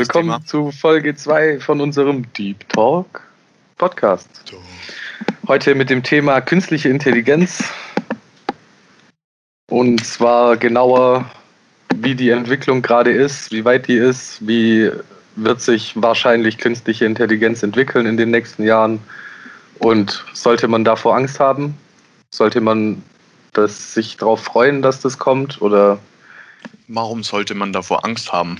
willkommen 0.00 0.30
Thema. 0.30 0.44
zu 0.46 0.72
Folge 0.72 1.14
2 1.14 1.60
von 1.60 1.78
unserem 1.78 2.24
Deep 2.32 2.66
Talk 2.70 3.20
Podcast. 3.76 4.50
Heute 5.46 5.74
mit 5.74 5.90
dem 5.90 6.02
Thema 6.02 6.40
künstliche 6.40 6.88
Intelligenz. 6.88 7.62
Und 9.68 10.02
zwar 10.02 10.56
genauer, 10.56 11.30
wie 11.96 12.14
die 12.14 12.30
Entwicklung 12.30 12.80
gerade 12.80 13.12
ist, 13.12 13.52
wie 13.52 13.62
weit 13.66 13.88
die 13.88 13.96
ist, 13.96 14.38
wie 14.48 14.90
wird 15.36 15.60
sich 15.60 15.92
wahrscheinlich 16.00 16.56
künstliche 16.56 17.04
Intelligenz 17.04 17.62
entwickeln 17.62 18.06
in 18.06 18.16
den 18.16 18.30
nächsten 18.30 18.62
Jahren 18.62 19.00
und 19.80 20.24
sollte 20.32 20.66
man 20.66 20.82
davor 20.82 21.14
Angst 21.14 21.38
haben? 21.40 21.76
Sollte 22.30 22.62
man 22.62 23.02
das, 23.52 23.92
sich 23.92 24.16
darauf 24.16 24.42
freuen, 24.42 24.80
dass 24.80 25.02
das 25.02 25.18
kommt 25.18 25.60
oder 25.60 25.98
Warum 26.88 27.22
sollte 27.22 27.54
man 27.54 27.72
davor 27.74 28.04
Angst 28.06 28.32
haben? 28.32 28.56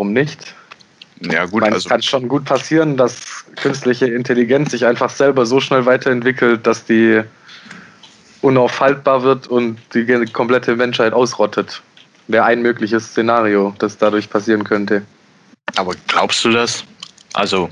Warum 0.00 0.14
nicht? 0.14 0.54
Ja 1.20 1.44
Ich 1.44 1.50
gut, 1.50 1.60
meine, 1.60 1.74
also 1.74 1.86
es 1.86 1.90
kann 1.90 2.00
schon 2.00 2.26
gut 2.26 2.46
passieren, 2.46 2.96
dass 2.96 3.44
künstliche 3.56 4.06
Intelligenz 4.06 4.70
sich 4.70 4.86
einfach 4.86 5.10
selber 5.10 5.44
so 5.44 5.60
schnell 5.60 5.84
weiterentwickelt, 5.84 6.66
dass 6.66 6.86
die 6.86 7.20
unaufhaltbar 8.40 9.22
wird 9.22 9.46
und 9.48 9.78
die 9.92 10.06
komplette 10.32 10.74
Menschheit 10.74 11.12
ausrottet. 11.12 11.82
Wäre 12.28 12.44
ein 12.44 12.62
mögliches 12.62 13.08
Szenario, 13.08 13.74
das 13.78 13.98
dadurch 13.98 14.30
passieren 14.30 14.64
könnte. 14.64 15.02
aber 15.76 15.92
glaubst 16.06 16.42
du 16.46 16.50
das? 16.50 16.82
Also, 17.34 17.68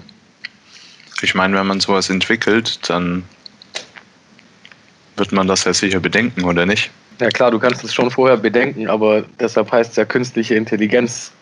ich 1.23 1.34
meine, 1.34 1.56
wenn 1.56 1.66
man 1.66 1.80
sowas 1.80 2.10
entwickelt, 2.10 2.79
dann 2.90 3.24
wird 5.16 5.32
man 5.32 5.48
das 5.48 5.65
ja 5.65 5.73
sicher 5.73 6.01
bedenken, 6.01 6.45
oder 6.45 6.66
nicht? 6.66 6.90
Ja 7.20 7.30
klar, 7.30 7.51
du 7.51 7.59
kannst 7.59 7.82
es 7.82 7.95
schon 7.95 8.10
vorher 8.10 8.37
bedenken, 8.37 8.87
aber 8.88 9.24
deshalb 9.40 9.73
heißt 9.73 9.92
es 9.92 9.96
ja 9.96 10.04
künstliche 10.04 10.54
Intelligenz. 10.54 11.32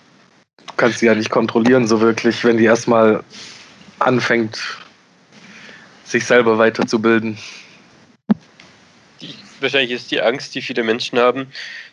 Du 0.59 0.73
kannst 0.77 0.99
sie 0.99 1.07
ja 1.07 1.15
nicht 1.15 1.31
kontrollieren, 1.31 1.87
so 1.87 2.01
wirklich, 2.01 2.45
wenn 2.45 2.57
die 2.57 2.65
erstmal 2.65 3.23
anfängt, 3.99 4.59
sich 6.05 6.25
selber 6.25 6.59
weiterzubilden. 6.59 7.39
Die, 9.21 9.35
wahrscheinlich 9.61 9.93
ist 9.93 10.11
die 10.11 10.21
Angst, 10.21 10.55
die 10.55 10.63
viele 10.63 10.83
Menschen 10.83 11.19
haben, 11.19 11.47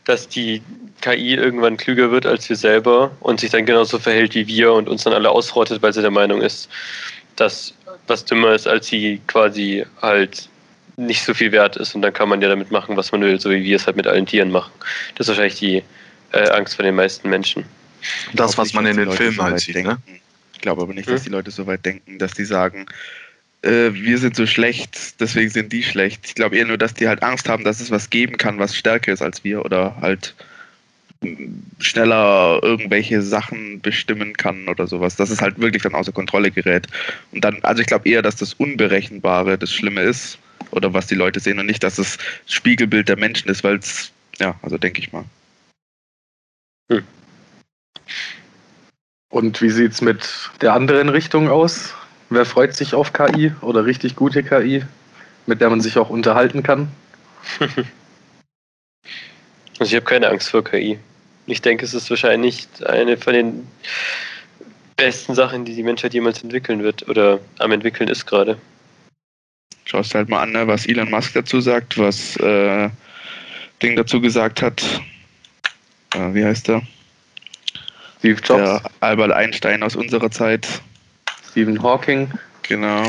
dass 0.06 0.28
die 0.28 0.62
KI 1.02 1.36
irgendwann 1.36 1.78
klüger 1.78 2.12
wird 2.12 2.26
als 2.26 2.48
wir 2.50 2.56
selber 2.56 3.12
und 3.22 3.40
sich 3.40 3.52
dann 3.52 3.66
genauso 3.66 4.00
verhält 4.00 4.36
wie 4.36 4.48
wir 4.48 4.74
und 4.74 4.90
uns 4.90 5.04
dann 5.04 5.14
alle 5.14 5.30
ausrottet, 5.30 5.82
weil 5.82 5.94
sie 5.94 6.02
der 6.02 6.12
Meinung 6.12 6.42
ist, 6.42 6.70
dass 7.36 7.74
was 8.08 8.26
dümmer 8.26 8.54
ist, 8.54 8.68
als 8.68 8.88
sie 8.88 9.22
quasi 9.28 9.86
halt 10.02 10.50
nicht 10.98 11.24
so 11.24 11.34
viel 11.34 11.52
wert 11.52 11.76
ist 11.78 11.96
und 11.96 12.02
dann 12.02 12.14
kann 12.14 12.30
man 12.30 12.42
ja 12.42 12.50
damit 12.50 12.70
machen, 12.70 12.98
was 12.98 13.12
man 13.12 13.22
will, 13.22 13.40
so 13.40 13.50
wie 13.50 13.64
wir 13.64 13.78
es 13.78 13.88
halt 13.88 13.96
mit 13.96 14.06
allen 14.06 14.26
Tieren 14.26 14.52
machen. 14.52 14.72
Das 15.16 15.26
ist 15.26 15.30
wahrscheinlich 15.30 15.60
die 15.60 15.84
äh, 16.32 16.50
Angst 16.50 16.76
von 16.76 16.86
den 16.86 16.96
meisten 16.96 17.30
Menschen. 17.30 17.66
Das, 18.34 18.58
was 18.58 18.68
nicht, 18.68 18.76
man 18.76 18.86
in 18.86 18.98
den 18.98 19.12
Filmen 19.12 19.42
halt 19.42 19.60
sieht, 19.60 19.76
denken. 19.76 19.90
ne? 20.08 20.20
Ich 20.54 20.62
glaube 20.62 20.82
aber 20.82 20.94
nicht, 20.94 21.08
Hm? 21.08 21.14
dass 21.14 21.24
die 21.24 21.30
Leute 21.30 21.52
so 21.52 21.68
weit 21.68 21.86
denken, 21.86 22.20
dass 22.20 22.34
die 22.34 22.46
sagen, 22.46 22.86
äh, 23.64 23.94
wir 23.94 24.18
sind 24.18 24.36
so 24.36 24.46
schlecht, 24.46 25.20
deswegen 25.20 25.50
sind 25.50 25.72
die 25.74 25.84
schlecht. 25.84 26.22
Ich 26.26 26.36
glaube 26.36 26.58
eher 26.58 26.66
nur, 26.66 26.78
dass 26.78 26.94
die 26.94 27.08
halt 27.08 27.24
Angst 27.24 27.50
haben, 27.50 27.64
dass 27.64 27.80
es 27.80 27.92
was 27.92 28.10
geben 28.10 28.38
kann, 28.38 28.60
was 28.60 28.76
stärker 28.76 29.12
ist 29.12 29.22
als 29.22 29.44
wir 29.44 29.64
oder 29.66 29.96
halt 30.02 30.36
schneller 31.80 32.60
irgendwelche 32.64 33.22
Sachen 33.22 33.80
bestimmen 33.80 34.36
kann 34.36 34.68
oder 34.68 34.88
sowas, 34.88 35.16
dass 35.16 35.30
es 35.30 35.42
halt 35.42 35.58
wirklich 35.58 35.82
dann 35.82 35.96
außer 35.96 36.12
Kontrolle 36.12 36.52
gerät. 36.52 36.88
Und 37.32 37.46
dann, 37.46 37.60
also 37.64 37.82
ich 37.82 37.88
glaube 37.88 38.10
eher, 38.10 38.22
dass 38.22 38.36
das 38.36 38.54
Unberechenbare 38.56 39.58
das 39.58 39.72
Schlimme 39.72 40.02
ist 40.02 40.38
oder 40.72 40.94
was 40.94 41.08
die 41.08 41.16
Leute 41.16 41.40
sehen 41.40 41.60
und 41.60 41.66
nicht, 41.66 41.84
dass 41.84 41.98
es 41.98 42.18
Spiegelbild 42.48 43.08
der 43.08 43.18
Menschen 43.18 43.50
ist, 43.50 43.64
weil 43.64 43.78
es, 43.78 44.12
ja, 44.40 44.56
also 44.62 44.78
denke 44.78 45.00
ich 45.00 45.14
mal. 45.14 45.24
Und 49.30 49.62
wie 49.62 49.70
sieht 49.70 49.94
es 49.94 50.02
mit 50.02 50.52
der 50.62 50.74
anderen 50.74 51.10
Richtung 51.10 51.50
aus? 51.50 51.94
Wer 52.30 52.46
freut 52.46 52.76
sich 52.76 52.94
auf 52.94 53.14
KI 53.14 53.52
oder 53.62 53.86
richtig 53.86 54.16
gute 54.16 54.44
KI, 54.44 54.84
mit 55.48 55.62
der 55.62 55.70
man 55.70 55.82
sich 55.82 55.98
auch 55.98 56.10
unterhalten 56.10 56.64
kann? 56.64 56.90
Also 59.80 59.90
ich 59.90 59.96
habe 59.96 60.06
keine 60.06 60.30
Angst 60.30 60.50
vor 60.50 60.64
KI. 60.64 61.00
Ich 61.46 61.62
denke, 61.62 61.84
es 61.84 61.94
ist 61.94 62.10
wahrscheinlich 62.10 62.68
eine 62.86 63.18
von 63.18 63.34
den 63.34 63.68
besten 64.96 65.36
Sachen, 65.36 65.66
die 65.66 65.76
die 65.76 65.84
Menschheit 65.84 66.14
jemals 66.14 66.42
entwickeln 66.44 66.84
wird 66.84 67.08
oder 67.10 67.40
am 67.60 67.72
entwickeln 67.72 68.08
ist 68.08 68.26
gerade. 68.26 68.58
Schaust 69.86 70.16
halt 70.16 70.30
mal 70.30 70.44
an, 70.44 70.52
ne, 70.52 70.68
was 70.68 70.86
Elon 70.86 71.10
Musk 71.10 71.34
dazu 71.34 71.60
sagt, 71.60 71.98
was 71.98 72.38
äh, 72.38 72.90
Ding 73.82 73.96
dazu 73.96 74.22
gesagt 74.22 74.62
hat. 74.62 74.84
Äh, 76.14 76.34
wie 76.34 76.46
heißt 76.46 76.68
der? 76.70 76.82
Steve 78.24 78.40
Jobs, 78.42 78.64
Der 78.64 78.82
Albert 79.02 79.34
Einstein 79.34 79.84
aus 79.84 79.98
unserer 79.98 80.32
Zeit. 80.32 80.66
Stephen 81.52 81.84
Hawking. 81.84 82.32
Genau. 82.62 83.04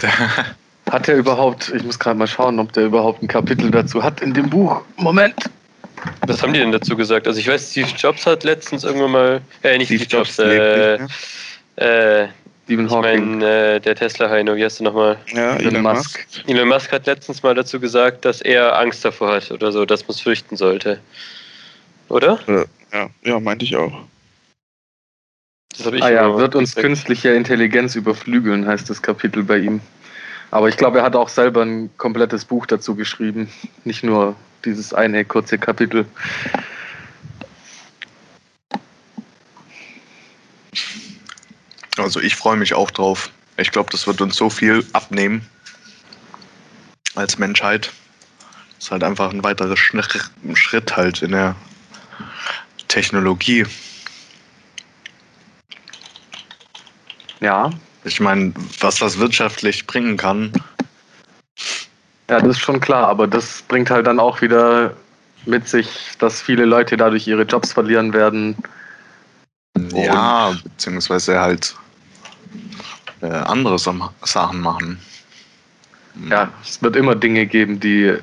Hat 0.90 1.08
er 1.08 1.16
überhaupt, 1.16 1.72
ich 1.74 1.82
muss 1.82 1.98
gerade 1.98 2.16
mal 2.16 2.28
schauen, 2.28 2.60
ob 2.60 2.72
der 2.72 2.84
überhaupt 2.84 3.20
ein 3.20 3.26
Kapitel 3.26 3.72
dazu 3.72 4.00
hat 4.00 4.20
in 4.20 4.32
dem 4.32 4.48
Buch. 4.48 4.82
Moment. 4.96 5.34
Was 6.28 6.40
haben 6.40 6.52
die 6.52 6.60
denn 6.60 6.70
dazu 6.70 6.96
gesagt? 6.96 7.26
Also 7.26 7.40
ich 7.40 7.48
weiß, 7.48 7.72
Steve 7.72 7.88
Jobs 7.98 8.26
hat 8.26 8.44
letztens 8.44 8.84
irgendwann 8.84 9.10
mal, 9.10 9.40
äh, 9.64 9.76
nicht 9.76 9.88
Steve, 9.88 10.04
Jobs, 10.04 10.38
lebt 10.38 10.52
äh, 10.52 10.98
nicht 10.98 11.10
äh, 11.74 12.28
Stephen 12.66 12.86
ich 12.86 12.92
Hawking. 12.92 13.38
meine, 13.38 13.74
äh, 13.74 13.80
der 13.80 13.96
Tesla-Heino, 13.96 14.54
wie 14.54 14.64
heißt 14.64 14.78
der 14.78 14.84
nochmal? 14.84 15.16
Ja, 15.32 15.56
Elon 15.56 15.74
Elon 15.74 15.82
Musk. 15.82 16.24
Musk. 16.28 16.48
Elon 16.48 16.68
Musk 16.68 16.92
hat 16.92 17.06
letztens 17.06 17.42
mal 17.42 17.56
dazu 17.56 17.80
gesagt, 17.80 18.24
dass 18.24 18.40
er 18.40 18.78
Angst 18.78 19.04
davor 19.04 19.34
hat 19.34 19.50
oder 19.50 19.72
so, 19.72 19.84
dass 19.84 20.02
man 20.02 20.10
es 20.10 20.20
fürchten 20.20 20.56
sollte. 20.56 21.00
Oder? 22.08 22.38
Äh, 22.46 22.66
ja, 22.92 23.10
ja, 23.24 23.40
meinte 23.40 23.64
ich 23.64 23.74
auch. 23.74 24.04
Das 25.76 25.86
habe 25.86 25.96
ich 25.96 26.02
Ah 26.02 26.10
ja, 26.10 26.36
wird 26.36 26.54
uns 26.54 26.70
gesagt. 26.70 26.86
künstliche 26.86 27.30
Intelligenz 27.30 27.94
überflügeln, 27.94 28.66
heißt 28.66 28.88
das 28.88 29.02
Kapitel 29.02 29.42
bei 29.42 29.58
ihm. 29.58 29.80
Aber 30.50 30.68
ich 30.68 30.76
glaube, 30.76 30.98
er 30.98 31.04
hat 31.04 31.16
auch 31.16 31.28
selber 31.28 31.62
ein 31.62 31.90
komplettes 31.96 32.44
Buch 32.44 32.66
dazu 32.66 32.94
geschrieben. 32.94 33.48
Nicht 33.84 34.04
nur 34.04 34.36
dieses 34.64 34.94
eine 34.94 35.24
kurze 35.24 35.58
Kapitel. 35.58 36.06
Also 41.96 42.20
ich 42.20 42.36
freue 42.36 42.56
mich 42.56 42.74
auch 42.74 42.90
drauf. 42.90 43.30
Ich 43.56 43.70
glaube, 43.70 43.90
das 43.90 44.06
wird 44.06 44.20
uns 44.20 44.36
so 44.36 44.50
viel 44.50 44.84
abnehmen 44.92 45.46
als 47.14 47.38
Menschheit. 47.38 47.92
Das 48.76 48.86
ist 48.86 48.90
halt 48.90 49.04
einfach 49.04 49.32
ein 49.32 49.42
weiterer 49.44 49.76
Schritt, 49.76 50.30
Schritt 50.54 50.96
halt 50.96 51.22
in 51.22 51.32
der 51.32 51.54
Technologie. 52.88 53.64
Ja, 57.40 57.70
Ich 58.04 58.20
meine, 58.20 58.52
was 58.80 58.98
das 58.98 59.18
wirtschaftlich 59.18 59.86
bringen 59.86 60.16
kann, 60.16 60.52
ja, 62.28 62.40
das 62.40 62.56
ist 62.56 62.60
schon 62.60 62.80
klar. 62.80 63.08
Aber 63.08 63.26
das 63.26 63.62
bringt 63.62 63.90
halt 63.90 64.06
dann 64.06 64.18
auch 64.18 64.40
wieder 64.40 64.94
mit 65.46 65.68
sich, 65.68 65.88
dass 66.18 66.40
viele 66.40 66.64
Leute 66.64 66.96
dadurch 66.96 67.26
ihre 67.26 67.42
Jobs 67.42 67.72
verlieren 67.72 68.12
werden. 68.12 68.56
ja, 69.92 70.54
beziehungsweise 70.62 71.38
halt 71.40 71.74
äh, 73.20 73.26
andere 73.26 73.78
Sachen 73.78 74.60
machen. 74.60 74.98
Ja, 76.30 76.48
es 76.62 76.80
wird 76.82 76.96
immer 76.96 77.14
Dinge 77.14 77.46
geben, 77.46 77.80
die 77.80 78.16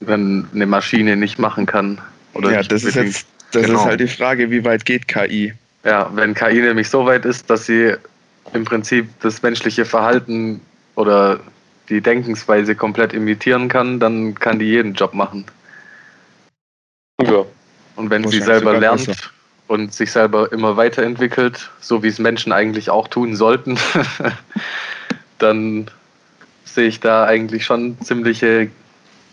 wenn 0.00 0.48
eine 0.54 0.66
Maschine 0.66 1.16
nicht 1.16 1.38
machen 1.38 1.66
kann. 1.66 2.00
Oder 2.32 2.52
ja, 2.52 2.62
das 2.62 2.84
ist 2.84 2.94
jetzt 2.94 3.26
das 3.50 3.66
Genau. 3.66 3.80
ist 3.80 3.84
halt 3.86 4.00
die 4.00 4.08
Frage, 4.08 4.50
wie 4.50 4.64
weit 4.64 4.84
geht 4.84 5.08
KI? 5.08 5.54
Ja, 5.84 6.10
wenn 6.14 6.34
KI 6.34 6.60
nämlich 6.60 6.88
so 6.88 7.04
weit 7.06 7.24
ist, 7.24 7.48
dass 7.50 7.66
sie 7.66 7.94
im 8.52 8.64
Prinzip 8.64 9.08
das 9.20 9.42
menschliche 9.42 9.84
Verhalten 9.84 10.60
oder 10.94 11.40
die 11.88 12.00
Denkensweise 12.00 12.74
komplett 12.74 13.12
imitieren 13.12 13.68
kann, 13.68 13.98
dann 13.98 14.34
kann 14.34 14.58
die 14.58 14.66
jeden 14.66 14.94
Job 14.94 15.14
machen. 15.14 15.44
Ja. 17.22 17.44
Und 17.96 18.10
wenn 18.10 18.26
sie 18.28 18.40
selber 18.40 18.78
lernt 18.78 19.06
besser. 19.06 19.30
und 19.66 19.92
sich 19.92 20.12
selber 20.12 20.52
immer 20.52 20.76
weiterentwickelt, 20.76 21.70
so 21.80 22.02
wie 22.02 22.08
es 22.08 22.18
Menschen 22.18 22.52
eigentlich 22.52 22.90
auch 22.90 23.08
tun 23.08 23.34
sollten, 23.34 23.78
dann 25.38 25.90
sehe 26.64 26.88
ich 26.88 27.00
da 27.00 27.24
eigentlich 27.24 27.64
schon 27.64 28.00
ziemliche, 28.02 28.70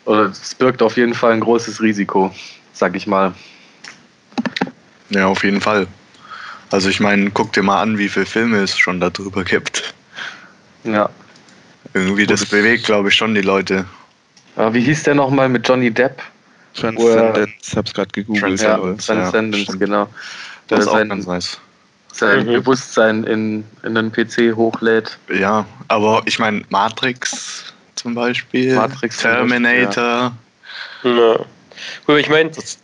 oder 0.06 0.25
es 0.25 0.56
birgt 0.56 0.81
auf 0.81 0.97
jeden 0.97 1.13
Fall 1.13 1.33
ein 1.33 1.41
großes 1.41 1.81
Risiko, 1.81 2.33
sag 2.73 2.95
ich 2.95 3.06
mal. 3.06 3.33
Ja, 5.09 5.27
auf 5.27 5.44
jeden 5.44 5.62
Fall. 5.62 5.88
Also 6.71 6.89
ich 6.89 7.00
meine, 7.00 7.29
guck 7.31 7.53
dir 7.53 7.63
mal 7.63 7.81
an, 7.81 7.97
wie 7.97 8.09
viele 8.09 8.25
Filme 8.25 8.57
es 8.57 8.77
schon 8.77 9.00
darüber 9.00 9.44
gibt. 9.44 9.94
Ja. 10.83 11.09
Irgendwie, 11.94 12.25
das 12.25 12.45
bewegt, 12.45 12.85
glaube 12.85 13.09
ich, 13.09 13.15
schon 13.15 13.35
die 13.35 13.41
Leute. 13.41 13.85
Aber 14.56 14.73
wie 14.73 14.81
hieß 14.81 15.03
der 15.03 15.15
nochmal 15.15 15.50
mit 15.50 15.67
Johnny 15.67 15.91
Depp? 15.91 16.21
Transcendence, 16.73 17.75
hab's 17.75 17.94
gerade 17.94 18.09
gegoogelt. 18.12 18.59
Ja, 18.62 18.77
Transcendence, 18.77 19.06
Transcendence, 19.06 19.63
stimmt. 19.63 19.79
genau. 19.79 20.09
Das 20.67 20.79
ist 20.81 20.88
auch 20.88 20.94
sein, 20.94 21.09
ganz 21.09 21.25
nice. 21.25 21.59
sein 22.12 22.45
Mhm. 22.45 22.53
Bewusstsein 22.53 23.23
in, 23.23 23.63
in 23.83 23.95
den 23.95 24.12
PC 24.12 24.56
hochlädt. 24.56 25.17
Ja, 25.33 25.65
aber 25.88 26.21
ich 26.25 26.39
meine, 26.39 26.63
Matrix 26.69 27.73
zum 27.95 28.13
Beispiel, 28.15 28.75
Matrix 28.75 29.17
zum 29.17 29.31
Terminator, 29.31 30.33
ja. 31.03 31.39
Gut, 32.06 32.17
ich 32.17 32.29
meine, 32.29 32.50
das, 32.50 32.79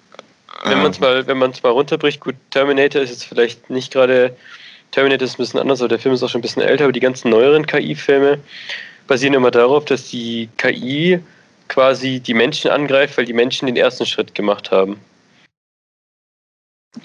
wenn 0.64 0.82
man 0.82 0.92
es 0.92 0.98
Ähm, 0.98 1.02
mal, 1.04 1.28
wenn 1.28 1.38
man 1.38 1.52
es 1.52 1.64
mal 1.64 1.70
runterbricht, 1.70 2.20
gut, 2.20 2.36
Terminator 2.52 3.02
ist 3.02 3.10
jetzt 3.10 3.26
vielleicht 3.26 3.70
nicht 3.70 3.92
gerade, 3.92 4.36
Terminator 4.92 5.26
ist 5.26 5.36
ein 5.36 5.38
bisschen 5.44 5.60
anders, 5.60 5.82
aber 5.82 5.90
der 5.90 6.00
Film 6.00 6.14
ist 6.14 6.24
auch 6.24 6.30
schon 6.30 6.40
ein 6.40 6.44
bisschen 6.44 6.62
älter, 6.62 6.86
aber 6.86 6.94
die 6.94 7.00
ganzen 7.00 7.30
neueren 7.30 7.66
KI-Filme 7.66 8.40
basieren 9.08 9.34
immer 9.34 9.52
darauf, 9.52 9.86
dass 9.86 10.10
die 10.10 10.50
KI 10.58 11.20
quasi 11.68 12.20
die 12.20 12.34
Menschen 12.34 12.70
angreift, 12.72 13.18
weil 13.18 13.26
die 13.26 13.34
Menschen 13.34 13.66
den 13.66 13.78
ersten 13.78 14.06
Schritt 14.06 14.36
gemacht 14.36 14.72
haben. 14.72 15.00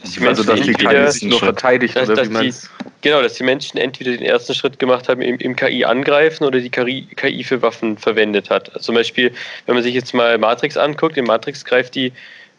Dass 0.03 0.13
die 0.13 0.27
Also, 0.27 0.43
Menschen 0.43 0.47
dass 0.47 0.79
die 0.79 0.87
KI 0.87 1.11
sich 1.13 1.23
nur 1.31 1.39
verteidigt, 1.39 1.95
dass- 1.97 2.09
oder 2.11 2.17
dass 2.17 2.31
wie 2.31 2.51
die- 2.51 2.55
Genau, 3.03 3.23
dass 3.23 3.35
die 3.35 3.45
Menschen 3.45 3.79
entweder 3.79 4.11
den 4.11 4.23
ersten 4.23 4.53
Schritt 4.55 4.81
gemacht 4.81 5.09
haben, 5.09 5.23
im, 5.23 5.39
im 5.39 5.55
KI 5.55 5.85
angreifen 5.85 6.45
oder 6.45 6.59
die 6.59 6.71
KI, 6.71 7.07
KI 7.15 7.45
für 7.45 7.63
Waffen 7.63 7.97
verwendet 7.99 8.51
hat. 8.51 8.69
Also 8.71 8.87
zum 8.87 8.95
Beispiel, 8.97 9.33
wenn 9.67 9.75
man 9.77 9.85
sich 9.85 9.95
jetzt 9.95 10.13
mal 10.13 10.39
Matrix 10.39 10.77
anguckt, 10.77 11.17
in 11.17 11.25
Matrix 11.25 11.65
greift 11.65 11.95
die 11.95 12.13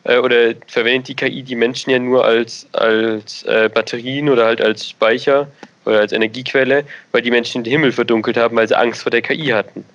äh, 0.07 0.17
oder 0.17 0.55
verwendet 0.67 1.09
die 1.09 1.15
KI 1.15 1.43
die 1.43 1.55
Menschen 1.55 1.91
ja 1.91 1.99
nur 1.99 2.25
als, 2.25 2.67
als 2.73 3.43
äh, 3.43 3.69
Batterien 3.71 4.29
oder 4.29 4.45
halt 4.45 4.61
als 4.61 4.89
Speicher 4.89 5.47
oder 5.85 5.99
als 5.99 6.11
Energiequelle, 6.11 6.85
weil 7.11 7.21
die 7.21 7.31
Menschen 7.31 7.63
den 7.63 7.71
Himmel 7.71 7.91
verdunkelt 7.91 8.37
haben, 8.37 8.55
weil 8.55 8.67
sie 8.67 8.75
Angst 8.75 9.03
vor 9.03 9.11
der 9.11 9.21
KI 9.21 9.47
hatten. 9.47 9.85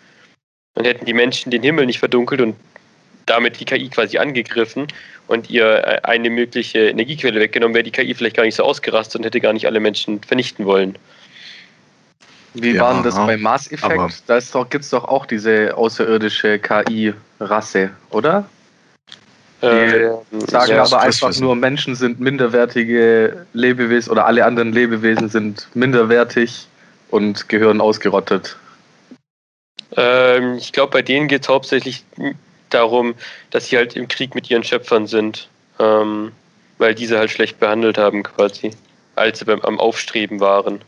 Und 0.74 0.86
hätten 0.86 1.04
die 1.04 1.12
Menschen 1.12 1.50
den 1.50 1.62
Himmel 1.62 1.86
nicht 1.86 1.98
verdunkelt 1.98 2.40
und 2.40 2.56
damit 3.26 3.60
die 3.60 3.64
KI 3.64 3.88
quasi 3.88 4.18
angegriffen 4.18 4.86
und 5.28 5.48
ihr 5.48 5.86
äh, 5.86 6.00
eine 6.02 6.30
mögliche 6.30 6.88
Energiequelle 6.88 7.40
weggenommen, 7.40 7.74
wäre 7.74 7.84
die 7.84 7.90
KI 7.90 8.14
vielleicht 8.14 8.36
gar 8.36 8.44
nicht 8.44 8.56
so 8.56 8.64
ausgerastet 8.64 9.16
und 9.16 9.24
hätte 9.24 9.40
gar 9.40 9.52
nicht 9.52 9.66
alle 9.66 9.80
Menschen 9.80 10.22
vernichten 10.22 10.66
wollen. 10.66 10.98
Wie 12.54 12.72
Ja, 12.72 12.82
war 12.82 12.94
denn 12.94 13.02
das 13.02 13.16
bei 13.16 13.38
Mass 13.38 13.70
Effect? 13.70 14.24
Da 14.26 14.38
gibt 14.64 14.84
es 14.84 14.90
doch 14.90 15.04
auch 15.04 15.24
diese 15.24 15.74
außerirdische 15.74 16.58
KI-Rasse, 16.58 17.90
oder? 18.10 18.46
Ähm, 19.62 20.18
Sagen 20.48 20.72
ja, 20.72 20.82
aber 20.82 21.00
einfach 21.00 21.28
wissen. 21.28 21.44
nur, 21.44 21.54
Menschen 21.54 21.94
sind 21.94 22.18
minderwertige 22.18 23.46
Lebewesen 23.52 24.10
oder 24.10 24.26
alle 24.26 24.44
anderen 24.44 24.72
Lebewesen 24.72 25.28
sind 25.28 25.68
minderwertig 25.74 26.66
und 27.10 27.48
gehören 27.48 27.80
ausgerottet. 27.80 28.56
ähm, 29.96 30.56
ich 30.56 30.72
glaube, 30.72 30.90
bei 30.90 31.02
denen 31.02 31.28
geht 31.28 31.42
es 31.42 31.48
hauptsächlich 31.48 32.04
darum, 32.70 33.14
dass 33.50 33.66
sie 33.66 33.76
halt 33.76 33.94
im 33.94 34.08
Krieg 34.08 34.34
mit 34.34 34.50
ihren 34.50 34.64
Schöpfern 34.64 35.06
sind, 35.06 35.48
ähm, 35.78 36.32
weil 36.78 36.96
diese 36.96 37.18
halt 37.18 37.30
schlecht 37.30 37.60
behandelt 37.60 37.98
haben 37.98 38.24
quasi, 38.24 38.72
als 39.14 39.38
sie 39.38 39.44
beim, 39.44 39.60
am 39.60 39.78
Aufstreben 39.78 40.40
waren. 40.40 40.80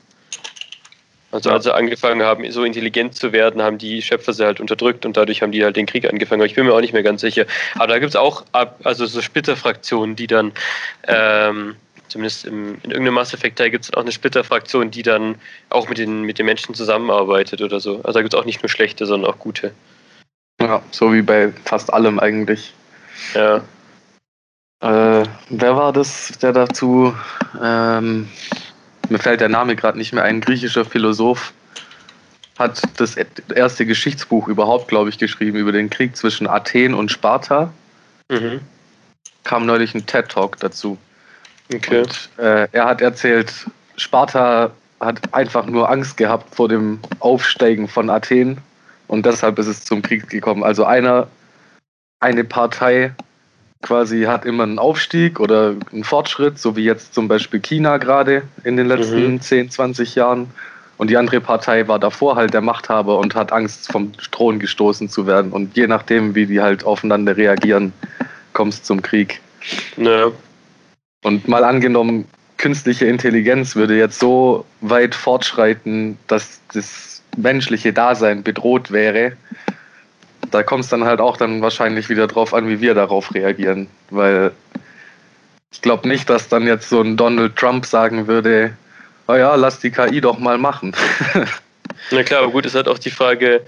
Also 1.34 1.50
Ja. 1.50 1.56
als 1.56 1.64
sie 1.64 1.75
angefangen 1.75 2.22
haben, 2.22 2.48
so 2.52 2.62
intelligent 2.62 3.16
zu 3.16 3.32
werden, 3.32 3.60
haben 3.60 3.76
die 3.76 4.02
Schöpfer 4.02 4.32
sie 4.32 4.44
halt 4.44 4.60
unterdrückt 4.60 5.04
und 5.04 5.16
dadurch 5.16 5.42
haben 5.42 5.50
die 5.50 5.64
halt 5.64 5.75
den 5.75 5.84
Krieg 5.84 6.08
angefangen. 6.08 6.40
Aber 6.40 6.46
ich 6.46 6.54
bin 6.54 6.64
mir 6.64 6.72
auch 6.72 6.81
nicht 6.81 6.92
mehr 6.92 7.02
ganz 7.02 7.22
sicher. 7.22 7.44
Aber 7.75 7.88
da 7.88 7.98
gibt 7.98 8.10
es 8.10 8.16
auch 8.16 8.44
also 8.52 9.04
so 9.04 9.20
Splitterfraktionen, 9.20 10.14
die 10.14 10.28
dann, 10.28 10.52
ähm, 11.08 11.75
zumindest 12.06 12.44
im, 12.44 12.75
in 12.84 12.92
irgendeinem 12.92 13.14
Mass 13.14 13.34
Effect 13.34 13.58
Teil 13.58 13.72
gibt 13.72 13.82
es 13.82 13.92
auch 13.94 14.02
eine 14.02 14.12
Splitterfraktion, 14.12 14.92
die 14.92 15.02
dann 15.02 15.34
auch 15.70 15.88
mit 15.88 15.98
den, 15.98 16.22
mit 16.22 16.38
den 16.38 16.46
Menschen 16.46 16.72
zusammenarbeitet 16.72 17.60
oder 17.62 17.81
so. 17.81 17.96
Also 18.04 18.12
da 18.12 18.22
gibt 18.22 18.32
es 18.32 18.38
auch 18.38 18.44
nicht 18.44 18.62
nur 18.62 18.70
schlechte, 18.70 19.04
sondern 19.04 19.32
auch 19.32 19.40
gute. 19.40 19.72
Ja, 20.60 20.82
so 20.92 21.12
wie 21.12 21.22
bei 21.22 21.52
fast 21.64 21.92
allem 21.92 22.20
eigentlich. 22.20 22.72
Ja. 23.34 23.56
Äh, 24.81 25.26
wer 25.48 25.76
war 25.76 25.92
das, 25.92 26.38
der 26.40 26.52
dazu, 26.52 27.12
ähm, 27.60 28.28
mir 29.10 29.18
fällt 29.18 29.40
der 29.40 29.48
Name 29.48 29.76
gerade 29.76 29.98
nicht 29.98 30.12
mehr 30.12 30.24
ein, 30.24 30.40
griechischer 30.40 30.84
Philosoph, 30.84 31.52
hat 32.58 32.82
das 32.98 33.16
erste 33.54 33.86
Geschichtsbuch 33.86 34.48
überhaupt, 34.48 34.88
glaube 34.88 35.10
ich, 35.10 35.18
geschrieben 35.18 35.58
über 35.58 35.72
den 35.72 35.90
Krieg 35.90 36.16
zwischen 36.16 36.46
Athen 36.46 36.94
und 36.94 37.10
Sparta. 37.10 37.72
Mhm. 38.30 38.60
Kam 39.42 39.66
neulich 39.66 39.94
ein 39.94 40.06
TED-Talk 40.06 40.58
dazu. 40.60 40.96
Okay. 41.72 42.02
Und 42.02 42.30
äh, 42.38 42.68
er 42.70 42.84
hat 42.84 43.00
erzählt, 43.00 43.52
Sparta 43.96 44.70
hat 45.00 45.34
einfach 45.34 45.66
nur 45.66 45.90
Angst 45.90 46.16
gehabt 46.16 46.54
vor 46.54 46.68
dem 46.68 47.00
Aufsteigen 47.18 47.88
von 47.88 48.08
Athen 48.08 48.58
und 49.08 49.26
deshalb 49.26 49.58
ist 49.58 49.66
es 49.66 49.84
zum 49.84 50.02
Krieg 50.02 50.28
gekommen. 50.28 50.62
Also 50.62 50.84
einer, 50.84 51.28
eine 52.20 52.44
Partei 52.44 53.14
quasi 53.84 54.22
hat 54.22 54.46
immer 54.46 54.62
einen 54.64 54.78
Aufstieg 54.78 55.38
oder 55.38 55.75
einen 55.92 56.04
Fortschritt, 56.04 56.58
so 56.58 56.75
wie 56.75 56.84
jetzt 56.84 57.14
zum 57.14 57.28
Beispiel 57.28 57.60
China 57.60 57.98
gerade 57.98 58.42
in 58.64 58.76
den 58.76 58.86
letzten 58.88 59.34
Mhm. 59.34 59.40
10, 59.40 59.70
20 59.70 60.14
Jahren. 60.14 60.48
Und 60.96 61.10
die 61.10 61.16
andere 61.16 61.40
Partei 61.40 61.86
war 61.86 61.98
davor 61.98 62.36
halt 62.36 62.54
der 62.54 62.62
Machthaber 62.62 63.19
und 63.19 63.34
hat 63.34 63.52
Angst, 63.52 63.92
vom 63.92 64.12
Thron 64.32 64.58
gestoßen 64.58 65.08
zu 65.08 65.26
werden. 65.26 65.52
Und 65.52 65.76
je 65.76 65.86
nachdem, 65.86 66.34
wie 66.34 66.46
die 66.46 66.60
halt 66.60 66.84
aufeinander 66.84 67.36
reagieren, 67.36 67.92
kommt 68.52 68.75
es 68.75 68.82
zum 68.82 69.02
Krieg. 69.02 69.40
Ja. 69.96 70.31
Und 71.22 71.46
mal 71.48 71.64
angenommen, 71.64 72.26
künstliche 72.56 73.06
Intelligenz 73.06 73.76
würde 73.76 73.98
jetzt 73.98 74.19
so 74.19 74.64
weit 74.81 75.14
fortschreiten, 75.14 76.16
dass 76.28 76.60
das 76.72 77.22
menschliche 77.36 77.92
Dasein 77.92 78.42
bedroht 78.42 78.90
wäre. 78.90 79.32
Da 80.50 80.62
kommt 80.62 80.85
es 80.85 80.91
dann 80.91 81.05
halt 81.05 81.20
auch 81.20 81.37
dann 81.37 81.62
wahrscheinlich 81.62 82.08
wieder 82.08 82.26
drauf 82.26 82.55
an, 82.55 82.69
wie 82.69 82.81
wir 82.81 82.94
darauf 82.94 83.35
reagieren. 83.35 83.88
Weil 84.11 84.52
ich 85.73 85.82
glaube 85.82 86.08
nicht, 86.08 86.31
dass 86.31 86.49
dann 86.49 86.67
jetzt 86.67 86.88
so 86.88 87.00
ein 87.00 87.17
Donald 87.17 87.56
Trump 87.56 87.87
sagen 87.87 88.26
würde, 88.26 88.76
oh 89.26 89.35
ja, 89.35 89.55
lass 89.55 89.81
die 89.81 89.91
KI 89.91 90.20
doch 90.20 90.38
mal 90.38 90.58
machen. 90.58 90.94
Na 92.11 92.23
klar, 92.23 92.43
aber 92.43 92.52
gut, 92.52 92.67
ist 92.67 92.75
halt 92.75 92.88
auch 92.88 92.99
die 92.99 93.11
Frage, 93.11 93.62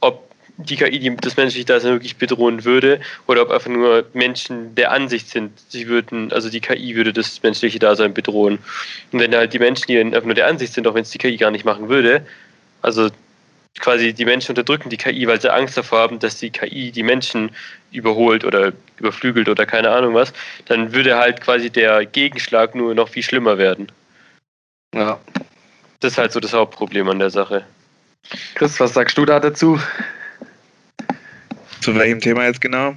ob 0.00 0.28
die 0.56 0.76
KI 0.76 0.98
die, 0.98 1.16
das 1.16 1.36
menschliche 1.36 1.66
Dasein 1.66 1.92
wirklich 1.92 2.16
bedrohen 2.16 2.64
würde 2.64 3.00
oder 3.26 3.42
ob 3.42 3.50
einfach 3.50 3.70
nur 3.70 4.04
Menschen 4.12 4.74
der 4.74 4.92
Ansicht 4.92 5.28
sind, 5.28 5.52
sie 5.68 5.88
würden, 5.88 6.32
also 6.32 6.48
die 6.50 6.60
KI 6.60 6.94
würde 6.94 7.12
das 7.12 7.42
menschliche 7.42 7.78
Dasein 7.78 8.14
bedrohen. 8.14 8.58
Und 9.12 9.20
wenn 9.20 9.34
halt 9.34 9.52
die 9.52 9.58
Menschen, 9.58 9.86
die 9.88 9.98
einfach 9.98 10.24
nur 10.24 10.34
der 10.34 10.46
Ansicht 10.46 10.72
sind, 10.72 10.86
auch 10.86 10.94
wenn 10.94 11.02
es 11.02 11.10
die 11.10 11.18
KI 11.18 11.36
gar 11.36 11.50
nicht 11.50 11.64
machen 11.64 11.88
würde, 11.88 12.24
also 12.82 13.08
quasi 13.78 14.12
die 14.12 14.24
Menschen 14.24 14.52
unterdrücken 14.52 14.90
die 14.90 14.96
KI, 14.96 15.26
weil 15.26 15.40
sie 15.40 15.52
Angst 15.52 15.76
davor 15.76 16.00
haben, 16.00 16.18
dass 16.18 16.36
die 16.36 16.50
KI 16.50 16.92
die 16.92 17.02
Menschen 17.02 17.50
überholt 17.90 18.44
oder 18.44 18.72
überflügelt 18.98 19.48
oder 19.48 19.66
keine 19.66 19.90
Ahnung 19.90 20.14
was, 20.14 20.32
dann 20.66 20.92
würde 20.92 21.16
halt 21.16 21.40
quasi 21.40 21.70
der 21.70 22.04
Gegenschlag 22.06 22.74
nur 22.74 22.94
noch 22.94 23.08
viel 23.08 23.22
schlimmer 23.22 23.58
werden. 23.58 23.90
ja. 24.94 25.18
Das 26.00 26.14
ist 26.14 26.18
halt 26.18 26.32
so 26.32 26.40
das 26.40 26.52
Hauptproblem 26.52 27.08
an 27.08 27.20
der 27.20 27.30
Sache. 27.30 27.64
Chris, 28.56 28.80
was 28.80 28.92
sagst 28.92 29.16
du 29.16 29.24
da 29.24 29.38
dazu? 29.38 29.80
Zu 31.80 31.94
welchem 31.94 32.18
Thema 32.18 32.44
jetzt 32.44 32.60
genau? 32.60 32.96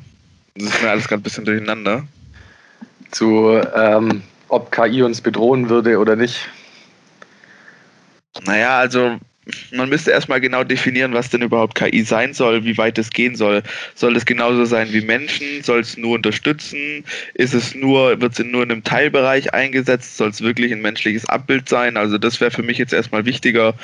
Das 0.56 0.69
ist 0.69 0.81
mir 0.81 0.89
alles 0.89 1.07
gerade 1.07 1.22
ein 1.22 1.24
bisschen 1.24 1.45
durcheinander. 1.45 2.03
Zu, 3.12 3.62
ähm, 3.75 4.24
ob 4.48 4.72
KI 4.72 5.03
uns 5.03 5.22
bedrohen 5.22 5.70
würde 5.70 6.00
oder 6.00 6.15
nicht? 6.15 6.50
Naja, 8.44 8.79
also 8.79 9.20
man 9.71 9.89
müsste 9.89 10.11
erstmal 10.11 10.41
genau 10.41 10.63
definieren, 10.63 11.13
was 11.13 11.29
denn 11.29 11.41
überhaupt 11.41 11.75
KI 11.75 12.03
sein 12.03 12.33
soll, 12.33 12.65
wie 12.65 12.77
weit 12.77 12.97
es 12.97 13.11
gehen 13.11 13.35
soll. 13.35 13.61
Soll 13.93 14.15
es 14.15 14.25
genauso 14.25 14.65
sein 14.65 14.91
wie 14.91 15.01
Menschen? 15.01 15.61
Soll 15.61 15.81
es 15.81 15.97
nur 15.97 16.15
unterstützen? 16.15 17.03
Ist 17.35 17.53
es 17.53 17.75
nur, 17.75 18.19
wird 18.21 18.33
es 18.33 18.39
nur 18.39 18.63
in 18.63 18.71
einem 18.71 18.83
Teilbereich 18.83 19.53
eingesetzt? 19.53 20.17
Soll 20.17 20.29
es 20.29 20.41
wirklich 20.41 20.71
ein 20.71 20.81
menschliches 20.81 21.27
Abbild 21.29 21.69
sein? 21.69 21.95
Also 21.97 22.17
das 22.17 22.41
wäre 22.41 22.51
für 22.51 22.63
mich 22.63 22.77
jetzt 22.77 22.93
erstmal 22.93 23.25
wichtiger, 23.25 23.75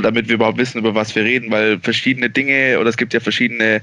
damit 0.00 0.28
wir 0.28 0.36
überhaupt 0.36 0.58
wissen, 0.58 0.78
über 0.78 0.94
was 0.94 1.14
wir 1.14 1.24
reden, 1.24 1.50
weil 1.50 1.78
verschiedene 1.80 2.30
Dinge 2.30 2.78
oder 2.78 2.90
es 2.90 2.96
gibt 2.96 3.12
ja 3.12 3.20
verschiedene 3.20 3.80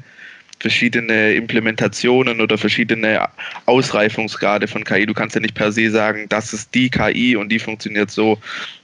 verschiedene 0.59 1.33
Implementationen 1.33 2.41
oder 2.41 2.57
verschiedene 2.57 3.27
Ausreifungsgrade 3.65 4.67
von 4.67 4.83
KI. 4.83 5.05
Du 5.05 5.13
kannst 5.13 5.35
ja 5.35 5.41
nicht 5.41 5.55
per 5.55 5.71
se 5.71 5.91
sagen, 5.91 6.25
das 6.29 6.53
ist 6.53 6.73
die 6.73 6.89
KI 6.89 7.35
und 7.35 7.49
die 7.49 7.59
funktioniert 7.59 8.09
so. 8.09 8.39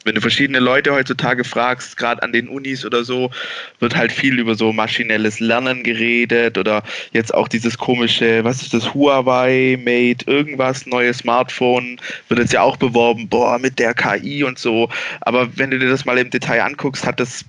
Wenn 0.06 0.15
du 0.15 0.22
verschiedene 0.22 0.60
Leute 0.60 0.92
heutzutage 0.92 1.44
fragst, 1.44 1.96
gerade 1.98 2.22
an 2.24 2.34
den 2.34 2.50
Unis 2.50 2.86
oder 2.86 3.03
so, 3.03 3.32
wird 3.80 3.96
halt 3.96 4.12
viel 4.12 4.38
über 4.38 4.53
so 4.56 4.74
maschinelles 4.74 5.39
Lernen 5.39 5.84
geredet 5.84 6.58
oder 6.58 6.84
jetzt 7.13 7.34
auch 7.34 7.48
dieses 7.48 7.77
komische, 7.77 8.44
was 8.44 8.62
ist 8.62 8.74
das, 8.74 8.94
Huawei 8.94 9.80
Mate, 9.84 10.25
irgendwas, 10.30 10.86
neues 10.86 11.20
Smartphone, 11.20 12.00
wird 12.27 12.39
jetzt 12.42 12.53
ja 12.53 12.62
auch 12.62 12.77
beworben, 12.77 13.30
boah, 13.30 13.58
mit 13.60 13.80
der 13.80 13.94
KI 13.94 14.44
und 14.44 14.60
so. 14.60 14.89
Aber 15.22 15.48
wenn 15.58 15.72
du 15.72 15.80
dir 15.80 15.89
das 15.89 16.06
mal 16.06 16.18
im 16.18 16.30
Detail 16.30 16.63
anguckst, 16.63 17.06
hat 17.06 17.20
das 17.20 17.46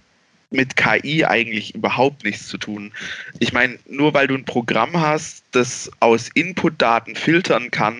mit 0.54 0.76
KI 0.76 1.24
eigentlich 1.24 1.74
überhaupt 1.74 2.24
nichts 2.24 2.48
zu 2.48 2.56
tun. 2.56 2.92
Ich 3.40 3.52
meine, 3.52 3.78
nur 3.88 4.14
weil 4.14 4.26
du 4.28 4.34
ein 4.34 4.44
Programm 4.44 4.98
hast, 5.00 5.44
das 5.52 5.90
aus 6.00 6.30
Inputdaten 6.34 7.16
filtern 7.16 7.70
kann 7.70 7.96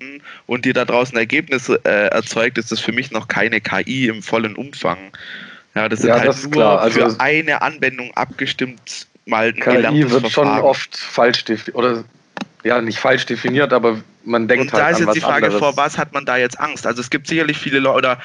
und 0.47 0.65
dir 0.65 0.73
da 0.73 0.85
draußen 0.85 1.17
Ergebnisse 1.17 1.79
äh, 1.83 2.07
erzeugt, 2.07 2.57
ist 2.57 2.71
das 2.71 2.79
für 2.79 2.91
mich 2.93 3.11
noch 3.11 3.27
keine 3.27 3.61
KI 3.61 4.07
im 4.07 4.23
vollen 4.23 4.55
Umfang. 4.55 4.97
Ja, 5.75 5.89
das 5.89 5.99
sind 5.99 6.09
Ja, 6.09 6.15
halt 6.19 6.29
das 6.29 6.37
ist 6.39 6.43
nur 6.45 6.53
klar. 6.53 6.79
Also- 6.81 6.99
für 7.09 7.19
eine 7.19 7.61
Anwendung 7.61 8.11
abgestimmt, 8.15 9.07
mal 9.25 9.47
ein 9.49 9.55
KI 9.55 10.09
wird 10.09 10.11
schon 10.11 10.31
Verfahren. 10.31 10.61
oft 10.63 10.95
falsch 10.97 11.43
definiert, 11.45 11.75
oder 11.75 12.03
ja, 12.63 12.81
nicht 12.81 12.97
falsch 12.99 13.25
definiert, 13.25 13.73
aber 13.73 13.99
man 14.23 14.47
denkt 14.47 14.63
Und 14.65 14.73
halt 14.73 14.83
da 14.83 14.89
ist 14.89 14.95
an 14.95 14.99
jetzt 15.01 15.07
was 15.07 15.13
die 15.15 15.21
Frage, 15.21 15.45
anderes. 15.47 15.59
vor 15.59 15.77
was 15.77 15.97
hat 15.97 16.13
man 16.13 16.25
da 16.25 16.37
jetzt 16.37 16.59
Angst? 16.59 16.87
Also 16.87 17.01
es 17.01 17.09
gibt 17.11 17.27
sicherlich 17.27 17.57
viele 17.57 17.79
Leute, 17.79 17.97
oder 17.97 18.19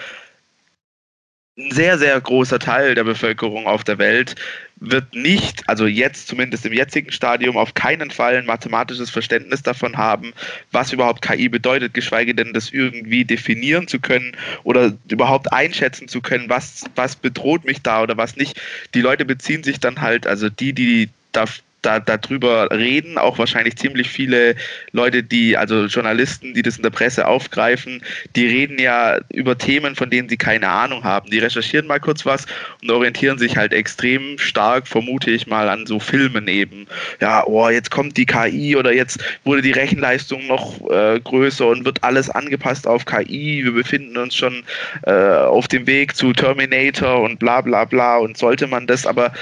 ein 1.60 1.70
sehr, 1.70 1.98
sehr 1.98 2.20
großer 2.20 2.58
Teil 2.58 2.94
der 2.94 3.04
Bevölkerung 3.04 3.66
auf 3.66 3.84
der 3.84 3.98
Welt 3.98 4.36
wird 4.80 5.14
nicht, 5.14 5.62
also 5.68 5.86
jetzt 5.86 6.26
zumindest 6.26 6.64
im 6.64 6.72
jetzigen 6.72 7.12
Stadium, 7.12 7.58
auf 7.58 7.74
keinen 7.74 8.10
Fall 8.10 8.36
ein 8.36 8.46
mathematisches 8.46 9.10
Verständnis 9.10 9.62
davon 9.62 9.98
haben, 9.98 10.32
was 10.72 10.92
überhaupt 10.92 11.20
KI 11.20 11.50
bedeutet, 11.50 11.92
geschweige 11.92 12.34
denn 12.34 12.54
das 12.54 12.70
irgendwie 12.70 13.26
definieren 13.26 13.88
zu 13.88 14.00
können 14.00 14.32
oder 14.64 14.94
überhaupt 15.10 15.52
einschätzen 15.52 16.08
zu 16.08 16.22
können, 16.22 16.48
was, 16.48 16.84
was 16.96 17.14
bedroht 17.14 17.66
mich 17.66 17.82
da 17.82 18.02
oder 18.02 18.16
was 18.16 18.36
nicht. 18.36 18.60
Die 18.94 19.02
Leute 19.02 19.26
beziehen 19.26 19.62
sich 19.62 19.80
dann 19.80 20.00
halt, 20.00 20.26
also 20.26 20.48
die, 20.48 20.72
die 20.72 21.10
da 21.32 21.44
da, 21.82 22.00
darüber 22.00 22.70
reden, 22.70 23.18
auch 23.18 23.38
wahrscheinlich 23.38 23.76
ziemlich 23.76 24.08
viele 24.08 24.54
Leute, 24.92 25.22
die, 25.22 25.56
also 25.56 25.86
Journalisten, 25.86 26.54
die 26.54 26.62
das 26.62 26.76
in 26.76 26.82
der 26.82 26.90
Presse 26.90 27.26
aufgreifen, 27.26 28.02
die 28.36 28.46
reden 28.46 28.78
ja 28.78 29.18
über 29.32 29.56
Themen, 29.56 29.96
von 29.96 30.10
denen 30.10 30.28
sie 30.28 30.36
keine 30.36 30.68
Ahnung 30.68 31.04
haben. 31.04 31.30
Die 31.30 31.38
recherchieren 31.38 31.86
mal 31.86 32.00
kurz 32.00 32.26
was 32.26 32.46
und 32.82 32.90
orientieren 32.90 33.38
sich 33.38 33.56
halt 33.56 33.72
extrem 33.72 34.38
stark, 34.38 34.86
vermute 34.86 35.30
ich 35.30 35.46
mal, 35.46 35.68
an 35.68 35.86
so 35.86 35.98
Filmen 35.98 36.48
eben. 36.48 36.86
Ja, 37.20 37.44
oh, 37.46 37.68
jetzt 37.68 37.90
kommt 37.90 38.16
die 38.16 38.26
KI 38.26 38.76
oder 38.76 38.92
jetzt 38.92 39.22
wurde 39.44 39.62
die 39.62 39.72
Rechenleistung 39.72 40.46
noch 40.46 40.80
äh, 40.90 41.20
größer 41.20 41.66
und 41.66 41.84
wird 41.84 42.02
alles 42.02 42.30
angepasst 42.30 42.86
auf 42.86 43.04
KI. 43.04 43.64
Wir 43.64 43.72
befinden 43.72 44.16
uns 44.16 44.34
schon 44.34 44.62
äh, 45.06 45.12
auf 45.12 45.68
dem 45.68 45.86
Weg 45.86 46.14
zu 46.16 46.32
Terminator 46.32 47.22
und 47.22 47.38
bla 47.38 47.60
bla 47.60 47.84
bla 47.84 48.18
und 48.18 48.36
sollte 48.36 48.66
man 48.66 48.86
das, 48.86 49.06
aber 49.06 49.32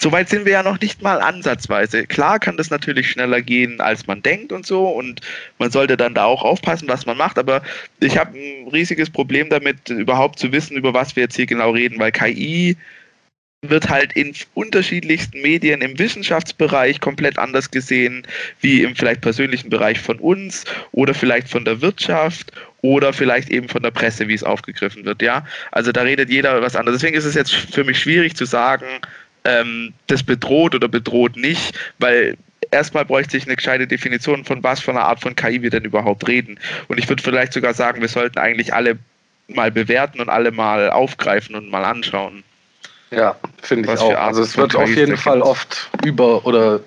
Soweit 0.00 0.28
sind 0.28 0.44
wir 0.44 0.52
ja 0.52 0.62
noch 0.62 0.80
nicht 0.80 1.02
mal 1.02 1.20
ansatzweise. 1.20 2.06
Klar 2.06 2.38
kann 2.38 2.56
das 2.56 2.70
natürlich 2.70 3.10
schneller 3.10 3.42
gehen, 3.42 3.80
als 3.80 4.06
man 4.06 4.22
denkt 4.22 4.52
und 4.52 4.64
so. 4.64 4.86
Und 4.88 5.20
man 5.58 5.70
sollte 5.70 5.96
dann 5.96 6.14
da 6.14 6.24
auch 6.24 6.42
aufpassen, 6.42 6.88
was 6.88 7.04
man 7.04 7.16
macht. 7.16 7.38
Aber 7.38 7.62
ich 8.00 8.16
habe 8.16 8.38
ein 8.38 8.68
riesiges 8.68 9.10
Problem 9.10 9.50
damit, 9.50 9.88
überhaupt 9.88 10.38
zu 10.38 10.52
wissen, 10.52 10.76
über 10.76 10.94
was 10.94 11.16
wir 11.16 11.24
jetzt 11.24 11.36
hier 11.36 11.46
genau 11.46 11.70
reden, 11.70 11.98
weil 11.98 12.12
KI 12.12 12.76
wird 13.62 13.88
halt 13.88 14.12
in 14.12 14.32
unterschiedlichsten 14.54 15.42
Medien 15.42 15.80
im 15.82 15.98
Wissenschaftsbereich 15.98 17.00
komplett 17.00 17.38
anders 17.38 17.70
gesehen, 17.70 18.24
wie 18.60 18.82
im 18.82 18.94
vielleicht 18.94 19.20
persönlichen 19.20 19.68
Bereich 19.68 19.98
von 19.98 20.20
uns 20.20 20.64
oder 20.92 21.12
vielleicht 21.12 21.48
von 21.48 21.64
der 21.64 21.80
Wirtschaft 21.80 22.52
oder 22.82 23.12
vielleicht 23.12 23.50
eben 23.50 23.68
von 23.68 23.82
der 23.82 23.90
Presse, 23.90 24.28
wie 24.28 24.34
es 24.34 24.44
aufgegriffen 24.44 25.04
wird. 25.04 25.22
Ja, 25.22 25.44
also 25.72 25.90
da 25.90 26.02
redet 26.02 26.30
jeder 26.30 26.62
was 26.62 26.76
anderes. 26.76 27.00
Deswegen 27.00 27.18
ist 27.18 27.24
es 27.24 27.34
jetzt 27.34 27.52
für 27.52 27.82
mich 27.82 27.98
schwierig 27.98 28.36
zu 28.36 28.44
sagen, 28.44 28.86
ähm, 29.48 29.94
das 30.06 30.22
bedroht 30.22 30.74
oder 30.74 30.88
bedroht 30.88 31.36
nicht, 31.36 31.78
weil 31.98 32.36
erstmal 32.70 33.04
bräuchte 33.04 33.36
ich 33.36 33.46
eine 33.46 33.56
gescheite 33.56 33.86
Definition 33.86 34.44
von 34.44 34.62
was 34.62 34.80
für 34.80 34.90
einer 34.90 35.04
Art 35.04 35.20
von 35.20 35.34
KI 35.34 35.62
wir 35.62 35.70
denn 35.70 35.84
überhaupt 35.84 36.28
reden. 36.28 36.58
Und 36.88 36.98
ich 36.98 37.08
würde 37.08 37.22
vielleicht 37.22 37.52
sogar 37.52 37.74
sagen, 37.74 38.00
wir 38.00 38.08
sollten 38.08 38.38
eigentlich 38.38 38.74
alle 38.74 38.98
mal 39.48 39.70
bewerten 39.70 40.20
und 40.20 40.28
alle 40.28 40.50
mal 40.50 40.90
aufgreifen 40.90 41.54
und 41.54 41.70
mal 41.70 41.84
anschauen. 41.84 42.44
Ja, 43.10 43.36
finde 43.62 43.92
ich 43.92 44.00
auch. 44.00 44.14
Also 44.14 44.42
es 44.42 44.56
wird 44.58 44.76
auf 44.76 44.94
jeden 44.94 45.16
Fall 45.16 45.40
oft 45.40 45.90
über 46.04 46.44
oder 46.44 46.80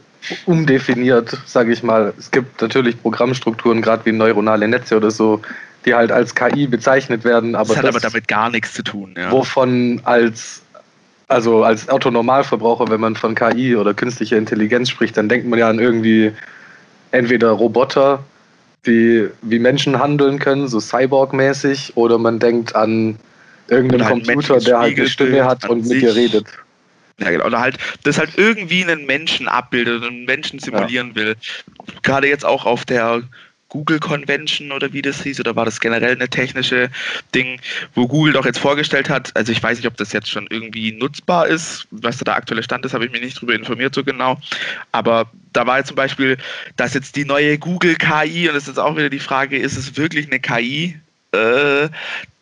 umdefiniert, 0.46 1.36
sage 1.48 1.74
ich 1.74 1.82
mal. 1.82 2.14
Es 2.20 2.30
gibt 2.30 2.62
natürlich 2.62 3.02
Programmstrukturen, 3.02 3.82
gerade 3.82 4.06
wie 4.06 4.12
neuronale 4.12 4.68
Netze 4.68 4.98
oder 4.98 5.10
so, 5.10 5.42
die 5.86 5.96
halt 5.96 6.12
als 6.12 6.36
KI 6.36 6.68
bezeichnet 6.68 7.24
werden. 7.24 7.56
Aber 7.56 7.70
das 7.70 7.78
hat 7.78 7.86
das, 7.86 7.96
aber 7.96 8.00
damit 8.02 8.28
gar 8.28 8.52
nichts 8.52 8.76
zu 8.76 8.84
tun. 8.84 9.16
Ja. 9.18 9.32
Wovon 9.32 10.00
als 10.04 10.62
also 11.32 11.64
als 11.64 11.90
Autonormalverbraucher, 11.90 12.90
wenn 12.90 13.00
man 13.00 13.16
von 13.16 13.36
KI 13.36 13.76
oder 13.76 13.94
künstlicher 13.94 14.38
Intelligenz 14.38 14.90
spricht, 14.90 15.18
dann 15.18 15.30
denkt 15.30 15.48
man 15.48 15.58
ja 15.58 15.70
an 15.70 15.80
irgendwie 15.80 16.32
entweder 17.12 17.52
Roboter, 17.52 18.24
die 18.86 19.28
wie 19.42 19.60
Menschen 19.60 20.00
handeln 20.00 20.40
können, 20.40 20.68
so 20.68 20.80
Cyborg-mäßig, 20.80 21.94
oder 21.96 22.18
man 22.18 22.40
denkt 22.40 22.76
an 22.76 23.18
irgendeinen 23.68 24.08
Computer, 24.08 24.60
der 24.60 24.80
halt 24.80 24.98
eine 24.98 25.08
Stimme 25.08 25.46
hat 25.46 25.68
und 25.70 25.88
mit 25.88 26.02
dir 26.02 26.16
redet. 26.16 26.46
Ja, 27.20 27.30
genau. 27.30 27.46
Oder 27.46 27.60
halt, 27.60 27.78
das 28.04 28.18
halt 28.18 28.32
irgendwie 28.38 28.84
einen 28.84 29.06
Menschen 29.06 29.48
abbildet 29.48 30.02
und 30.02 30.08
einen 30.08 30.26
Menschen 30.26 30.60
simulieren 30.60 31.10
ja. 31.10 31.16
will. 31.16 31.36
Gerade 32.02 32.28
jetzt 32.28 32.46
auch 32.46 32.66
auf 32.66 32.86
der 32.86 33.22
Google 33.72 34.00
Convention 34.00 34.72
oder 34.74 34.92
wie 34.92 35.02
das 35.02 35.24
hieß, 35.24 35.40
oder 35.40 35.56
war 35.56 35.64
das 35.64 35.80
generell 35.80 36.12
eine 36.12 36.28
technische 36.28 36.90
Ding, 37.34 37.60
wo 37.96 38.06
Google 38.06 38.34
doch 38.34 38.46
jetzt 38.46 38.60
vorgestellt 38.60 39.10
hat, 39.10 39.32
also 39.36 39.52
ich 39.52 39.64
weiß 39.64 39.78
nicht, 39.78 39.88
ob 39.88 39.96
das 39.96 40.12
jetzt 40.12 40.30
schon 40.30 40.46
irgendwie 40.50 40.92
nutzbar 40.92 41.48
ist, 41.48 41.88
was 41.90 42.18
da 42.18 42.26
der 42.26 42.36
aktuelle 42.36 42.64
Stand 42.64 42.86
ist, 42.86 42.94
habe 42.94 43.06
ich 43.06 43.12
mich 43.12 43.22
nicht 43.22 43.38
darüber 43.38 43.56
informiert 43.56 43.96
so 43.96 44.04
genau, 44.04 44.38
aber 44.92 45.32
da 45.54 45.66
war 45.66 45.78
jetzt 45.78 45.88
zum 45.88 45.96
Beispiel, 45.96 46.38
dass 46.76 46.94
jetzt 46.94 47.16
die 47.16 47.26
neue 47.26 47.58
Google 47.58 47.96
KI, 47.96 48.50
und 48.50 48.56
das 48.56 48.68
ist 48.68 48.78
auch 48.78 48.98
wieder 48.98 49.10
die 49.10 49.20
Frage, 49.20 49.58
ist 49.58 49.78
es 49.78 49.96
wirklich 49.96 50.28
eine 50.28 50.42
KI? 50.42 51.00
Äh, 51.34 51.88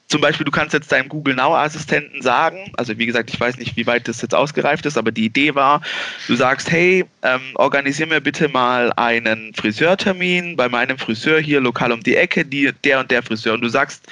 zum 0.10 0.22
Beispiel, 0.22 0.44
du 0.44 0.52
kannst 0.52 0.74
jetzt 0.74 0.92
deinem 0.92 1.08
Google 1.08 1.36
Now 1.36 1.56
Assistenten 1.56 2.22
sagen, 2.22 2.72
also 2.78 2.98
wie 2.98 3.06
gesagt, 3.06 3.30
ich 3.32 3.40
weiß 3.40 3.58
nicht, 3.58 3.76
wie 3.76 3.86
weit 3.86 4.08
das 4.08 4.22
jetzt 4.22 4.34
ausgereift 4.34 4.86
ist, 4.88 4.98
aber 4.98 5.12
die 5.12 5.26
Idee 5.26 5.54
war, 5.54 5.82
du 6.28 6.36
sagst, 6.36 6.72
hey, 6.72 7.06
ähm, 7.22 7.42
organisier 7.56 8.08
mir 8.08 8.20
bitte 8.20 8.50
mal 8.50 8.92
einen 8.96 9.54
Friseurtermin 9.54 10.56
bei 10.56 10.68
meinem 10.68 10.98
Friseur 10.98 11.40
hier 11.40 11.62
lokal 11.62 11.92
um 11.92 12.02
die 12.02 12.16
Ecke, 12.16 12.44
die, 12.44 12.72
der 12.84 13.02
und 13.02 13.12
der 13.12 13.22
Friseur. 13.22 13.54
Und 13.54 13.62
du 13.62 13.70
sagst, 13.70 14.08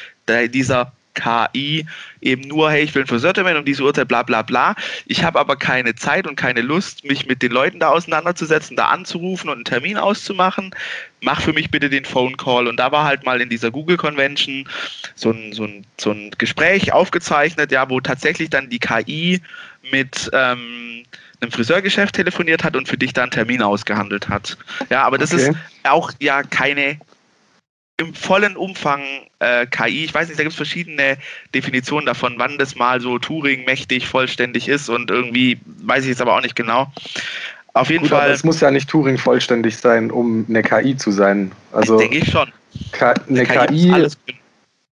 dieser 0.49 0.91
KI 1.17 1.85
eben 2.21 2.43
nur, 2.43 2.71
hey, 2.71 2.83
ich 2.83 2.95
will 2.95 3.03
ein 3.03 3.07
Friseurtermin 3.07 3.57
um 3.57 3.65
diese 3.65 3.83
Uhrzeit, 3.83 4.07
bla 4.07 4.23
bla 4.23 4.41
bla. 4.41 4.75
Ich 5.05 5.23
habe 5.23 5.39
aber 5.39 5.55
keine 5.55 5.95
Zeit 5.95 6.27
und 6.27 6.35
keine 6.35 6.61
Lust, 6.61 7.03
mich 7.03 7.25
mit 7.25 7.41
den 7.41 7.51
Leuten 7.51 7.79
da 7.79 7.89
auseinanderzusetzen, 7.89 8.77
da 8.77 8.87
anzurufen 8.87 9.49
und 9.49 9.55
einen 9.55 9.65
Termin 9.65 9.97
auszumachen. 9.97 10.73
Mach 11.21 11.41
für 11.41 11.53
mich 11.53 11.71
bitte 11.71 11.89
den 11.89 12.05
Phone 12.05 12.37
Call. 12.37 12.67
Und 12.67 12.77
da 12.77 12.91
war 12.91 13.03
halt 13.03 13.25
mal 13.25 13.41
in 13.41 13.49
dieser 13.49 13.71
Google 13.71 13.97
Convention 13.97 14.67
so 15.15 15.31
ein, 15.31 15.53
so 15.53 15.65
ein, 15.65 15.85
so 15.99 16.11
ein 16.11 16.31
Gespräch 16.37 16.93
aufgezeichnet, 16.93 17.71
ja, 17.71 17.89
wo 17.89 17.99
tatsächlich 17.99 18.49
dann 18.49 18.69
die 18.69 18.79
KI 18.79 19.41
mit 19.91 20.29
ähm, 20.33 21.03
einem 21.39 21.51
Friseurgeschäft 21.51 22.15
telefoniert 22.15 22.63
hat 22.63 22.75
und 22.75 22.87
für 22.87 22.97
dich 22.97 23.13
da 23.13 23.23
einen 23.23 23.31
Termin 23.31 23.61
ausgehandelt 23.61 24.29
hat. 24.29 24.57
Ja, 24.89 25.03
aber 25.03 25.17
das 25.17 25.33
okay. 25.33 25.49
ist 25.49 25.57
auch 25.83 26.11
ja 26.19 26.43
keine 26.43 26.99
im 27.97 28.13
vollen 28.13 28.55
Umfang 28.55 29.01
äh, 29.39 29.65
KI. 29.65 30.05
Ich 30.05 30.13
weiß 30.13 30.27
nicht, 30.27 30.39
da 30.39 30.43
gibt 30.43 30.51
es 30.51 30.57
verschiedene 30.57 31.17
Definitionen 31.53 32.05
davon, 32.05 32.35
wann 32.37 32.57
das 32.57 32.75
mal 32.75 33.01
so 33.01 33.17
Turing 33.17 33.65
mächtig 33.65 34.07
vollständig 34.07 34.67
ist 34.67 34.87
und 34.87 35.09
irgendwie 35.09 35.59
weiß 35.83 36.03
ich 36.03 36.09
jetzt 36.09 36.21
aber 36.21 36.35
auch 36.35 36.41
nicht 36.41 36.55
genau. 36.55 36.91
Auf 37.73 37.89
jeden 37.89 38.03
Gut, 38.03 38.11
Fall. 38.11 38.31
es 38.31 38.43
muss 38.43 38.59
ja 38.59 38.71
nicht 38.71 38.89
Turing 38.89 39.17
vollständig 39.17 39.77
sein, 39.77 40.11
um 40.11 40.45
eine 40.47 40.63
KI 40.63 40.95
zu 40.95 41.11
sein. 41.11 41.51
Also 41.71 41.97
denke 41.97 42.19
ich 42.19 42.31
schon. 42.31 42.51
K 42.91 43.13
eine 43.27 43.45
KI, 43.45 43.91
KI 43.91 44.07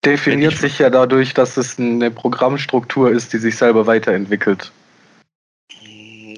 definiert 0.04 0.56
sich 0.56 0.78
ja 0.78 0.90
dadurch, 0.90 1.34
dass 1.34 1.56
es 1.56 1.78
eine 1.78 2.10
Programmstruktur 2.10 3.10
ist, 3.10 3.32
die 3.32 3.38
sich 3.38 3.56
selber 3.56 3.86
weiterentwickelt. 3.86 4.72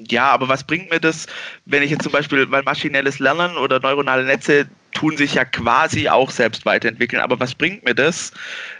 Ja, 0.09 0.29
aber 0.29 0.47
was 0.47 0.63
bringt 0.63 0.89
mir 0.89 0.99
das, 0.99 1.27
wenn 1.65 1.83
ich 1.83 1.91
jetzt 1.91 2.03
zum 2.03 2.11
Beispiel, 2.11 2.49
weil 2.51 2.63
maschinelles 2.63 3.19
Lernen 3.19 3.57
oder 3.57 3.79
neuronale 3.79 4.23
Netze 4.23 4.67
tun 4.93 5.17
sich 5.17 5.33
ja 5.33 5.45
quasi 5.45 6.07
auch 6.07 6.29
selbst 6.29 6.65
weiterentwickeln. 6.65 7.21
Aber 7.21 7.39
was 7.39 7.55
bringt 7.55 7.83
mir 7.83 7.95
das, 7.95 8.31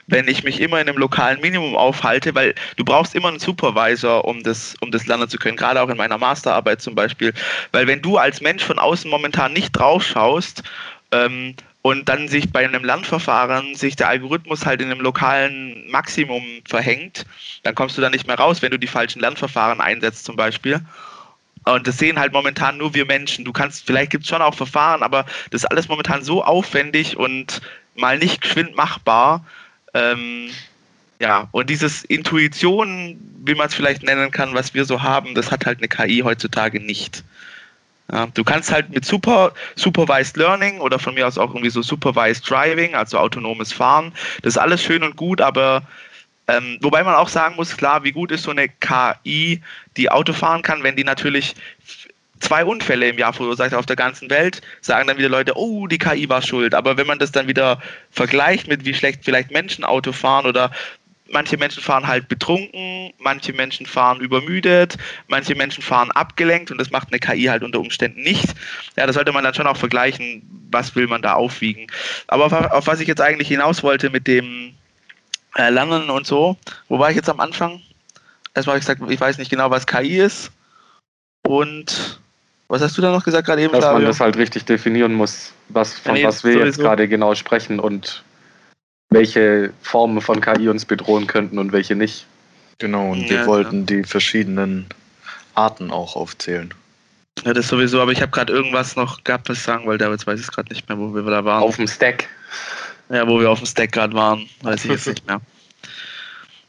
wenn 0.07 0.27
ich 0.27 0.43
mich 0.43 0.61
immer 0.61 0.79
in 0.79 0.87
einem 0.87 0.97
lokalen 0.97 1.41
Minimum 1.41 1.75
aufhalte? 1.75 2.35
Weil 2.35 2.53
du 2.77 2.85
brauchst 2.85 3.15
immer 3.15 3.29
einen 3.29 3.39
Supervisor, 3.39 4.25
um 4.25 4.43
das, 4.43 4.75
um 4.81 4.91
das 4.91 5.07
lernen 5.07 5.29
zu 5.29 5.37
können, 5.37 5.57
gerade 5.57 5.81
auch 5.81 5.89
in 5.89 5.97
meiner 5.97 6.17
Masterarbeit 6.17 6.81
zum 6.81 6.95
Beispiel. 6.95 7.33
Weil 7.71 7.87
wenn 7.87 8.01
du 8.01 8.17
als 8.17 8.41
Mensch 8.41 8.63
von 8.63 8.79
außen 8.79 9.09
momentan 9.09 9.53
nicht 9.53 9.71
drauf 9.71 10.03
schaust, 10.03 10.63
ähm, 11.11 11.55
und 11.83 12.07
dann 12.07 12.29
sich 12.29 12.49
bei 12.51 12.65
einem 12.65 12.85
Lernverfahren 12.85 13.75
sich 13.75 13.97
der 13.97 14.07
Algorithmus 14.07 14.65
halt 14.65 14.81
in 14.81 14.89
einem 14.89 15.01
lokalen 15.01 15.85
Maximum 15.91 16.41
verhängt, 16.65 17.25
dann 17.63 17.75
kommst 17.75 17.97
du 17.97 18.01
da 18.01 18.09
nicht 18.09 18.25
mehr 18.25 18.37
raus, 18.39 18.61
wenn 18.61 18.71
du 18.71 18.79
die 18.79 18.87
falschen 18.87 19.19
Lernverfahren 19.19 19.81
einsetzt 19.81 20.23
zum 20.23 20.37
Beispiel. 20.37 20.79
Und 21.65 21.87
das 21.87 21.97
sehen 21.97 22.19
halt 22.19 22.33
momentan 22.33 22.77
nur 22.77 22.93
wir 22.93 23.05
Menschen. 23.05 23.45
Du 23.45 23.53
kannst, 23.53 23.85
vielleicht 23.85 24.11
gibt 24.11 24.23
es 24.23 24.29
schon 24.29 24.41
auch 24.41 24.55
Verfahren, 24.55 25.03
aber 25.03 25.25
das 25.51 25.63
ist 25.63 25.65
alles 25.65 25.87
momentan 25.87 26.23
so 26.23 26.43
aufwendig 26.43 27.17
und 27.17 27.61
mal 27.95 28.17
nicht 28.17 28.41
geschwind 28.41 28.75
machbar. 28.75 29.45
Ähm, 29.93 30.49
ja, 31.19 31.47
und 31.51 31.69
dieses 31.69 32.03
Intuition, 32.03 33.17
wie 33.45 33.55
man 33.55 33.67
es 33.67 33.73
vielleicht 33.73 34.03
nennen 34.03 34.31
kann, 34.31 34.53
was 34.53 34.73
wir 34.73 34.85
so 34.85 35.01
haben, 35.01 35.35
das 35.35 35.51
hat 35.51 35.65
halt 35.65 35.77
eine 35.77 35.87
KI 35.87 36.19
heutzutage 36.19 36.79
nicht. 36.79 37.23
Ja, 38.11 38.27
du 38.33 38.43
kannst 38.43 38.71
halt 38.71 38.89
mit 38.89 39.05
Super, 39.05 39.53
Supervised 39.75 40.35
Learning 40.35 40.81
oder 40.81 40.99
von 40.99 41.13
mir 41.13 41.25
aus 41.25 41.37
auch 41.37 41.51
irgendwie 41.51 41.69
so 41.69 41.81
Supervised 41.81 42.49
Driving, 42.49 42.95
also 42.95 43.17
autonomes 43.17 43.71
Fahren, 43.71 44.11
das 44.41 44.55
ist 44.55 44.57
alles 44.57 44.83
schön 44.83 45.03
und 45.03 45.15
gut, 45.15 45.39
aber 45.39 45.83
ähm, 46.47 46.77
wobei 46.81 47.03
man 47.03 47.15
auch 47.15 47.29
sagen 47.29 47.55
muss, 47.55 47.75
klar, 47.77 48.03
wie 48.03 48.11
gut 48.11 48.31
ist 48.31 48.43
so 48.43 48.51
eine 48.51 48.67
KI, 48.67 49.61
die 49.95 50.09
Auto 50.09 50.33
fahren 50.33 50.61
kann, 50.61 50.83
wenn 50.83 50.95
die 50.95 51.03
natürlich 51.03 51.55
zwei 52.39 52.65
Unfälle 52.65 53.07
im 53.07 53.17
Jahr 53.17 53.33
verursacht 53.33 53.73
auf 53.73 53.85
der 53.85 53.95
ganzen 53.95 54.29
Welt, 54.29 54.61
sagen 54.81 55.07
dann 55.07 55.17
wieder 55.17 55.29
Leute, 55.29 55.53
oh, 55.55 55.87
die 55.87 55.97
KI 55.97 56.27
war 56.27 56.41
schuld. 56.41 56.75
Aber 56.75 56.97
wenn 56.97 57.07
man 57.07 57.19
das 57.19 57.31
dann 57.31 57.47
wieder 57.47 57.81
vergleicht 58.11 58.67
mit 58.67 58.85
wie 58.85 58.93
schlecht 58.93 59.21
vielleicht 59.23 59.51
Menschen 59.51 59.85
Auto 59.85 60.11
fahren 60.11 60.45
oder 60.45 60.71
manche 61.29 61.57
Menschen 61.57 61.81
fahren 61.81 62.07
halt 62.07 62.27
betrunken, 62.27 63.11
manche 63.17 63.53
Menschen 63.53 63.85
fahren 63.85 64.19
übermüdet, 64.19 64.97
manche 65.27 65.55
Menschen 65.55 65.81
fahren 65.81 66.11
abgelenkt 66.11 66.69
und 66.69 66.77
das 66.77 66.91
macht 66.91 67.07
eine 67.09 67.19
KI 67.19 67.45
halt 67.45 67.63
unter 67.63 67.79
Umständen 67.79 68.21
nicht. 68.21 68.53
Ja, 68.97 69.07
da 69.07 69.13
sollte 69.13 69.31
man 69.31 69.43
dann 69.43 69.53
schon 69.53 69.67
auch 69.67 69.77
vergleichen, 69.77 70.43
was 70.69 70.95
will 70.95 71.07
man 71.07 71.21
da 71.21 71.33
aufwiegen. 71.33 71.87
Aber 72.27 72.45
auf, 72.45 72.53
auf 72.53 72.87
was 72.87 72.99
ich 72.99 73.07
jetzt 73.07 73.21
eigentlich 73.21 73.47
hinaus 73.47 73.81
wollte 73.83 74.09
mit 74.09 74.27
dem 74.27 74.75
Lernen 75.55 76.09
und 76.09 76.25
so. 76.25 76.57
Wo 76.89 76.99
war 76.99 77.09
ich 77.09 77.15
jetzt 77.15 77.29
am 77.29 77.39
Anfang? 77.39 77.81
erstmal 78.55 78.75
habe 78.75 78.79
ich 78.79 78.85
gesagt, 78.85 79.11
ich 79.11 79.19
weiß 79.19 79.37
nicht 79.37 79.49
genau, 79.49 79.69
was 79.71 79.85
KI 79.87 80.19
ist. 80.19 80.51
Und 81.45 82.19
was 82.67 82.81
hast 82.81 82.97
du 82.97 83.01
da 83.01 83.11
noch 83.11 83.23
gesagt 83.23 83.47
gerade 83.47 83.61
eben, 83.61 83.73
Dass 83.73 83.81
Flavio? 83.81 83.99
man 83.99 84.05
das 84.07 84.19
halt 84.19 84.37
richtig 84.37 84.65
definieren 84.65 85.13
muss, 85.13 85.53
was, 85.69 85.97
von 85.99 86.13
nee, 86.13 86.23
was 86.23 86.43
wir 86.43 86.53
jetzt 86.53 86.75
sowieso. 86.75 86.81
gerade 86.83 87.07
genau 87.07 87.35
sprechen 87.35 87.79
und 87.79 88.23
welche 89.09 89.73
Formen 89.81 90.21
von 90.21 90.41
KI 90.41 90.69
uns 90.69 90.85
bedrohen 90.85 91.27
könnten 91.27 91.59
und 91.59 91.71
welche 91.71 91.95
nicht. 91.95 92.25
Genau, 92.79 93.11
und 93.11 93.23
Ja, 93.23 93.29
wir 93.29 93.37
ja. 93.37 93.45
wollten 93.45 93.85
die 93.85 94.03
verschiedenen 94.03 94.87
Arten 95.53 95.91
auch 95.91 96.15
aufzählen. 96.15 96.73
Ja, 97.43 97.53
das 97.53 97.67
sowieso, 97.67 98.01
aber 98.01 98.11
ich 98.11 98.21
habe 98.21 98.31
gerade 98.31 98.53
irgendwas 98.53 98.95
noch 98.95 99.23
gehabt, 99.23 99.49
was 99.49 99.57
ich 99.57 99.63
sagen 99.63 99.85
wollte, 99.85 100.05
aber 100.05 100.13
jetzt 100.13 100.25
weiß 100.25 100.39
ich 100.39 100.45
es 100.45 100.51
gerade 100.51 100.69
nicht 100.73 100.87
mehr, 100.87 100.97
wo 100.97 101.13
wir 101.13 101.21
da 101.23 101.43
waren. 101.43 101.61
Auf 101.61 101.75
dem 101.75 101.87
Stack. 101.87 102.27
Ja, 103.13 103.27
wo 103.27 103.39
wir 103.39 103.51
auf 103.51 103.59
dem 103.59 103.67
Stack 103.67 103.91
gerade 103.91 104.13
waren, 104.13 104.49
weiß 104.63 104.85
ich 104.85 104.91
jetzt 104.91 105.07
nicht 105.07 105.27
mehr. 105.27 105.39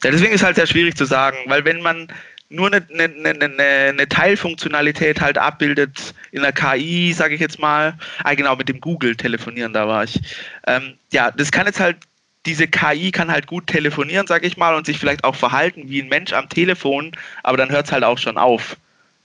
Ja, 0.04 0.10
deswegen 0.10 0.34
ist 0.34 0.44
halt 0.44 0.56
sehr 0.56 0.66
schwierig 0.66 0.94
zu 0.94 1.06
sagen, 1.06 1.38
weil 1.46 1.64
wenn 1.64 1.80
man 1.80 2.08
nur 2.50 2.66
eine, 2.66 2.86
eine, 2.92 3.30
eine, 3.30 3.62
eine, 3.62 4.08
Teilfunktionalität 4.08 5.22
halt 5.22 5.38
abbildet 5.38 6.14
in 6.30 6.42
der 6.42 6.52
KI, 6.52 7.14
sage 7.14 7.34
ich 7.34 7.40
jetzt 7.40 7.58
mal, 7.58 7.96
ah 8.22 8.34
genau, 8.34 8.54
mit 8.54 8.68
dem 8.68 8.80
Google 8.80 9.16
telefonieren, 9.16 9.72
da 9.72 9.88
war 9.88 10.04
ich. 10.04 10.20
Ähm, 10.66 10.98
ja, 11.10 11.30
das 11.30 11.50
kann 11.50 11.66
jetzt 11.66 11.80
halt, 11.80 11.96
diese 12.44 12.68
KI 12.68 13.10
kann 13.10 13.30
halt 13.30 13.46
gut 13.46 13.66
telefonieren, 13.66 14.26
sage 14.26 14.46
ich 14.46 14.58
mal, 14.58 14.74
und 14.74 14.84
sich 14.84 14.98
vielleicht 14.98 15.24
auch 15.24 15.34
verhalten 15.34 15.88
wie 15.88 16.02
ein 16.02 16.08
Mensch 16.08 16.34
am 16.34 16.50
Telefon, 16.50 17.12
aber 17.42 17.56
dann 17.56 17.70
hört 17.70 17.86
es 17.86 17.92
halt 17.92 18.04
auch 18.04 18.18
schon 18.18 18.36
auf. 18.36 18.76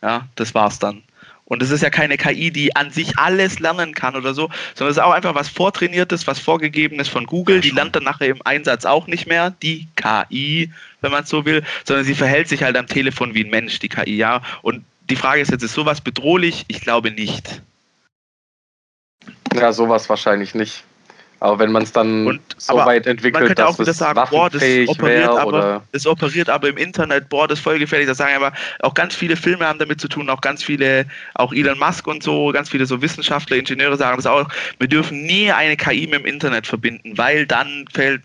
Ja, 0.01 0.27
das 0.35 0.55
war's 0.55 0.79
dann. 0.79 1.03
Und 1.49 1.61
es 1.61 1.71
ist 1.71 1.81
ja 1.81 1.89
keine 1.89 2.15
KI, 2.15 2.51
die 2.51 2.75
an 2.75 2.91
sich 2.91 3.17
alles 3.17 3.59
lernen 3.59 3.93
kann 3.93 4.15
oder 4.15 4.33
so, 4.33 4.49
sondern 4.75 4.91
es 4.91 4.97
ist 4.97 5.03
auch 5.03 5.11
einfach 5.11 5.35
was 5.35 5.49
Vortrainiertes, 5.49 6.27
was 6.27 6.39
Vorgegebenes 6.39 7.09
von 7.09 7.25
Google. 7.25 7.59
Die 7.59 7.71
lernt 7.71 7.95
dann 7.95 8.03
nachher 8.03 8.27
im 8.27 8.41
Einsatz 8.45 8.85
auch 8.85 9.07
nicht 9.07 9.27
mehr, 9.27 9.51
die 9.61 9.87
KI, 9.95 10.71
wenn 11.01 11.11
man 11.11 11.23
es 11.23 11.29
so 11.29 11.45
will, 11.45 11.63
sondern 11.85 12.05
sie 12.05 12.15
verhält 12.15 12.47
sich 12.47 12.63
halt 12.63 12.77
am 12.77 12.87
Telefon 12.87 13.33
wie 13.33 13.43
ein 13.43 13.49
Mensch, 13.49 13.79
die 13.79 13.89
KI, 13.89 14.15
ja. 14.15 14.41
Und 14.61 14.85
die 15.09 15.15
Frage 15.15 15.41
ist 15.41 15.51
jetzt, 15.51 15.63
ist 15.63 15.73
sowas 15.73 16.01
bedrohlich? 16.01 16.65
Ich 16.67 16.81
glaube 16.81 17.11
nicht. 17.11 17.61
Ja, 19.55 19.73
sowas 19.73 20.07
wahrscheinlich 20.07 20.53
nicht. 20.53 20.83
Aber 21.41 21.60
wenn 21.60 21.72
man 21.72 21.84
es 21.84 21.91
dann 21.91 22.27
Und- 22.27 22.41
so 22.58 22.75
weit 22.75 23.05
Man 23.05 23.12
entwickelt, 23.13 23.46
könnte 23.46 23.55
dass 23.55 23.75
auch 23.75 23.79
wieder 23.79 23.91
es 23.91 23.98
sagen, 23.98 24.19
boah, 24.29 24.50
das 24.50 24.62
operiert, 24.88 25.29
aber, 25.29 25.48
oder 25.48 25.84
das 25.91 26.05
operiert 26.05 26.50
aber 26.50 26.67
im 26.67 26.77
Internet, 26.77 27.29
boah, 27.29 27.48
das 27.48 27.60
ist 27.60 27.63
voll 27.63 27.79
gefährlich. 27.79 28.08
Das 28.08 28.17
sagen 28.17 28.36
aber 28.36 28.51
auch 28.81 28.93
ganz 28.93 29.15
viele 29.15 29.38
Filme 29.38 29.65
haben 29.65 29.79
damit 29.79 30.01
zu 30.01 30.10
tun, 30.10 30.29
auch 30.29 30.41
ganz 30.41 30.63
viele, 30.63 31.05
auch 31.36 31.53
Elon 31.53 31.79
Musk 31.79 32.08
und 32.08 32.24
so, 32.24 32.51
ganz 32.51 32.69
viele 32.69 32.86
so 32.86 33.01
Wissenschaftler, 33.01 33.58
Ingenieure 33.58 33.96
sagen 33.96 34.17
das 34.17 34.25
auch. 34.25 34.50
Wir 34.79 34.88
dürfen 34.88 35.24
nie 35.24 35.51
eine 35.51 35.77
KI 35.77 36.08
mit 36.08 36.19
dem 36.19 36.25
Internet 36.25 36.67
verbinden, 36.67 37.17
weil 37.17 37.46
dann 37.46 37.86
fällt 37.93 38.22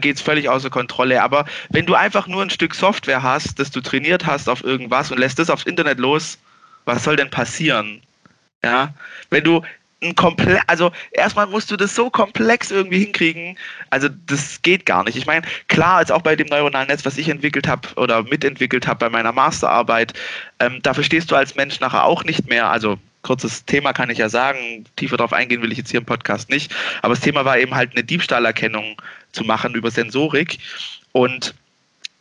geht 0.00 0.16
es 0.16 0.22
völlig 0.22 0.48
außer 0.48 0.70
Kontrolle. 0.70 1.22
Aber 1.22 1.44
wenn 1.70 1.86
du 1.86 1.94
einfach 1.94 2.28
nur 2.28 2.40
ein 2.42 2.50
Stück 2.50 2.74
Software 2.74 3.22
hast, 3.22 3.58
das 3.58 3.70
du 3.70 3.80
trainiert 3.80 4.24
hast 4.24 4.48
auf 4.48 4.62
irgendwas 4.62 5.10
und 5.10 5.18
lässt 5.18 5.38
das 5.38 5.50
aufs 5.50 5.64
Internet 5.64 5.98
los, 5.98 6.38
was 6.84 7.02
soll 7.02 7.16
denn 7.16 7.30
passieren? 7.30 8.00
Ja, 8.62 8.94
wenn 9.30 9.44
du 9.44 9.62
ein 10.02 10.14
komplett, 10.14 10.60
also 10.66 10.92
erstmal 11.12 11.46
musst 11.46 11.70
du 11.70 11.76
das 11.76 11.94
so 11.94 12.10
komplex 12.10 12.70
irgendwie 12.70 12.98
hinkriegen, 12.98 13.56
also 13.90 14.08
das 14.26 14.60
geht 14.62 14.84
gar 14.84 15.04
nicht. 15.04 15.16
Ich 15.16 15.26
meine, 15.26 15.46
klar, 15.68 15.96
als 15.96 16.10
auch 16.10 16.22
bei 16.22 16.36
dem 16.36 16.48
neuronalen 16.48 16.88
Netz, 16.88 17.04
was 17.06 17.16
ich 17.16 17.28
entwickelt 17.28 17.66
habe 17.66 17.88
oder 17.96 18.22
mitentwickelt 18.22 18.86
habe 18.86 18.98
bei 18.98 19.08
meiner 19.08 19.32
Masterarbeit, 19.32 20.12
ähm, 20.60 20.80
da 20.82 20.92
verstehst 20.92 21.30
du 21.30 21.36
als 21.36 21.54
Mensch 21.54 21.80
nachher 21.80 22.04
auch 22.04 22.24
nicht 22.24 22.48
mehr, 22.48 22.70
also 22.70 22.98
kurzes 23.22 23.64
Thema 23.64 23.92
kann 23.92 24.10
ich 24.10 24.18
ja 24.18 24.28
sagen, 24.28 24.84
tiefer 24.96 25.16
darauf 25.16 25.32
eingehen 25.32 25.62
will 25.62 25.72
ich 25.72 25.78
jetzt 25.78 25.90
hier 25.90 26.00
im 26.00 26.06
Podcast 26.06 26.50
nicht, 26.50 26.74
aber 27.02 27.14
das 27.14 27.24
Thema 27.24 27.44
war 27.44 27.58
eben 27.58 27.74
halt 27.74 27.92
eine 27.92 28.04
Diebstahlerkennung 28.04 29.00
zu 29.32 29.44
machen 29.44 29.74
über 29.74 29.90
Sensorik 29.90 30.58
und 31.12 31.54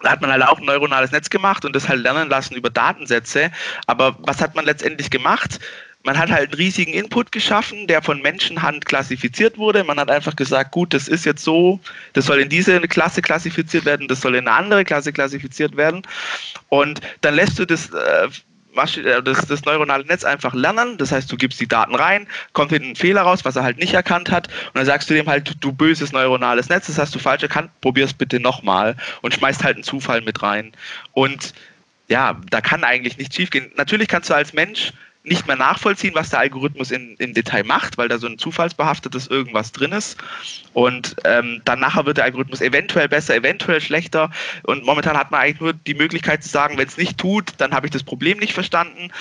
da 0.02 0.12
hat 0.12 0.22
man 0.22 0.32
halt 0.32 0.44
auch 0.44 0.60
ein 0.60 0.66
neuronales 0.66 1.12
Netz 1.12 1.30
gemacht 1.30 1.66
und 1.66 1.76
das 1.76 1.90
halt 1.90 2.02
lernen 2.02 2.30
lassen 2.30 2.56
über 2.56 2.70
Datensätze. 2.70 3.50
Aber 3.88 4.16
was 4.20 4.40
hat 4.40 4.54
man 4.54 4.66
letztendlich 4.66 5.10
gemacht? 5.10 5.60
Man 6.06 6.20
hat 6.20 6.30
halt 6.30 6.52
einen 6.52 6.54
riesigen 6.54 6.94
Input 6.94 7.32
geschaffen, 7.32 7.88
der 7.88 8.04
von 8.04 8.22
Menschenhand 8.22 8.86
klassifiziert 8.86 9.58
wurde. 9.58 9.84
Man 9.84 10.00
hat 10.00 10.12
einfach 10.12 10.36
gesagt, 10.36 10.72
gut, 10.72 10.94
das 10.94 11.08
ist 11.08 11.26
jetzt 11.26 11.44
so, 11.44 11.80
das 12.14 12.26
soll 12.28 12.40
in 12.40 12.50
diese 12.50 12.80
Klasse 12.82 13.24
klassifiziert 13.24 13.86
werden, 13.86 14.08
das 14.08 14.22
soll 14.22 14.36
in 14.36 14.48
eine 14.48 14.56
andere 14.56 14.86
Klasse 14.86 15.12
klassifiziert 15.12 15.76
werden. 15.76 16.04
Und 16.70 17.02
dann 17.22 17.34
lässt 17.34 17.58
du 17.58 17.66
das, 17.66 17.90
äh, 17.90 18.28
äh, 18.76 19.24
das, 19.24 19.48
das 19.48 19.66
neuronale 19.66 20.06
Netz 20.06 20.24
einfach 20.24 20.54
lernen. 20.54 20.98
Das 21.00 21.12
heißt, 21.12 21.32
du 21.32 21.38
gibst 21.38 21.60
die 21.60 21.68
Daten 21.68 21.96
rein, 21.96 22.28
kommt 22.54 22.72
hinten 22.72 22.90
ein 22.90 22.96
Fehler 22.96 23.24
raus, 23.24 23.44
was 23.44 23.56
er 23.56 23.64
halt 23.64 23.80
nicht 23.80 23.96
erkannt 23.96 24.30
hat. 24.30 24.48
Und 24.48 24.76
dann 24.76 24.86
sagst 24.86 25.10
du 25.10 25.16
dem 25.16 25.28
halt, 25.28 25.56
du 25.60 25.72
böses 25.72 26.12
neuronales 26.12 26.70
Netz, 26.70 26.86
das 26.86 27.00
hast 27.00 27.16
du 27.16 27.20
falsch 27.20 27.42
erkannt, 27.42 27.72
probier's 27.82 28.14
bitte 28.14 28.40
nochmal 28.40 28.96
und 29.24 29.34
schmeißt 29.34 29.64
halt 29.64 29.78
einen 29.78 29.84
Zufall 29.84 30.22
mit 30.22 30.44
rein. 30.44 30.72
Und 31.14 31.56
ja, 32.10 32.40
da 32.52 32.62
kann 32.62 32.84
eigentlich 32.84 33.18
nichts 33.18 33.36
schiefgehen. 33.36 33.72
Natürlich 33.76 34.08
kannst 34.08 34.30
du 34.30 34.36
als 34.36 34.54
Mensch 34.54 34.94
nicht 35.26 35.48
mehr 35.48 35.56
nachvollziehen, 35.56 36.16
was 36.16 36.30
der 36.30 36.40
Algorithmus 36.40 36.92
in, 36.92 37.16
im 37.18 37.34
Detail 37.34 37.64
macht, 37.64 37.98
weil 37.98 38.08
da 38.08 38.18
so 38.18 38.28
ein 38.28 38.38
zufallsbehaftetes 38.38 39.28
irgendwas 39.28 39.72
drin 39.72 39.92
ist. 39.92 40.18
Und 40.74 41.16
ähm, 41.26 41.62
dann 41.66 41.80
nachher 41.80 42.06
wird 42.06 42.18
der 42.18 42.26
Algorithmus 42.26 42.62
eventuell 42.62 43.10
besser, 43.10 43.36
eventuell 43.36 43.82
schlechter. 43.82 44.30
Und 44.64 44.86
momentan 44.86 45.18
hat 45.18 45.32
man 45.32 45.42
eigentlich 45.42 45.62
nur 45.62 45.74
die 45.74 45.94
Möglichkeit 45.94 46.44
zu 46.44 46.50
sagen, 46.50 46.78
wenn 46.78 46.88
es 46.88 46.98
nicht 46.98 47.18
tut, 47.18 47.54
dann 47.58 47.74
habe 47.74 47.88
ich 47.88 47.92
das 47.92 48.04
Problem 48.04 48.38
nicht 48.38 48.54
verstanden. 48.54 49.12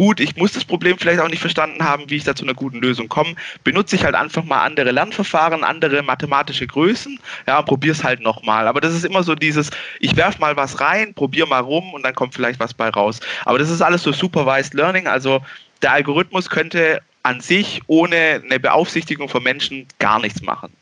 Gut, 0.00 0.18
ich 0.18 0.34
muss 0.36 0.52
das 0.52 0.64
Problem 0.64 0.96
vielleicht 0.96 1.20
auch 1.20 1.28
nicht 1.28 1.42
verstanden 1.42 1.84
haben, 1.84 2.08
wie 2.08 2.16
ich 2.16 2.24
da 2.24 2.34
zu 2.34 2.46
einer 2.46 2.54
guten 2.54 2.78
Lösung 2.78 3.10
komme. 3.10 3.34
Benutze 3.64 3.96
ich 3.96 4.02
halt 4.02 4.14
einfach 4.14 4.42
mal 4.42 4.62
andere 4.62 4.92
Lernverfahren, 4.92 5.62
andere 5.62 6.02
mathematische 6.02 6.66
Größen, 6.66 7.20
ja, 7.46 7.58
und 7.58 7.66
probiere 7.66 7.92
es 7.92 8.02
halt 8.02 8.20
nochmal. 8.20 8.66
Aber 8.66 8.80
das 8.80 8.94
ist 8.94 9.04
immer 9.04 9.22
so 9.22 9.34
dieses, 9.34 9.68
ich 9.98 10.16
werf 10.16 10.38
mal 10.38 10.56
was 10.56 10.80
rein, 10.80 11.12
probiere 11.12 11.46
mal 11.46 11.58
rum 11.58 11.92
und 11.92 12.02
dann 12.02 12.14
kommt 12.14 12.32
vielleicht 12.32 12.60
was 12.60 12.72
bei 12.72 12.88
raus. 12.88 13.20
Aber 13.44 13.58
das 13.58 13.68
ist 13.68 13.82
alles 13.82 14.02
so 14.02 14.10
Supervised 14.10 14.72
Learning, 14.72 15.06
also 15.06 15.44
der 15.82 15.92
Algorithmus 15.92 16.48
könnte 16.48 17.02
an 17.22 17.42
sich 17.42 17.82
ohne 17.86 18.40
eine 18.42 18.58
Beaufsichtigung 18.58 19.28
von 19.28 19.42
Menschen 19.42 19.86
gar 19.98 20.18
nichts 20.18 20.40
machen. 20.40 20.72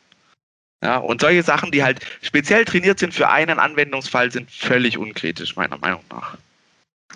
Ja, 0.80 0.98
und 0.98 1.20
solche 1.20 1.42
Sachen, 1.42 1.72
die 1.72 1.82
halt 1.82 2.06
speziell 2.22 2.64
trainiert 2.64 3.00
sind 3.00 3.12
für 3.12 3.28
einen 3.28 3.58
Anwendungsfall, 3.58 4.30
sind 4.30 4.48
völlig 4.48 4.96
unkritisch, 4.96 5.56
meiner 5.56 5.78
Meinung 5.78 6.04
nach. 6.08 6.38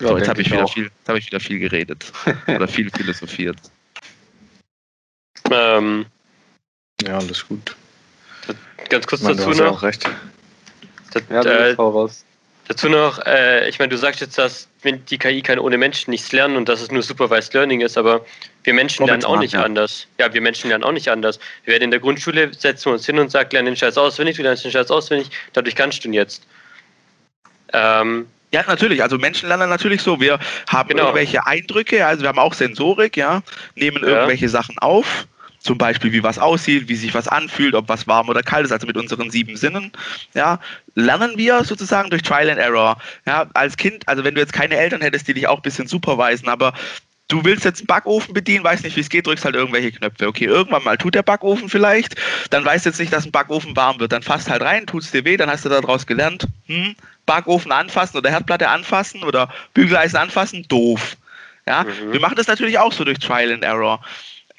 Ja, 0.00 0.08
so, 0.08 0.18
jetzt 0.18 0.28
habe 0.28 0.40
ich, 0.40 0.46
ich 0.48 0.52
wieder 0.52 0.66
viel, 0.68 0.90
hab 1.06 1.16
ich 1.16 1.26
wieder 1.26 1.40
viel 1.40 1.58
geredet. 1.58 2.10
Oder 2.46 2.66
viel 2.68 2.90
philosophiert. 2.90 3.58
Ähm, 5.50 6.06
Ja, 7.02 7.18
alles 7.18 7.46
gut. 7.46 7.76
ganz 8.88 9.06
kurz 9.06 9.20
Ich 9.20 9.24
meine, 9.26 9.36
du 9.36 9.42
dazu 9.42 9.50
hast 9.50 9.58
ja 9.58 9.64
noch. 9.64 9.78
auch 9.78 9.82
recht. 9.82 10.08
Dat, 11.12 11.24
Ja, 11.30 11.42
äh, 11.42 11.74
du 11.76 11.82
raus. 11.82 12.24
Dazu 12.68 12.88
noch, 12.88 13.18
äh, 13.26 13.68
ich 13.68 13.78
meine, 13.80 13.88
du 13.90 13.98
sagst 13.98 14.20
jetzt, 14.20 14.38
dass 14.38 14.68
wenn 14.82 15.04
die 15.06 15.18
KI 15.18 15.42
kann 15.42 15.58
ohne 15.58 15.76
Menschen 15.76 16.10
nichts 16.10 16.30
lernen 16.32 16.56
und 16.56 16.68
dass 16.68 16.80
es 16.80 16.90
nur 16.90 17.02
Supervised 17.02 17.52
Learning 17.54 17.80
ist, 17.80 17.98
aber 17.98 18.24
wir 18.62 18.72
Menschen 18.72 19.04
lernen 19.04 19.24
auch 19.24 19.30
Momentan, 19.30 19.42
nicht 19.44 19.54
ja. 19.54 19.62
anders. 19.64 20.06
Ja, 20.18 20.32
wir 20.32 20.40
Menschen 20.40 20.68
lernen 20.68 20.84
auch 20.84 20.92
nicht 20.92 21.08
anders. 21.08 21.40
Wir 21.64 21.72
werden 21.72 21.84
in 21.84 21.90
der 21.90 22.00
Grundschule 22.00 22.54
setzen 22.54 22.86
wir 22.86 22.92
uns 22.92 23.04
hin 23.04 23.18
und 23.18 23.30
sagen, 23.30 23.50
lerne 23.52 23.70
den 23.70 23.76
Scheiß 23.76 23.98
auswendig, 23.98 24.36
du 24.36 24.42
lernst 24.42 24.64
den 24.64 24.70
Scheiß 24.70 24.90
auswendig, 24.90 25.28
dadurch 25.52 25.74
kannst 25.74 26.04
du 26.04 26.08
ihn 26.08 26.14
jetzt. 26.14 26.46
Ähm, 27.72 28.26
Ja, 28.54 28.62
natürlich. 28.66 29.02
Also 29.02 29.18
Menschen 29.18 29.48
lernen 29.48 29.70
natürlich 29.70 30.02
so. 30.02 30.20
Wir 30.20 30.38
haben 30.68 30.90
Genau. 30.90 31.04
irgendwelche 31.04 31.46
Eindrücke, 31.46 32.06
also 32.06 32.22
wir 32.22 32.28
haben 32.28 32.38
auch 32.38 32.54
Sensorik, 32.54 33.16
ja, 33.16 33.42
nehmen 33.76 34.02
Ja. 34.02 34.08
irgendwelche 34.08 34.48
Sachen 34.48 34.78
auf. 34.78 35.26
Zum 35.58 35.78
Beispiel, 35.78 36.12
wie 36.12 36.24
was 36.24 36.38
aussieht, 36.40 36.88
wie 36.88 36.96
sich 36.96 37.14
was 37.14 37.28
anfühlt, 37.28 37.74
ob 37.76 37.88
was 37.88 38.08
warm 38.08 38.28
oder 38.28 38.42
kalt 38.42 38.64
ist, 38.66 38.72
also 38.72 38.84
mit 38.86 38.96
unseren 38.96 39.30
sieben 39.30 39.56
Sinnen. 39.56 39.92
Ja, 40.34 40.58
lernen 40.96 41.34
wir 41.36 41.62
sozusagen 41.62 42.10
durch 42.10 42.22
Trial 42.22 42.50
and 42.50 42.58
Error. 42.58 42.98
Ja, 43.26 43.46
als 43.54 43.76
Kind, 43.76 44.06
also 44.08 44.24
wenn 44.24 44.34
du 44.34 44.40
jetzt 44.40 44.52
keine 44.52 44.76
Eltern 44.76 45.00
hättest, 45.02 45.28
die 45.28 45.34
dich 45.34 45.46
auch 45.46 45.58
ein 45.58 45.62
bisschen 45.62 45.86
supervisen, 45.86 46.48
aber 46.48 46.74
du 47.28 47.44
willst 47.44 47.64
jetzt 47.64 47.78
einen 47.80 47.86
Backofen 47.86 48.34
bedienen, 48.34 48.64
weißt 48.64 48.82
nicht, 48.82 48.96
wie 48.96 49.00
es 49.02 49.08
geht, 49.08 49.26
drückst 49.28 49.44
halt 49.44 49.54
irgendwelche 49.54 49.92
Knöpfe. 49.92 50.26
Okay, 50.26 50.46
irgendwann 50.46 50.82
mal 50.82 50.98
tut 50.98 51.14
der 51.14 51.22
Backofen 51.22 51.68
vielleicht, 51.68 52.16
dann 52.50 52.64
weißt 52.64 52.84
du 52.84 52.90
jetzt 52.90 52.98
nicht, 52.98 53.12
dass 53.12 53.24
ein 53.24 53.30
Backofen 53.30 53.76
warm 53.76 54.00
wird. 54.00 54.10
Dann 54.10 54.22
fasst 54.24 54.50
halt 54.50 54.62
rein, 54.62 54.86
tut's 54.86 55.12
dir 55.12 55.24
weh, 55.24 55.36
dann 55.36 55.48
hast 55.48 55.64
du 55.64 55.68
daraus 55.68 56.06
gelernt, 56.08 56.48
hm, 56.66 56.96
Backofen 57.26 57.72
anfassen 57.72 58.18
oder 58.18 58.30
Herdplatte 58.30 58.68
anfassen 58.68 59.22
oder 59.22 59.48
Bügeleisen 59.74 60.18
anfassen, 60.18 60.66
doof. 60.68 61.16
Ja, 61.66 61.84
Mhm. 61.84 62.12
wir 62.12 62.20
machen 62.20 62.36
das 62.36 62.48
natürlich 62.48 62.78
auch 62.78 62.92
so 62.92 63.04
durch 63.04 63.18
Trial 63.18 63.52
and 63.52 63.64
Error. 63.64 64.00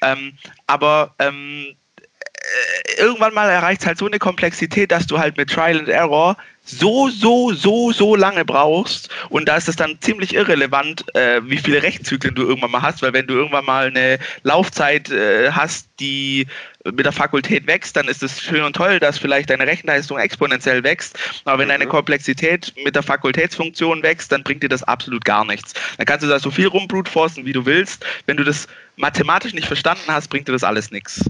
Ähm, 0.00 0.32
aber 0.66 1.14
ähm, 1.18 1.66
äh, 1.66 3.00
irgendwann 3.00 3.34
mal 3.34 3.48
erreicht 3.48 3.82
es 3.82 3.86
halt 3.86 3.98
so 3.98 4.06
eine 4.06 4.18
Komplexität, 4.18 4.90
dass 4.90 5.06
du 5.06 5.18
halt 5.18 5.36
mit 5.36 5.50
Trial 5.50 5.78
and 5.78 5.88
Error 5.88 6.36
so, 6.64 7.10
so, 7.10 7.52
so, 7.52 7.92
so 7.92 8.16
lange 8.16 8.44
brauchst. 8.44 9.10
Und 9.28 9.48
da 9.48 9.56
ist 9.56 9.68
es 9.68 9.76
dann 9.76 9.98
ziemlich 10.00 10.34
irrelevant, 10.34 11.04
äh, 11.14 11.40
wie 11.44 11.58
viele 11.58 11.82
Rechenzyklen 11.82 12.34
du 12.34 12.42
irgendwann 12.42 12.70
mal 12.70 12.82
hast, 12.82 13.02
weil 13.02 13.12
wenn 13.12 13.26
du 13.26 13.34
irgendwann 13.34 13.66
mal 13.66 13.86
eine 13.88 14.18
Laufzeit 14.42 15.10
äh, 15.10 15.50
hast, 15.52 15.88
die 16.00 16.46
mit 16.92 17.04
der 17.06 17.12
Fakultät 17.12 17.66
wächst, 17.66 17.96
dann 17.96 18.08
ist 18.08 18.22
es 18.22 18.42
schön 18.42 18.62
und 18.62 18.76
toll, 18.76 19.00
dass 19.00 19.18
vielleicht 19.18 19.50
deine 19.50 19.66
Rechenleistung 19.66 20.18
exponentiell 20.18 20.82
wächst. 20.84 21.18
Aber 21.44 21.58
wenn 21.58 21.68
deine 21.68 21.86
Mhm. 21.86 21.90
Komplexität 21.90 22.72
mit 22.84 22.94
der 22.94 23.02
Fakultätsfunktion 23.02 24.02
wächst, 24.02 24.30
dann 24.32 24.42
bringt 24.42 24.62
dir 24.62 24.68
das 24.68 24.82
absolut 24.82 25.24
gar 25.24 25.44
nichts. 25.44 25.72
Dann 25.96 26.06
kannst 26.06 26.24
du 26.24 26.28
da 26.28 26.38
so 26.38 26.50
viel 26.50 26.66
rumbrutforcen, 26.66 27.46
wie 27.46 27.52
du 27.52 27.64
willst. 27.66 28.04
Wenn 28.26 28.36
du 28.36 28.44
das 28.44 28.68
mathematisch 28.96 29.54
nicht 29.54 29.66
verstanden 29.66 30.04
hast, 30.08 30.28
bringt 30.28 30.46
dir 30.48 30.52
das 30.52 30.64
alles 30.64 30.90
nichts. 30.90 31.24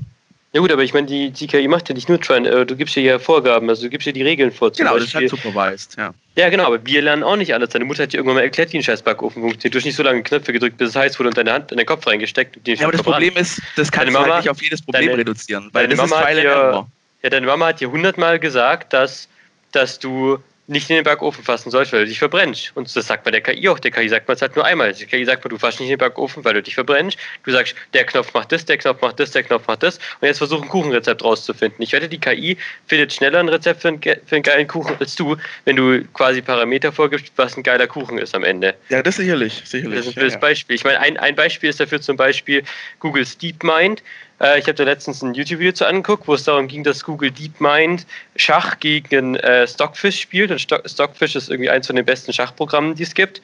Ja 0.55 0.61
gut, 0.61 0.71
aber 0.71 0.85
ich 0.85 0.95
meine, 0.95 1.09
die, 1.09 1.33
die 1.33 1.49
KI 1.49 1.67
macht 1.67 1.89
ja 1.89 1.97
nicht 1.97 2.09
nur 2.09 2.21
Try 2.21 2.47
äh, 2.47 2.65
du 2.65 2.77
gibst 2.77 2.97
ihr 2.97 3.03
ja 3.03 3.19
Vorgaben, 3.19 3.69
also 3.69 3.83
du 3.83 3.91
gibst 3.91 4.07
ihr 4.07 4.13
die 4.13 4.23
Regeln 4.23 4.53
vor. 4.53 4.71
Genau, 4.71 4.95
das 4.95 5.07
ist 5.07 5.15
halt 5.17 5.29
supervised, 5.29 5.97
ja. 5.97 6.15
Ja, 6.37 6.49
genau, 6.49 6.67
aber 6.67 6.87
wir 6.87 7.03
lernen 7.03 7.25
auch 7.25 7.35
nicht 7.35 7.53
alles. 7.53 7.71
Deine 7.71 7.85
Mutter 7.85 8.05
hat 8.05 8.13
dir 8.13 8.19
irgendwann 8.19 8.37
mal 8.37 8.45
erklärt, 8.45 8.73
wie 8.73 8.77
ein 8.77 8.83
scheiß 8.85 9.03
Backofen 9.03 9.43
funktioniert. 9.43 9.75
Du 9.75 9.79
hast 9.79 9.85
nicht 9.85 9.97
so 9.97 10.05
lange 10.05 10.23
Knöpfe 10.23 10.53
gedrückt, 10.53 10.79
bis 10.79 10.91
es 10.91 10.97
heiß 10.97 11.19
wurde 11.19 11.31
und 11.31 11.37
deine 11.37 11.53
Hand 11.53 11.73
in 11.73 11.79
den 11.79 11.87
Kopf 11.87 12.07
reingesteckt. 12.07 12.57
Ja, 12.69 12.85
aber 12.85 12.93
das 12.93 13.03
Problem 13.03 13.37
ist, 13.37 13.61
das 13.75 13.91
deine 13.91 14.13
du 14.13 14.19
halt 14.19 14.37
nicht 14.37 14.49
auf 14.49 14.63
jedes 14.63 14.81
Problem 14.81 15.07
deine, 15.07 15.19
reduzieren, 15.19 15.71
weil 15.73 15.89
das 15.89 15.97
Mama 15.97 16.21
ist 16.21 16.23
Trial 16.23 16.45
ja, 16.45 16.87
ja, 17.25 17.31
deine 17.31 17.47
Mama 17.47 17.67
hat 17.67 17.81
dir 17.81 17.91
hundertmal 17.91 18.39
gesagt, 18.39 18.93
dass, 18.93 19.29
dass 19.73 19.99
du 19.99 20.39
nicht 20.67 20.89
in 20.89 20.97
den 20.97 21.05
Backofen 21.05 21.45
fassen 21.45 21.71
sollst, 21.71 21.93
weil 21.93 22.01
du 22.01 22.07
dich 22.07 22.19
verbrennst. 22.19 22.73
Und 22.75 22.95
das 22.95 23.07
sagt 23.07 23.27
man 23.27 23.33
der 23.33 23.43
KI 23.43 23.69
auch. 23.69 23.79
Der 23.79 23.91
KI 23.91 24.09
sagt 24.09 24.27
man 24.27 24.37
es 24.37 24.43
halt 24.43 24.57
nur 24.57 24.65
einmal. 24.65 24.93
Der 24.95 25.07
KI 25.07 25.25
sagt 25.25 25.45
man, 25.45 25.51
du 25.51 25.59
fasst 25.59 25.79
nicht 25.79 25.91
in 25.91 25.95
den 25.95 25.99
Backofen, 25.99 26.45
weil 26.45 26.55
du 26.55 26.63
dich 26.63 26.75
verbrennst. 26.75 27.19
Du 27.45 27.51
sagst, 27.51 27.75
der 27.93 28.05
Knopf 28.05 28.33
macht 28.33 28.51
das, 28.51 28.65
der 28.65 28.79
Knopf 28.79 29.03
macht 29.03 29.21
das, 29.21 29.33
der 29.33 29.43
Knopf 29.43 29.67
macht 29.67 29.83
das. 29.83 29.99
Und 30.21 30.29
jetzt 30.29 30.39
versuch 30.39 30.63
ein 30.63 30.69
Kuchenrezept 30.69 31.23
rauszufinden. 31.23 31.83
Ich 31.83 31.93
wette, 31.93 32.09
die 32.09 32.19
KI 32.19 32.57
findet 32.87 33.13
schneller 33.13 33.41
ein 33.41 33.49
Rezept 33.49 33.83
für 33.83 33.89
einen, 33.89 34.01
für 34.03 34.37
einen 34.37 34.43
geilen 34.43 34.67
Kuchen 34.67 34.97
als 34.99 35.15
du, 35.17 35.37
wenn 35.67 35.77
du 35.77 36.03
quasi 36.15 36.41
Parameter 36.41 36.93
vorgibst, 36.93 37.33
was 37.37 37.57
ein 37.57 37.63
geiler 37.63 37.87
Kuchen 37.87 38.17
ist 38.17 38.35
am 38.35 38.43
Ende. 38.43 38.75
Ja, 38.89 39.03
das 39.03 39.17
sicherlich. 39.17 39.63
sicherlich. 39.67 39.99
Das 39.99 40.07
ist 40.07 40.17
ein 40.17 40.27
ja, 40.27 40.33
ja. 40.33 40.39
Beispiel. 40.39 40.77
Ich 40.77 40.85
meine, 40.85 40.99
ein, 41.01 41.19
ein 41.19 41.35
Beispiel 41.35 41.69
ist 41.69 41.81
dafür 41.81 42.01
zum 42.01 42.17
Beispiel 42.17 42.63
Googles 43.01 43.37
DeepMind. 43.37 44.03
Äh, 44.41 44.59
ich 44.59 44.65
habe 44.65 44.75
da 44.75 44.85
letztens 44.85 45.23
ein 45.23 45.35
YouTube-Video 45.35 45.73
zu 45.73 45.87
angeguckt, 45.87 46.27
wo 46.27 46.35
es 46.35 46.45
darum 46.45 46.69
ging, 46.69 46.85
dass 46.85 47.05
Google 47.05 47.31
DeepMind 47.31 48.07
Schach 48.37 48.79
gegen 48.81 49.37
äh, 49.37 49.67
Stockfish 49.67 50.21
spielt. 50.21 50.51
Und 50.51 50.61
Stock, 50.61 50.83
Stockfish 50.87 51.37
ist 51.37 51.51
irgendwie 51.51 51.71
eins 51.71 51.87
von 51.87 51.97
den 51.97 52.05
besten 52.05 52.33
Schachprogrammen, 52.33 52.95
die 52.95 53.03
es 53.05 53.15
gibt. 53.15 53.41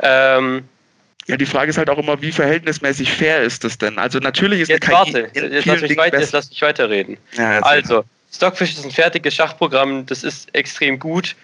Ähm, 0.00 0.64
ja, 1.26 1.36
die 1.36 1.46
Frage 1.46 1.70
ist 1.70 1.76
halt 1.76 1.90
auch 1.90 1.98
immer, 1.98 2.22
wie 2.22 2.32
verhältnismäßig 2.32 3.12
fair 3.12 3.42
ist 3.42 3.62
das 3.62 3.76
denn? 3.76 3.98
Also 3.98 4.18
natürlich 4.18 4.62
ist 4.62 4.68
jetzt 4.68 4.88
eine 4.88 5.04
KI 5.04 5.14
warte, 5.14 5.30
jetzt 5.34 5.66
lass, 5.66 5.80
mich 5.82 5.96
weit, 5.96 6.14
jetzt 6.14 6.32
lass 6.32 6.48
mich 6.48 6.62
weiterreden. 6.62 7.18
Ja, 7.36 7.60
also, 7.60 8.04
Stockfish 8.32 8.70
ist 8.70 8.84
ein 8.84 8.90
fertiges 8.90 9.34
Schachprogramm, 9.34 10.06
das 10.06 10.22
ist 10.22 10.54
extrem 10.54 10.98
gut. 10.98 11.36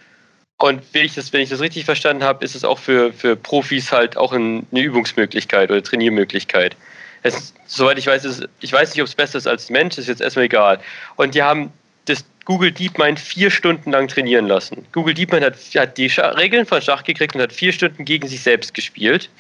Und 0.57 0.83
wenn 0.93 1.05
ich 1.05 1.15
das, 1.15 1.33
wenn 1.33 1.41
ich 1.43 1.51
das 1.51 1.61
richtig 1.61 1.85
verstanden 1.85 2.23
habe, 2.23 2.45
ist 2.45 2.55
es 2.55 2.65
auch 2.65 2.79
für, 2.79 3.13
für 3.13 3.37
Profis 3.37 3.93
halt 3.93 4.17
auch 4.17 4.33
eine 4.33 4.63
Übungsmöglichkeit 4.73 5.71
oder 5.71 5.83
Trainiermöglichkeit 5.83 6.77
es, 7.25 7.55
soweit 7.67 7.99
ich 7.99 8.07
weiß, 8.07 8.25
ist, 8.25 8.47
ich 8.61 8.73
weiß 8.73 8.91
nicht, 8.91 9.01
ob 9.01 9.09
es 9.09 9.15
besser 9.15 9.39
ist 9.39 9.49
als 9.49 9.71
Mensch, 9.71 9.99
ist 9.99 10.09
jetzt 10.09 10.21
erstmal 10.21 10.45
egal. 10.45 10.79
Und 11.17 11.35
die 11.35 11.43
haben 11.43 11.73
das 12.05 12.23
Google 12.45 12.71
DeepMind 12.71 13.19
vier 13.19 13.51
Stunden 13.51 13.93
lang 13.93 14.09
trainieren 14.09 14.47
lassen. 14.47 14.85
Google 14.93 15.15
DeepMind 15.15 15.43
hat, 15.43 15.57
hat 15.75 15.97
die 15.97 16.11
Schach, 16.11 16.37
Regeln 16.37 16.67
von 16.67 16.83
Schach 16.83 17.03
gekriegt 17.03 17.35
und 17.35 17.41
hat 17.41 17.55
vier 17.55 17.73
Stunden 17.73 18.05
gegen 18.05 18.29
sich 18.29 18.43
selbst 18.43 18.75
gespielt 18.75 19.31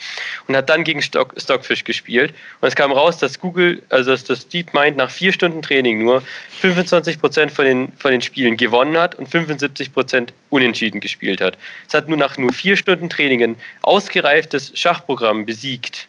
und 0.49 0.57
hat 0.57 0.70
dann 0.70 0.83
gegen 0.83 1.03
Stock, 1.03 1.35
Stockfish 1.37 1.85
gespielt. 1.85 2.33
Und 2.62 2.68
es 2.68 2.75
kam 2.75 2.90
raus, 2.90 3.18
dass 3.18 3.38
Google, 3.38 3.83
also 3.90 4.12
dass 4.12 4.25
das 4.25 4.49
DeepMind 4.49 4.97
nach 4.97 5.11
vier 5.11 5.35
Stunden 5.35 5.61
Training 5.61 6.03
nur 6.03 6.23
25 6.61 7.20
Prozent 7.20 7.53
von 7.53 7.66
den, 7.66 7.92
von 7.99 8.12
den 8.12 8.23
Spielen 8.23 8.57
gewonnen 8.57 8.97
hat 8.97 9.14
und 9.16 9.29
75 9.29 9.92
Prozent 9.92 10.33
unentschieden 10.49 11.01
gespielt 11.01 11.42
hat. 11.42 11.59
Es 11.87 11.92
hat 11.92 12.09
nur 12.09 12.16
nach 12.16 12.38
nur 12.38 12.55
vier 12.55 12.79
Stunden 12.79 13.11
Training 13.11 13.42
ein 13.42 13.57
ausgereiftes 13.83 14.73
Schachprogramm 14.75 15.44
besiegt 15.44 16.09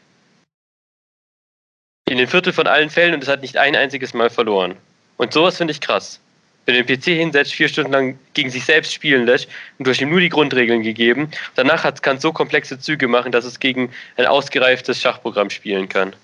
in 2.09 2.17
den 2.17 2.27
Viertel 2.27 2.53
von 2.53 2.67
allen 2.67 2.89
Fällen 2.89 3.13
und 3.13 3.23
es 3.23 3.29
hat 3.29 3.41
nicht 3.41 3.57
ein 3.57 3.75
einziges 3.75 4.13
Mal 4.13 4.29
verloren. 4.29 4.75
Und 5.17 5.33
sowas 5.33 5.57
finde 5.57 5.71
ich 5.71 5.81
krass. 5.81 6.19
Wenn 6.65 6.75
du 6.75 6.83
den 6.83 6.99
PC 6.99 7.05
hinsetzt, 7.05 7.53
vier 7.53 7.67
Stunden 7.67 7.91
lang 7.91 8.19
gegen 8.33 8.49
sich 8.49 8.65
selbst 8.65 8.93
spielen 8.93 9.25
lässt 9.25 9.47
und 9.77 9.85
du 9.85 9.91
hast 9.91 10.01
ihm 10.01 10.09
nur 10.09 10.19
die 10.19 10.29
Grundregeln 10.29 10.81
gegeben, 10.81 11.29
danach 11.55 11.83
kann 12.01 12.17
es 12.17 12.21
so 12.21 12.33
komplexe 12.33 12.79
Züge 12.79 13.07
machen, 13.07 13.31
dass 13.31 13.45
es 13.45 13.59
gegen 13.59 13.91
ein 14.17 14.25
ausgereiftes 14.25 14.99
Schachprogramm 15.01 15.49
spielen 15.49 15.89
kann. 15.89 16.15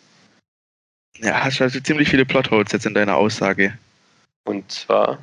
Ja, 1.19 1.43
hast 1.43 1.59
du 1.59 1.63
also 1.65 1.79
ziemlich 1.79 2.09
viele 2.09 2.25
Plotholes 2.25 2.71
jetzt 2.71 2.85
in 2.85 2.95
deiner 2.95 3.15
Aussage. 3.15 3.77
Und 4.45 4.71
zwar? 4.71 5.19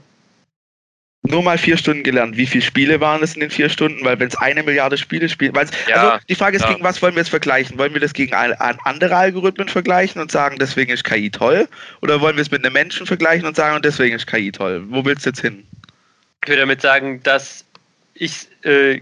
Nur 1.22 1.42
mal 1.42 1.58
vier 1.58 1.76
Stunden 1.76 2.02
gelernt. 2.04 2.36
Wie 2.36 2.46
viele 2.46 2.62
Spiele 2.62 3.00
waren 3.00 3.22
es 3.22 3.34
in 3.34 3.40
den 3.40 3.50
vier 3.50 3.68
Stunden? 3.68 4.04
Weil 4.04 4.18
wenn 4.20 4.28
es 4.28 4.36
eine 4.36 4.62
Milliarde 4.62 4.96
Spiele 4.96 5.28
spielen, 5.28 5.52
ja, 5.88 5.96
also 5.96 6.18
die 6.28 6.34
Frage 6.34 6.56
ist, 6.56 6.62
ja. 6.62 6.72
gegen 6.72 6.84
was 6.84 7.02
wollen 7.02 7.14
wir 7.14 7.20
jetzt 7.20 7.30
vergleichen? 7.30 7.76
Wollen 7.78 7.92
wir 7.92 8.00
das 8.00 8.12
gegen 8.12 8.34
ein, 8.34 8.52
ein 8.52 8.78
andere 8.84 9.16
Algorithmen 9.16 9.68
vergleichen 9.68 10.20
und 10.20 10.30
sagen, 10.30 10.58
deswegen 10.58 10.92
ist 10.92 11.04
KI 11.04 11.30
toll? 11.30 11.68
Oder 12.02 12.20
wollen 12.20 12.36
wir 12.36 12.42
es 12.42 12.50
mit 12.50 12.64
einem 12.64 12.72
Menschen 12.72 13.06
vergleichen 13.06 13.46
und 13.46 13.56
sagen, 13.56 13.76
und 13.76 13.84
deswegen 13.84 14.14
ist 14.16 14.26
KI 14.26 14.52
toll? 14.52 14.84
Wo 14.88 15.04
willst 15.04 15.26
du 15.26 15.30
jetzt 15.30 15.40
hin? 15.40 15.66
Ich 16.42 16.48
würde 16.48 16.62
damit 16.62 16.80
sagen, 16.80 17.20
dass 17.22 17.64
ich 18.14 18.46
äh, 18.62 19.00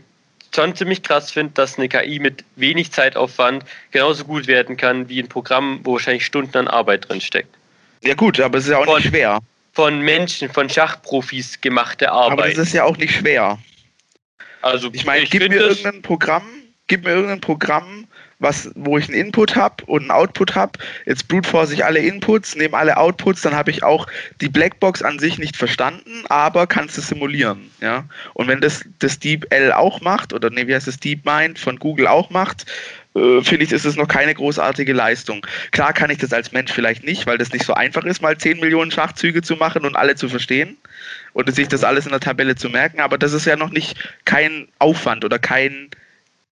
schon 0.54 0.74
ziemlich 0.74 1.02
krass 1.02 1.30
finde, 1.30 1.52
dass 1.52 1.78
eine 1.78 1.88
KI 1.88 2.18
mit 2.18 2.44
wenig 2.56 2.92
Zeitaufwand 2.92 3.64
genauso 3.90 4.24
gut 4.24 4.46
werden 4.46 4.76
kann 4.76 5.08
wie 5.08 5.20
ein 5.20 5.28
Programm, 5.28 5.80
wo 5.84 5.92
wahrscheinlich 5.92 6.24
Stunden 6.24 6.56
an 6.56 6.68
Arbeit 6.68 7.08
drin 7.08 7.20
steckt. 7.20 7.54
Ja 8.02 8.14
gut, 8.14 8.40
aber 8.40 8.58
es 8.58 8.64
ist 8.64 8.70
ja 8.70 8.78
auch 8.78 8.86
und, 8.86 8.96
nicht 8.96 9.08
schwer 9.08 9.40
von 9.76 10.00
Menschen, 10.00 10.48
von 10.48 10.70
Schachprofis 10.70 11.60
gemachte 11.60 12.10
Arbeit. 12.10 12.32
Aber 12.32 12.48
das 12.48 12.68
ist 12.68 12.72
ja 12.72 12.84
auch 12.84 12.96
nicht 12.96 13.14
schwer. 13.14 13.58
Also 14.62 14.88
ich 14.94 15.04
meine, 15.04 15.26
gib 15.26 15.46
mir 15.46 15.60
irgendein 15.60 16.00
Programm, 16.00 16.46
gib 16.86 17.04
mir 17.04 17.10
irgendein 17.10 17.42
Programm, 17.42 18.06
was, 18.38 18.70
wo 18.74 18.96
ich 18.96 19.08
einen 19.08 19.18
Input 19.18 19.54
habe 19.54 19.84
und 19.84 20.02
einen 20.02 20.10
Output 20.10 20.54
habe. 20.54 20.78
Jetzt 21.04 21.28
brute 21.28 21.46
force 21.46 21.72
ich 21.72 21.84
alle 21.84 21.98
Inputs, 21.98 22.56
nehme 22.56 22.74
alle 22.74 22.96
Outputs, 22.96 23.42
dann 23.42 23.54
habe 23.54 23.70
ich 23.70 23.82
auch 23.82 24.06
die 24.40 24.48
Blackbox 24.48 25.02
an 25.02 25.18
sich 25.18 25.38
nicht 25.38 25.56
verstanden, 25.56 26.24
aber 26.30 26.66
kannst 26.66 26.96
es 26.96 27.08
simulieren. 27.08 27.70
Ja? 27.82 28.04
Und 28.32 28.48
wenn 28.48 28.62
das 28.62 28.82
das 29.00 29.18
DeepL 29.18 29.72
auch 29.72 30.00
macht, 30.00 30.32
oder 30.32 30.48
nee, 30.48 30.66
wie 30.66 30.74
heißt 30.74 30.86
das 30.86 30.98
DeepMind 30.98 31.58
von 31.58 31.78
Google 31.78 32.06
auch 32.06 32.30
macht, 32.30 32.64
äh, 33.16 33.42
finde 33.42 33.64
ich, 33.64 33.72
ist 33.72 33.86
es 33.86 33.96
noch 33.96 34.08
keine 34.08 34.34
großartige 34.34 34.92
Leistung. 34.92 35.46
Klar 35.70 35.92
kann 35.92 36.10
ich 36.10 36.18
das 36.18 36.32
als 36.32 36.52
Mensch 36.52 36.72
vielleicht 36.72 37.02
nicht, 37.02 37.26
weil 37.26 37.38
das 37.38 37.52
nicht 37.52 37.64
so 37.64 37.72
einfach 37.72 38.04
ist, 38.04 38.20
mal 38.20 38.36
10 38.36 38.60
Millionen 38.60 38.90
Schachzüge 38.90 39.40
zu 39.42 39.56
machen 39.56 39.84
und 39.84 39.96
alle 39.96 40.16
zu 40.16 40.28
verstehen 40.28 40.76
und 41.32 41.52
sich 41.54 41.68
das 41.68 41.82
alles 41.82 42.04
in 42.04 42.12
der 42.12 42.20
Tabelle 42.20 42.56
zu 42.56 42.68
merken, 42.68 43.00
aber 43.00 43.16
das 43.16 43.32
ist 43.32 43.46
ja 43.46 43.56
noch 43.56 43.70
nicht 43.70 43.96
kein 44.26 44.68
Aufwand 44.78 45.24
oder 45.24 45.38
kein, 45.38 45.88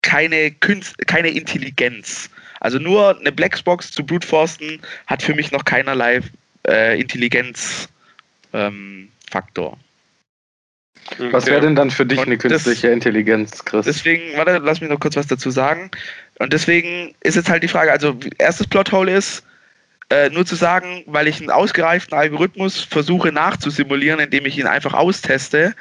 keine, 0.04 0.52
Künst, 0.52 0.96
keine 1.08 1.30
Intelligenz. 1.30 2.30
Also 2.60 2.78
nur 2.78 3.20
eine 3.20 3.32
Blackbox 3.32 3.92
zu 3.92 4.06
brute 4.06 4.28
hat 5.08 5.24
für 5.24 5.34
mich 5.34 5.52
noch 5.52 5.66
keinerlei 5.66 6.22
äh, 6.68 7.00
Intelligenzfaktor. 7.02 7.90
Ähm, 8.54 9.10
was 11.32 11.46
wäre 11.46 11.62
denn 11.62 11.76
dann 11.76 11.92
für 11.92 12.06
dich 12.06 12.20
und 12.20 12.28
eine 12.28 12.38
künstliche 12.38 12.88
das, 12.88 12.94
Intelligenz, 12.94 13.66
Chris? 13.66 13.86
Deswegen, 13.86 14.38
warte, 14.38 14.60
lass 14.64 14.82
mich 14.82 14.90
noch 14.90 15.00
kurz 15.00 15.16
was 15.16 15.28
dazu 15.28 15.50
sagen. 15.50 15.92
Und 16.40 16.54
deswegen 16.54 17.14
ist 17.22 17.36
jetzt 17.36 17.50
halt 17.50 17.64
die 17.64 17.68
Frage, 17.68 17.92
also 17.92 18.18
erstes 18.38 18.68
Plothole 18.68 19.16
ist, 19.16 19.44
äh, 20.10 20.30
nur 20.30 20.46
zu 20.46 20.56
sagen, 20.56 21.04
weil 21.06 21.28
ich 21.28 21.40
einen 21.40 21.50
ausgereiften 21.50 22.18
Algorithmus 22.18 22.82
versuche 22.82 23.32
nachzusimulieren, 23.32 24.20
indem 24.20 24.46
ich 24.46 24.58
ihn 24.58 24.68
einfach 24.68 24.94
austeste, 24.94 25.74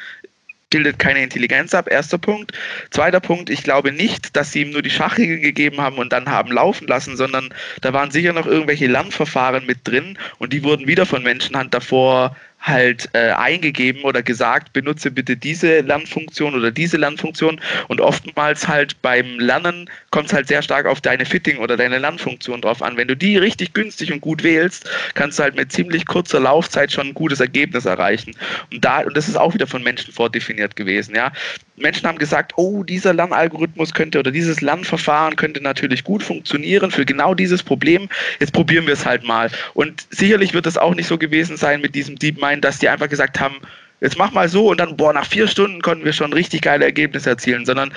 bildet 0.70 1.00
keine 1.00 1.22
Intelligenz 1.22 1.74
ab, 1.74 1.90
erster 1.90 2.18
Punkt. 2.18 2.52
Zweiter 2.90 3.18
Punkt, 3.18 3.50
ich 3.50 3.64
glaube 3.64 3.90
nicht, 3.90 4.36
dass 4.36 4.52
sie 4.52 4.62
ihm 4.62 4.70
nur 4.70 4.82
die 4.82 4.90
Schachregeln 4.90 5.42
gegeben 5.42 5.80
haben 5.80 5.98
und 5.98 6.12
dann 6.12 6.30
haben 6.30 6.52
laufen 6.52 6.86
lassen, 6.86 7.16
sondern 7.16 7.52
da 7.80 7.92
waren 7.92 8.12
sicher 8.12 8.32
noch 8.32 8.46
irgendwelche 8.46 8.86
Lernverfahren 8.86 9.66
mit 9.66 9.78
drin 9.84 10.16
und 10.38 10.52
die 10.52 10.62
wurden 10.62 10.86
wieder 10.86 11.06
von 11.06 11.24
Menschenhand 11.24 11.74
davor 11.74 12.36
halt 12.60 13.08
äh, 13.14 13.30
eingegeben 13.30 14.02
oder 14.02 14.22
gesagt, 14.22 14.72
benutze 14.72 15.10
bitte 15.10 15.36
diese 15.36 15.80
Lernfunktion 15.80 16.54
oder 16.54 16.70
diese 16.70 16.98
Lernfunktion 16.98 17.60
und 17.88 18.00
oftmals 18.00 18.68
halt 18.68 19.00
beim 19.02 19.38
Lernen 19.38 19.88
kommt 20.10 20.26
es 20.26 20.32
halt 20.32 20.48
sehr 20.48 20.60
stark 20.60 20.86
auf 20.86 21.00
deine 21.00 21.24
Fitting 21.24 21.58
oder 21.58 21.76
deine 21.76 21.98
Lernfunktion 21.98 22.60
drauf 22.60 22.82
an. 22.82 22.96
Wenn 22.96 23.08
du 23.08 23.16
die 23.16 23.38
richtig 23.38 23.72
günstig 23.72 24.12
und 24.12 24.20
gut 24.20 24.42
wählst, 24.42 24.88
kannst 25.14 25.38
du 25.38 25.44
halt 25.44 25.56
mit 25.56 25.72
ziemlich 25.72 26.06
kurzer 26.06 26.40
Laufzeit 26.40 26.92
schon 26.92 27.08
ein 27.08 27.14
gutes 27.14 27.40
Ergebnis 27.40 27.86
erreichen. 27.86 28.34
Und 28.70 28.84
da, 28.84 29.00
und 29.00 29.16
das 29.16 29.28
ist 29.28 29.36
auch 29.36 29.54
wieder 29.54 29.66
von 29.66 29.82
Menschen 29.82 30.12
vordefiniert 30.12 30.76
gewesen, 30.76 31.14
ja. 31.14 31.32
Menschen 31.76 32.06
haben 32.06 32.18
gesagt, 32.18 32.52
oh, 32.56 32.82
dieser 32.82 33.14
Lernalgorithmus 33.14 33.94
könnte 33.94 34.18
oder 34.18 34.30
dieses 34.30 34.60
Lernverfahren 34.60 35.36
könnte 35.36 35.62
natürlich 35.62 36.04
gut 36.04 36.22
funktionieren 36.22 36.90
für 36.90 37.06
genau 37.06 37.34
dieses 37.34 37.62
Problem. 37.62 38.08
Jetzt 38.38 38.52
probieren 38.52 38.86
wir 38.86 38.92
es 38.92 39.06
halt 39.06 39.24
mal. 39.24 39.50
Und 39.72 40.06
sicherlich 40.10 40.52
wird 40.52 40.66
es 40.66 40.76
auch 40.76 40.94
nicht 40.94 41.06
so 41.06 41.16
gewesen 41.16 41.56
sein 41.56 41.80
mit 41.80 41.94
diesem 41.94 42.18
DeepMind, 42.18 42.49
dass 42.58 42.78
die 42.78 42.88
einfach 42.88 43.08
gesagt 43.08 43.38
haben, 43.38 43.56
jetzt 44.00 44.18
mach 44.18 44.32
mal 44.32 44.48
so 44.48 44.70
und 44.70 44.80
dann, 44.80 44.96
boah, 44.96 45.12
nach 45.12 45.26
vier 45.26 45.46
Stunden 45.46 45.82
konnten 45.82 46.04
wir 46.04 46.12
schon 46.12 46.32
richtig 46.32 46.62
geile 46.62 46.84
Ergebnisse 46.84 47.30
erzielen, 47.30 47.66
sondern 47.66 47.92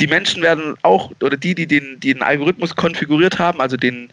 die 0.00 0.06
Menschen 0.06 0.42
werden 0.42 0.76
auch, 0.82 1.10
oder 1.20 1.36
die, 1.36 1.54
die 1.54 1.66
den, 1.66 1.98
die 2.00 2.14
den 2.14 2.22
Algorithmus 2.22 2.76
konfiguriert 2.76 3.38
haben, 3.38 3.60
also 3.60 3.76
den 3.76 4.10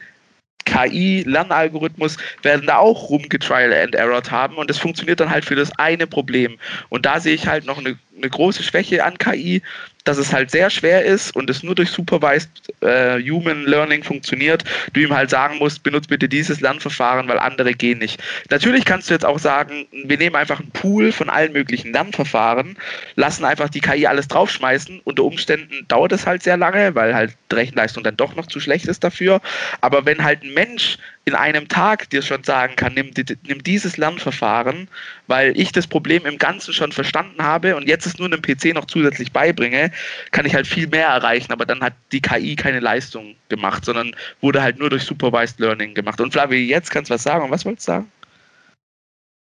KI-Lernalgorithmus 0.66 2.18
werden 2.42 2.66
da 2.66 2.78
auch 2.78 3.10
rumgetrial 3.10 3.72
and 3.72 3.94
errored 3.94 4.32
haben 4.32 4.56
und 4.56 4.70
das 4.70 4.80
funktioniert 4.80 5.20
dann 5.20 5.30
halt 5.30 5.46
für 5.46 5.56
das 5.56 5.72
eine 5.78 6.08
Problem. 6.08 6.58
Und 6.90 7.06
da 7.06 7.20
sehe 7.20 7.36
ich 7.36 7.48
halt 7.48 7.66
noch 7.66 7.78
eine 7.78 7.98
eine 8.18 8.30
große 8.30 8.64
Schwäche 8.64 9.04
an 9.04 9.18
KI, 9.18 9.62
dass 10.06 10.18
es 10.18 10.32
halt 10.32 10.52
sehr 10.52 10.70
schwer 10.70 11.04
ist 11.04 11.36
und 11.36 11.50
es 11.50 11.64
nur 11.64 11.76
durch 11.76 11.90
Supervised 11.90 12.50
äh, 12.82 13.20
Human 13.22 13.66
Learning 13.66 14.04
funktioniert. 14.04 14.64
Du 14.94 15.02
ihm 15.02 15.14
halt 15.14 15.32
sagen 15.32 15.58
musst, 15.58 15.84
benutze 15.84 16.08
bitte 16.08 16.30
dieses 16.30 16.62
Lernverfahren, 16.62 17.28
weil 17.28 17.40
andere 17.40 17.74
gehen 17.74 18.00
nicht. 18.00 18.22
Natürlich 18.50 18.86
kannst 18.86 19.10
du 19.10 19.14
jetzt 19.14 19.26
auch 19.26 19.40
sagen, 19.40 19.88
wir 19.92 20.18
nehmen 20.18 20.36
einfach 20.36 20.60
einen 20.60 20.72
Pool 20.72 21.12
von 21.12 21.30
allen 21.30 21.54
möglichen 21.54 21.92
Lernverfahren, 21.92 22.78
lassen 23.16 23.46
einfach 23.46 23.70
die 23.70 23.82
KI 23.82 24.06
alles 24.06 24.28
draufschmeißen. 24.28 25.02
Unter 25.04 25.24
Umständen 25.24 25.86
dauert 25.88 26.12
es 26.12 26.28
halt 26.28 26.44
sehr 26.44 26.58
lange, 26.58 26.94
weil 26.94 27.16
halt 27.16 27.36
die 27.52 27.56
Rechenleistung 27.56 28.04
dann 28.04 28.16
doch 28.16 28.36
noch 28.36 28.46
zu 28.46 28.60
schlecht 28.60 28.86
ist 28.86 29.04
dafür. 29.04 29.42
Aber 29.82 30.06
wenn 30.06 30.24
halt 30.24 30.44
ein 30.44 30.54
Mensch 30.54 30.98
in 31.26 31.34
einem 31.34 31.68
Tag 31.68 32.10
dir 32.12 32.22
schon 32.22 32.44
sagen 32.44 32.76
kann, 32.76 32.94
nimm, 32.94 33.10
nimm 33.48 33.64
dieses 33.64 33.98
Lernverfahren, 33.98 34.88
weil 35.26 35.60
ich 35.60 35.72
das 35.72 35.88
Problem 35.88 36.24
im 36.28 36.38
Ganzen 36.38 36.72
schon 36.72 36.92
verstanden 36.92 37.42
habe 37.42 37.76
und 37.76 37.88
jetzt 37.88 38.06
es 38.06 38.20
nur 38.20 38.28
einem 38.28 38.44
PC 38.44 38.76
noch 38.76 38.86
zusätzlich 38.86 39.32
beibringe, 39.32 39.92
kann 40.32 40.46
ich 40.46 40.54
halt 40.54 40.68
viel 40.68 40.88
mehr 40.88 41.08
erreichen, 41.08 41.52
aber 41.52 41.66
dann 41.66 41.82
hat 41.82 41.94
die 42.12 42.22
KI 42.22 42.56
keine 42.56 42.80
Leistung 42.80 43.36
gemacht, 43.50 43.86
sondern 43.86 44.16
wurde 44.42 44.62
halt 44.62 44.78
nur 44.78 44.92
durch 44.92 45.04
Supervised 45.04 45.60
Learning 45.60 45.96
gemacht. 45.96 46.22
Und 46.22 46.32
Flavio, 46.32 46.60
jetzt 46.60 46.92
kannst 46.92 47.10
du 47.10 47.16
was 47.16 47.24
sagen. 47.24 47.44
Und 47.44 47.52
was 47.52 47.66
wolltest 47.66 47.88
du 47.88 47.92
sagen? 47.92 48.12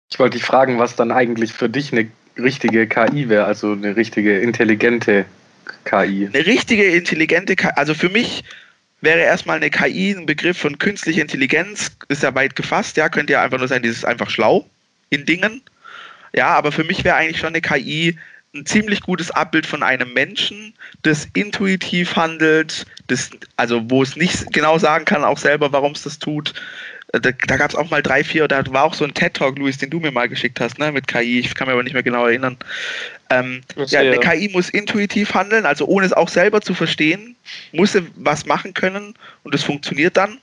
Ich 0.09 0.17
wollte 0.17 0.37
dich 0.37 0.45
fragen, 0.45 0.79
was 0.79 0.95
dann 0.95 1.11
eigentlich 1.11 1.51
für 1.51 1.67
dich 1.67 1.91
eine 1.91 2.07
richtige 2.37 2.87
KI 2.87 3.27
wäre, 3.27 3.45
also 3.45 3.73
eine 3.73 3.97
richtige 3.97 4.39
intelligente 4.39 5.25
KI. 5.83 6.29
Eine 6.31 6.45
richtige 6.45 6.85
intelligente 6.85 7.55
KI, 7.55 7.71
also 7.75 7.93
für 7.93 8.09
mich 8.09 8.43
wäre 9.05 9.19
erstmal 9.21 9.57
eine 9.57 9.69
KI 9.69 10.11
ein 10.11 10.25
Begriff 10.25 10.57
von 10.57 10.77
künstlicher 10.77 11.21
Intelligenz, 11.21 11.95
ist 12.09 12.23
ja 12.23 12.35
weit 12.35 12.55
gefasst, 12.55 12.97
ja, 12.97 13.07
könnte 13.07 13.33
ja 13.33 13.41
einfach 13.41 13.57
nur 13.57 13.67
sein, 13.67 13.81
dieses 13.81 14.03
einfach 14.03 14.29
schlau 14.29 14.69
in 15.09 15.25
Dingen. 15.25 15.61
Ja, 16.33 16.47
aber 16.47 16.73
für 16.73 16.83
mich 16.83 17.05
wäre 17.05 17.15
eigentlich 17.15 17.39
schon 17.39 17.49
eine 17.49 17.61
KI 17.61 18.17
ein 18.53 18.65
ziemlich 18.65 19.01
gutes 19.01 19.31
Abbild 19.31 19.65
von 19.65 19.83
einem 19.83 20.13
Menschen, 20.13 20.73
das 21.03 21.27
intuitiv 21.33 22.15
handelt, 22.15 22.85
das, 23.07 23.29
also 23.57 23.89
wo 23.89 24.01
es 24.01 24.15
nicht 24.15 24.51
genau 24.53 24.77
sagen 24.77 25.05
kann, 25.05 25.23
auch 25.23 25.37
selber, 25.37 25.71
warum 25.71 25.91
es 25.91 26.03
das 26.03 26.19
tut, 26.19 26.53
da, 27.11 27.19
da 27.19 27.57
gab 27.57 27.69
es 27.69 27.75
auch 27.75 27.89
mal 27.89 28.01
drei, 28.01 28.23
vier, 28.23 28.47
da 28.47 28.63
war 28.67 28.83
auch 28.83 28.93
so 28.93 29.05
ein 29.05 29.13
TED-Talk, 29.13 29.57
Luis, 29.57 29.77
den 29.77 29.89
du 29.89 29.99
mir 29.99 30.11
mal 30.11 30.27
geschickt 30.27 30.59
hast, 30.59 30.79
ne, 30.79 30.91
mit 30.91 31.07
KI, 31.07 31.39
ich 31.39 31.55
kann 31.55 31.67
mir 31.67 31.73
aber 31.73 31.83
nicht 31.83 31.93
mehr 31.93 32.03
genau 32.03 32.25
erinnern. 32.25 32.57
Ähm, 33.29 33.61
ja, 33.87 34.01
eine 34.01 34.19
KI 34.19 34.49
muss 34.49 34.69
intuitiv 34.69 35.33
handeln, 35.33 35.65
also 35.65 35.85
ohne 35.85 36.05
es 36.05 36.13
auch 36.13 36.29
selber 36.29 36.61
zu 36.61 36.73
verstehen, 36.73 37.35
muss 37.71 37.93
sie 37.93 38.05
was 38.15 38.45
machen 38.45 38.73
können 38.73 39.13
und 39.43 39.55
es 39.55 39.63
funktioniert 39.63 40.17
dann. 40.17 40.39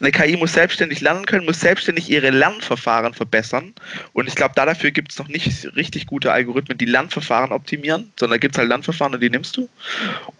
Eine 0.00 0.12
KI 0.12 0.36
muss 0.36 0.52
selbstständig 0.52 1.00
lernen 1.00 1.26
können, 1.26 1.44
muss 1.44 1.60
selbstständig 1.60 2.08
ihre 2.08 2.30
Lernverfahren 2.30 3.14
verbessern. 3.14 3.74
Und 4.12 4.28
ich 4.28 4.36
glaube, 4.36 4.54
dafür 4.54 4.92
gibt 4.92 5.10
es 5.10 5.18
noch 5.18 5.28
nicht 5.28 5.74
richtig 5.74 6.06
gute 6.06 6.30
Algorithmen, 6.30 6.78
die 6.78 6.84
Lernverfahren 6.84 7.50
optimieren, 7.50 8.12
sondern 8.18 8.38
gibt 8.38 8.54
es 8.54 8.58
halt 8.58 8.68
Lernverfahren 8.68 9.14
und 9.14 9.20
die 9.20 9.30
nimmst 9.30 9.56
du. 9.56 9.68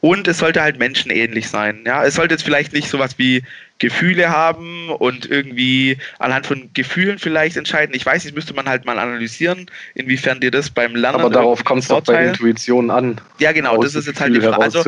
Und 0.01 0.29
es 0.29 0.38
sollte 0.38 0.62
halt 0.62 0.79
menschenähnlich 0.79 1.49
sein. 1.49 1.83
Ja? 1.85 2.05
Es 2.05 2.14
sollte 2.14 2.35
jetzt 2.35 2.44
vielleicht 2.44 2.73
nicht 2.73 2.88
sowas 2.88 3.18
wie 3.18 3.42
Gefühle 3.79 4.29
haben 4.29 4.90
und 4.90 5.31
irgendwie 5.31 5.99
anhand 6.18 6.47
von 6.47 6.71
Gefühlen 6.75 7.18
vielleicht 7.18 7.57
entscheiden. 7.57 7.94
Ich 7.94 8.05
weiß 8.05 8.25
nicht, 8.25 8.35
müsste 8.35 8.55
man 8.55 8.68
halt 8.68 8.85
mal 8.85 8.99
analysieren, 8.99 9.66
inwiefern 9.94 10.40
dir 10.40 10.51
das 10.51 10.71
beim 10.71 10.94
Lernen. 10.94 11.21
Aber 11.21 11.31
darauf 11.31 11.64
kommt 11.64 11.83
es 11.83 11.88
doch 11.88 12.03
bei 12.03 12.27
Intuition 12.27 12.90
an. 12.90 13.21
Ja, 13.38 13.53
genau, 13.53 13.81
das 13.83 13.94
ist 13.94 14.07
jetzt 14.07 14.21
halt 14.21 14.35
die 14.35 14.40
Frage. 14.40 14.59
Also, 14.59 14.83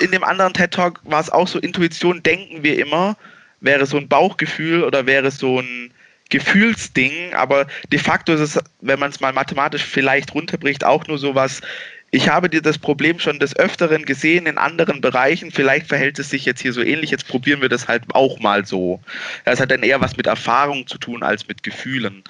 in 0.00 0.10
dem 0.10 0.24
anderen 0.24 0.52
TED 0.52 0.72
Talk 0.72 1.00
war 1.04 1.20
es 1.20 1.30
auch 1.30 1.46
so, 1.46 1.58
Intuition 1.58 2.22
denken 2.22 2.62
wir 2.62 2.78
immer, 2.78 3.16
wäre 3.60 3.86
so 3.86 3.96
ein 3.96 4.08
Bauchgefühl 4.08 4.84
oder 4.84 5.06
wäre 5.06 5.30
so 5.30 5.60
ein 5.60 5.92
Gefühlsding, 6.30 7.32
aber 7.34 7.66
de 7.90 7.98
facto 7.98 8.34
ist 8.34 8.40
es, 8.40 8.60
wenn 8.80 8.98
man 8.98 9.10
es 9.10 9.20
mal 9.20 9.32
mathematisch 9.32 9.84
vielleicht 9.84 10.34
runterbricht, 10.34 10.84
auch 10.84 11.06
nur 11.06 11.18
sowas, 11.18 11.62
ich 12.10 12.28
habe 12.28 12.48
dir 12.48 12.62
das 12.62 12.78
Problem 12.78 13.18
schon 13.18 13.38
des 13.38 13.56
Öfteren 13.56 14.04
gesehen 14.04 14.46
in 14.46 14.58
anderen 14.58 15.00
Bereichen, 15.00 15.50
vielleicht 15.50 15.86
verhält 15.88 16.18
es 16.18 16.30
sich 16.30 16.44
jetzt 16.44 16.60
hier 16.60 16.72
so 16.72 16.82
ähnlich, 16.82 17.10
jetzt 17.10 17.28
probieren 17.28 17.60
wir 17.60 17.68
das 17.68 17.88
halt 17.88 18.02
auch 18.12 18.40
mal 18.40 18.64
so. 18.64 19.00
Das 19.44 19.60
hat 19.60 19.70
dann 19.70 19.82
eher 19.82 20.00
was 20.00 20.16
mit 20.16 20.26
Erfahrung 20.26 20.86
zu 20.86 20.96
tun 20.98 21.22
als 21.22 21.48
mit 21.48 21.62
Gefühlen. 21.62 22.22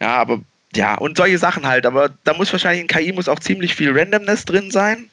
Ja, 0.00 0.16
aber 0.16 0.40
ja, 0.74 0.96
und 0.96 1.16
solche 1.16 1.38
Sachen 1.38 1.66
halt, 1.66 1.86
aber 1.86 2.10
da 2.24 2.34
muss 2.34 2.52
wahrscheinlich 2.52 2.82
in 2.82 2.88
KI 2.88 3.12
muss 3.12 3.28
auch 3.28 3.38
ziemlich 3.38 3.74
viel 3.74 3.96
Randomness 3.96 4.44
drin 4.44 4.70
sein 4.70 5.08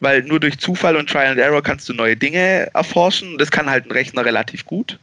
weil 0.00 0.22
nur 0.22 0.40
durch 0.40 0.58
Zufall 0.58 0.96
und 0.96 1.08
Trial 1.08 1.28
and 1.28 1.38
Error 1.38 1.62
kannst 1.62 1.88
du 1.88 1.92
neue 1.92 2.16
Dinge 2.16 2.70
erforschen. 2.74 3.38
Das 3.38 3.50
kann 3.50 3.70
halt 3.70 3.86
ein 3.86 3.92
Rechner 3.92 4.24
relativ 4.24 4.64
gut. 4.64 4.98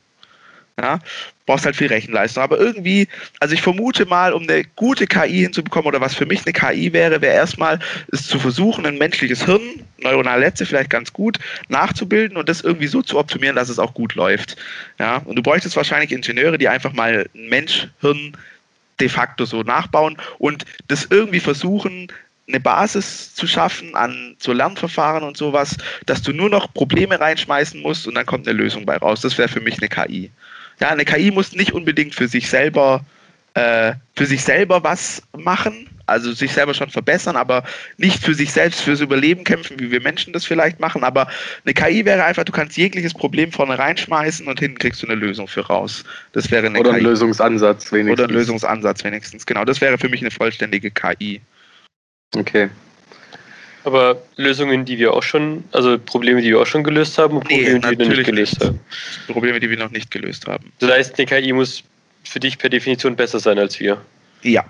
Ja, 0.79 0.99
brauchst 1.47 1.65
halt 1.65 1.75
viel 1.75 1.87
Rechenleistung. 1.87 2.43
Aber 2.43 2.59
irgendwie, 2.59 3.07
also 3.39 3.55
ich 3.55 3.63
vermute 3.63 4.05
mal, 4.05 4.31
um 4.31 4.43
eine 4.43 4.63
gute 4.75 5.07
KI 5.07 5.39
hinzubekommen 5.39 5.87
oder 5.87 6.01
was 6.01 6.13
für 6.13 6.27
mich 6.27 6.45
eine 6.45 6.53
KI 6.53 6.93
wäre, 6.93 7.19
wäre 7.19 7.33
erstmal 7.33 7.79
es 8.11 8.27
zu 8.27 8.37
versuchen, 8.37 8.85
ein 8.85 8.99
menschliches 8.99 9.43
Hirn, 9.43 9.83
neuronale 9.97 10.41
Netze 10.45 10.67
vielleicht 10.67 10.91
ganz 10.91 11.11
gut 11.11 11.39
nachzubilden 11.69 12.37
und 12.37 12.47
das 12.47 12.61
irgendwie 12.61 12.85
so 12.85 13.01
zu 13.01 13.17
optimieren, 13.17 13.55
dass 13.55 13.69
es 13.69 13.79
auch 13.79 13.95
gut 13.95 14.13
läuft. 14.13 14.55
Ja, 14.99 15.17
und 15.25 15.35
du 15.35 15.41
bräuchtest 15.41 15.75
wahrscheinlich 15.75 16.11
Ingenieure, 16.11 16.59
die 16.59 16.67
einfach 16.67 16.93
mal 16.93 17.27
ein 17.33 17.49
Mensch-Hirn 17.49 18.37
de 18.99 19.09
facto 19.09 19.45
so 19.45 19.63
nachbauen 19.63 20.17
und 20.37 20.65
das 20.89 21.07
irgendwie 21.09 21.39
versuchen, 21.39 22.11
eine 22.47 22.59
Basis 22.59 23.33
zu 23.33 23.45
schaffen 23.45 23.95
an 23.95 24.35
so 24.39 24.53
Lernverfahren 24.53 25.23
und 25.23 25.35
sowas, 25.35 25.75
dass 26.05 26.21
du 26.21 26.31
nur 26.31 26.49
noch 26.49 26.73
Probleme 26.73 27.19
reinschmeißen 27.19 27.81
musst 27.81 28.07
und 28.07 28.15
dann 28.15 28.25
kommt 28.25 28.47
eine 28.47 28.57
Lösung 28.57 28.85
bei 28.85 28.97
raus. 28.97 29.21
Das 29.21 29.37
wäre 29.37 29.49
für 29.49 29.59
mich 29.59 29.77
eine 29.79 29.89
KI. 29.89 30.31
Ja, 30.79 30.89
eine 30.89 31.05
KI 31.05 31.31
muss 31.31 31.53
nicht 31.53 31.73
unbedingt 31.73 32.15
für 32.15 32.27
sich 32.27 32.49
selber 32.49 33.03
äh, 33.57 33.93
für 34.15 34.27
sich 34.27 34.43
selber 34.43 34.83
was 34.83 35.23
machen, 35.35 35.89
also 36.05 36.31
sich 36.31 36.53
selber 36.53 36.75
schon 36.75 36.91
verbessern, 36.91 37.35
aber 37.35 37.63
nicht 37.97 38.23
für 38.23 38.35
sich 38.35 38.51
selbst 38.51 38.81
fürs 38.81 39.01
Überleben 39.01 39.43
kämpfen, 39.43 39.79
wie 39.79 39.89
wir 39.89 39.99
Menschen 39.99 40.31
das 40.31 40.45
vielleicht 40.45 40.79
machen. 40.79 41.03
Aber 41.03 41.27
eine 41.65 41.73
KI 41.73 42.05
wäre 42.05 42.23
einfach, 42.23 42.43
du 42.43 42.51
kannst 42.51 42.77
jegliches 42.77 43.15
Problem 43.15 43.51
vorne 43.51 43.79
reinschmeißen 43.79 44.47
und 44.47 44.59
hinten 44.59 44.77
kriegst 44.77 45.01
du 45.01 45.07
eine 45.07 45.15
Lösung 45.15 45.47
für 45.47 45.61
raus. 45.61 46.03
Das 46.33 46.51
wäre 46.51 46.67
eine 46.67 46.79
Oder 46.79 46.91
KI. 46.91 46.97
ein 46.97 47.03
Lösungsansatz 47.03 47.91
wenigstens. 47.91 48.13
Oder 48.13 48.29
ein 48.29 48.35
Lösungsansatz 48.35 49.03
wenigstens, 49.03 49.45
genau. 49.45 49.65
Das 49.65 49.81
wäre 49.81 49.97
für 49.97 50.07
mich 50.07 50.21
eine 50.21 50.31
vollständige 50.31 50.91
KI. 50.91 51.41
Okay. 52.35 52.69
Aber 53.83 54.21
Lösungen, 54.35 54.83
die 54.83 54.97
wir 54.97 55.13
auch 55.13 55.23
schon, 55.23 55.63
also 55.71 55.97
Probleme, 55.97 56.41
die 56.41 56.49
wir 56.49 56.59
auch 56.59 56.67
schon 56.67 56.83
gelöst 56.83 57.17
haben 57.17 57.37
und 57.37 57.43
Probleme, 57.47 57.79
nee, 57.79 57.95
die 57.95 57.99
wir 57.99 58.05
noch 58.05 58.15
nicht 58.15 58.25
gelöst 58.25 58.59
nicht. 58.59 58.65
haben. 58.65 58.79
Probleme, 59.27 59.59
die 59.61 59.69
wir 59.69 59.77
noch 59.77 59.91
nicht 59.91 60.11
gelöst 60.11 60.45
haben. 60.45 60.73
Das 60.79 60.91
heißt, 60.91 61.17
eine 61.17 61.25
KI 61.25 61.53
muss 61.53 61.83
für 62.25 62.39
dich 62.39 62.57
per 62.57 62.69
Definition 62.69 63.15
besser 63.15 63.39
sein 63.39 63.57
als 63.57 63.79
wir. 63.79 64.01
Ja. 64.41 64.65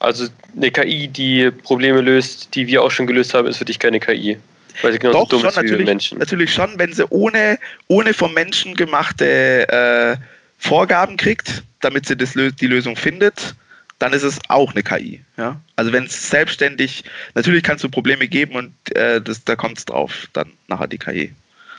Also 0.00 0.26
eine 0.56 0.70
KI, 0.70 1.06
die 1.06 1.50
Probleme 1.50 2.00
löst, 2.00 2.54
die 2.54 2.66
wir 2.66 2.82
auch 2.82 2.90
schon 2.90 3.06
gelöst 3.06 3.34
haben, 3.34 3.46
ist 3.46 3.58
für 3.58 3.64
dich 3.64 3.78
keine 3.78 4.00
KI. 4.00 4.36
Weil 4.82 4.92
sie 4.92 4.98
genauso 4.98 5.20
Doch, 5.20 5.28
dumm 5.28 5.46
ist 5.46 5.62
wie 5.62 5.78
wir 5.78 5.84
Menschen. 5.84 6.18
Natürlich 6.18 6.52
schon, 6.52 6.76
wenn 6.76 6.92
sie 6.92 7.06
ohne, 7.10 7.58
ohne 7.86 8.12
vom 8.12 8.34
Menschen 8.34 8.74
gemachte 8.74 9.68
äh, 9.68 10.16
Vorgaben 10.58 11.16
kriegt, 11.16 11.62
damit 11.80 12.06
sie 12.06 12.16
das, 12.16 12.34
die 12.34 12.66
Lösung 12.66 12.96
findet, 12.96 13.54
dann 13.98 14.12
ist 14.12 14.22
es 14.22 14.38
auch 14.48 14.72
eine 14.72 14.82
KI. 14.82 15.22
Ja? 15.36 15.60
Also 15.76 15.92
wenn 15.92 16.04
es 16.04 16.30
selbstständig, 16.30 17.04
natürlich 17.34 17.62
kannst 17.62 17.84
du 17.84 17.88
Probleme 17.88 18.28
geben 18.28 18.54
und 18.54 18.96
äh, 18.96 19.20
das, 19.20 19.44
da 19.44 19.56
kommt 19.56 19.78
es 19.78 19.84
drauf, 19.84 20.28
dann 20.32 20.52
nachher 20.68 20.86
die 20.86 20.98
KI. 20.98 21.34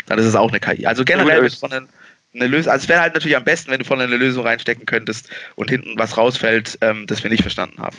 Dann 0.07 0.19
ist 0.19 0.25
es 0.25 0.35
auch 0.35 0.49
eine 0.49 0.59
KI. 0.59 0.85
Also 0.85 1.03
generell 1.03 1.43
ja, 1.43 1.49
von 1.49 1.71
eine, 1.71 1.87
eine 2.33 2.47
Lösung, 2.47 2.71
also 2.71 2.83
es 2.83 2.89
wäre 2.89 3.01
halt 3.01 3.13
natürlich 3.13 3.37
am 3.37 3.43
besten, 3.43 3.71
wenn 3.71 3.79
du 3.79 3.85
vorne 3.85 4.03
eine 4.03 4.17
Lösung 4.17 4.45
reinstecken 4.45 4.85
könntest 4.85 5.29
und 5.55 5.69
hinten 5.69 5.93
was 5.97 6.17
rausfällt, 6.17 6.77
ähm, 6.81 7.05
das 7.07 7.23
wir 7.23 7.29
nicht 7.29 7.41
verstanden 7.41 7.79
haben. 7.79 7.97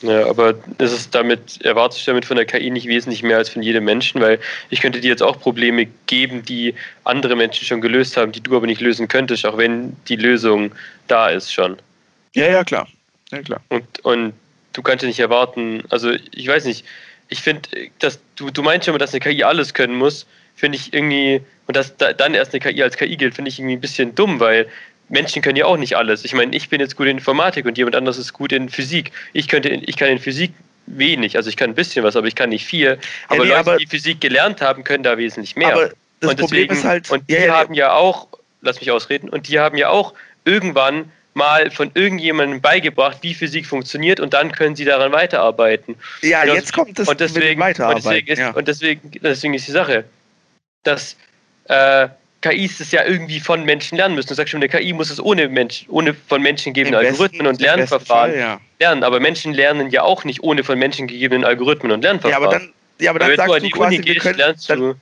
Ja, 0.00 0.26
aber 0.26 0.54
ist 0.78 0.92
es 0.92 1.10
damit, 1.10 1.62
erwartest 1.62 2.06
du 2.06 2.10
damit 2.10 2.24
von 2.24 2.36
der 2.36 2.44
KI 2.44 2.70
nicht 2.70 2.88
wesentlich 2.88 3.22
mehr 3.22 3.36
als 3.36 3.50
von 3.50 3.62
jedem 3.62 3.84
Menschen, 3.84 4.20
weil 4.20 4.40
ich 4.70 4.80
könnte 4.80 5.00
dir 5.00 5.08
jetzt 5.08 5.22
auch 5.22 5.38
Probleme 5.38 5.86
geben, 6.06 6.42
die 6.44 6.74
andere 7.04 7.36
Menschen 7.36 7.64
schon 7.66 7.80
gelöst 7.80 8.16
haben, 8.16 8.32
die 8.32 8.40
du 8.40 8.56
aber 8.56 8.66
nicht 8.66 8.80
lösen 8.80 9.06
könntest, 9.06 9.46
auch 9.46 9.58
wenn 9.58 9.96
die 10.08 10.16
Lösung 10.16 10.72
da 11.06 11.28
ist 11.28 11.52
schon. 11.52 11.76
Ja, 12.34 12.48
ja, 12.48 12.64
klar. 12.64 12.88
Ja, 13.32 13.42
klar. 13.42 13.60
Und, 13.68 14.04
und 14.04 14.34
du 14.72 14.82
kannst 14.82 15.02
ja 15.02 15.08
nicht 15.08 15.20
erwarten, 15.20 15.82
also 15.90 16.12
ich 16.32 16.46
weiß 16.46 16.64
nicht, 16.66 16.84
ich 17.28 17.40
finde, 17.40 17.68
dass 17.98 18.20
du, 18.36 18.50
du 18.50 18.62
meinst 18.62 18.84
schon 18.84 18.92
mal, 18.92 18.98
dass 18.98 19.12
eine 19.12 19.20
KI 19.20 19.42
alles 19.42 19.74
können 19.74 19.94
muss, 19.94 20.26
finde 20.54 20.76
ich 20.76 20.92
irgendwie, 20.92 21.40
und 21.66 21.76
dass 21.76 21.96
da, 21.96 22.12
dann 22.12 22.34
erst 22.34 22.52
eine 22.52 22.60
KI 22.60 22.82
als 22.82 22.96
KI 22.96 23.16
gilt, 23.16 23.34
finde 23.34 23.48
ich 23.48 23.58
irgendwie 23.58 23.76
ein 23.76 23.80
bisschen 23.80 24.14
dumm, 24.14 24.38
weil 24.38 24.68
Menschen 25.08 25.42
können 25.42 25.56
ja 25.56 25.66
auch 25.66 25.76
nicht 25.76 25.96
alles. 25.96 26.24
Ich 26.24 26.34
meine, 26.34 26.54
ich 26.54 26.68
bin 26.68 26.80
jetzt 26.80 26.96
gut 26.96 27.06
in 27.06 27.18
Informatik 27.18 27.66
und 27.66 27.76
jemand 27.78 27.96
anderes 27.96 28.18
ist 28.18 28.32
gut 28.32 28.52
in 28.52 28.68
Physik. 28.68 29.12
Ich 29.32 29.48
könnte, 29.48 29.68
ich 29.68 29.96
kann 29.96 30.08
in 30.08 30.18
Physik 30.18 30.52
wenig, 30.86 31.36
also 31.36 31.48
ich 31.48 31.56
kann 31.56 31.70
ein 31.70 31.74
bisschen 31.74 32.04
was, 32.04 32.16
aber 32.16 32.26
ich 32.26 32.34
kann 32.34 32.50
nicht 32.50 32.66
viel. 32.66 32.98
Aber 33.28 33.38
ja, 33.38 33.42
nee, 33.42 33.48
Leute, 33.48 33.58
aber 33.58 33.76
die 33.78 33.86
Physik 33.86 34.20
gelernt 34.20 34.60
haben, 34.60 34.84
können 34.84 35.04
da 35.04 35.16
wesentlich 35.18 35.56
mehr. 35.56 35.72
Aber 35.72 35.90
das 36.20 36.30
und 36.30 36.40
Problem 36.40 36.68
deswegen, 36.68 36.74
ist 36.74 36.84
halt, 36.84 37.10
und 37.10 37.28
die 37.28 37.34
ja, 37.34 37.46
ja, 37.46 37.54
haben 37.54 37.74
ja 37.74 37.94
auch, 37.94 38.28
lass 38.60 38.80
mich 38.80 38.90
ausreden, 38.90 39.28
und 39.28 39.48
die 39.48 39.58
haben 39.58 39.76
ja 39.76 39.90
auch 39.90 40.14
irgendwann 40.44 41.10
mal 41.34 41.70
von 41.70 41.90
irgendjemandem 41.94 42.60
beigebracht, 42.60 43.18
wie 43.22 43.34
Physik 43.34 43.66
funktioniert 43.66 44.20
und 44.20 44.34
dann 44.34 44.52
können 44.52 44.76
sie 44.76 44.84
daran 44.84 45.12
weiterarbeiten. 45.12 45.96
Ja, 46.20 46.42
und 46.42 46.54
jetzt 46.54 46.72
kommt 46.72 46.98
das 46.98 47.08
und 47.08 47.20
deswegen, 47.20 47.60
Weiterarbeiten. 47.60 48.06
Und 48.06 48.12
deswegen, 48.12 48.28
ist, 48.28 48.38
ja. 48.38 48.50
und 48.50 48.68
deswegen, 48.68 49.10
deswegen 49.22 49.54
ist 49.54 49.66
die 49.66 49.72
Sache, 49.72 50.04
dass 50.82 51.16
äh, 51.68 52.08
KIs 52.42 52.80
es 52.80 52.90
ja 52.90 53.04
irgendwie 53.04 53.40
von 53.40 53.64
Menschen 53.64 53.96
lernen 53.96 54.14
müssen. 54.14 54.28
Du 54.28 54.34
sagst 54.34 54.50
schon, 54.50 54.62
eine 54.62 54.68
KI 54.68 54.92
muss 54.92 55.10
es 55.10 55.20
ohne 55.20 55.48
Mensch, 55.48 55.86
ohne 55.88 56.12
von 56.12 56.42
Menschen 56.42 56.74
gegebene 56.74 56.98
Algorithmen 56.98 57.46
und 57.46 57.60
Lernverfahren 57.60 58.32
Fall, 58.32 58.38
ja. 58.38 58.60
lernen. 58.80 59.04
Aber 59.04 59.20
Menschen 59.20 59.54
lernen 59.54 59.90
ja 59.90 60.02
auch 60.02 60.24
nicht 60.24 60.42
ohne 60.42 60.64
von 60.64 60.78
Menschen 60.78 61.06
gegebenen 61.06 61.44
Algorithmen 61.44 61.92
und 61.92 62.02
Lernverfahren. 62.02 62.42
Ja, 62.42 62.48
aber 62.48 62.58
dann, 62.58 62.72
ja, 63.00 63.10
aber 63.10 63.18
dann 63.20 63.30
wenn 63.30 63.36
sagst 63.36 63.50
du, 63.50 63.54
an 63.54 63.62
die 63.62 63.70
quasi, 63.70 63.96
Uni 63.96 64.04
gehst, 64.04 64.36
lernst 64.36 64.70
du. 64.70 64.94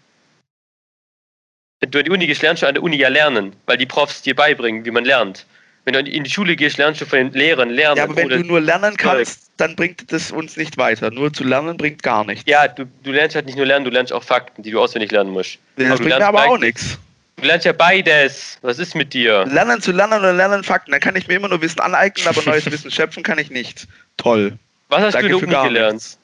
Wenn 1.81 1.91
du 1.91 1.99
an 1.99 2.05
die 2.05 2.11
Uni 2.11 2.27
gehst, 2.27 2.43
lernst 2.43 2.63
du 2.63 2.67
an 2.67 2.75
der 2.75 2.83
Uni 2.83 2.97
ja 2.97 3.09
lernen, 3.09 3.57
weil 3.67 3.79
die 3.79 3.87
Profs 3.87 4.21
dir 4.23 4.37
beibringen, 4.37 4.85
wie 4.85 4.91
man 4.91 5.05
lernt. 5.05 5.47
Wenn 5.85 5.95
du 5.95 6.01
in 6.01 6.25
die 6.25 6.31
Schule 6.31 6.57
gehst, 6.57 6.77
lernst 6.77 7.01
du 7.01 7.07
von 7.07 7.19
den 7.19 7.33
Lehrern 7.33 7.71
lernen. 7.71 7.97
Ja, 7.97 8.05
aber 8.05 8.17
wenn 8.17 8.29
du 8.29 8.45
nur 8.45 8.61
lernen 8.61 8.97
kannst, 8.97 9.51
dann 9.57 9.77
bringt 9.77 10.13
das 10.13 10.31
uns 10.31 10.57
nicht 10.57 10.77
weiter. 10.77 11.11
Nur 11.11 11.33
zu 11.33 11.43
lernen 11.43 11.77
bringt 11.77 12.03
gar 12.03 12.25
nichts. 12.25 12.45
Ja, 12.47 12.69
du, 12.69 12.85
du 13.03 13.13
lernst 13.13 13.35
halt 13.35 13.47
nicht 13.47 13.57
nur 13.57 13.67
lernen, 13.67 13.85
du 13.85 13.91
lernst 13.91 14.13
auch 14.13 14.23
Fakten, 14.23 14.63
die 14.63 14.71
du 14.71 14.81
auswendig 14.81 15.11
lernen 15.11 15.31
musst. 15.31 15.59
Das 15.77 15.99
bringt 15.99 16.19
mir 16.19 16.27
aber 16.27 16.45
auch 16.45 16.59
nichts. 16.59 16.99
Du 17.37 17.47
lernst 17.47 17.65
ja 17.65 17.73
beides. 17.73 18.59
Was 18.61 18.79
ist 18.79 18.95
mit 18.95 19.15
dir? 19.15 19.47
Lernen 19.47 19.81
zu 19.81 19.93
lernen 19.93 20.19
oder 20.19 20.33
lernen 20.35 20.63
Fakten. 20.63 20.91
Dann 20.91 21.01
kann 21.01 21.17
ich 21.17 21.27
mir 21.27 21.35
immer 21.37 21.49
nur 21.49 21.63
Wissen 21.63 21.81
aneignen, 21.81 22.29
aber 22.29 22.43
neues 22.43 22.67
Wissen 22.71 22.91
schöpfen 22.91 23.23
kann 23.23 23.39
ich 23.39 23.51
nicht. 23.51 23.89
Toll. 24.19 24.59
Was 24.89 25.01
hast 25.01 25.15
Danke 25.15 25.31
du 25.31 25.39
in 25.39 25.49
der 25.49 25.61
Uni 25.61 25.69
gelernt? 25.69 26.19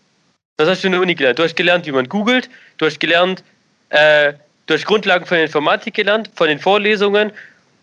Was 0.59 0.69
hast 0.69 0.83
du 0.83 0.89
in 0.89 0.93
der 0.93 1.01
Uni 1.01 1.15
gelernt? 1.15 1.39
Du 1.39 1.43
hast 1.43 1.57
gelernt, 1.57 1.87
wie 1.87 1.93
man 1.93 2.09
googelt. 2.09 2.51
Du 2.77 2.87
hast 2.87 3.01
gelernt, 3.01 3.43
äh, 3.89 4.35
du 4.67 4.75
hast 4.75 4.85
Grundlagen 4.85 5.25
von 5.25 5.37
der 5.37 5.45
Informatik 5.45 5.95
gelernt, 5.95 6.31
von 6.35 6.49
den 6.49 6.59
Vorlesungen. 6.59 7.33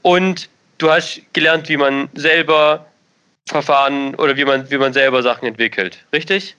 Und 0.04 0.50
du 0.84 0.92
hast 0.92 1.22
gelernt, 1.34 1.70
wie 1.70 1.78
man 1.78 2.10
selber 2.14 2.86
Verfahren 3.48 4.16
oder 4.16 4.36
wie 4.38 4.46
man, 4.46 4.70
wie 4.70 4.78
man 4.78 4.94
selber 4.94 5.24
Sachen 5.24 5.48
entwickelt. 5.48 5.98
Richtig? 6.12 6.56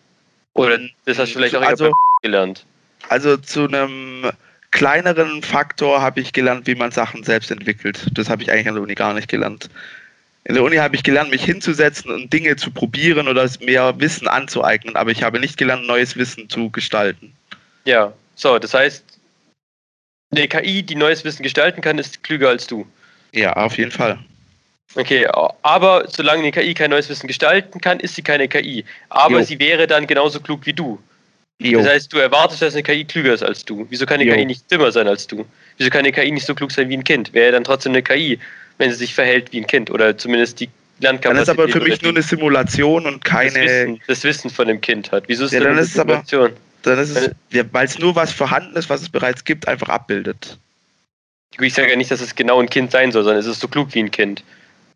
Oder 0.54 0.78
das 1.04 1.18
hast 1.18 1.30
du 1.30 1.38
vielleicht 1.38 1.56
auch 1.56 1.62
Also- 1.62 1.84
also, 1.86 1.96
gelernt. 2.22 2.64
Also 3.08 3.36
zu 3.36 3.64
einem 3.66 4.30
kleineren 4.70 5.42
Faktor 5.42 6.00
habe 6.00 6.20
ich 6.20 6.32
gelernt, 6.32 6.66
wie 6.66 6.74
man 6.74 6.90
Sachen 6.90 7.22
selbst 7.22 7.50
entwickelt. 7.50 8.06
Das 8.14 8.28
habe 8.28 8.42
ich 8.42 8.50
eigentlich 8.50 8.68
an 8.68 8.74
der 8.74 8.82
Uni 8.82 8.94
gar 8.94 9.12
nicht 9.12 9.28
gelernt. 9.28 9.68
In 10.44 10.54
der 10.54 10.64
Uni 10.64 10.76
habe 10.76 10.94
ich 10.94 11.02
gelernt, 11.02 11.30
mich 11.30 11.44
hinzusetzen 11.44 12.10
und 12.10 12.32
Dinge 12.32 12.56
zu 12.56 12.70
probieren 12.70 13.28
oder 13.28 13.48
mehr 13.60 13.98
Wissen 13.98 14.28
anzueignen, 14.28 14.96
aber 14.96 15.10
ich 15.10 15.22
habe 15.22 15.40
nicht 15.40 15.56
gelernt, 15.56 15.86
neues 15.86 16.16
Wissen 16.16 16.48
zu 16.48 16.70
gestalten. 16.70 17.32
Ja. 17.84 18.12
So, 18.36 18.58
das 18.58 18.74
heißt, 18.74 19.04
eine 20.32 20.48
KI, 20.48 20.82
die 20.82 20.96
neues 20.96 21.24
Wissen 21.24 21.42
gestalten 21.42 21.80
kann, 21.80 21.98
ist 21.98 22.22
klüger 22.22 22.48
als 22.48 22.66
du. 22.66 22.86
Ja, 23.34 23.52
auf 23.54 23.76
jeden 23.76 23.90
Fall. 23.90 24.18
Okay, 24.96 25.26
aber 25.62 26.04
solange 26.08 26.42
eine 26.42 26.52
KI 26.52 26.72
kein 26.72 26.90
neues 26.90 27.08
Wissen 27.08 27.26
gestalten 27.26 27.80
kann, 27.80 27.98
ist 27.98 28.14
sie 28.14 28.22
keine 28.22 28.46
KI. 28.46 28.84
Aber 29.08 29.38
Jo. 29.38 29.44
sie 29.44 29.58
wäre 29.58 29.86
dann 29.88 30.06
genauso 30.06 30.38
klug 30.40 30.64
wie 30.66 30.72
du. 30.72 31.00
Jo. 31.60 31.80
Das 31.80 31.88
heißt, 31.88 32.12
du 32.12 32.18
erwartest, 32.18 32.62
dass 32.62 32.74
eine 32.74 32.82
KI 32.84 33.04
klüger 33.04 33.34
ist 33.34 33.42
als 33.42 33.64
du. 33.64 33.86
Wieso 33.90 34.06
kann 34.06 34.20
eine 34.20 34.30
Jo. 34.30 34.34
KI 34.36 34.44
nicht 34.44 34.70
dümmer 34.70 34.92
sein 34.92 35.08
als 35.08 35.26
du? 35.26 35.44
Wieso 35.78 35.90
kann 35.90 36.00
eine 36.00 36.12
KI 36.12 36.30
nicht 36.30 36.46
so 36.46 36.54
klug 36.54 36.70
sein 36.70 36.88
wie 36.88 36.96
ein 36.96 37.02
Kind? 37.04 37.32
Wäre 37.32 37.52
dann 37.52 37.64
trotzdem 37.64 37.92
eine 37.92 38.02
KI, 38.02 38.38
wenn 38.78 38.90
sie 38.90 38.96
sich 38.96 39.14
verhält 39.14 39.52
wie 39.52 39.60
ein 39.60 39.66
Kind 39.66 39.90
oder 39.90 40.16
zumindest 40.16 40.60
die 40.60 40.68
dann 41.00 41.16
ist 41.16 41.24
Lernkapazität 41.24 41.58
aber 41.58 41.68
für 41.68 41.80
mich 41.80 42.02
nur 42.02 42.12
eine 42.12 42.22
Simulation 42.22 43.06
und 43.06 43.24
das, 43.24 43.30
keine. 43.32 43.54
Wissen, 43.54 44.00
das 44.06 44.22
Wissen 44.22 44.48
von 44.48 44.68
dem 44.68 44.80
Kind 44.80 45.10
hat. 45.10 45.24
Wieso 45.26 45.46
ist 45.46 45.52
Ja, 45.52 45.58
dann 45.58 45.72
eine 45.72 45.80
ist 45.80 45.88
es 45.90 45.98
aber- 45.98 46.22
Simulation? 46.24 46.52
Dann 46.82 46.98
ist 46.98 47.16
es, 47.16 47.30
weil 47.72 47.86
es 47.86 47.98
nur 47.98 48.14
was 48.14 48.30
vorhanden 48.30 48.76
ist, 48.76 48.88
was 48.90 49.02
es 49.02 49.08
bereits 49.08 49.42
gibt, 49.44 49.66
einfach 49.66 49.88
abbildet. 49.88 50.58
Ich 51.60 51.74
sage 51.74 51.90
ja 51.90 51.96
nicht, 51.96 52.10
dass 52.10 52.20
es 52.20 52.34
genau 52.34 52.60
ein 52.60 52.68
Kind 52.68 52.90
sein 52.90 53.12
soll, 53.12 53.24
sondern 53.24 53.40
es 53.40 53.46
ist 53.46 53.60
so 53.60 53.68
klug 53.68 53.94
wie 53.94 54.00
ein 54.00 54.10
Kind. 54.10 54.42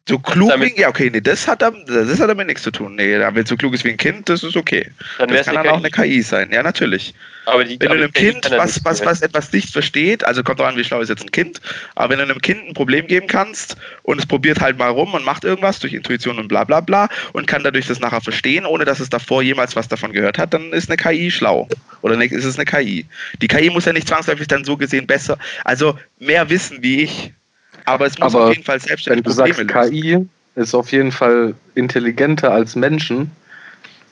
So 0.08 0.18
klug 0.18 0.48
Damit- 0.48 0.74
wie, 0.74 0.80
ja 0.80 0.88
okay, 0.88 1.10
nee, 1.12 1.20
das 1.20 1.46
hat, 1.46 1.60
das 1.60 2.20
hat 2.20 2.30
damit 2.30 2.46
nichts 2.46 2.62
zu 2.62 2.70
tun. 2.70 2.94
Nee, 2.94 3.18
wenn 3.18 3.42
es 3.42 3.48
so 3.50 3.56
klug 3.56 3.74
ist 3.74 3.84
wie 3.84 3.90
ein 3.90 3.98
Kind, 3.98 4.26
das 4.30 4.42
ist 4.42 4.56
okay. 4.56 4.86
Dann 5.18 5.28
Das 5.28 5.44
kann 5.44 5.56
dann 5.56 5.68
auch 5.68 5.76
eine 5.76 5.90
KI 5.90 6.22
sein, 6.22 6.50
ja 6.50 6.62
natürlich. 6.62 7.12
Aber 7.44 7.64
die, 7.64 7.78
Wenn 7.78 7.88
du 7.88 7.94
einem 7.94 8.12
Kind, 8.12 8.50
was, 8.56 8.82
was, 8.84 9.04
was 9.04 9.20
etwas 9.20 9.52
nicht 9.52 9.70
versteht, 9.70 10.24
also 10.24 10.42
kommt 10.42 10.60
drauf 10.60 10.68
an, 10.68 10.76
wie 10.76 10.84
schlau 10.84 11.00
ist 11.00 11.10
jetzt 11.10 11.24
ein 11.24 11.30
Kind, 11.30 11.60
aber 11.94 12.10
wenn 12.10 12.18
du 12.18 12.24
einem 12.24 12.40
Kind 12.40 12.66
ein 12.66 12.72
Problem 12.74 13.06
geben 13.06 13.26
kannst 13.26 13.76
und 14.02 14.18
es 14.18 14.24
probiert 14.24 14.60
halt 14.60 14.78
mal 14.78 14.88
rum 14.88 15.12
und 15.12 15.24
macht 15.26 15.44
irgendwas 15.44 15.78
durch 15.78 15.92
Intuition 15.92 16.38
und 16.38 16.48
bla 16.48 16.64
bla 16.64 16.80
bla 16.80 17.08
und 17.34 17.46
kann 17.46 17.62
dadurch 17.62 17.86
das 17.86 18.00
nachher 18.00 18.22
verstehen, 18.22 18.64
ohne 18.64 18.86
dass 18.86 19.00
es 19.00 19.10
davor 19.10 19.42
jemals 19.42 19.76
was 19.76 19.88
davon 19.88 20.12
gehört 20.12 20.38
hat, 20.38 20.54
dann 20.54 20.72
ist 20.72 20.88
eine 20.88 20.96
KI 20.96 21.30
schlau. 21.30 21.68
Oder 22.00 22.16
ne- 22.16 22.26
ist 22.26 22.44
es 22.44 22.56
eine 22.56 22.64
KI. 22.64 23.04
Die 23.42 23.48
KI 23.48 23.68
muss 23.68 23.84
ja 23.84 23.92
nicht 23.92 24.08
zwangsläufig 24.08 24.48
dann 24.48 24.64
so 24.64 24.76
gesehen 24.78 25.06
besser, 25.06 25.38
also 25.64 25.98
mehr 26.18 26.48
wissen 26.48 26.78
wie 26.82 27.02
ich. 27.02 27.32
Aber 27.88 28.06
es 28.06 28.18
muss 28.18 28.34
Aber 28.34 28.46
auf 28.46 28.52
jeden 28.52 28.64
Fall 28.64 28.76
Wenn 28.80 28.88
selbstständig 28.88 29.24
du 29.24 29.30
sagst, 29.30 29.58
Probleme 29.58 29.80
lösen. 29.80 30.28
KI 30.54 30.60
ist 30.60 30.74
auf 30.74 30.92
jeden 30.92 31.12
Fall 31.12 31.54
intelligenter 31.74 32.52
als 32.52 32.76
Menschen, 32.76 33.30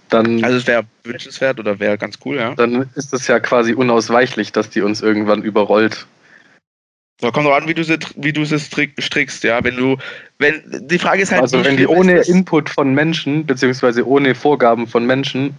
dann, 0.08 0.42
Also 0.44 0.58
es 0.58 0.66
wäre 0.66 0.84
wünschenswert 1.04 1.58
oder 1.58 1.80
wäre 1.80 1.98
ganz 1.98 2.18
cool, 2.24 2.36
ja. 2.36 2.54
dann 2.54 2.88
ist 2.94 3.12
es 3.12 3.26
ja 3.26 3.40
quasi 3.40 3.74
unausweichlich, 3.74 4.52
dass 4.52 4.70
die 4.70 4.80
uns 4.82 5.00
irgendwann 5.02 5.42
überrollt. 5.42 6.06
So, 7.20 7.32
kommt 7.32 7.46
drauf 7.46 7.62
an, 7.62 7.68
wie 7.68 7.74
du 7.74 7.82
sie, 7.82 7.98
wie 8.16 8.32
du 8.32 8.44
sie 8.44 8.58
strick- 8.58 9.00
strickst, 9.00 9.42
ja. 9.42 9.64
Wenn 9.64 9.76
du, 9.76 9.96
wenn, 10.38 10.62
die 10.66 10.98
Frage 10.98 11.22
ist 11.22 11.32
halt, 11.32 11.42
Also 11.42 11.64
wenn 11.64 11.76
die 11.76 11.86
ohne? 11.86 12.20
Input 12.20 12.68
von 12.70 12.94
Menschen, 12.94 13.46
beziehungsweise 13.46 14.06
ohne 14.06 14.34
Vorgaben 14.34 14.86
von 14.86 15.06
Menschen 15.06 15.56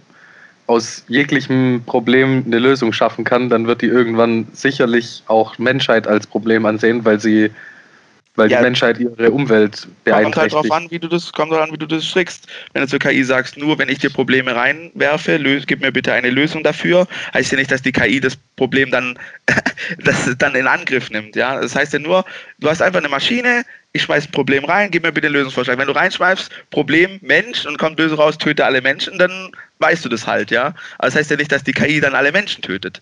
aus 0.68 1.04
jeglichem 1.08 1.82
Problem 1.84 2.44
eine 2.46 2.58
Lösung 2.58 2.92
schaffen 2.92 3.24
kann, 3.24 3.48
dann 3.48 3.66
wird 3.66 3.82
die 3.82 3.86
irgendwann 3.86 4.46
sicherlich 4.52 5.22
auch 5.26 5.58
Menschheit 5.58 6.06
als 6.06 6.26
Problem 6.26 6.64
ansehen, 6.64 7.04
weil 7.04 7.18
sie, 7.18 7.50
weil 8.38 8.50
Ja. 8.50 8.58
die 8.58 8.62
Menschheit 8.64 8.98
ihre 8.98 9.30
Umwelt 9.30 9.82
Kommt 9.82 9.86
halt 9.86 10.04
beeinträchtigt. 10.04 10.54
drauf 10.54 10.70
an, 10.72 10.90
wie 10.90 10.98
du 10.98 11.08
das, 11.08 11.32
kommt 11.32 11.52
drauf 11.52 11.60
an, 11.60 11.72
wie 11.72 11.76
du 11.78 11.86
das 11.86 12.06
strickst. 12.06 12.46
Wenn 12.72 12.82
du 12.82 12.88
zur 12.88 12.98
KI 13.00 13.22
sagst, 13.24 13.56
nur 13.58 13.78
wenn 13.78 13.88
ich 13.88 13.98
dir 13.98 14.10
Probleme 14.10 14.54
reinwerfe, 14.54 15.36
löse, 15.36 15.66
gib 15.66 15.80
mir 15.80 15.92
bitte 15.92 16.12
eine 16.12 16.30
Lösung 16.30 16.62
dafür, 16.62 17.06
heißt 17.34 17.52
ja 17.52 17.58
nicht, 17.58 17.70
dass 17.70 17.82
die 17.82 17.92
KI 17.92 18.20
das 18.20 18.36
Problem 18.56 18.90
dann, 18.90 19.18
das 20.04 20.34
dann 20.38 20.54
in 20.54 20.66
Angriff 20.66 21.10
nimmt, 21.10 21.36
ja. 21.36 21.60
Das 21.60 21.74
heißt 21.74 21.92
ja 21.92 21.98
nur, 21.98 22.24
du 22.60 22.68
hast 22.70 22.80
einfach 22.80 23.00
eine 23.00 23.08
Maschine, 23.08 23.64
ich 23.92 24.02
schmeiß 24.02 24.26
ein 24.26 24.32
Problem 24.32 24.64
rein, 24.64 24.90
gib 24.90 25.02
mir 25.02 25.12
bitte 25.12 25.26
einen 25.26 25.34
Lösungsvorschlag. 25.34 25.78
Wenn 25.78 25.86
du 25.86 25.94
reinschmeißt, 25.94 26.50
Problem, 26.70 27.18
Mensch 27.22 27.66
und 27.66 27.78
kommt 27.78 27.98
Lösung 27.98 28.18
raus, 28.18 28.38
töte 28.38 28.64
alle 28.64 28.80
Menschen, 28.82 29.18
dann 29.18 29.50
weißt 29.80 30.04
du 30.04 30.08
das 30.08 30.26
halt, 30.26 30.50
ja. 30.50 30.74
Aber 30.98 31.08
das 31.08 31.16
heißt 31.16 31.30
ja 31.30 31.36
nicht, 31.36 31.50
dass 31.52 31.64
die 31.64 31.72
KI 31.72 32.00
dann 32.00 32.14
alle 32.14 32.30
Menschen 32.32 32.62
tötet. 32.62 33.00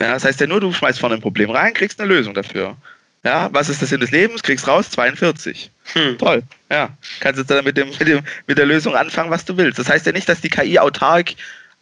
Ja, 0.00 0.14
das 0.14 0.24
heißt 0.24 0.40
ja 0.40 0.46
nur, 0.48 0.60
du 0.60 0.72
schmeißt 0.72 0.98
vorne 0.98 1.16
ein 1.16 1.20
Problem 1.20 1.50
rein, 1.50 1.74
kriegst 1.74 2.00
eine 2.00 2.08
Lösung 2.12 2.34
dafür. 2.34 2.76
Ja, 3.24 3.48
was 3.52 3.68
ist 3.68 3.80
der 3.80 3.88
Sinn 3.88 4.00
des 4.00 4.10
Lebens? 4.10 4.42
Kriegst 4.42 4.66
raus 4.66 4.90
42. 4.90 5.70
Hm. 5.92 6.18
Toll, 6.18 6.42
ja. 6.70 6.90
Kannst 7.20 7.38
jetzt 7.38 7.50
dann 7.50 7.64
mit, 7.64 7.76
dem, 7.76 7.88
mit, 7.90 8.08
dem, 8.08 8.22
mit 8.46 8.58
der 8.58 8.66
Lösung 8.66 8.96
anfangen, 8.96 9.30
was 9.30 9.44
du 9.44 9.56
willst. 9.56 9.78
Das 9.78 9.88
heißt 9.88 10.06
ja 10.06 10.12
nicht, 10.12 10.28
dass 10.28 10.40
die 10.40 10.48
KI 10.48 10.78
autark 10.78 11.34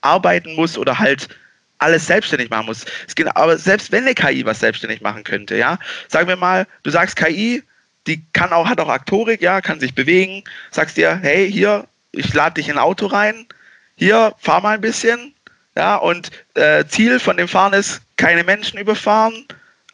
arbeiten 0.03 0.55
muss 0.55 0.76
oder 0.76 0.98
halt 0.98 1.29
alles 1.79 2.07
selbstständig 2.07 2.50
machen 2.50 2.66
muss. 2.66 2.85
Es 3.09 3.14
geht, 3.14 3.35
aber 3.35 3.57
selbst 3.57 3.90
wenn 3.90 4.05
eine 4.05 4.14
KI 4.14 4.44
was 4.44 4.61
selbstständig 4.61 5.00
machen 5.00 5.24
könnte, 5.24 5.57
ja, 5.57 5.79
sagen 6.09 6.29
wir 6.29 6.37
mal, 6.37 6.66
du 6.83 6.90
sagst 6.90 7.16
KI, 7.16 7.62
die 8.07 8.22
kann 8.33 8.53
auch, 8.53 8.68
hat 8.68 8.81
auch 8.81 8.88
Aktorik, 8.88 9.40
ja, 9.40 9.61
kann 9.62 9.81
sich 9.81 9.94
bewegen, 9.94 10.44
sagst 10.70 10.96
dir, 10.98 11.18
hey, 11.22 11.50
hier, 11.50 11.87
ich 12.12 12.33
lade 12.35 12.55
dich 12.55 12.68
in 12.68 12.76
ein 12.76 12.83
Auto 12.83 13.07
rein, 13.07 13.46
hier, 13.96 14.35
fahr 14.38 14.61
mal 14.61 14.74
ein 14.74 14.81
bisschen, 14.81 15.35
ja, 15.76 15.96
und 15.96 16.31
äh, 16.55 16.85
Ziel 16.87 17.18
von 17.18 17.37
dem 17.37 17.48
Fahren 17.48 17.72
ist, 17.72 18.03
keine 18.16 18.44
Menschen 18.44 18.79
überfahren, 18.79 19.46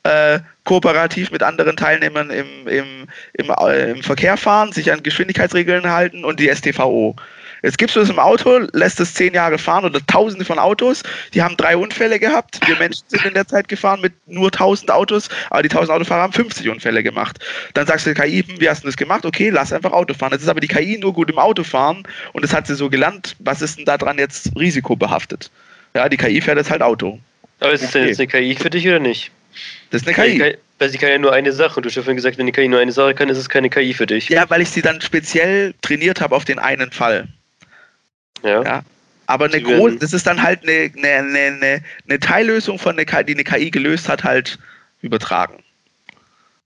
äh, 0.06 0.40
kooperativ 0.64 1.30
mit 1.30 1.42
anderen 1.42 1.76
Teilnehmern 1.76 2.30
im, 2.30 2.46
im, 2.66 3.06
im, 3.34 3.50
äh, 3.50 3.90
im 3.90 4.02
Verkehr 4.02 4.36
fahren, 4.36 4.72
sich 4.72 4.92
an 4.92 5.02
Geschwindigkeitsregeln 5.02 5.90
halten 5.90 6.24
und 6.24 6.38
die 6.40 6.48
STVO. 6.48 7.16
Jetzt 7.62 7.78
gibst 7.78 7.96
du 7.96 8.00
es 8.00 8.10
im 8.10 8.18
Auto, 8.18 8.60
lässt 8.72 9.00
es 9.00 9.14
zehn 9.14 9.34
Jahre 9.34 9.58
fahren 9.58 9.84
oder 9.84 9.98
tausende 10.06 10.44
von 10.44 10.58
Autos, 10.58 11.02
die 11.34 11.42
haben 11.42 11.56
drei 11.56 11.76
Unfälle 11.76 12.20
gehabt. 12.20 12.60
Wir 12.66 12.76
Menschen 12.76 13.02
sind 13.08 13.24
in 13.24 13.34
der 13.34 13.48
Zeit 13.48 13.68
gefahren 13.68 14.00
mit 14.00 14.12
nur 14.26 14.52
tausend 14.52 14.90
Autos, 14.90 15.28
aber 15.50 15.62
die 15.62 15.68
tausend 15.68 15.90
Autofahrer 15.90 16.22
haben 16.22 16.32
50 16.32 16.68
Unfälle 16.68 17.02
gemacht. 17.02 17.38
Dann 17.74 17.86
sagst 17.86 18.06
du 18.06 18.14
der 18.14 18.24
KI, 18.24 18.44
wie 18.58 18.68
hast 18.68 18.84
du 18.84 18.86
das 18.86 18.96
gemacht? 18.96 19.24
Okay, 19.24 19.50
lass 19.50 19.72
einfach 19.72 19.92
Auto 19.92 20.14
fahren. 20.14 20.32
Jetzt 20.32 20.42
ist 20.42 20.48
aber 20.48 20.60
die 20.60 20.68
KI 20.68 20.98
nur 20.98 21.14
gut 21.14 21.30
im 21.30 21.38
Autofahren 21.38 22.04
und 22.32 22.44
das 22.44 22.54
hat 22.54 22.66
sie 22.66 22.74
so 22.74 22.90
gelernt. 22.90 23.34
Was 23.40 23.62
ist 23.62 23.78
denn 23.78 23.86
da 23.86 23.96
dran 23.98 24.18
jetzt 24.18 24.52
risikobehaftet? 24.56 25.50
Ja, 25.94 26.08
die 26.08 26.18
KI 26.18 26.40
fährt 26.40 26.58
jetzt 26.58 26.70
halt 26.70 26.82
Auto. 26.82 27.18
Aber 27.58 27.72
ist 27.72 27.82
es 27.82 27.90
denn 27.90 28.06
jetzt 28.06 28.20
eine 28.20 28.28
KI 28.28 28.54
für 28.54 28.70
dich 28.70 28.86
oder 28.86 29.00
nicht? 29.00 29.32
Das 29.90 30.02
ist 30.02 30.08
eine 30.08 30.16
Weil 30.16 30.30
KI. 30.30 30.38
KI. 30.38 30.56
Weil 30.78 30.90
sie 30.90 30.98
kann 30.98 31.08
ja 31.08 31.18
nur 31.18 31.32
eine 31.32 31.52
Sache. 31.52 31.76
Und 31.76 31.84
du 31.84 31.88
hast 31.88 31.96
ja 31.96 32.02
vorhin 32.02 32.16
gesagt, 32.16 32.36
wenn 32.36 32.46
die 32.46 32.52
KI 32.52 32.68
nur 32.68 32.80
eine 32.80 32.92
Sache 32.92 33.14
kann, 33.14 33.28
ist 33.28 33.38
es 33.38 33.48
keine 33.48 33.70
KI 33.70 33.94
für 33.94 34.06
dich. 34.06 34.28
Ja, 34.28 34.48
weil 34.50 34.60
ich 34.60 34.70
sie 34.70 34.82
dann 34.82 35.00
speziell 35.00 35.74
trainiert 35.80 36.20
habe 36.20 36.34
auf 36.34 36.44
den 36.44 36.58
einen 36.58 36.92
Fall. 36.92 37.28
Ja. 38.42 38.62
Ja. 38.62 38.82
Aber 39.26 39.46
eine 39.46 39.60
große, 39.60 39.96
das 39.96 40.12
ist 40.12 40.26
dann 40.26 40.42
halt 40.42 40.62
eine, 40.62 40.90
eine, 40.96 41.08
eine, 41.08 41.38
eine, 41.38 41.82
eine 42.08 42.20
Teillösung 42.20 42.78
von 42.78 42.96
der 42.96 43.06
KI, 43.06 43.24
die 43.24 43.34
eine 43.34 43.44
KI 43.44 43.70
gelöst 43.70 44.08
hat, 44.08 44.22
halt 44.22 44.58
übertragen. 45.02 45.62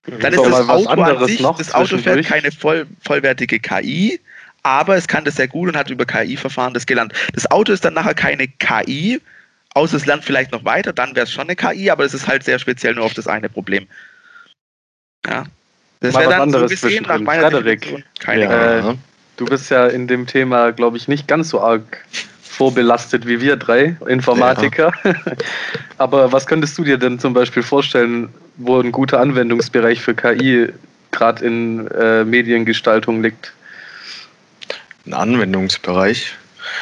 Dann 0.06 0.32
ist 0.32 0.36
So, 0.36 0.50
das 0.50 0.68
Auto 0.68 0.88
an 0.88 1.00
anderes 1.00 1.30
sich, 1.30 1.40
noch 1.40 1.58
das 1.58 1.72
Auto 1.72 1.98
fährt 1.98 2.24
keine 2.26 2.50
voll, 2.52 2.86
vollwertige 3.02 3.58
KI, 3.60 4.20
aber 4.62 4.96
es 4.96 5.06
kann 5.06 5.24
das 5.24 5.36
sehr 5.36 5.48
gut 5.48 5.68
und 5.68 5.76
hat 5.76 5.90
über 5.90 6.04
KI-Verfahren 6.04 6.74
das 6.74 6.86
gelernt. 6.86 7.12
Das 7.34 7.50
Auto 7.50 7.72
ist 7.72 7.84
dann 7.84 7.94
nachher 7.94 8.14
keine 8.14 8.48
KI, 8.48 9.20
außer 9.74 9.96
es 9.96 10.06
lernt 10.06 10.24
vielleicht 10.24 10.52
noch 10.52 10.64
weiter, 10.64 10.92
dann 10.92 11.14
wäre 11.14 11.24
es 11.24 11.32
schon 11.32 11.44
eine 11.44 11.56
KI, 11.56 11.90
aber 11.90 12.04
es 12.04 12.14
ist 12.14 12.26
halt 12.26 12.44
sehr 12.44 12.58
speziell 12.58 12.94
nur 12.94 13.04
auf 13.04 13.14
das 13.14 13.26
eine 13.26 13.48
Problem. 13.48 13.86
Ja. 15.26 15.44
Das 16.00 16.14
wäre 16.14 16.30
dann 16.30 16.50
so 16.50 16.58
anderes 16.58 16.70
gesehen 16.70 17.04
nach 17.06 17.20
meiner 17.20 17.50
Frederik. 17.50 18.04
Keine 18.18 18.44
Ja. 18.44 18.90
Äh, 18.90 18.94
Du 19.40 19.46
bist 19.46 19.70
ja 19.70 19.86
in 19.86 20.06
dem 20.06 20.26
Thema, 20.26 20.70
glaube 20.70 20.98
ich, 20.98 21.08
nicht 21.08 21.26
ganz 21.26 21.48
so 21.48 21.62
arg 21.62 22.04
vorbelastet 22.42 23.26
wie 23.26 23.40
wir 23.40 23.56
drei 23.56 23.96
Informatiker. 24.06 24.92
Aber 25.96 26.30
was 26.30 26.46
könntest 26.46 26.76
du 26.76 26.84
dir 26.84 26.98
denn 26.98 27.18
zum 27.18 27.32
Beispiel 27.32 27.62
vorstellen, 27.62 28.28
wo 28.58 28.78
ein 28.78 28.92
guter 28.92 29.18
Anwendungsbereich 29.18 30.02
für 30.02 30.14
KI 30.14 30.68
gerade 31.10 31.42
in 31.42 31.88
äh, 31.88 32.22
Mediengestaltung 32.22 33.22
liegt? 33.22 33.54
Ein 35.06 35.14
Anwendungsbereich. 35.14 36.36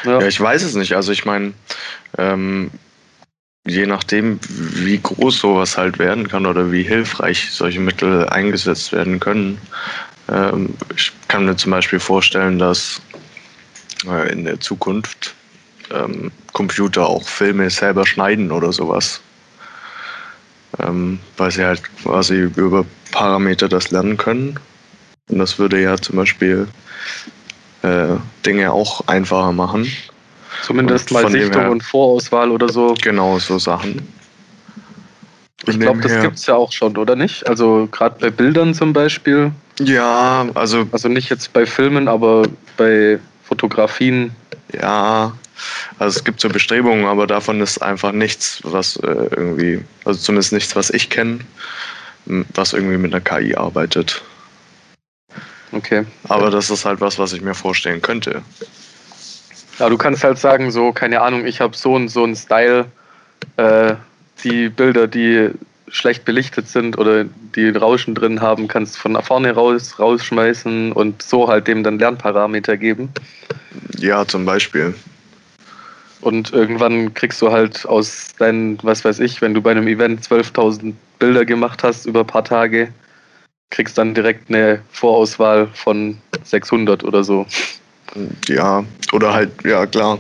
Ja. 0.05 0.21
Ja, 0.21 0.27
ich 0.27 0.41
weiß 0.41 0.63
es 0.63 0.75
nicht. 0.75 0.95
Also 0.95 1.13
ich 1.13 1.25
meine, 1.25 1.53
ähm, 2.19 2.71
je 3.67 3.87
nachdem, 3.87 4.41
wie 4.49 4.99
groß 5.01 5.39
sowas 5.39 5.77
halt 5.79 5.99
werden 5.99 6.29
kann 6.29 6.47
oder 6.47 6.73
wie 6.73 6.83
hilfreich 6.83 7.51
solche 7.53 7.81
Mittel 7.81 8.29
eingesetzt 8.29 8.93
werden 8.93 9.21
können. 9.21 9.61
Ähm, 10.29 10.75
ich 10.97 11.13
kann 11.29 11.45
mir 11.47 11.57
zum 11.57 11.73
Beispiel 11.73 12.01
vorstellen, 12.01 12.59
dass 12.59 13.01
äh, 14.07 14.33
in 14.33 14.45
der 14.45 14.61
Zukunft 14.61 15.35
ähm, 15.91 16.33
Computer 16.53 17.07
auch 17.07 17.29
Filme 17.29 17.71
selber 17.71 18.07
schneiden 18.07 18.53
oder 18.53 18.73
sowas. 18.73 19.21
ähm, 20.79 21.19
weil 21.37 21.51
sie 21.51 21.65
halt 21.65 21.83
quasi 22.03 22.41
über 22.57 22.85
Parameter 23.11 23.69
das 23.69 23.91
lernen 23.91 24.17
können. 24.17 24.59
Und 25.31 25.39
das 25.39 25.59
würde 25.59 25.81
ja 25.81 25.97
zum 25.99 26.17
Beispiel 26.17 26.69
äh, 27.83 28.17
Dinge 28.45 28.73
auch 28.73 29.07
einfacher 29.07 29.53
machen. 29.53 29.91
Zumindest 30.63 31.11
mal 31.13 31.31
Sichtung 31.31 31.61
her, 31.63 31.71
und 31.71 31.83
Vorauswahl 31.83 32.51
oder 32.51 32.69
so. 32.69 32.95
Genau, 33.01 33.39
so 33.39 33.59
Sachen. 33.59 34.07
Ich 35.67 35.79
glaube, 35.79 36.01
das 36.01 36.21
gibt 36.23 36.37
es 36.37 36.47
ja 36.47 36.55
auch 36.55 36.73
schon, 36.73 36.97
oder 36.97 37.17
nicht? 37.17 37.47
Also 37.49 37.89
gerade 37.91 38.17
bei 38.21 38.31
Bildern 38.31 38.75
zum 38.75 38.93
Beispiel. 38.93 39.53
Ja, 39.81 40.47
also. 40.55 40.87
Also 40.93 41.09
nicht 41.09 41.31
jetzt 41.31 41.53
bei 41.53 41.67
Filmen, 41.67 42.09
aber 42.09 42.45
bei 42.77 43.19
Fotografien. 43.45 44.33
Ja, 44.73 45.33
also 45.99 46.19
es 46.19 46.25
gibt 46.25 46.41
so 46.41 46.49
Bestrebungen, 46.49 47.07
aber 47.07 47.27
davon 47.27 47.61
ist 47.61 47.83
einfach 47.83 48.13
nichts, 48.13 48.61
was 48.63 48.97
äh, 48.97 49.07
irgendwie, 49.07 49.81
also 50.05 50.21
zumindest 50.21 50.53
nichts, 50.53 50.77
was 50.77 50.91
ich 50.91 51.11
kenne, 51.11 51.41
was 52.55 52.73
irgendwie 52.73 52.99
mit 52.99 53.13
einer 53.13 53.21
KI 53.21 53.57
arbeitet. 53.57 54.23
Okay. 55.73 56.05
Aber 56.29 56.51
das 56.51 56.71
ist 56.71 56.85
halt 56.85 57.01
was, 57.01 57.19
was 57.19 57.33
ich 57.33 57.43
mir 57.43 57.55
vorstellen 57.55 58.01
könnte. 58.01 58.43
Ja, 59.79 59.89
du 59.89 59.97
kannst 59.97 60.25
halt 60.25 60.39
sagen, 60.39 60.71
so, 60.71 60.93
keine 60.93 61.21
Ahnung, 61.21 61.47
ich 61.47 61.61
habe 61.61 61.77
so 61.77 61.95
und 61.95 62.09
so 62.09 62.25
einen 62.25 62.35
Style, 62.35 62.87
äh, 63.57 63.95
die 64.43 64.69
Bilder, 64.69 65.07
die 65.07 65.51
schlecht 65.91 66.25
belichtet 66.25 66.69
sind 66.69 66.99
oder 66.99 67.25
die 67.25 67.71
Rauschen 67.71 68.15
drin 68.15 68.41
haben, 68.41 68.69
kannst 68.69 68.99
von 68.99 69.21
vorne 69.23 69.53
raus 69.53 69.99
rausschmeißen 69.99 70.93
und 70.93 71.23
so 71.23 71.49
halt 71.49 71.67
dem 71.67 71.83
dann 71.83 71.99
Lernparameter 71.99 72.77
geben. 72.77 73.11
Ja, 73.99 74.27
zum 74.27 74.45
Beispiel. 74.45 74.95
Und 76.21 76.53
irgendwann 76.53 77.15
kriegst 77.15 77.41
du 77.41 77.53
halt 77.53 77.87
aus 77.87 78.35
deinen, 78.39 78.79
was 78.83 79.05
weiß 79.05 79.21
ich, 79.21 79.41
wenn 79.41 79.55
du 79.55 79.63
bei 79.63 79.71
einem 79.71 79.87
Event 79.87 80.27
12.000 80.27 80.93
Bilder 81.19 81.45
gemacht 81.45 81.83
hast 81.83 82.07
über 82.07 82.21
ein 82.21 82.27
paar 82.27 82.45
Tage, 82.45 82.93
kriegst 83.71 83.99
dann 83.99 84.15
direkt 84.15 84.49
eine 84.49 84.81
Vorauswahl 84.91 85.69
von 85.75 86.19
600 86.45 87.05
oder 87.05 87.25
so. 87.25 87.47
Ja, 88.49 88.85
oder 89.13 89.35
halt, 89.35 89.51
ja 89.65 89.87
klar. 89.87 90.19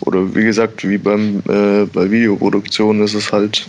Oder 0.00 0.34
wie 0.34 0.44
gesagt, 0.44 0.88
wie 0.88 0.98
beim, 0.98 1.42
äh, 1.48 1.84
bei 1.84 2.10
Videoproduktion 2.10 3.02
ist 3.02 3.14
es 3.14 3.32
halt 3.32 3.66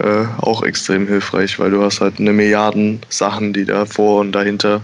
äh, 0.00 0.24
auch 0.38 0.62
extrem 0.62 1.06
hilfreich, 1.06 1.58
weil 1.58 1.70
du 1.70 1.82
hast 1.82 2.00
halt 2.00 2.18
eine 2.18 2.32
Milliarden 2.32 3.00
Sachen, 3.08 3.52
die 3.52 3.64
davor 3.64 4.20
und 4.20 4.32
dahinter 4.32 4.82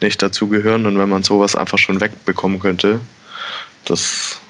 nicht 0.00 0.22
dazugehören. 0.22 0.86
Und 0.86 0.98
wenn 0.98 1.08
man 1.08 1.22
sowas 1.22 1.56
einfach 1.56 1.78
schon 1.78 2.00
wegbekommen 2.00 2.60
könnte, 2.60 3.00
das 3.84 4.40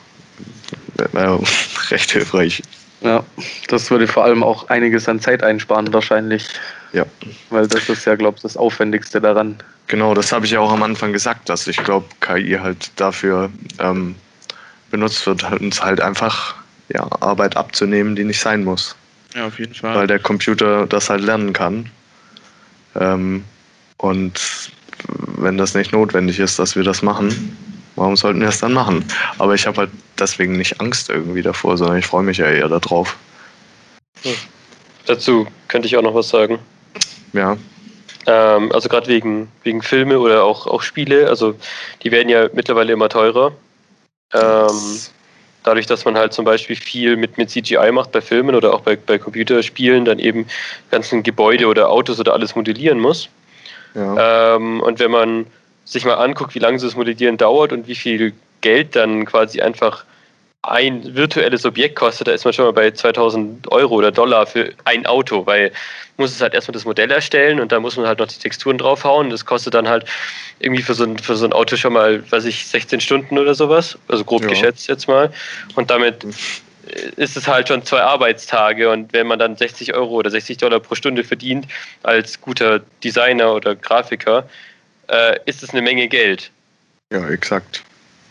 wäre 1.12 1.40
recht 1.90 2.10
hilfreich. 2.10 2.62
Ja, 3.00 3.24
das 3.68 3.90
würde 3.90 4.08
vor 4.08 4.24
allem 4.24 4.42
auch 4.42 4.68
einiges 4.68 5.08
an 5.08 5.20
Zeit 5.20 5.42
einsparen 5.42 5.92
wahrscheinlich. 5.92 6.48
Ja. 6.92 7.04
Weil 7.50 7.68
das 7.68 7.88
ist 7.88 8.04
ja, 8.06 8.16
glaube 8.16 8.36
ich, 8.36 8.42
das 8.42 8.56
Aufwendigste 8.56 9.20
daran. 9.20 9.56
Genau, 9.86 10.14
das 10.14 10.32
habe 10.32 10.46
ich 10.46 10.52
ja 10.52 10.60
auch 10.60 10.72
am 10.72 10.82
Anfang 10.82 11.12
gesagt, 11.12 11.48
dass 11.48 11.66
ich 11.66 11.76
glaube, 11.76 12.06
KI 12.20 12.58
halt 12.60 12.90
dafür 12.96 13.50
ähm, 13.78 14.16
benutzt 14.90 15.26
wird, 15.26 15.44
uns 15.60 15.82
halt 15.82 16.00
einfach 16.00 16.56
ja, 16.88 17.06
Arbeit 17.20 17.56
abzunehmen, 17.56 18.16
die 18.16 18.24
nicht 18.24 18.40
sein 18.40 18.64
muss. 18.64 18.96
Ja, 19.34 19.46
auf 19.46 19.58
jeden 19.58 19.74
Fall. 19.74 19.94
Weil 19.94 20.06
der 20.06 20.18
Computer 20.18 20.86
das 20.86 21.10
halt 21.10 21.22
lernen 21.22 21.52
kann. 21.52 21.90
Ähm, 22.98 23.44
und 23.98 24.70
wenn 25.36 25.58
das 25.58 25.74
nicht 25.74 25.92
notwendig 25.92 26.38
ist, 26.38 26.58
dass 26.58 26.74
wir 26.74 26.82
das 26.82 27.02
machen, 27.02 27.56
warum 27.96 28.16
sollten 28.16 28.40
wir 28.40 28.48
es 28.48 28.60
dann 28.60 28.72
machen? 28.72 29.04
Aber 29.38 29.54
ich 29.54 29.66
habe 29.66 29.78
halt 29.78 29.90
deswegen 30.20 30.56
nicht 30.56 30.80
Angst 30.80 31.10
irgendwie 31.10 31.42
davor, 31.42 31.76
sondern 31.76 31.98
ich 31.98 32.06
freue 32.06 32.22
mich 32.22 32.38
ja 32.38 32.46
eher 32.46 32.68
darauf. 32.68 33.16
Hm. 34.22 34.34
Dazu 35.06 35.46
könnte 35.68 35.86
ich 35.86 35.96
auch 35.96 36.02
noch 36.02 36.14
was 36.14 36.28
sagen. 36.28 36.58
Ja. 37.32 37.56
Ähm, 38.26 38.72
also 38.72 38.88
gerade 38.88 39.08
wegen, 39.08 39.50
wegen 39.62 39.82
Filme 39.82 40.18
oder 40.18 40.44
auch, 40.44 40.66
auch 40.66 40.82
Spiele, 40.82 41.28
also 41.28 41.54
die 42.02 42.10
werden 42.10 42.28
ja 42.28 42.48
mittlerweile 42.52 42.92
immer 42.92 43.08
teurer. 43.08 43.52
Ähm, 44.34 45.00
dadurch, 45.62 45.86
dass 45.86 46.04
man 46.04 46.16
halt 46.16 46.32
zum 46.32 46.44
Beispiel 46.44 46.76
viel 46.76 47.16
mit, 47.16 47.38
mit 47.38 47.50
CGI 47.50 47.90
macht 47.92 48.12
bei 48.12 48.20
Filmen 48.20 48.54
oder 48.54 48.74
auch 48.74 48.80
bei, 48.80 48.96
bei 48.96 49.18
Computerspielen, 49.18 50.04
dann 50.04 50.18
eben 50.18 50.46
ganzen 50.90 51.22
Gebäude 51.22 51.66
oder 51.66 51.88
Autos 51.88 52.20
oder 52.20 52.34
alles 52.34 52.54
modellieren 52.54 53.00
muss. 53.00 53.28
Ja. 53.94 54.56
Ähm, 54.56 54.80
und 54.80 54.98
wenn 54.98 55.10
man 55.10 55.46
sich 55.84 56.04
mal 56.04 56.14
anguckt, 56.14 56.54
wie 56.54 56.58
lange 56.58 56.78
so 56.78 56.86
das 56.86 56.96
Modellieren 56.96 57.38
dauert 57.38 57.72
und 57.72 57.88
wie 57.88 57.94
viel 57.94 58.34
Geld 58.60 58.96
dann 58.96 59.24
quasi 59.24 59.60
einfach 59.60 60.04
ein 60.62 61.14
virtuelles 61.14 61.64
Objekt 61.64 61.96
kostet, 61.96 62.28
da 62.28 62.32
ist 62.32 62.44
man 62.44 62.52
schon 62.52 62.64
mal 62.64 62.72
bei 62.72 62.90
2000 62.90 63.70
Euro 63.70 63.94
oder 63.94 64.10
Dollar 64.10 64.46
für 64.46 64.72
ein 64.84 65.06
Auto, 65.06 65.46
weil 65.46 65.72
muss 66.16 66.32
es 66.32 66.40
halt 66.40 66.52
erstmal 66.52 66.72
das 66.72 66.84
Modell 66.84 67.10
erstellen 67.10 67.60
und 67.60 67.70
da 67.70 67.78
muss 67.78 67.96
man 67.96 68.06
halt 68.06 68.18
noch 68.18 68.26
die 68.26 68.38
Texturen 68.38 68.76
draufhauen. 68.76 69.30
Das 69.30 69.44
kostet 69.44 69.74
dann 69.74 69.88
halt 69.88 70.04
irgendwie 70.58 70.82
für 70.82 70.94
so 70.94 71.04
ein, 71.04 71.16
für 71.18 71.36
so 71.36 71.44
ein 71.44 71.52
Auto 71.52 71.76
schon 71.76 71.92
mal, 71.92 72.28
weiß 72.30 72.44
ich, 72.44 72.66
16 72.66 73.00
Stunden 73.00 73.38
oder 73.38 73.54
sowas, 73.54 73.96
also 74.08 74.24
grob 74.24 74.42
ja. 74.42 74.48
geschätzt 74.48 74.88
jetzt 74.88 75.06
mal. 75.06 75.32
Und 75.76 75.90
damit 75.90 76.26
ist 77.16 77.36
es 77.36 77.46
halt 77.46 77.68
schon 77.68 77.84
zwei 77.84 78.02
Arbeitstage 78.02 78.90
und 78.90 79.12
wenn 79.12 79.26
man 79.26 79.38
dann 79.38 79.56
60 79.56 79.94
Euro 79.94 80.14
oder 80.14 80.30
60 80.30 80.58
Dollar 80.58 80.80
pro 80.80 80.96
Stunde 80.96 81.22
verdient 81.22 81.66
als 82.02 82.40
guter 82.40 82.80
Designer 83.04 83.54
oder 83.54 83.76
Grafiker, 83.76 84.48
äh, 85.08 85.38
ist 85.46 85.62
es 85.62 85.70
eine 85.70 85.82
Menge 85.82 86.08
Geld. 86.08 86.50
Ja, 87.12 87.28
exakt. 87.28 87.82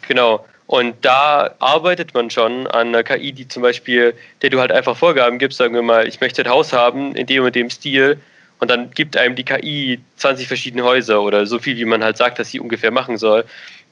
Genau. 0.08 0.46
Und 0.68 0.96
da 1.06 1.56
arbeitet 1.60 2.14
man 2.14 2.30
schon 2.30 2.68
an 2.68 2.90
einer 2.90 3.04
KI, 3.04 3.32
die 3.32 3.48
zum 3.48 3.64
Beispiel, 3.64 4.14
der 4.42 4.50
du 4.50 4.60
halt 4.60 4.72
einfach 4.72 4.98
Vorgaben 4.98 5.40
gibst, 5.40 5.58
sagen 5.58 5.74
wir 5.74 5.82
mal, 5.82 6.08
ich 6.08 6.20
möchte 6.20 6.44
ein 6.44 6.50
Haus 6.50 6.74
haben 6.74 7.16
in 7.16 7.26
dem 7.26 7.46
und 7.46 7.56
dem 7.56 7.70
Stil 7.70 8.20
und 8.60 8.70
dann 8.70 8.92
gibt 8.92 9.16
einem 9.16 9.36
die 9.36 9.46
KI 9.46 10.00
20 10.18 10.48
verschiedene 10.48 10.84
Häuser 10.84 11.22
oder 11.22 11.46
so 11.46 11.60
viel, 11.60 11.78
wie 11.78 11.86
man 11.86 12.04
halt 12.04 12.18
sagt, 12.18 12.38
dass 12.40 12.52
sie 12.52 12.60
ungefähr 12.60 12.92
machen 12.92 13.18
soll, 13.18 13.46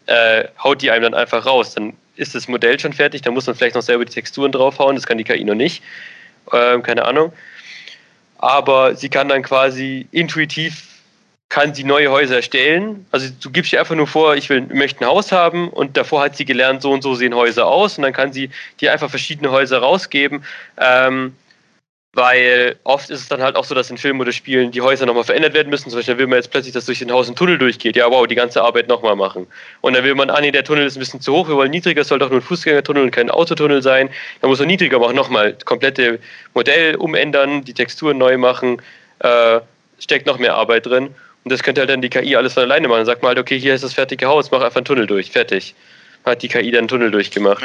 äh, 0.07 0.45
haut 0.61 0.81
die 0.81 0.91
einem 0.91 1.03
dann 1.03 1.13
einfach 1.13 1.45
raus. 1.45 1.75
Dann 1.75 1.93
ist 2.17 2.35
das 2.35 2.49
Modell 2.49 2.77
schon 2.77 2.91
fertig, 2.91 3.21
dann 3.21 3.33
muss 3.33 3.47
man 3.47 3.55
vielleicht 3.55 3.75
noch 3.75 3.81
selber 3.81 4.03
die 4.03 4.13
Texturen 4.13 4.51
draufhauen, 4.51 4.95
das 4.95 5.05
kann 5.05 5.17
die 5.17 5.23
KI 5.23 5.45
noch 5.45 5.55
nicht, 5.55 5.81
äh, 6.51 6.79
keine 6.79 7.05
Ahnung. 7.05 7.31
Aber 8.37 8.95
sie 8.95 9.07
kann 9.07 9.29
dann 9.29 9.43
quasi 9.43 10.07
intuitiv 10.11 10.94
kann 11.49 11.73
sie 11.73 11.83
neue 11.83 12.11
Häuser 12.11 12.37
erstellen. 12.37 13.05
Also 13.11 13.29
du 13.41 13.51
gibst 13.51 13.71
ihr 13.71 13.79
einfach 13.79 13.95
nur 13.95 14.07
vor, 14.07 14.35
ich 14.35 14.49
will, 14.49 14.61
möchte 14.61 15.01
ein 15.01 15.07
Haus 15.07 15.31
haben 15.31 15.69
und 15.69 15.95
davor 15.95 16.21
hat 16.21 16.35
sie 16.35 16.45
gelernt, 16.45 16.81
so 16.81 16.91
und 16.91 17.01
so 17.01 17.15
sehen 17.15 17.35
Häuser 17.35 17.67
aus 17.67 17.97
und 17.97 18.03
dann 18.03 18.13
kann 18.13 18.33
sie 18.33 18.49
dir 18.81 18.91
einfach 18.91 19.09
verschiedene 19.09 19.51
Häuser 19.51 19.79
rausgeben. 19.79 20.43
Ähm, 20.77 21.35
weil 22.15 22.77
oft 22.85 23.09
ist 23.09 23.19
es 23.19 23.27
dann 23.27 23.43
halt 23.43 23.57
auch 23.57 23.65
so, 23.65 23.75
dass 23.75 23.89
in 23.89 23.97
Filmen 23.97 24.21
oder 24.21 24.31
Spielen 24.31 24.71
die 24.71 24.79
Häuser 24.79 25.05
nochmal 25.05 25.25
verändert 25.25 25.53
werden 25.53 25.69
müssen. 25.69 25.89
Zum 25.89 25.99
Beispiel 25.99 26.17
will 26.17 26.27
man 26.27 26.37
jetzt 26.37 26.49
plötzlich, 26.49 26.73
dass 26.73 26.85
durch 26.85 26.99
den 26.99 27.11
Haus 27.11 27.27
ein 27.27 27.35
Tunnel 27.35 27.57
durchgeht. 27.57 27.97
Ja, 27.97 28.09
wow, 28.09 28.25
die 28.25 28.35
ganze 28.35 28.63
Arbeit 28.63 28.87
nochmal 28.87 29.17
machen. 29.17 29.45
Und 29.81 29.95
dann 29.95 30.03
will 30.05 30.15
man, 30.15 30.29
ah 30.29 30.39
nee, 30.39 30.51
der 30.51 30.63
Tunnel 30.63 30.85
ist 30.85 30.95
ein 30.95 30.99
bisschen 30.99 31.19
zu 31.19 31.33
hoch, 31.33 31.49
wir 31.49 31.57
wollen 31.57 31.71
niedriger, 31.71 32.05
soll 32.05 32.19
doch 32.19 32.29
nur 32.29 32.39
ein 32.39 32.43
Fußgängertunnel 32.43 33.03
und 33.03 33.11
kein 33.11 33.29
Autotunnel 33.29 33.81
sein. 33.81 34.09
Dann 34.39 34.49
muss 34.49 34.59
man 34.59 34.69
niedriger 34.69 34.97
machen, 34.97 35.15
nochmal 35.15 35.57
komplette 35.65 36.19
Modell 36.53 36.95
umändern, 36.95 37.65
die 37.65 37.73
Texturen 37.73 38.17
neu 38.17 38.37
machen, 38.37 38.81
äh, 39.19 39.59
steckt 39.99 40.25
noch 40.25 40.39
mehr 40.39 40.55
Arbeit 40.55 40.85
drin. 40.85 41.13
Und 41.45 41.51
das 41.51 41.61
könnte 41.61 41.81
halt 41.81 41.91
dann 41.91 42.01
die 42.01 42.09
KI 42.09 42.35
alles 42.35 42.55
von 42.55 42.63
alleine 42.63 42.87
machen. 42.87 43.05
Sagt 43.05 43.21
man 43.21 43.29
halt, 43.29 43.37
okay, 43.37 43.59
hier 43.59 43.75
ist 43.75 43.83
das 43.83 43.93
fertige 43.93 44.25
Haus, 44.25 44.49
mach 44.49 44.61
einfach 44.61 44.77
einen 44.77 44.85
Tunnel 44.85 45.05
durch, 45.05 45.29
fertig. 45.31 45.75
Hat 46.25 46.41
die 46.41 46.47
KI 46.47 46.71
dann 46.71 46.79
einen 46.79 46.87
Tunnel 46.87 47.11
durchgemacht. 47.11 47.63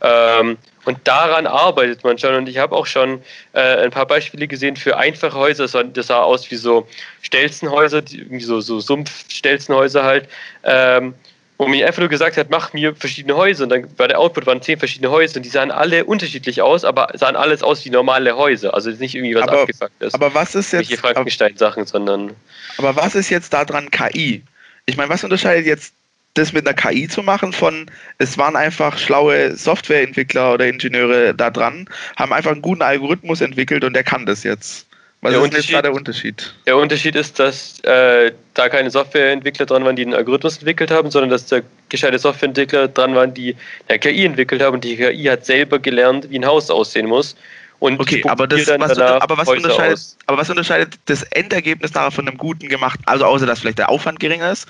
Ähm, 0.00 0.56
und 0.84 0.98
daran 1.02 1.48
arbeitet 1.48 2.04
man 2.04 2.16
schon. 2.18 2.36
Und 2.36 2.48
ich 2.48 2.58
habe 2.58 2.76
auch 2.76 2.86
schon 2.86 3.20
äh, 3.52 3.82
ein 3.82 3.90
paar 3.90 4.06
Beispiele 4.06 4.46
gesehen 4.46 4.76
für 4.76 4.96
einfache 4.96 5.36
Häuser. 5.36 5.64
Das 5.64 5.72
sah, 5.72 5.82
das 5.82 6.06
sah 6.06 6.22
aus 6.22 6.48
wie 6.52 6.54
so 6.54 6.86
Stelzenhäuser, 7.22 8.02
wie 8.08 8.40
so, 8.40 8.60
so 8.60 8.78
Sumpfstelzenhäuser 8.78 10.04
halt. 10.04 10.28
Ähm, 10.62 11.14
wo 11.58 11.66
mir 11.66 11.86
einfach 11.86 12.00
nur 12.00 12.08
gesagt 12.08 12.36
hat, 12.36 12.50
mach 12.50 12.72
mir 12.72 12.94
verschiedene 12.94 13.36
Häuser. 13.36 13.64
Und 13.64 13.70
dann 13.70 13.86
war 13.98 14.08
der 14.08 14.18
Output 14.18 14.46
waren 14.46 14.60
zehn 14.60 14.78
verschiedene 14.78 15.10
Häuser 15.10 15.38
und 15.38 15.42
die 15.44 15.48
sahen 15.50 15.70
alle 15.70 16.04
unterschiedlich 16.04 16.60
aus, 16.62 16.84
aber 16.84 17.08
sahen 17.14 17.36
alles 17.36 17.62
aus 17.62 17.84
wie 17.84 17.90
normale 17.90 18.36
Häuser. 18.36 18.74
Also 18.74 18.90
nicht 18.90 19.14
irgendwie 19.14 19.34
was 19.34 19.42
aber, 19.44 19.62
abgefuckt 19.62 20.14
Aber 20.14 20.34
was 20.34 20.54
ist 20.54 20.72
jetzt. 20.72 20.90
Nicht 20.90 21.00
Frankenstein-Sachen, 21.00 21.86
sondern. 21.86 22.32
Aber 22.78 22.96
was 22.96 23.14
ist 23.14 23.30
jetzt 23.30 23.52
daran 23.52 23.90
KI? 23.90 24.42
Ich 24.84 24.96
meine, 24.96 25.08
was 25.08 25.24
unterscheidet 25.24 25.66
jetzt 25.66 25.94
das 26.34 26.52
mit 26.52 26.66
einer 26.66 26.74
KI 26.74 27.08
zu 27.08 27.22
machen 27.22 27.52
von, 27.52 27.90
es 28.18 28.36
waren 28.36 28.56
einfach 28.56 28.98
schlaue 28.98 29.56
Softwareentwickler 29.56 30.54
oder 30.54 30.66
Ingenieure 30.66 31.34
da 31.34 31.50
dran, 31.50 31.88
haben 32.16 32.32
einfach 32.32 32.52
einen 32.52 32.62
guten 32.62 32.82
Algorithmus 32.82 33.40
entwickelt 33.40 33.84
und 33.84 33.94
der 33.94 34.04
kann 34.04 34.26
das 34.26 34.42
jetzt. 34.42 34.85
Was 35.22 35.32
der 35.32 35.42
ist 35.42 35.54
jetzt 35.54 35.72
da 35.72 35.82
der 35.82 35.92
Unterschied? 35.92 36.54
Der 36.66 36.76
Unterschied 36.76 37.16
ist, 37.16 37.38
dass 37.38 37.80
äh, 37.80 38.32
da 38.54 38.68
keine 38.68 38.90
Softwareentwickler 38.90 39.66
dran 39.66 39.84
waren, 39.84 39.96
die 39.96 40.02
einen 40.02 40.14
Algorithmus 40.14 40.58
entwickelt 40.58 40.90
haben, 40.90 41.10
sondern 41.10 41.30
dass 41.30 41.46
da 41.46 41.60
gescheite 41.88 42.18
Softwareentwickler 42.18 42.88
dran 42.88 43.14
waren, 43.14 43.34
die 43.34 43.56
eine 43.88 43.98
KI 43.98 44.24
entwickelt 44.24 44.62
haben 44.62 44.74
und 44.74 44.84
die 44.84 44.96
KI 44.96 45.24
hat 45.24 45.44
selber 45.44 45.78
gelernt, 45.78 46.30
wie 46.30 46.38
ein 46.38 46.46
Haus 46.46 46.70
aussehen 46.70 47.06
muss. 47.06 47.34
Und 47.78 48.00
okay, 48.00 48.22
aber, 48.26 48.46
das, 48.46 48.66
was, 48.66 48.98
aber, 48.98 49.36
was 49.36 49.48
unterscheidet, 49.48 50.00
aber 50.26 50.38
was 50.38 50.48
unterscheidet 50.48 50.94
das 51.06 51.22
Endergebnis 51.24 51.92
nachher 51.92 52.10
von 52.10 52.26
einem 52.26 52.38
guten 52.38 52.68
gemacht, 52.68 52.98
also 53.04 53.26
außer 53.26 53.44
dass 53.44 53.60
vielleicht 53.60 53.78
der 53.78 53.90
Aufwand 53.90 54.18
geringer 54.18 54.50
ist, 54.50 54.66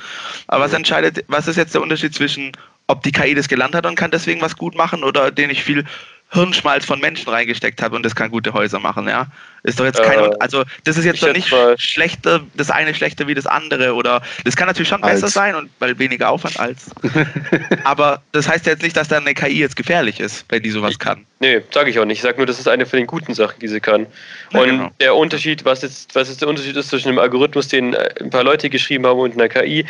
aber 0.49 0.65
was 0.65 0.73
entscheidet, 0.73 1.25
was 1.29 1.47
ist 1.47 1.57
jetzt 1.57 1.75
der 1.75 1.83
Unterschied 1.83 2.15
zwischen, 2.15 2.51
ob 2.89 3.05
die 3.05 3.13
KI 3.13 3.35
das 3.35 3.47
gelernt 3.47 3.77
hat 3.77 3.87
und 3.87 3.95
kann 3.95 4.11
deswegen 4.11 4.41
was 4.41 4.57
gut 4.57 4.75
machen 4.75 5.05
oder 5.05 5.31
den 5.31 5.51
ich 5.51 5.63
viel 5.63 5.85
Hirnschmalz 6.31 6.85
von 6.85 7.01
Menschen 7.01 7.29
reingesteckt 7.29 7.81
hat 7.81 7.93
und 7.93 8.03
das 8.03 8.17
kann 8.17 8.31
gute 8.31 8.53
Häuser 8.53 8.81
machen, 8.81 9.09
ja. 9.09 9.29
Ist 9.63 9.79
doch 9.79 9.85
jetzt 9.85 10.03
kein, 10.03 10.19
äh, 10.19 10.31
also 10.41 10.65
das 10.85 10.97
ist 10.97 11.05
jetzt 11.05 11.23
doch 11.23 11.33
nicht 11.33 11.53
schlechter, 11.79 12.41
das 12.55 12.71
eine 12.71 12.95
schlechter 12.95 13.27
wie 13.29 13.35
das 13.35 13.47
andere 13.47 13.95
oder 13.95 14.23
das 14.45 14.57
kann 14.57 14.67
natürlich 14.67 14.89
schon 14.89 15.03
als. 15.03 15.21
besser 15.21 15.29
sein 15.29 15.55
und 15.55 15.71
weil 15.79 15.99
weniger 15.99 16.31
Aufwand 16.31 16.59
als. 16.59 16.91
aber 17.85 18.23
das 18.33 18.49
heißt 18.49 18.67
jetzt 18.67 18.83
nicht, 18.83 18.97
dass 18.97 19.09
dann 19.09 19.23
eine 19.25 19.35
KI 19.35 19.59
jetzt 19.59 19.77
gefährlich 19.77 20.19
ist, 20.19 20.45
wenn 20.49 20.63
die 20.63 20.71
sowas 20.71 20.99
kann. 20.99 21.25
Nee, 21.39 21.63
sage 21.73 21.91
ich 21.91 21.99
auch 21.99 22.05
nicht. 22.05 22.19
Ich 22.19 22.23
sage 22.23 22.39
nur, 22.39 22.47
das 22.47 22.59
ist 22.59 22.67
eine 22.67 22.87
von 22.87 22.99
den 22.99 23.07
guten 23.07 23.35
Sachen, 23.35 23.61
die 23.61 23.69
sie 23.69 23.81
kann. 23.81 24.07
Ja, 24.53 24.61
und 24.61 24.69
genau. 24.69 24.91
der 25.01 25.15
Unterschied, 25.15 25.65
was 25.65 25.83
jetzt, 25.83 26.15
was 26.15 26.29
jetzt 26.29 26.41
der 26.41 26.49
Unterschied 26.49 26.77
ist 26.77 26.89
zwischen 26.89 27.09
einem 27.09 27.19
Algorithmus, 27.19 27.69
den 27.69 27.95
äh, 27.95 28.15
ein 28.21 28.31
paar 28.31 28.43
Leute 28.45 28.69
geschrieben 28.69 29.07
haben 29.07 29.21
und 29.21 29.35
einer 29.35 29.49
KI, 29.49 29.87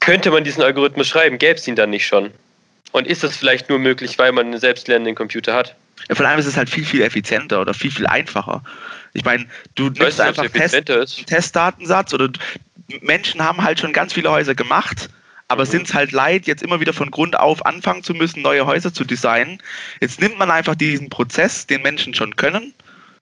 könnte 0.00 0.30
man 0.30 0.44
diesen 0.44 0.62
Algorithmus 0.62 1.08
schreiben, 1.08 1.38
gäbe 1.38 1.54
es 1.54 1.66
ihn 1.66 1.76
dann 1.76 1.90
nicht 1.90 2.06
schon. 2.06 2.30
Und 2.94 3.08
ist 3.08 3.24
das 3.24 3.36
vielleicht 3.36 3.68
nur 3.68 3.80
möglich, 3.80 4.18
weil 4.18 4.30
man 4.30 4.46
einen 4.46 4.60
selbstlernenden 4.60 5.16
Computer 5.16 5.52
hat? 5.52 5.74
Ja, 6.08 6.14
vor 6.14 6.26
allem 6.26 6.38
ist 6.38 6.46
es 6.46 6.56
halt 6.56 6.70
viel, 6.70 6.84
viel 6.84 7.02
effizienter 7.02 7.60
oder 7.60 7.74
viel, 7.74 7.90
viel 7.90 8.06
einfacher. 8.06 8.62
Ich 9.14 9.24
meine, 9.24 9.46
du 9.74 9.86
nimmst 9.86 10.00
weißt, 10.00 10.20
einfach 10.20 10.46
Test, 10.46 10.76
einen 10.76 11.26
Testdatensatz 11.26 12.14
oder 12.14 12.28
Menschen 13.00 13.42
haben 13.42 13.64
halt 13.64 13.80
schon 13.80 13.92
ganz 13.92 14.12
viele 14.12 14.30
Häuser 14.30 14.54
gemacht, 14.54 15.08
aber 15.48 15.64
mhm. 15.64 15.70
sind 15.70 15.88
es 15.88 15.94
halt 15.94 16.12
leid, 16.12 16.46
jetzt 16.46 16.62
immer 16.62 16.78
wieder 16.78 16.92
von 16.92 17.10
Grund 17.10 17.36
auf 17.36 17.66
anfangen 17.66 18.04
zu 18.04 18.14
müssen, 18.14 18.42
neue 18.42 18.64
Häuser 18.64 18.94
zu 18.94 19.04
designen. 19.04 19.58
Jetzt 20.00 20.20
nimmt 20.20 20.38
man 20.38 20.52
einfach 20.52 20.76
diesen 20.76 21.10
Prozess, 21.10 21.66
den 21.66 21.82
Menschen 21.82 22.14
schon 22.14 22.36
können, 22.36 22.74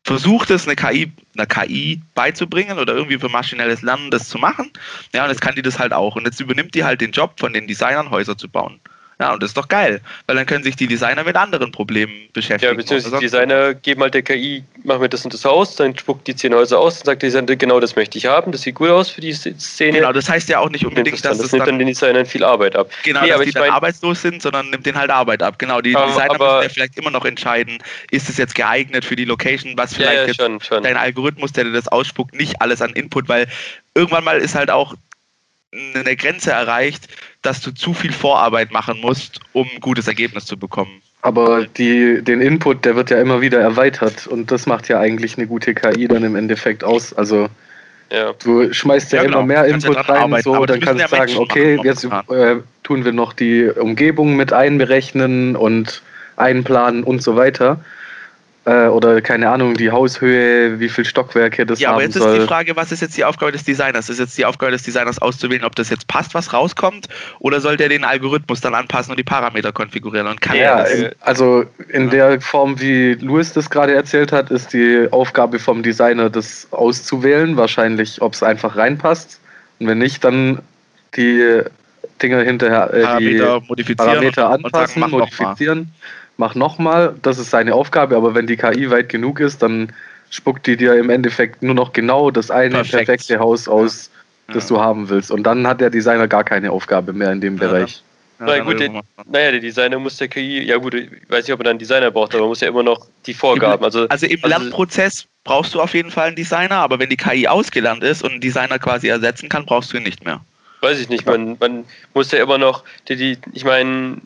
versucht 0.05 0.51
es 0.51 0.69
eine 0.69 0.77
KI, 0.77 1.11
einer 1.35 1.47
KI 1.47 1.99
beizubringen 2.15 2.79
oder 2.79 2.93
irgendwie 2.93 3.19
für 3.19 3.31
maschinelles 3.31 3.81
Lernen 3.81 4.11
das 4.11 4.29
zu 4.29 4.37
machen. 4.37 4.71
Ja, 5.15 5.25
und 5.25 5.31
jetzt 5.31 5.41
kann 5.41 5.55
die 5.55 5.63
das 5.63 5.79
halt 5.79 5.95
auch. 5.95 6.15
Und 6.15 6.27
jetzt 6.27 6.41
übernimmt 6.41 6.75
die 6.75 6.85
halt 6.85 7.01
den 7.01 7.13
Job 7.13 7.41
von 7.41 7.55
den 7.55 7.67
Designern, 7.67 8.11
Häuser 8.11 8.37
zu 8.37 8.51
bauen. 8.51 8.79
Ja, 9.23 9.35
und 9.35 9.41
das 9.41 9.51
ist 9.51 9.57
doch 9.57 9.69
geil, 9.69 10.01
weil 10.27 10.35
dann 10.35 10.47
können 10.47 10.65
sich 10.65 10.75
die 10.75 10.89
Designer 10.89 11.23
mit 11.23 11.37
anderen 11.37 11.71
Problemen 11.71 12.29
beschäftigen. 12.33 12.73
Ja, 12.73 12.77
beziehungsweise 12.77 13.19
die 13.19 13.27
Designer 13.27 13.73
geben 13.73 14.03
halt 14.03 14.15
der 14.15 14.23
KI, 14.23 14.65
machen 14.83 15.01
wir 15.01 15.09
das 15.09 15.25
und 15.25 15.33
das 15.33 15.45
Haus, 15.45 15.77
dann 15.77 15.97
spuckt 15.97 16.27
die 16.27 16.35
zehn 16.35 16.53
Häuser 16.53 16.81
aus 16.81 16.99
und 16.99 17.07
sagt 17.07 17.23
der 17.23 17.29
Designer, 17.29 17.55
genau 17.55 17.79
das 17.79 17.95
möchte 17.95 18.19
ich 18.19 18.27
haben, 18.27 18.51
das 18.51 18.63
sieht 18.63 18.75
gut 18.75 18.91
aus 18.91 19.11
für 19.11 19.21
die 19.21 19.33
Szene. 19.33 19.99
Genau, 19.99 20.13
das 20.13 20.29
heißt 20.29 20.49
ja 20.49 20.59
auch 20.59 20.71
nicht 20.71 20.85
unbedingt, 20.85 21.15
das 21.15 21.23
dass 21.23 21.39
das, 21.39 21.47
das 21.47 21.53
nimmt 21.53 21.69
dann 21.69 21.79
den 21.79 21.87
Designern 21.87 22.27
viel 22.27 22.43
Arbeit 22.43 22.75
ab. 22.75 22.91
Genau, 23.05 23.21
nee, 23.21 23.29
dass 23.29 23.37
aber 23.37 23.45
die 23.45 23.53
dann 23.53 23.71
arbeitslos 23.71 24.23
sind, 24.23 24.43
sondern 24.43 24.71
nimmt 24.71 24.87
den 24.87 24.97
halt 24.97 25.11
Arbeit 25.11 25.41
ab. 25.41 25.57
Genau, 25.61 25.81
die 25.81 25.95
aber, 25.95 26.07
Designer 26.07 26.35
aber, 26.35 26.55
müssen 26.57 26.63
ja 26.65 26.69
vielleicht 26.71 26.99
immer 26.99 27.13
noch 27.13 27.25
entscheiden, 27.25 27.79
ist 28.11 28.29
es 28.29 28.39
jetzt 28.39 28.57
geeignet 28.57 29.05
für 29.05 29.15
die 29.15 29.25
Location, 29.25 29.75
was 29.77 29.95
vielleicht 29.95 30.15
ja, 30.15 30.27
ja, 30.27 30.35
schon, 30.35 30.61
schon. 30.61 30.83
dein 30.83 30.97
Algorithmus, 30.97 31.53
der 31.53 31.63
dir 31.63 31.73
das 31.73 31.87
ausspuckt, 31.87 32.35
nicht 32.35 32.61
alles 32.61 32.83
an 32.83 32.91
Input, 32.95 33.29
weil 33.29 33.47
irgendwann 33.95 34.25
mal 34.25 34.39
ist 34.41 34.57
halt 34.57 34.69
auch 34.69 34.97
eine 35.73 36.17
Grenze 36.17 36.51
erreicht, 36.51 37.09
dass 37.43 37.61
du 37.61 37.73
zu 37.73 37.93
viel 37.93 38.13
Vorarbeit 38.13 38.73
machen 38.73 39.01
musst, 39.01 39.41
um 39.53 39.69
ein 39.73 39.81
gutes 39.81 40.09
Ergebnis 40.09 40.47
zu 40.47 40.57
bekommen. 40.57 41.03
Aber 41.23 41.67
die, 41.67 42.23
den 42.23 42.41
Input, 42.41 42.85
der 42.85 42.97
wird 42.97 43.11
ja 43.11 43.21
immer 43.21 43.41
wieder 43.41 43.61
erweitert 43.61 44.27
und 44.27 44.51
das 44.51 44.67
macht 44.67 44.89
ja 44.89 44.99
eigentlich 44.99 45.37
eine 45.39 45.47
gute 45.47 45.73
KI 45.75 46.09
dann 46.09 46.25
im 46.25 46.35
Endeffekt 46.35 46.83
aus. 46.83 47.13
Also 47.13 47.49
ja. 48.11 48.33
du 48.43 48.73
schmeißt 48.73 49.13
ja, 49.13 49.19
ja 49.19 49.25
immer 49.25 49.37
genau. 49.37 49.47
mehr 49.47 49.65
Input 49.67 49.95
ja 49.95 50.01
rein, 50.03 50.23
arbeiten, 50.23 50.43
so 50.43 50.67
dann 50.67 50.81
kannst 50.81 51.05
du 51.05 51.09
sagen, 51.09 51.37
okay, 51.37 51.79
jetzt 51.85 52.05
äh, 52.05 52.57
tun 52.83 53.05
wir 53.05 53.13
noch 53.13 53.33
die 53.33 53.67
Umgebung 53.67 54.35
mit 54.35 54.53
einberechnen 54.53 55.55
und 55.55 56.03
einplanen 56.37 57.05
und 57.05 57.23
so 57.23 57.37
weiter. 57.37 57.79
Äh, 58.65 58.87
oder 58.87 59.21
keine 59.21 59.51
Ahnung, 59.51 59.75
die 59.75 59.91
Haushöhe, 59.91 60.79
wie 60.79 60.89
viele 60.89 61.05
Stockwerke 61.05 61.67
das 61.67 61.81
ja, 61.81 61.89
haben 61.89 61.95
soll. 61.95 62.01
Ja, 62.01 62.05
aber 62.05 62.05
jetzt 62.05 62.15
soll. 62.15 62.33
ist 62.37 62.43
die 62.43 62.47
Frage, 62.47 62.77
was 62.77 62.93
ist 62.93 63.01
jetzt 63.01 63.17
die 63.17 63.25
Aufgabe 63.25 63.51
des 63.51 63.65
Designers? 63.65 64.09
Ist 64.09 64.21
jetzt 64.21 64.39
die 64.39 64.45
Aufgabe 64.45 64.71
des 64.71 64.85
Designers 64.85 65.21
auszuwählen, 65.21 65.65
ob 65.65 65.75
das 65.75 65.91
jetzt 65.91 66.07
passt, 66.07 66.33
was 66.35 66.53
rauskommt, 66.53 67.09
oder 67.41 67.61
soll 67.61 67.77
der 67.77 67.89
den 67.89 68.05
Algorithmus 68.05 68.61
dann 68.61 68.77
anpassen 68.77 69.11
und 69.11 69.17
die 69.17 69.25
Parameter 69.25 69.73
konfigurieren 69.73 70.29
und 70.29 70.41
kann 70.41 70.57
ja, 70.57 70.79
das? 70.79 70.93
also 71.21 71.65
in 71.89 72.05
ja. 72.05 72.11
der 72.11 72.41
Form, 72.41 72.81
wie 72.81 73.15
Louis 73.15 73.53
das 73.53 73.69
gerade 73.69 73.95
erzählt 73.95 74.31
hat, 74.31 74.53
ist 74.53 74.73
die 74.73 75.09
Aufgabe 75.11 75.59
vom 75.59 75.83
Designer, 75.83 76.31
das 76.31 76.69
auszuwählen, 76.71 77.57
wahrscheinlich, 77.57 78.23
ob 78.23 78.35
es 78.35 78.45
einfach 78.45 78.77
reinpasst. 78.77 79.41
Und 79.81 79.89
wenn 79.89 79.99
nicht, 79.99 80.23
dann 80.23 80.61
die 81.17 81.63
Dinge 82.23 82.43
hinterher, 82.43 82.95
äh, 82.95 83.03
Parameter 83.03 83.61
die 83.61 83.67
modifizieren 83.67 84.13
Parameter 84.13 84.51
anpassen, 84.51 85.01
sagen, 85.01 85.11
modifizieren 85.11 85.93
mach 86.37 86.55
nochmal, 86.55 87.15
das 87.23 87.39
ist 87.39 87.51
seine 87.51 87.75
Aufgabe, 87.75 88.17
aber 88.17 88.35
wenn 88.35 88.47
die 88.47 88.57
KI 88.57 88.91
weit 88.91 89.09
genug 89.09 89.41
ist, 89.41 89.63
dann 89.63 89.93
spuckt 90.31 90.67
die 90.67 90.77
dir 90.77 90.95
im 90.95 91.11
Endeffekt 91.11 91.63
nur 91.63 91.75
noch 91.75 91.93
genau 91.93 92.31
das 92.31 92.51
eine 92.51 92.77
Perfekt. 92.77 93.07
perfekte 93.07 93.39
Haus 93.39 93.69
aus, 93.69 94.11
ja. 94.49 94.55
das 94.55 94.69
ja. 94.69 94.77
du 94.77 94.83
haben 94.83 95.09
willst. 95.09 95.31
Und 95.31 95.45
dann 95.45 95.67
hat 95.67 95.81
der 95.81 95.91
Designer 95.91 96.27
gar 96.27 96.43
keine 96.45 96.73
Aufgabe 96.73 97.13
mehr 97.13 97.33
in 97.33 97.41
dem 97.41 97.57
ja, 97.57 97.67
Bereich. 97.67 98.03
Ja, 98.41 98.47
Na 98.47 98.59
gut, 98.61 98.81
der, 98.81 98.91
naja, 98.91 99.51
der 99.53 99.61
Designer 99.61 99.99
muss 99.99 100.17
der 100.17 100.29
KI, 100.29 100.63
ja 100.63 100.79
gut, 100.79 100.95
ich 100.95 101.11
weiß 101.29 101.47
nicht, 101.47 101.53
ob 101.53 101.61
er 101.61 101.65
dann 101.65 101.71
einen 101.73 101.79
Designer 101.79 102.11
braucht, 102.11 102.33
aber 102.33 102.41
man 102.41 102.49
muss 102.49 102.61
ja 102.61 102.69
immer 102.69 102.83
noch 102.83 103.07
die 103.27 103.35
Vorgaben. 103.35 103.85
Also, 103.85 104.09
also 104.09 104.27
im 104.27 104.43
also 104.43 104.49
Lernprozess 104.49 105.27
brauchst 105.45 105.75
du 105.75 105.81
auf 105.81 105.95
jeden 105.95 106.11
Fall 106.11 106.29
einen 106.29 106.37
Designer, 106.37 106.77
aber 106.77 106.99
wenn 106.99 107.11
die 107.11 107.17
KI 107.17 107.47
ausgelernt 107.47 108.03
ist 108.03 108.23
und 108.25 108.33
einen 108.33 108.41
Designer 108.41 108.79
quasi 108.79 109.09
ersetzen 109.09 109.49
kann, 109.49 109.67
brauchst 109.67 109.93
du 109.93 109.99
ihn 109.99 110.03
nicht 110.03 110.25
mehr. 110.25 110.41
Weiß 110.81 110.99
ich 110.99 111.09
nicht, 111.09 111.27
man, 111.27 111.57
man 111.61 111.85
muss 112.15 112.33
ja 112.33 112.43
immer 112.43 112.59
noch, 112.59 112.83
die, 113.09 113.17
die, 113.17 113.39
ich 113.53 113.65
meine, 113.65 114.17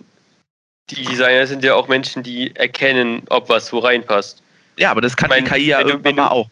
die 0.90 1.04
Designer 1.04 1.46
sind 1.46 1.64
ja 1.64 1.74
auch 1.74 1.88
Menschen, 1.88 2.22
die 2.22 2.54
erkennen, 2.54 3.22
ob 3.28 3.48
was 3.48 3.72
wo 3.72 3.78
reinpasst. 3.78 4.42
Ja, 4.76 4.90
aber 4.90 5.00
das 5.00 5.16
kann 5.16 5.30
ich 5.30 5.36
mein, 5.36 5.44
die 5.44 5.50
KI 5.50 5.66
ja 5.66 5.80
irgendwann 5.80 6.16
du, 6.16 6.22
mal 6.22 6.28
auch. 6.28 6.48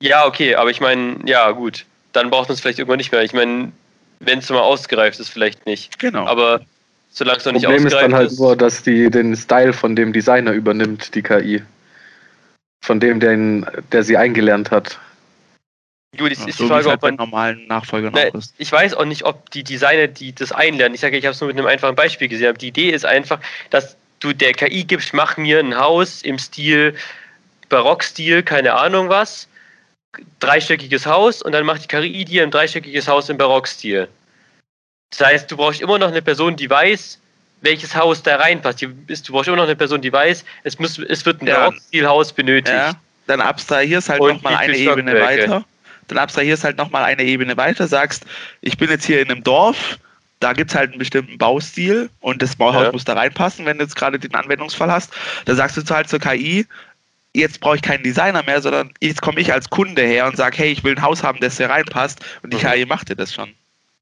Ja, 0.00 0.26
okay, 0.26 0.54
aber 0.54 0.70
ich 0.70 0.80
meine, 0.80 1.18
ja, 1.26 1.50
gut. 1.52 1.84
Dann 2.12 2.30
braucht 2.30 2.48
man 2.48 2.54
es 2.54 2.60
vielleicht 2.60 2.78
irgendwann 2.78 2.98
nicht 2.98 3.12
mehr. 3.12 3.22
Ich 3.22 3.32
meine, 3.32 3.72
wenn 4.20 4.40
es 4.40 4.50
mal 4.50 4.60
ausgereift 4.60 5.20
ist, 5.20 5.28
vielleicht 5.28 5.64
nicht. 5.66 5.98
Genau. 5.98 6.26
Aber 6.26 6.60
solange 7.10 7.38
es 7.38 7.44
noch 7.44 7.52
nicht 7.52 7.66
ausgereift 7.66 7.86
ist. 7.86 7.92
Problem 7.92 8.00
ist 8.00 8.12
dann 8.12 8.14
halt 8.14 8.30
ist, 8.32 8.40
nur, 8.40 8.56
dass 8.56 8.82
die 8.82 9.10
den 9.10 9.36
Style 9.36 9.72
von 9.72 9.94
dem 9.94 10.12
Designer 10.12 10.52
übernimmt, 10.52 11.14
die 11.14 11.22
KI. 11.22 11.62
Von 12.84 12.98
dem, 12.98 13.20
den, 13.20 13.66
der 13.92 14.02
sie 14.02 14.16
eingelernt 14.16 14.70
hat. 14.70 14.98
Gut, 16.18 16.28
jetzt 16.28 16.46
ist 16.46 16.58
so 16.58 16.64
die 16.64 16.68
Frage, 16.68 16.90
halt 16.90 16.96
ob 16.96 17.02
man 17.02 17.14
normalen 17.14 17.66
Nachfolger 17.68 18.10
noch 18.10 18.34
ist. 18.34 18.54
Ich 18.58 18.70
weiß 18.70 18.94
auch 18.94 19.06
nicht, 19.06 19.24
ob 19.24 19.50
die 19.50 19.64
Designer, 19.64 20.08
die 20.08 20.34
das 20.34 20.52
einlernen, 20.52 20.94
ich 20.94 21.00
sage, 21.00 21.16
ich 21.16 21.24
habe 21.24 21.32
es 21.32 21.40
nur 21.40 21.48
mit 21.48 21.56
einem 21.56 21.66
einfachen 21.66 21.94
Beispiel 21.94 22.28
gesehen, 22.28 22.48
aber 22.48 22.58
die 22.58 22.68
Idee 22.68 22.90
ist 22.90 23.06
einfach, 23.06 23.40
dass 23.70 23.96
du 24.20 24.34
der 24.34 24.52
KI 24.52 24.84
gibst, 24.84 25.14
mach 25.14 25.38
mir 25.38 25.58
ein 25.58 25.74
Haus 25.74 26.20
im 26.20 26.38
Stil 26.38 26.94
Barockstil, 27.70 28.42
keine 28.42 28.74
Ahnung 28.74 29.08
was, 29.08 29.48
dreistöckiges 30.40 31.06
Haus 31.06 31.40
und 31.40 31.52
dann 31.52 31.64
macht 31.64 31.84
die 31.84 31.88
KI 31.88 32.26
dir 32.26 32.42
ein 32.42 32.50
dreistöckiges 32.50 33.08
Haus 33.08 33.30
im 33.30 33.38
Barockstil. 33.38 34.06
Das 35.10 35.26
heißt, 35.26 35.50
du 35.50 35.56
brauchst 35.56 35.80
immer 35.80 35.98
noch 35.98 36.08
eine 36.08 36.20
Person, 36.20 36.56
die 36.56 36.68
weiß, 36.68 37.18
welches 37.62 37.96
Haus 37.96 38.22
da 38.22 38.36
reinpasst. 38.36 38.82
Du 38.82 38.92
brauchst 39.32 39.48
immer 39.48 39.56
noch 39.56 39.64
eine 39.64 39.76
Person, 39.76 40.02
die 40.02 40.12
weiß, 40.12 40.44
es, 40.64 40.78
muss, 40.78 40.98
es 40.98 41.24
wird 41.24 41.40
ein 41.40 41.46
ja. 41.46 41.56
Barockstilhaus 41.56 42.34
benötigt. 42.34 42.76
Ja. 42.76 42.92
Dann 43.26 43.40
abstrahierst 43.40 44.10
halt 44.10 44.20
nochmal 44.20 44.56
eine 44.56 44.76
Ebene 44.76 45.18
weiter 45.18 45.64
dann 46.12 46.22
abstrahierst 46.22 46.64
halt 46.64 46.78
nochmal 46.78 47.04
eine 47.04 47.22
Ebene 47.22 47.56
weiter, 47.56 47.86
sagst, 47.86 48.24
ich 48.60 48.76
bin 48.76 48.90
jetzt 48.90 49.04
hier 49.04 49.20
in 49.20 49.30
einem 49.30 49.42
Dorf, 49.42 49.98
da 50.40 50.52
gibt 50.52 50.70
es 50.70 50.76
halt 50.76 50.90
einen 50.90 50.98
bestimmten 50.98 51.38
Baustil 51.38 52.10
und 52.20 52.42
das 52.42 52.56
Bauhaus 52.56 52.84
ja. 52.84 52.92
muss 52.92 53.04
da 53.04 53.14
reinpassen, 53.14 53.64
wenn 53.64 53.78
du 53.78 53.84
jetzt 53.84 53.96
gerade 53.96 54.18
den 54.18 54.34
Anwendungsfall 54.34 54.90
hast. 54.90 55.12
Da 55.44 55.54
sagst 55.54 55.76
du 55.76 55.94
halt 55.94 56.08
zur 56.08 56.18
KI, 56.18 56.66
jetzt 57.32 57.60
brauche 57.60 57.76
ich 57.76 57.82
keinen 57.82 58.02
Designer 58.02 58.42
mehr, 58.42 58.60
sondern 58.60 58.90
jetzt 59.00 59.22
komme 59.22 59.40
ich 59.40 59.52
als 59.52 59.70
Kunde 59.70 60.02
her 60.02 60.26
und 60.26 60.36
sage, 60.36 60.58
hey, 60.58 60.72
ich 60.72 60.82
will 60.84 60.96
ein 60.96 61.02
Haus 61.02 61.22
haben, 61.22 61.38
das 61.40 61.56
hier 61.56 61.70
reinpasst 61.70 62.20
und 62.42 62.52
die 62.52 62.56
mhm. 62.56 62.70
KI 62.70 62.86
macht 62.86 63.08
dir 63.08 63.16
das 63.16 63.32
schon. 63.32 63.50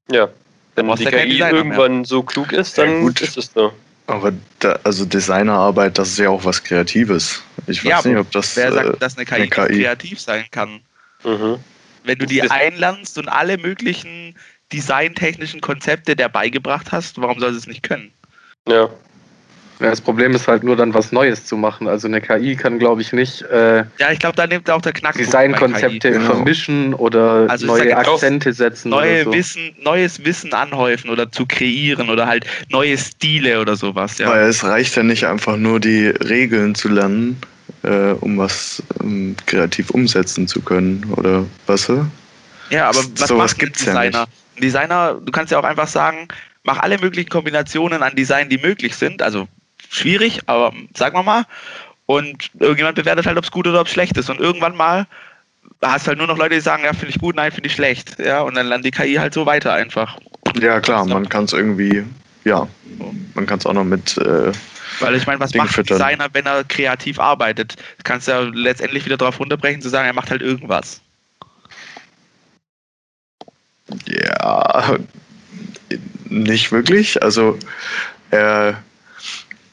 Ja, 0.09 0.29
wenn 0.75 0.95
die 0.95 1.05
KI 1.05 1.39
irgendwann 1.39 1.97
mehr. 1.97 2.05
so 2.05 2.23
klug 2.23 2.51
ist, 2.53 2.77
dann 2.77 2.89
ja, 2.89 2.99
gut. 3.01 3.21
ist 3.21 3.37
es 3.37 3.51
so. 3.53 3.71
Aber 4.07 4.33
da, 4.59 4.79
also 4.83 5.05
Designerarbeit, 5.05 5.97
das 5.97 6.09
ist 6.09 6.19
ja 6.19 6.29
auch 6.29 6.43
was 6.43 6.63
Kreatives. 6.63 7.43
Ich 7.67 7.85
weiß 7.85 8.03
ja, 8.03 8.09
nicht, 8.09 8.19
ob 8.19 8.31
das. 8.31 8.55
Wer 8.57 8.73
sagt, 8.73 9.01
dass 9.01 9.15
eine 9.15 9.25
KI, 9.25 9.35
eine 9.35 9.47
KI 9.47 9.81
kreativ 9.81 10.19
sein 10.19 10.45
kann? 10.51 10.81
Mhm. 11.23 11.57
Wenn 12.03 12.17
du 12.17 12.25
die 12.25 12.41
einlernst 12.41 13.17
und 13.17 13.27
alle 13.27 13.57
möglichen 13.57 14.35
designtechnischen 14.71 15.61
Konzepte 15.61 16.15
der 16.15 16.29
beigebracht 16.29 16.91
hast, 16.91 17.19
warum 17.21 17.39
soll 17.39 17.51
sie 17.51 17.59
es 17.59 17.67
nicht 17.67 17.83
können? 17.83 18.11
Ja. 18.67 18.89
Ja, 19.81 19.89
das 19.89 19.99
Problem 19.99 20.35
ist 20.35 20.47
halt 20.47 20.63
nur 20.63 20.75
dann 20.75 20.93
was 20.93 21.11
Neues 21.11 21.45
zu 21.45 21.57
machen. 21.57 21.87
Also 21.87 22.07
eine 22.07 22.21
KI 22.21 22.55
kann, 22.55 22.77
glaube 22.77 23.01
ich, 23.01 23.13
nicht. 23.13 23.41
Äh, 23.41 23.77
ja, 23.97 24.11
ich 24.11 24.19
glaube, 24.19 24.35
da 24.35 24.45
nimmt 24.45 24.69
auch 24.69 24.81
der 24.81 24.93
Knack. 24.93 25.15
Designkonzepte 25.15 26.11
genau. 26.11 26.35
vermischen 26.35 26.93
oder 26.93 27.47
also 27.49 27.65
neue 27.65 27.97
Akzente 27.97 28.53
setzen. 28.53 28.89
Neue 28.89 29.23
so. 29.23 29.33
Wissen, 29.33 29.75
neues 29.81 30.23
Wissen 30.23 30.53
anhäufen 30.53 31.09
oder 31.09 31.31
zu 31.31 31.47
kreieren 31.47 32.11
oder 32.11 32.27
halt 32.27 32.45
neue 32.69 32.95
Stile 32.95 33.59
oder 33.59 33.75
sowas. 33.75 34.19
Ja. 34.19 34.29
Weil 34.29 34.49
es 34.49 34.63
reicht 34.63 34.95
ja 34.95 35.01
nicht 35.01 35.25
einfach 35.25 35.57
nur 35.57 35.79
die 35.79 36.09
Regeln 36.09 36.75
zu 36.75 36.87
lernen, 36.87 37.41
äh, 37.83 38.11
um 38.19 38.37
was 38.37 38.81
ähm, 39.01 39.35
kreativ 39.45 39.89
umsetzen 39.91 40.47
zu 40.47 40.61
können, 40.61 41.03
oder 41.17 41.45
was? 41.67 41.91
Ja, 42.69 42.89
aber 42.89 43.03
was 43.17 43.27
so 43.27 43.35
macht 43.35 43.61
ein 43.61 43.71
Designer? 43.71 44.11
Ja 44.11 44.27
ein 44.55 44.61
Designer, 44.61 45.19
du 45.23 45.31
kannst 45.31 45.51
ja 45.51 45.59
auch 45.59 45.63
einfach 45.63 45.87
sagen, 45.87 46.27
mach 46.63 46.79
alle 46.79 46.97
möglichen 46.99 47.29
Kombinationen 47.29 48.03
an 48.03 48.15
Design, 48.15 48.49
die 48.49 48.57
möglich 48.57 48.95
sind. 48.95 49.21
Also 49.21 49.47
schwierig, 49.89 50.39
aber 50.45 50.73
sagen 50.95 51.15
wir 51.15 51.23
mal. 51.23 51.45
Und 52.05 52.51
irgendjemand 52.59 52.95
bewertet 52.95 53.25
halt, 53.25 53.37
ob 53.37 53.43
es 53.43 53.51
gut 53.51 53.67
oder 53.67 53.81
ob 53.81 53.87
es 53.87 53.93
schlecht 53.93 54.17
ist. 54.17 54.29
Und 54.29 54.39
irgendwann 54.39 54.75
mal 54.75 55.07
hast 55.81 56.07
halt 56.07 56.17
nur 56.17 56.27
noch 56.27 56.37
Leute, 56.37 56.55
die 56.55 56.61
sagen, 56.61 56.83
ja, 56.83 56.93
finde 56.93 57.09
ich 57.09 57.19
gut, 57.19 57.35
nein, 57.35 57.51
finde 57.51 57.67
ich 57.67 57.73
schlecht. 57.73 58.19
Ja, 58.19 58.41
und 58.41 58.55
dann 58.55 58.67
lernt 58.67 58.85
die 58.85 58.91
KI 58.91 59.15
halt 59.15 59.33
so 59.33 59.45
weiter 59.45 59.73
einfach. 59.73 60.17
Ja, 60.59 60.79
klar, 60.79 61.05
man 61.05 61.29
kann 61.29 61.45
es 61.45 61.53
irgendwie, 61.53 62.03
ja, 62.43 62.67
Man 63.33 63.45
kann 63.45 63.59
es 63.59 63.65
auch 63.65 63.73
noch 63.73 63.85
mit. 63.85 64.17
Äh, 64.17 64.51
Weil 65.01 65.15
ich 65.15 65.25
meine, 65.27 65.39
was 65.39 65.51
Ding 65.51 65.61
macht 65.61 65.77
ein. 65.77 65.85
Designer, 65.85 66.27
wenn 66.33 66.45
er 66.45 66.63
kreativ 66.63 67.19
arbeitet? 67.19 67.75
Du 67.97 68.03
kannst 68.03 68.27
ja 68.27 68.39
letztendlich 68.41 69.05
wieder 69.05 69.17
darauf 69.17 69.39
runterbrechen, 69.39 69.81
zu 69.81 69.89
sagen, 69.89 70.07
er 70.07 70.13
macht 70.13 70.29
halt 70.29 70.41
irgendwas. 70.41 71.01
ja, 74.07 74.97
nicht 76.25 76.71
wirklich. 76.71 77.21
Also, 77.21 77.57
er. 78.29 78.81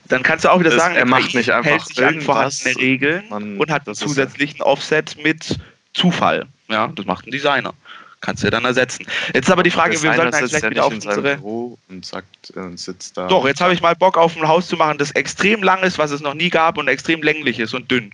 Dann 0.09 0.23
kannst 0.23 0.45
du 0.47 0.49
auch 0.51 0.59
wieder 0.59 0.71
Das- 0.71 0.81
sagen, 0.81 0.97
er 0.97 1.05
macht 1.05 1.35
nicht 1.35 1.51
einfach 1.51 1.71
hält 1.71 1.85
sich 1.87 2.03
an 2.03 2.21
vorhandene 2.23 2.77
Regeln 2.77 3.25
man- 3.29 3.59
und 3.59 3.71
hat 3.71 3.83
einen 3.83 3.95
das 3.95 3.99
ist 4.01 4.09
zusätzlichen 4.09 4.63
Offset 4.63 5.23
mit 5.23 5.59
Zufall. 5.93 6.47
Ja, 6.69 6.89
das 6.89 7.05
macht 7.05 7.27
ein 7.27 7.31
Designer. 7.31 7.75
Kannst 8.21 8.43
du 8.43 8.49
ja 8.49 8.51
dann 8.51 8.65
ersetzen. 8.65 9.07
Jetzt 9.33 9.47
ist 9.47 9.51
aber 9.51 9.63
die 9.63 9.71
Frage, 9.71 9.93
wir 9.93 10.11
Designer 10.11 10.17
sollten 10.17 10.35
eigentlich 10.35 10.51
sitzt 10.51 10.51
vielleicht 10.51 10.65
ja 10.65 10.71
wieder 10.71 10.85
auf 10.87 10.93
unsere. 10.93 11.37
Büro 11.37 11.79
und 11.89 12.05
sagt, 12.05 12.53
äh, 12.57 12.77
sitzt 12.77 13.17
da. 13.17 13.29
Doch, 13.29 13.47
jetzt 13.47 13.61
habe 13.61 13.73
ich 13.73 13.81
mal 13.81 13.95
Bock 13.95 14.19
auf 14.19 14.37
ein 14.37 14.47
Haus 14.47 14.67
zu 14.67 14.77
machen, 14.77 14.99
das 14.99 15.13
extrem 15.13 15.63
lang 15.63 15.83
ist, 15.83 15.99
was 15.99 16.11
es 16.11 16.21
noch 16.21 16.35
nie 16.35 16.51
gab 16.51 16.79
und 16.79 16.89
extrem 16.89 17.23
länglich 17.23 17.61
ist 17.61 17.75
und 17.75 17.91
dünn. 17.91 18.11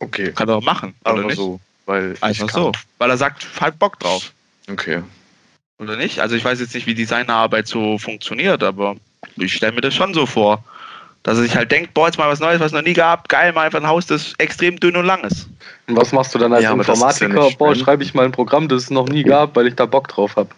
Okay, 0.00 0.32
Kann 0.32 0.48
er 0.48 0.56
auch 0.56 0.62
machen, 0.62 0.94
oder 1.04 1.24
nicht? 1.24 1.36
so. 1.36 1.60
Weil 1.86 2.14
Einfach 2.20 2.50
so. 2.50 2.72
Weil 2.98 3.10
er 3.10 3.16
sagt, 3.16 3.46
halt 3.58 3.78
Bock 3.78 3.98
drauf. 3.98 4.32
Okay. 4.70 5.02
Oder 5.78 5.96
nicht? 5.96 6.20
Also 6.20 6.36
ich 6.36 6.44
weiß 6.44 6.60
jetzt 6.60 6.74
nicht, 6.74 6.86
wie 6.86 6.94
Designarbeit 6.94 7.66
so 7.66 7.98
funktioniert, 7.98 8.62
aber 8.62 8.96
ich 9.36 9.54
stelle 9.54 9.72
mir 9.72 9.80
das 9.80 9.94
schon 9.94 10.12
so 10.12 10.26
vor. 10.26 10.62
Dass 11.28 11.36
er 11.36 11.42
sich 11.42 11.56
halt 11.56 11.70
denkt, 11.70 11.92
boah, 11.92 12.06
jetzt 12.06 12.16
mal 12.16 12.30
was 12.30 12.40
Neues, 12.40 12.58
was 12.58 12.68
es 12.68 12.72
noch 12.72 12.80
nie 12.80 12.94
gab, 12.94 13.28
geil, 13.28 13.52
mal 13.52 13.66
einfach 13.66 13.80
ein 13.80 13.86
Haus, 13.86 14.06
das 14.06 14.32
extrem 14.38 14.80
dünn 14.80 14.96
und 14.96 15.04
lang 15.04 15.22
ist. 15.24 15.46
Und 15.86 15.94
was 15.94 16.10
machst 16.10 16.34
du 16.34 16.38
dann 16.38 16.54
als 16.54 16.62
Ja, 16.62 16.70
ja 16.70 16.74
Informatiker? 16.74 17.44
nicht 17.44 17.58
Boah, 17.58 17.74
schreibe 17.74 18.02
ich 18.02 18.14
mal 18.14 18.24
ein 18.24 18.32
Programm, 18.32 18.66
das 18.66 18.84
es 18.84 18.90
noch 18.90 19.06
nie 19.10 19.24
gab, 19.24 19.54
weil 19.54 19.66
ich 19.66 19.74
da 19.74 19.84
Bock 19.84 20.08
drauf 20.08 20.36
habe. 20.36 20.48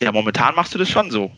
Ja, 0.00 0.10
momentan 0.10 0.56
machst 0.56 0.74
du 0.74 0.78
das 0.78 0.88
schon 0.88 1.12
so. 1.12 1.30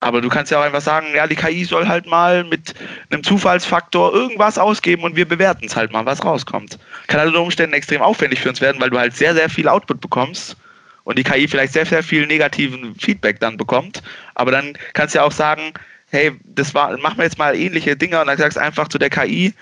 Aber 0.00 0.22
du 0.22 0.30
kannst 0.30 0.50
ja 0.52 0.58
auch 0.58 0.62
einfach 0.62 0.80
sagen, 0.80 1.08
ja, 1.14 1.26
die 1.26 1.36
KI 1.36 1.64
soll 1.64 1.86
halt 1.86 2.06
mal 2.06 2.44
mit 2.44 2.72
einem 3.10 3.22
Zufallsfaktor 3.22 4.14
irgendwas 4.14 4.56
ausgeben 4.56 5.02
und 5.02 5.16
wir 5.16 5.28
bewerten 5.28 5.66
es 5.66 5.76
halt 5.76 5.92
mal, 5.92 6.06
was 6.06 6.24
rauskommt. 6.24 6.78
Kann 7.08 7.20
halt 7.20 7.28
unter 7.28 7.42
Umständen 7.42 7.74
extrem 7.74 8.00
aufwendig 8.00 8.40
für 8.40 8.48
uns 8.48 8.62
werden, 8.62 8.80
weil 8.80 8.88
du 8.88 8.98
halt 8.98 9.14
sehr, 9.14 9.34
sehr 9.34 9.50
viel 9.50 9.68
Output 9.68 10.00
bekommst 10.00 10.56
und 11.02 11.18
die 11.18 11.24
KI 11.24 11.46
vielleicht 11.46 11.74
sehr, 11.74 11.84
sehr 11.84 12.02
viel 12.02 12.26
negativen 12.26 12.94
Feedback 12.94 13.38
dann 13.40 13.58
bekommt. 13.58 14.02
Aber 14.34 14.50
dann 14.50 14.78
kannst 14.94 15.14
du 15.14 15.18
ja 15.18 15.26
auch 15.26 15.32
sagen, 15.32 15.74
hey, 16.14 16.32
das 16.44 16.74
war, 16.74 16.96
machen 16.98 17.18
wir 17.18 17.24
jetzt 17.24 17.38
mal 17.38 17.54
ähnliche 17.56 17.96
Dinge 17.96 18.20
und 18.20 18.26
dann 18.26 18.38
sagst 18.38 18.56
du 18.56 18.62
einfach 18.62 18.88
zu 18.88 18.98
der 18.98 19.10
KI, 19.10 19.52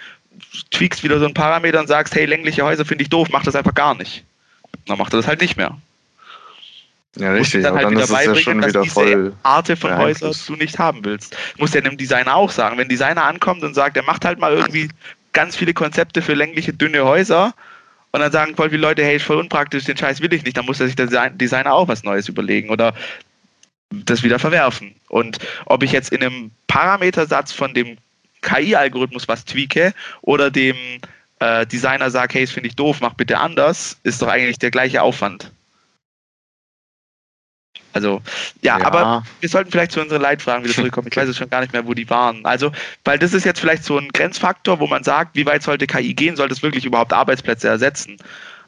tweakst 0.71 1.03
wieder 1.03 1.19
so 1.19 1.25
einen 1.25 1.35
Parameter 1.35 1.81
und 1.81 1.89
sagst, 1.89 2.15
hey, 2.15 2.27
längliche 2.27 2.63
Häuser 2.63 2.85
finde 2.85 3.03
ich 3.03 3.11
doof, 3.11 3.29
mach 3.33 3.43
das 3.43 3.57
einfach 3.57 3.75
gar 3.75 3.95
nicht. 3.95 4.25
Dann 4.87 4.99
macht 4.99 5.13
er 5.13 5.19
das 5.19 5.27
halt 5.27 5.41
nicht 5.41 5.57
mehr. 5.57 5.77
Ja, 7.17 7.33
richtig. 7.33 7.63
dann 7.63 7.73
Aber 7.73 7.77
halt 7.79 7.87
dann 7.87 7.93
wieder 7.93 8.05
ist 8.05 8.11
es 8.11 8.11
ja 8.11 8.17
beibringen, 8.17 8.43
schon 8.43 8.61
dass 8.61 8.69
wieder 8.71 8.83
diese 8.83 8.95
voll. 8.95 9.35
Arte 9.43 9.77
von 9.77 9.97
Häusern 9.99 10.35
du 10.47 10.57
nicht 10.57 10.79
haben 10.79 11.05
willst. 11.05 11.37
Muss 11.59 11.75
ja 11.75 11.83
einem 11.83 11.99
Designer 11.99 12.37
auch 12.37 12.51
sagen. 12.51 12.79
Wenn 12.79 12.87
ein 12.87 12.89
Designer 12.89 13.25
ankommt 13.25 13.63
und 13.63 13.75
sagt, 13.75 13.97
er 13.97 14.03
macht 14.03 14.25
halt 14.25 14.39
mal 14.39 14.53
irgendwie 14.53 14.89
ganz 15.33 15.57
viele 15.57 15.75
Konzepte 15.75 16.23
für 16.23 16.35
längliche, 16.35 16.73
dünne 16.73 17.05
Häuser 17.05 17.55
und 18.13 18.21
dann 18.21 18.33
sagen 18.33 18.55
voll 18.57 18.71
viele 18.71 18.83
Leute, 18.83 19.05
hey, 19.05 19.17
ist 19.17 19.25
voll 19.25 19.39
unpraktisch, 19.39 19.85
den 19.85 19.97
Scheiß 19.97 20.21
will 20.21 20.33
ich 20.33 20.45
nicht, 20.45 20.57
dann 20.57 20.67
muss 20.67 20.81
er 20.81 20.87
sich 20.87 20.97
der 20.97 21.07
Design- 21.07 21.37
Designer 21.37 21.73
auch 21.73 21.89
was 21.89 22.03
Neues 22.03 22.29
überlegen 22.29 22.71
oder 22.71 22.95
das 24.05 24.23
wieder 24.23 24.39
verwerfen. 24.39 24.95
Und 25.09 25.39
ob 25.67 25.83
ich 25.83 25.93
jetzt 25.93 26.13
in 26.13 26.23
einem 26.23 26.51
Parametersatz 26.67 27.53
von 27.53 27.75
dem 27.75 27.99
KI-Algorithmus 28.43 29.29
was 29.29 29.45
tweake 29.45 29.95
oder 30.23 30.51
dem 30.51 30.77
äh, 31.39 31.67
Designer 31.67 32.11
sage, 32.11 32.35
hey, 32.35 32.45
das 32.45 32.53
finde 32.53 32.69
ich 32.69 32.77
doof, 32.77 32.99
mach 33.01 33.15
bitte 33.15 33.39
anders, 33.39 33.99
ist 34.03 34.23
doch 34.23 34.29
eigentlich 34.29 34.59
der 34.59 34.71
gleiche 34.71 35.03
Aufwand. 35.03 35.51
Also, 37.93 38.23
ja, 38.63 38.79
Ja. 38.79 38.87
aber 38.87 39.23
wir 39.41 39.49
sollten 39.49 39.71
vielleicht 39.71 39.93
zu 39.93 40.01
unseren 40.01 40.23
Leitfragen 40.23 40.65
wieder 40.65 40.75
zurückkommen. 40.75 41.09
Ich 41.11 41.17
weiß 41.17 41.29
jetzt 41.29 41.37
schon 41.37 41.51
gar 41.51 41.61
nicht 41.61 41.73
mehr, 41.73 41.87
wo 41.87 41.93
die 41.95 42.09
waren. 42.09 42.45
Also, 42.45 42.73
weil 43.05 43.19
das 43.19 43.35
ist 43.35 43.45
jetzt 43.45 43.61
vielleicht 43.61 43.85
so 43.85 43.99
ein 43.99 44.09
Grenzfaktor, 44.09 44.81
wo 44.81 44.87
man 44.87 45.05
sagt, 45.05 45.37
wie 45.37 45.45
weit 45.45 45.63
sollte 45.63 45.87
KI 45.87 46.15
gehen? 46.15 46.37
Sollte 46.37 46.55
es 46.55 46.63
wirklich 46.63 46.87
überhaupt 46.87 47.13
Arbeitsplätze 47.13 47.69
ersetzen? 47.69 48.17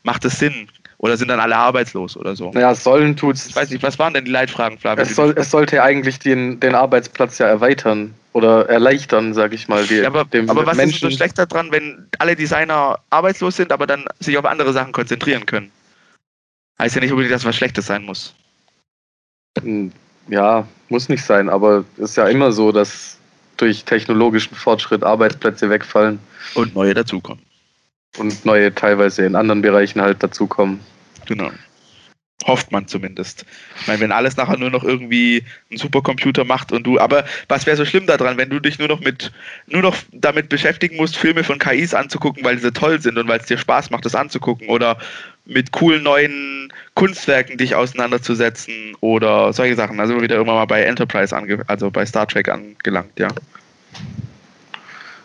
Macht 0.03 0.25
es 0.27 0.39
Sinn? 0.39 0.68
Oder 1.05 1.18
sind 1.18 1.28
dann 1.28 1.38
alle 1.38 1.55
arbeitslos 1.55 2.16
oder 2.16 2.34
so? 2.34 2.50
Naja, 2.52 2.74
sollen 2.74 3.14
tut's. 3.14 3.48
Ich 3.48 3.55
weiß 3.55 3.68
nicht, 3.68 3.82
was 3.82 3.98
waren 3.98 4.14
denn 4.14 4.24
die 4.24 4.30
Leitfragen, 4.30 4.78
Flavio? 4.78 5.02
Es, 5.02 5.14
soll, 5.14 5.34
es 5.36 5.50
sollte 5.50 5.82
eigentlich 5.82 6.18
den, 6.18 6.59
den 6.61 6.74
Arbeitsplatz 6.74 7.36
ja 7.36 7.46
erweitern 7.46 8.14
oder 8.32 8.70
erleichtern, 8.70 9.34
sag 9.34 9.52
ich 9.52 9.68
mal. 9.68 9.86
Die, 9.86 9.96
Ja, 9.96 10.07
aber, 10.07 10.24
dem 10.24 10.48
aber 10.48 10.64
was 10.64 10.72
ist 10.72 10.76
Menschen. 10.78 11.11
so 11.11 11.14
schlecht 11.14 11.36
daran, 11.38 11.70
wenn 11.72 12.09
alle 12.20 12.34
Designer 12.34 12.98
arbeitslos 13.11 13.57
sind, 13.57 13.70
aber 13.70 13.86
dann 13.86 14.07
sich 14.20 14.38
auf 14.38 14.46
andere 14.46 14.72
Sachen 14.72 14.92
konzentrieren 14.92 15.44
können? 15.44 15.70
Heißt 16.78 16.94
ja 16.94 17.02
nicht 17.02 17.11
unbedingt, 17.11 17.34
dass 17.34 17.44
was 17.44 17.55
Schlechtes 17.55 17.84
sein 17.84 18.02
muss. 18.07 18.34
Hm, 19.61 19.92
Ja, 20.28 20.66
muss 20.88 21.11
nicht 21.11 21.22
sein, 21.22 21.50
aber 21.50 21.84
es 21.98 22.12
ist 22.12 22.16
ja 22.16 22.28
immer 22.28 22.50
so, 22.50 22.72
dass 22.72 23.18
durch 23.59 23.84
technologischen 23.84 24.55
Fortschritt 24.55 25.05
Arbeitsplätze 25.05 25.68
wegfallen 25.68 26.18
Und 26.55 26.74
neue 26.74 26.94
dazukommen. 26.94 27.42
und 28.16 28.42
neue 28.46 28.74
teilweise 28.74 29.26
in 29.26 29.36
anderen 29.36 29.61
Bereichen 29.61 30.00
halt 30.00 30.22
dazukommen. 30.22 30.80
Genau. 31.27 31.51
Hofft 32.47 32.72
man 32.72 32.89
zumindest. 32.89 33.47
Ich 33.81 33.87
meine, 33.87 34.01
wenn 34.01 34.12
alles 34.12 34.37
nachher 34.37 34.59
nur 34.59 34.68
noch 34.68 34.85
irgendwie 34.85 35.45
ein 35.70 35.79
Supercomputer 35.79 36.45
macht 36.45 36.72
und 36.72 36.83
du, 36.83 36.99
aber 36.99 37.25
was 37.49 37.64
wäre 37.64 37.77
so 37.77 37.87
schlimm 37.87 38.07
daran, 38.07 38.37
wenn 38.37 38.51
du 38.51 38.61
dich 38.61 38.79
nur 38.79 38.89
noch 38.89 39.01
mit, 39.01 39.33
nur 39.66 39.83
noch 39.83 39.97
damit 40.12 40.49
beschäftigen 40.49 40.97
musst, 40.97 41.16
Filme 41.16 41.45
von 41.45 41.59
KIs 41.59 41.95
anzugucken, 41.95 42.45
weil 42.45 42.59
sie 42.59 42.72
toll 42.72 43.01
sind 43.01 43.16
und 43.16 43.29
weil 43.29 43.39
es 43.39 43.47
dir 43.47 43.57
Spaß 43.57 43.91
macht, 43.91 44.05
das 44.05 44.14
anzugucken 44.14 44.68
oder 44.68 44.99
mit 45.47 45.72
coolen 45.72 46.03
neuen 46.03 46.72
Kunstwerken 46.95 47.57
dich 47.57 47.75
auseinanderzusetzen 47.77 48.95
oder 49.01 49.53
solche 49.53 49.77
Sachen. 49.77 50.01
Also 50.01 50.20
wieder 50.20 50.35
irgendwann 50.35 50.57
mal 50.57 50.64
bei 50.66 50.83
Enterprise 50.83 51.35
ange, 51.35 51.62
also 51.68 51.91
bei 51.91 52.05
Star 52.05 52.27
Trek 52.27 52.49
angelangt, 52.49 53.18
ja. 53.18 53.29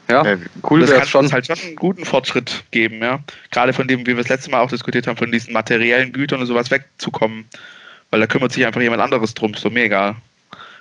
Ja, 0.09 0.25
Ja, 0.25 0.37
cool 0.69 0.81
das 0.81 0.89
wäre 0.89 0.99
kann 0.99 1.07
schon. 1.09 1.25
es 1.25 1.33
halt 1.33 1.45
schon 1.47 1.59
einen 1.59 1.75
guten 1.75 2.05
Fortschritt 2.05 2.63
geben, 2.71 3.01
ja. 3.01 3.19
Gerade 3.51 3.73
von 3.73 3.87
dem, 3.87 4.01
wie 4.01 4.07
wir 4.07 4.15
das 4.17 4.29
letzte 4.29 4.49
Mal 4.51 4.61
auch 4.61 4.69
diskutiert 4.69 5.07
haben, 5.07 5.17
von 5.17 5.31
diesen 5.31 5.53
materiellen 5.53 6.11
Gütern 6.11 6.39
und 6.41 6.47
sowas 6.47 6.71
wegzukommen. 6.71 7.45
Weil 8.09 8.19
da 8.21 8.27
kümmert 8.27 8.51
sich 8.51 8.65
einfach 8.65 8.81
jemand 8.81 9.01
anderes 9.01 9.33
drum, 9.35 9.53
ist 9.53 9.63
doch 9.63 9.71
mir 9.71 9.83
egal. 9.83 10.15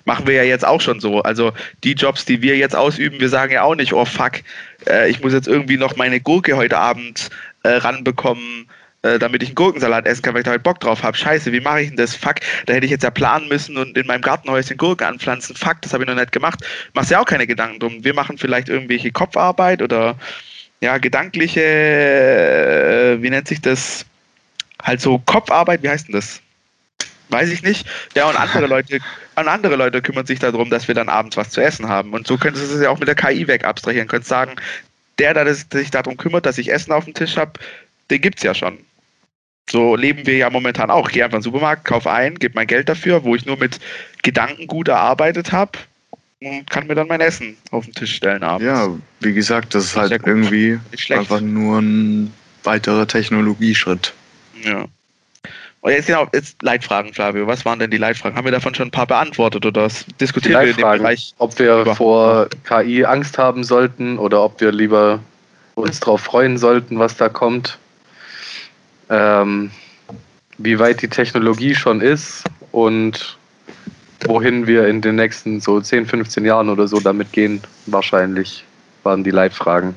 Machen 0.07 0.27
wir 0.27 0.35
ja 0.35 0.45
jetzt 0.45 0.67
auch 0.67 0.81
schon 0.81 1.01
so. 1.01 1.21
Also 1.23 1.53
die 1.85 1.93
Jobs, 1.93 2.25
die 2.25 2.41
wir 2.41 2.57
jetzt 2.57 2.75
ausüben, 2.75 3.21
wir 3.21 3.29
sagen 3.29 3.53
ja 3.53 3.63
auch 3.63 3.75
nicht, 3.75 3.93
oh 3.93 4.07
fuck, 4.07 4.41
äh, 4.87 5.11
ich 5.11 5.23
muss 5.23 5.35
jetzt 5.35 5.47
irgendwie 5.49 5.77
noch 5.77 5.97
meine 5.97 6.21
Gurke 6.21 6.57
heute 6.57 6.79
Abend 6.79 7.29
äh, 7.65 7.71
ranbekommen, 7.71 8.67
äh, 9.03 9.19
damit 9.19 9.43
ich 9.43 9.51
einen 9.51 9.55
Gurkensalat 9.55 10.07
essen 10.07 10.23
kann, 10.23 10.35
weil 10.35 10.41
ich 10.41 10.45
da 10.45 10.51
halt 10.51 10.63
Bock 10.63 10.81
drauf 10.81 11.03
habe. 11.03 11.17
Scheiße, 11.17 11.53
wie 11.53 11.61
mache 11.61 11.83
ich 11.83 11.89
denn 11.89 11.97
das? 11.97 12.15
Fuck, 12.15 12.37
da 12.67 12.75
hätte 12.75 12.85
ich 12.85 12.91
jetzt 12.91 13.05
ja 13.05 13.11
planen 13.11 13.49
müssen 13.49 13.77
und 13.77 13.97
in 13.97 14.07
meinem 14.07 14.23
Gartenhäuschen 14.23 14.77
Gurken 14.77 15.07
anpflanzen. 15.07 15.55
Fuck, 15.55 15.83
das 15.83 15.93
habe 15.93 16.03
ich 16.03 16.09
noch 16.09 16.17
nicht 16.17 16.33
gemacht. 16.33 16.61
Machst 16.95 17.11
ja 17.11 17.21
auch 17.21 17.25
keine 17.25 17.47
Gedanken 17.47 17.79
drum. 17.79 18.05
Wir 18.05 18.15
machen 18.15 18.39
vielleicht 18.39 18.69
irgendwelche 18.69 19.13
Kopfarbeit 19.13 19.83
oder 19.83 20.17
ja, 20.81 20.99
gedankliche, 20.99 21.61
äh, 21.61 23.23
wie 23.23 23.31
nennt 23.31 23.49
sich 23.49 23.61
das? 23.61 24.05
Halt 24.83 25.01
so 25.01 25.19
Kopfarbeit, 25.19 25.83
wie 25.83 25.89
heißt 25.89 26.09
denn 26.09 26.15
das? 26.15 26.41
Weiß 27.31 27.51
ich 27.51 27.63
nicht. 27.63 27.87
Ja, 28.15 28.29
und 28.29 28.37
andere 28.37 28.67
Leute, 28.69 28.99
und 29.37 29.49
andere 29.49 29.77
Leute 29.77 30.03
kümmern 30.03 30.27
sich 30.27 30.39
darum, 30.39 30.71
dass 30.71 30.89
wir 30.89 30.95
dann 30.95 31.09
abends 31.09 31.37
was 31.37 31.51
zu 31.51 31.61
essen 31.61 31.89
haben. 31.89 32.13
Und 32.15 32.27
so 32.27 32.37
könntest 32.37 32.71
du 32.71 32.77
es 32.77 32.83
ja 32.83 32.91
auch 32.91 32.99
mit 32.99 33.09
der 33.09 33.15
KI 33.15 33.47
weg 33.47 33.65
abstrahieren. 33.65 34.09
Könntest 34.09 34.31
sagen, 34.31 34.57
der, 35.19 35.35
der 35.35 35.53
sich 35.55 35.91
darum 35.91 36.17
kümmert, 36.17 36.47
dass 36.47 36.59
ich 36.59 36.73
Essen 36.73 36.93
auf 36.93 37.05
dem 37.05 37.15
Tisch 37.15 37.37
habe, 37.37 37.53
den 38.11 38.21
gibt's 38.21 38.43
ja 38.43 38.55
schon. 38.55 38.79
So 39.71 39.97
leben 39.97 40.27
wir 40.27 40.37
ja 40.37 40.51
momentan 40.51 40.91
auch. 40.91 41.09
Ich 41.09 41.15
gehe 41.15 41.25
einfach 41.25 41.37
in 41.37 41.41
den 41.41 41.45
Supermarkt, 41.45 41.85
kaufe 41.85 42.11
ein, 42.11 42.37
gebe 42.37 42.55
mein 42.55 42.67
Geld 42.67 42.89
dafür, 42.89 43.25
wo 43.25 43.35
ich 43.35 43.45
nur 43.47 43.59
mit 43.59 43.79
Gedanken 44.23 44.67
gut 44.67 44.89
erarbeitet 44.89 45.53
habe 45.53 45.73
und 46.41 46.71
kann 46.71 46.87
mir 46.87 46.95
dann 46.95 47.09
mein 47.09 47.21
Essen 47.21 47.57
auf 47.71 47.85
den 47.85 47.95
Tisch 47.95 48.15
stellen 48.15 48.43
abends. 48.43 48.65
Ja, 48.67 48.89
wie 49.21 49.35
gesagt, 49.35 49.75
das 49.75 49.85
ist 49.87 49.97
halt 49.97 50.23
irgendwie 50.25 50.79
einfach 51.11 51.41
nur 51.41 51.81
ein 51.81 52.33
weiterer 52.65 53.07
Technologieschritt. 53.07 54.15
Ja. 54.63 54.87
Und 55.81 55.93
jetzt 55.93 56.07
genau, 56.07 56.27
jetzt 56.33 56.61
Leitfragen, 56.63 57.15
Flavio. 57.15 57.47
Was 57.47 57.65
waren 57.65 57.79
denn 57.79 57.91
die 57.91 57.99
Leitfragen? 57.99 58.37
Haben 58.37 58.47
wir 58.47 58.53
davon 58.53 58.75
schon 58.75 58.89
ein 58.89 58.93
paar 58.93 59.07
beantwortet 59.07 59.65
oder 59.65 59.89
diskutieren 60.21 60.61
wir 60.63 60.71
in 60.71 60.77
dem 60.77 60.83
Bereich? 60.83 61.35
ob 61.39 61.57
wir 61.59 61.83
über- 61.83 61.95
vor 61.95 62.49
KI 62.65 63.05
Angst 63.05 63.39
haben 63.39 63.63
sollten 63.63 64.19
oder 64.19 64.43
ob 64.43 64.61
wir 64.61 64.73
lieber 64.73 65.21
uns 65.77 66.01
darauf 66.01 66.23
freuen 66.23 66.59
sollten, 66.59 66.99
was 66.99 67.17
da 67.17 67.29
kommt. 67.29 67.79
Ähm, 69.11 69.71
wie 70.59 70.79
weit 70.79 71.03
die 71.03 71.09
Technologie 71.09 71.75
schon 71.75 72.01
ist 72.01 72.45
und 72.73 73.37
wohin 74.27 74.67
wir 74.67 74.89
in 74.89 75.01
den 75.01 75.15
nächsten 75.17 75.61
so 75.61 75.81
10, 75.81 76.07
15 76.07 76.45
Jahren 76.45 76.69
oder 76.69 76.89
so 76.89 76.99
damit 77.01 77.33
gehen, 77.33 77.61
wahrscheinlich 77.87 78.65
waren 79.05 79.23
die 79.23 79.31
Leitfragen, 79.31 79.95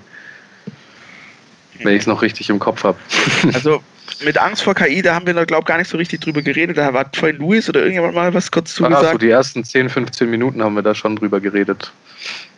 wenn 1.83 1.95
ich 1.95 2.01
es 2.01 2.07
noch 2.07 2.21
richtig 2.21 2.49
im 2.49 2.59
Kopf 2.59 2.83
habe. 2.83 2.97
Also 3.53 3.81
mit 4.23 4.37
Angst 4.37 4.61
vor 4.61 4.75
KI, 4.75 5.01
da 5.01 5.15
haben 5.15 5.25
wir, 5.25 5.33
glaube 5.45 5.61
ich, 5.61 5.65
gar 5.65 5.77
nicht 5.79 5.89
so 5.89 5.97
richtig 5.97 6.21
drüber 6.21 6.41
geredet. 6.43 6.77
Da 6.77 6.93
hat 6.93 7.15
vorhin 7.17 7.37
Luis 7.37 7.67
oder 7.69 7.79
irgendjemand 7.79 8.13
mal 8.13 8.31
was 8.33 8.51
kurz 8.51 8.79
Also 8.79 8.93
zugesagt. 8.95 9.21
die 9.23 9.29
ersten 9.29 9.63
10, 9.63 9.89
15 9.89 10.29
Minuten 10.29 10.61
haben 10.63 10.75
wir 10.75 10.83
da 10.83 10.93
schon 10.93 11.15
drüber 11.15 11.39
geredet. 11.39 11.91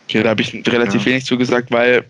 Okay, 0.06 0.22
da 0.22 0.30
habe 0.30 0.42
ich 0.42 0.52
relativ 0.66 1.00
Ja. 1.02 1.06
wenig 1.06 1.24
zugesagt, 1.24 1.70
weil, 1.70 2.04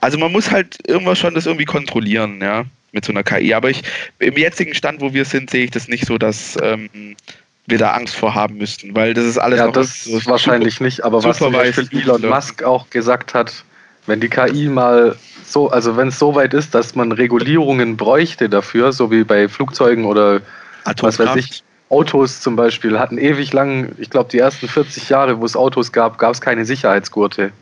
also 0.00 0.18
man 0.18 0.32
muss 0.32 0.50
halt 0.50 0.78
irgendwas 0.86 1.18
schon 1.18 1.34
das 1.34 1.46
irgendwie 1.46 1.64
kontrollieren, 1.64 2.40
ja, 2.40 2.64
mit 2.92 3.04
so 3.04 3.12
einer 3.12 3.22
KI. 3.22 3.54
Aber 3.54 3.70
ich, 3.70 3.82
im 4.18 4.36
jetzigen 4.36 4.74
Stand, 4.74 5.00
wo 5.00 5.12
wir 5.12 5.24
sind, 5.24 5.50
sehe 5.50 5.64
ich 5.64 5.70
das 5.70 5.88
nicht 5.88 6.06
so, 6.06 6.18
dass 6.18 6.56
ähm, 6.62 7.16
wir 7.66 7.78
da 7.78 7.92
Angst 7.92 8.14
vor 8.14 8.34
haben 8.34 8.58
müssten, 8.58 8.94
weil 8.94 9.14
das 9.14 9.24
ist 9.24 9.38
alles 9.38 9.58
Ja, 9.58 9.66
noch 9.66 9.72
das 9.72 10.04
so 10.04 10.24
wahrscheinlich 10.26 10.80
nicht, 10.80 11.04
aber 11.04 11.22
was 11.22 11.38
zum 11.38 11.52
Beispiel 11.52 11.88
Elon. 11.92 12.28
Musk 12.28 12.62
auch 12.62 12.90
gesagt 12.90 13.34
hat, 13.34 13.64
wenn 14.06 14.20
die 14.20 14.28
KI 14.28 14.68
mal 14.68 15.16
so, 15.44 15.70
also 15.70 15.96
wenn 15.96 16.08
es 16.08 16.18
so 16.18 16.34
weit 16.34 16.54
ist, 16.54 16.74
dass 16.74 16.94
man 16.94 17.12
Regulierungen 17.12 17.96
bräuchte 17.96 18.48
dafür, 18.48 18.92
so 18.92 19.10
wie 19.10 19.22
bei 19.22 19.48
Flugzeugen 19.48 20.04
oder 20.04 20.40
was 20.84 21.02
weiß 21.02 21.20
Atomkraft. 21.20 21.38
ich, 21.38 21.62
Autos 21.88 22.40
zum 22.40 22.56
Beispiel, 22.56 22.98
hatten 22.98 23.18
ewig 23.18 23.52
lang, 23.52 23.92
ich 23.98 24.08
glaube 24.08 24.30
die 24.30 24.38
ersten 24.38 24.66
40 24.66 25.10
Jahre, 25.10 25.40
wo 25.40 25.44
es 25.44 25.54
Autos 25.54 25.92
gab, 25.92 26.18
gab 26.18 26.32
es 26.32 26.40
keine 26.40 26.64
Sicherheitsgurte. 26.64 27.52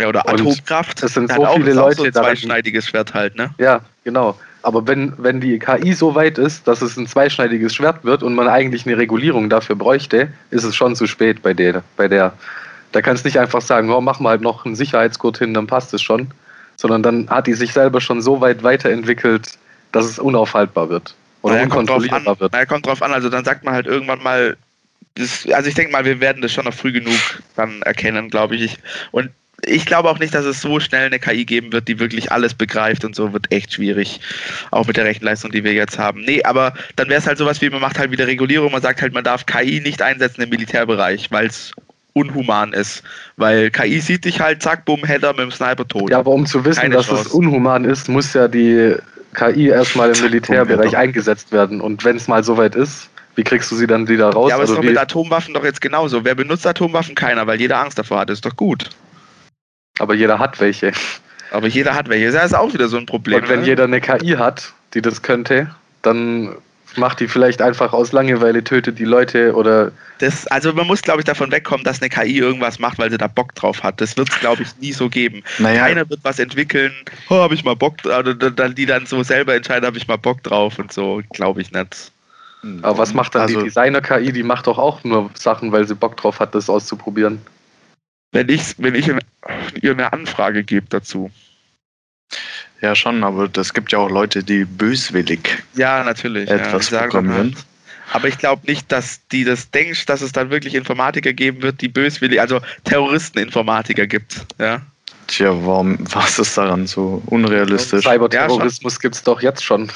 Ja, 0.00 0.08
oder 0.08 0.28
Atomkraft. 0.28 1.02
es 1.02 1.14
sind 1.14 1.30
so 1.30 1.46
viele 1.54 1.74
Leute 1.74 1.96
so 1.96 2.04
ein 2.04 2.12
zweischneidiges 2.12 2.86
Schwert 2.86 3.12
halt, 3.12 3.36
ne? 3.36 3.50
Ja, 3.58 3.80
genau. 4.04 4.38
Aber 4.62 4.86
wenn, 4.86 5.12
wenn 5.18 5.40
die 5.40 5.58
KI 5.58 5.92
so 5.92 6.14
weit 6.14 6.38
ist, 6.38 6.66
dass 6.68 6.82
es 6.82 6.96
ein 6.96 7.06
zweischneidiges 7.06 7.74
Schwert 7.74 8.04
wird 8.04 8.22
und 8.22 8.34
man 8.34 8.48
eigentlich 8.48 8.86
eine 8.86 8.96
Regulierung 8.96 9.50
dafür 9.50 9.76
bräuchte, 9.76 10.32
ist 10.50 10.64
es 10.64 10.76
schon 10.76 10.94
zu 10.94 11.06
spät 11.06 11.42
bei 11.42 11.52
der. 11.52 11.82
Bei 11.96 12.08
der. 12.08 12.32
Da 12.92 13.02
kannst 13.02 13.24
du 13.24 13.28
nicht 13.28 13.38
einfach 13.38 13.60
sagen, 13.60 13.90
oh, 13.90 14.00
mach 14.00 14.20
mal 14.20 14.30
halt 14.30 14.40
noch 14.40 14.64
einen 14.64 14.76
Sicherheitsgurt 14.76 15.38
hin, 15.38 15.52
dann 15.52 15.66
passt 15.66 15.92
es 15.94 16.02
schon. 16.02 16.28
Sondern 16.76 17.02
dann 17.02 17.28
hat 17.28 17.46
die 17.46 17.54
sich 17.54 17.72
selber 17.72 18.00
schon 18.00 18.22
so 18.22 18.40
weit 18.40 18.62
weiterentwickelt, 18.62 19.58
dass 19.90 20.06
es 20.06 20.18
unaufhaltbar 20.18 20.88
wird. 20.88 21.14
Oder 21.42 21.54
Naja, 21.54 21.66
kommt 21.66 21.90
unkontrollierbar 21.90 22.40
wird. 22.40 22.52
Naja, 22.52 22.66
kommt 22.66 22.86
drauf 22.86 23.02
an. 23.02 23.12
Also 23.12 23.28
dann 23.28 23.44
sagt 23.44 23.64
man 23.64 23.74
halt 23.74 23.86
irgendwann 23.86 24.22
mal, 24.22 24.56
das, 25.16 25.46
also 25.52 25.68
ich 25.68 25.74
denke 25.74 25.92
mal, 25.92 26.04
wir 26.04 26.20
werden 26.20 26.40
das 26.40 26.52
schon 26.52 26.64
noch 26.64 26.74
früh 26.74 26.92
genug 26.92 27.18
dann 27.56 27.82
erkennen, 27.82 28.30
glaube 28.30 28.56
ich. 28.56 28.78
Und 29.10 29.30
ich 29.64 29.86
glaube 29.86 30.10
auch 30.10 30.18
nicht, 30.18 30.34
dass 30.34 30.44
es 30.44 30.60
so 30.60 30.80
schnell 30.80 31.06
eine 31.06 31.18
KI 31.18 31.44
geben 31.44 31.72
wird, 31.72 31.86
die 31.86 31.98
wirklich 32.00 32.32
alles 32.32 32.54
begreift 32.54 33.04
und 33.04 33.14
so 33.14 33.32
wird 33.32 33.50
echt 33.52 33.72
schwierig. 33.72 34.20
Auch 34.70 34.86
mit 34.86 34.96
der 34.96 35.04
Rechenleistung, 35.04 35.52
die 35.52 35.62
wir 35.62 35.72
jetzt 35.72 35.98
haben. 35.98 36.22
Nee, 36.22 36.42
aber 36.42 36.74
dann 36.96 37.08
wäre 37.08 37.20
es 37.20 37.26
halt 37.26 37.38
sowas 37.38 37.60
wie, 37.60 37.70
man 37.70 37.80
macht 37.80 37.98
halt 37.98 38.10
wieder 38.10 38.26
Regulierung, 38.26 38.72
man 38.72 38.82
sagt 38.82 39.00
halt, 39.02 39.12
man 39.12 39.24
darf 39.24 39.46
KI 39.46 39.80
nicht 39.80 40.02
einsetzen 40.02 40.42
im 40.42 40.48
Militärbereich, 40.48 41.30
weil 41.30 41.46
es 41.46 41.70
unhuman 42.14 42.72
ist. 42.72 43.02
Weil 43.36 43.70
KI 43.70 44.00
sieht 44.00 44.24
dich 44.24 44.40
halt, 44.40 44.62
zack, 44.62 44.84
bumm, 44.84 45.04
Header 45.04 45.30
mit 45.30 45.40
dem 45.40 45.52
Sniper 45.52 45.86
tot. 45.86 46.10
Ja, 46.10 46.18
aber 46.18 46.32
um 46.32 46.44
zu 46.44 46.64
wissen, 46.64 46.80
Keine 46.80 46.96
dass 46.96 47.06
Chance. 47.06 47.22
es 47.28 47.28
unhuman 47.28 47.84
ist, 47.84 48.08
muss 48.08 48.34
ja 48.34 48.48
die 48.48 48.96
KI 49.34 49.68
erstmal 49.68 50.08
im 50.08 50.14
Zack, 50.14 50.24
Militärbereich 50.24 50.90
bumm, 50.90 51.00
eingesetzt 51.00 51.52
werden. 51.52 51.80
Und 51.80 52.04
wenn 52.04 52.16
es 52.16 52.26
mal 52.26 52.42
so 52.42 52.56
weit 52.56 52.74
ist, 52.74 53.08
wie 53.36 53.44
kriegst 53.44 53.70
du 53.70 53.76
sie 53.76 53.86
dann 53.86 54.08
wieder 54.08 54.28
raus? 54.30 54.50
Ja, 54.50 54.56
aber 54.56 54.64
es 54.64 54.70
ist 54.70 54.76
Also 54.76 54.82
doch 54.82 54.90
mit 54.90 54.98
Atomwaffen 54.98 55.54
doch 55.54 55.64
jetzt 55.64 55.80
genauso. 55.80 56.24
Wer 56.24 56.34
benutzt 56.34 56.66
Atomwaffen? 56.66 57.14
Keiner, 57.14 57.46
weil 57.46 57.60
jeder 57.60 57.78
Angst 57.78 57.98
davor 57.98 58.18
hat. 58.20 58.30
ist 58.30 58.44
doch 58.44 58.56
gut. 58.56 58.90
Aber 60.02 60.14
jeder 60.14 60.40
hat 60.40 60.58
welche. 60.58 60.92
Aber 61.52 61.68
jeder 61.68 61.94
hat 61.94 62.08
welche. 62.08 62.32
Das 62.32 62.46
ist 62.46 62.54
auch 62.54 62.74
wieder 62.74 62.88
so 62.88 62.96
ein 62.96 63.06
Problem. 63.06 63.42
Und 63.42 63.48
wenn 63.48 63.60
ne? 63.60 63.66
jeder 63.66 63.84
eine 63.84 64.00
KI 64.00 64.32
hat, 64.32 64.72
die 64.94 65.00
das 65.00 65.22
könnte, 65.22 65.70
dann 66.02 66.56
macht 66.96 67.20
die 67.20 67.28
vielleicht 67.28 67.62
einfach 67.62 67.92
aus 67.92 68.10
Langeweile, 68.10 68.64
tötet 68.64 68.98
die 68.98 69.04
Leute 69.04 69.54
oder 69.54 69.92
das, 70.18 70.46
also 70.48 70.72
man 70.72 70.88
muss, 70.88 71.02
glaube 71.02 71.20
ich, 71.20 71.24
davon 71.24 71.52
wegkommen, 71.52 71.84
dass 71.84 72.02
eine 72.02 72.08
KI 72.10 72.38
irgendwas 72.38 72.80
macht, 72.80 72.98
weil 72.98 73.10
sie 73.10 73.16
da 73.16 73.28
Bock 73.28 73.54
drauf 73.54 73.82
hat. 73.84 74.00
Das 74.00 74.16
wird 74.16 74.28
es, 74.28 74.40
glaube 74.40 74.62
ich, 74.62 74.68
nie 74.80 74.92
so 74.92 75.08
geben. 75.08 75.44
Naja, 75.58 75.86
Keiner 75.86 76.10
wird 76.10 76.20
was 76.24 76.40
entwickeln, 76.40 76.92
oh, 77.28 77.36
habe 77.36 77.54
ich 77.54 77.64
mal 77.64 77.76
Bock, 77.76 77.94
oder 78.04 78.34
dann- 78.34 78.74
die 78.74 78.86
dann 78.86 79.06
so 79.06 79.22
selber 79.22 79.54
entscheiden, 79.54 79.86
habe 79.86 79.98
ich 79.98 80.08
mal 80.08 80.18
Bock 80.18 80.42
drauf 80.42 80.78
und 80.80 80.92
so, 80.92 81.22
glaube 81.30 81.60
ich 81.60 81.70
nicht. 81.70 82.12
aber 82.82 82.98
was 82.98 83.14
macht 83.14 83.36
dann 83.36 83.42
also, 83.42 83.60
die 83.60 83.64
Designer-KI? 83.64 84.32
Die 84.32 84.42
macht 84.42 84.66
doch 84.66 84.78
auch 84.78 85.04
nur 85.04 85.30
Sachen, 85.34 85.70
weil 85.70 85.86
sie 85.86 85.94
Bock 85.94 86.16
drauf 86.16 86.40
hat, 86.40 86.54
das 86.54 86.68
auszuprobieren. 86.68 87.40
Wenn 88.32 88.48
ich, 88.48 88.74
wenn 88.78 88.94
ich 88.94 89.08
ihr 89.80 89.92
eine 89.92 90.12
Anfrage 90.12 90.64
gebe 90.64 90.86
dazu. 90.88 91.30
Ja, 92.80 92.94
schon, 92.96 93.22
aber 93.22 93.48
es 93.56 93.74
gibt 93.74 93.92
ja 93.92 93.98
auch 93.98 94.10
Leute, 94.10 94.42
die 94.42 94.64
böswillig 94.64 95.62
Ja, 95.74 96.02
natürlich. 96.02 96.48
etwas 96.48 96.90
ja, 96.90 97.02
programmieren. 97.02 97.54
halt, 97.54 97.66
aber 98.12 98.28
ich 98.28 98.38
glaube 98.38 98.66
nicht, 98.66 98.90
dass 98.90 99.26
die 99.28 99.44
das 99.44 99.70
denkst, 99.70 100.06
dass 100.06 100.20
es 100.20 100.32
dann 100.32 100.50
wirklich 100.50 100.74
Informatiker 100.74 101.32
geben 101.32 101.62
wird, 101.62 101.80
die 101.80 101.88
böswillig, 101.88 102.40
also 102.40 102.60
Terroristen-Informatiker 102.84 104.06
gibt. 104.06 104.44
Ja. 104.58 104.82
Tja, 105.28 105.50
warum, 105.64 105.98
was 106.12 106.38
ist 106.38 106.58
daran 106.58 106.86
so 106.86 107.22
unrealistisch? 107.26 108.04
Cyberterrorismus 108.04 108.98
gibt 108.98 109.14
es 109.14 109.22
doch 109.22 109.40
jetzt 109.40 109.64
schon. 109.64 109.90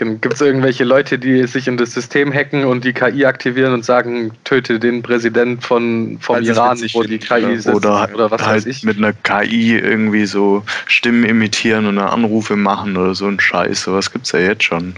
Gibt 0.00 0.34
es 0.34 0.40
irgendwelche 0.40 0.84
Leute, 0.84 1.18
die 1.18 1.46
sich 1.46 1.68
in 1.68 1.76
das 1.76 1.92
System 1.92 2.32
hacken 2.32 2.64
und 2.64 2.84
die 2.84 2.92
KI 2.92 3.24
aktivieren 3.26 3.72
und 3.74 3.84
sagen, 3.84 4.32
töte 4.44 4.78
den 4.80 5.02
Präsident 5.02 5.62
von, 5.64 6.18
vom 6.20 6.36
es 6.36 6.48
Iran, 6.48 6.78
wo 6.94 7.02
die 7.02 7.18
KI 7.18 7.44
oder- 7.44 7.56
sitzt 7.56 7.68
Oder, 7.76 8.08
oder 8.14 8.30
was 8.30 8.40
halt 8.42 8.56
weiß 8.56 8.66
ich? 8.66 8.82
mit 8.82 8.96
einer 8.98 9.12
KI 9.12 9.76
irgendwie 9.78 10.24
so 10.26 10.64
Stimmen 10.86 11.24
imitieren 11.24 11.86
und 11.86 11.98
Anrufe 11.98 12.56
machen 12.56 12.96
oder 12.96 13.14
so 13.14 13.26
ein 13.26 13.38
Scheiß. 13.38 13.82
Sowas 13.82 14.10
gibt's 14.12 14.32
ja 14.32 14.40
jetzt 14.40 14.64
schon. 14.64 14.94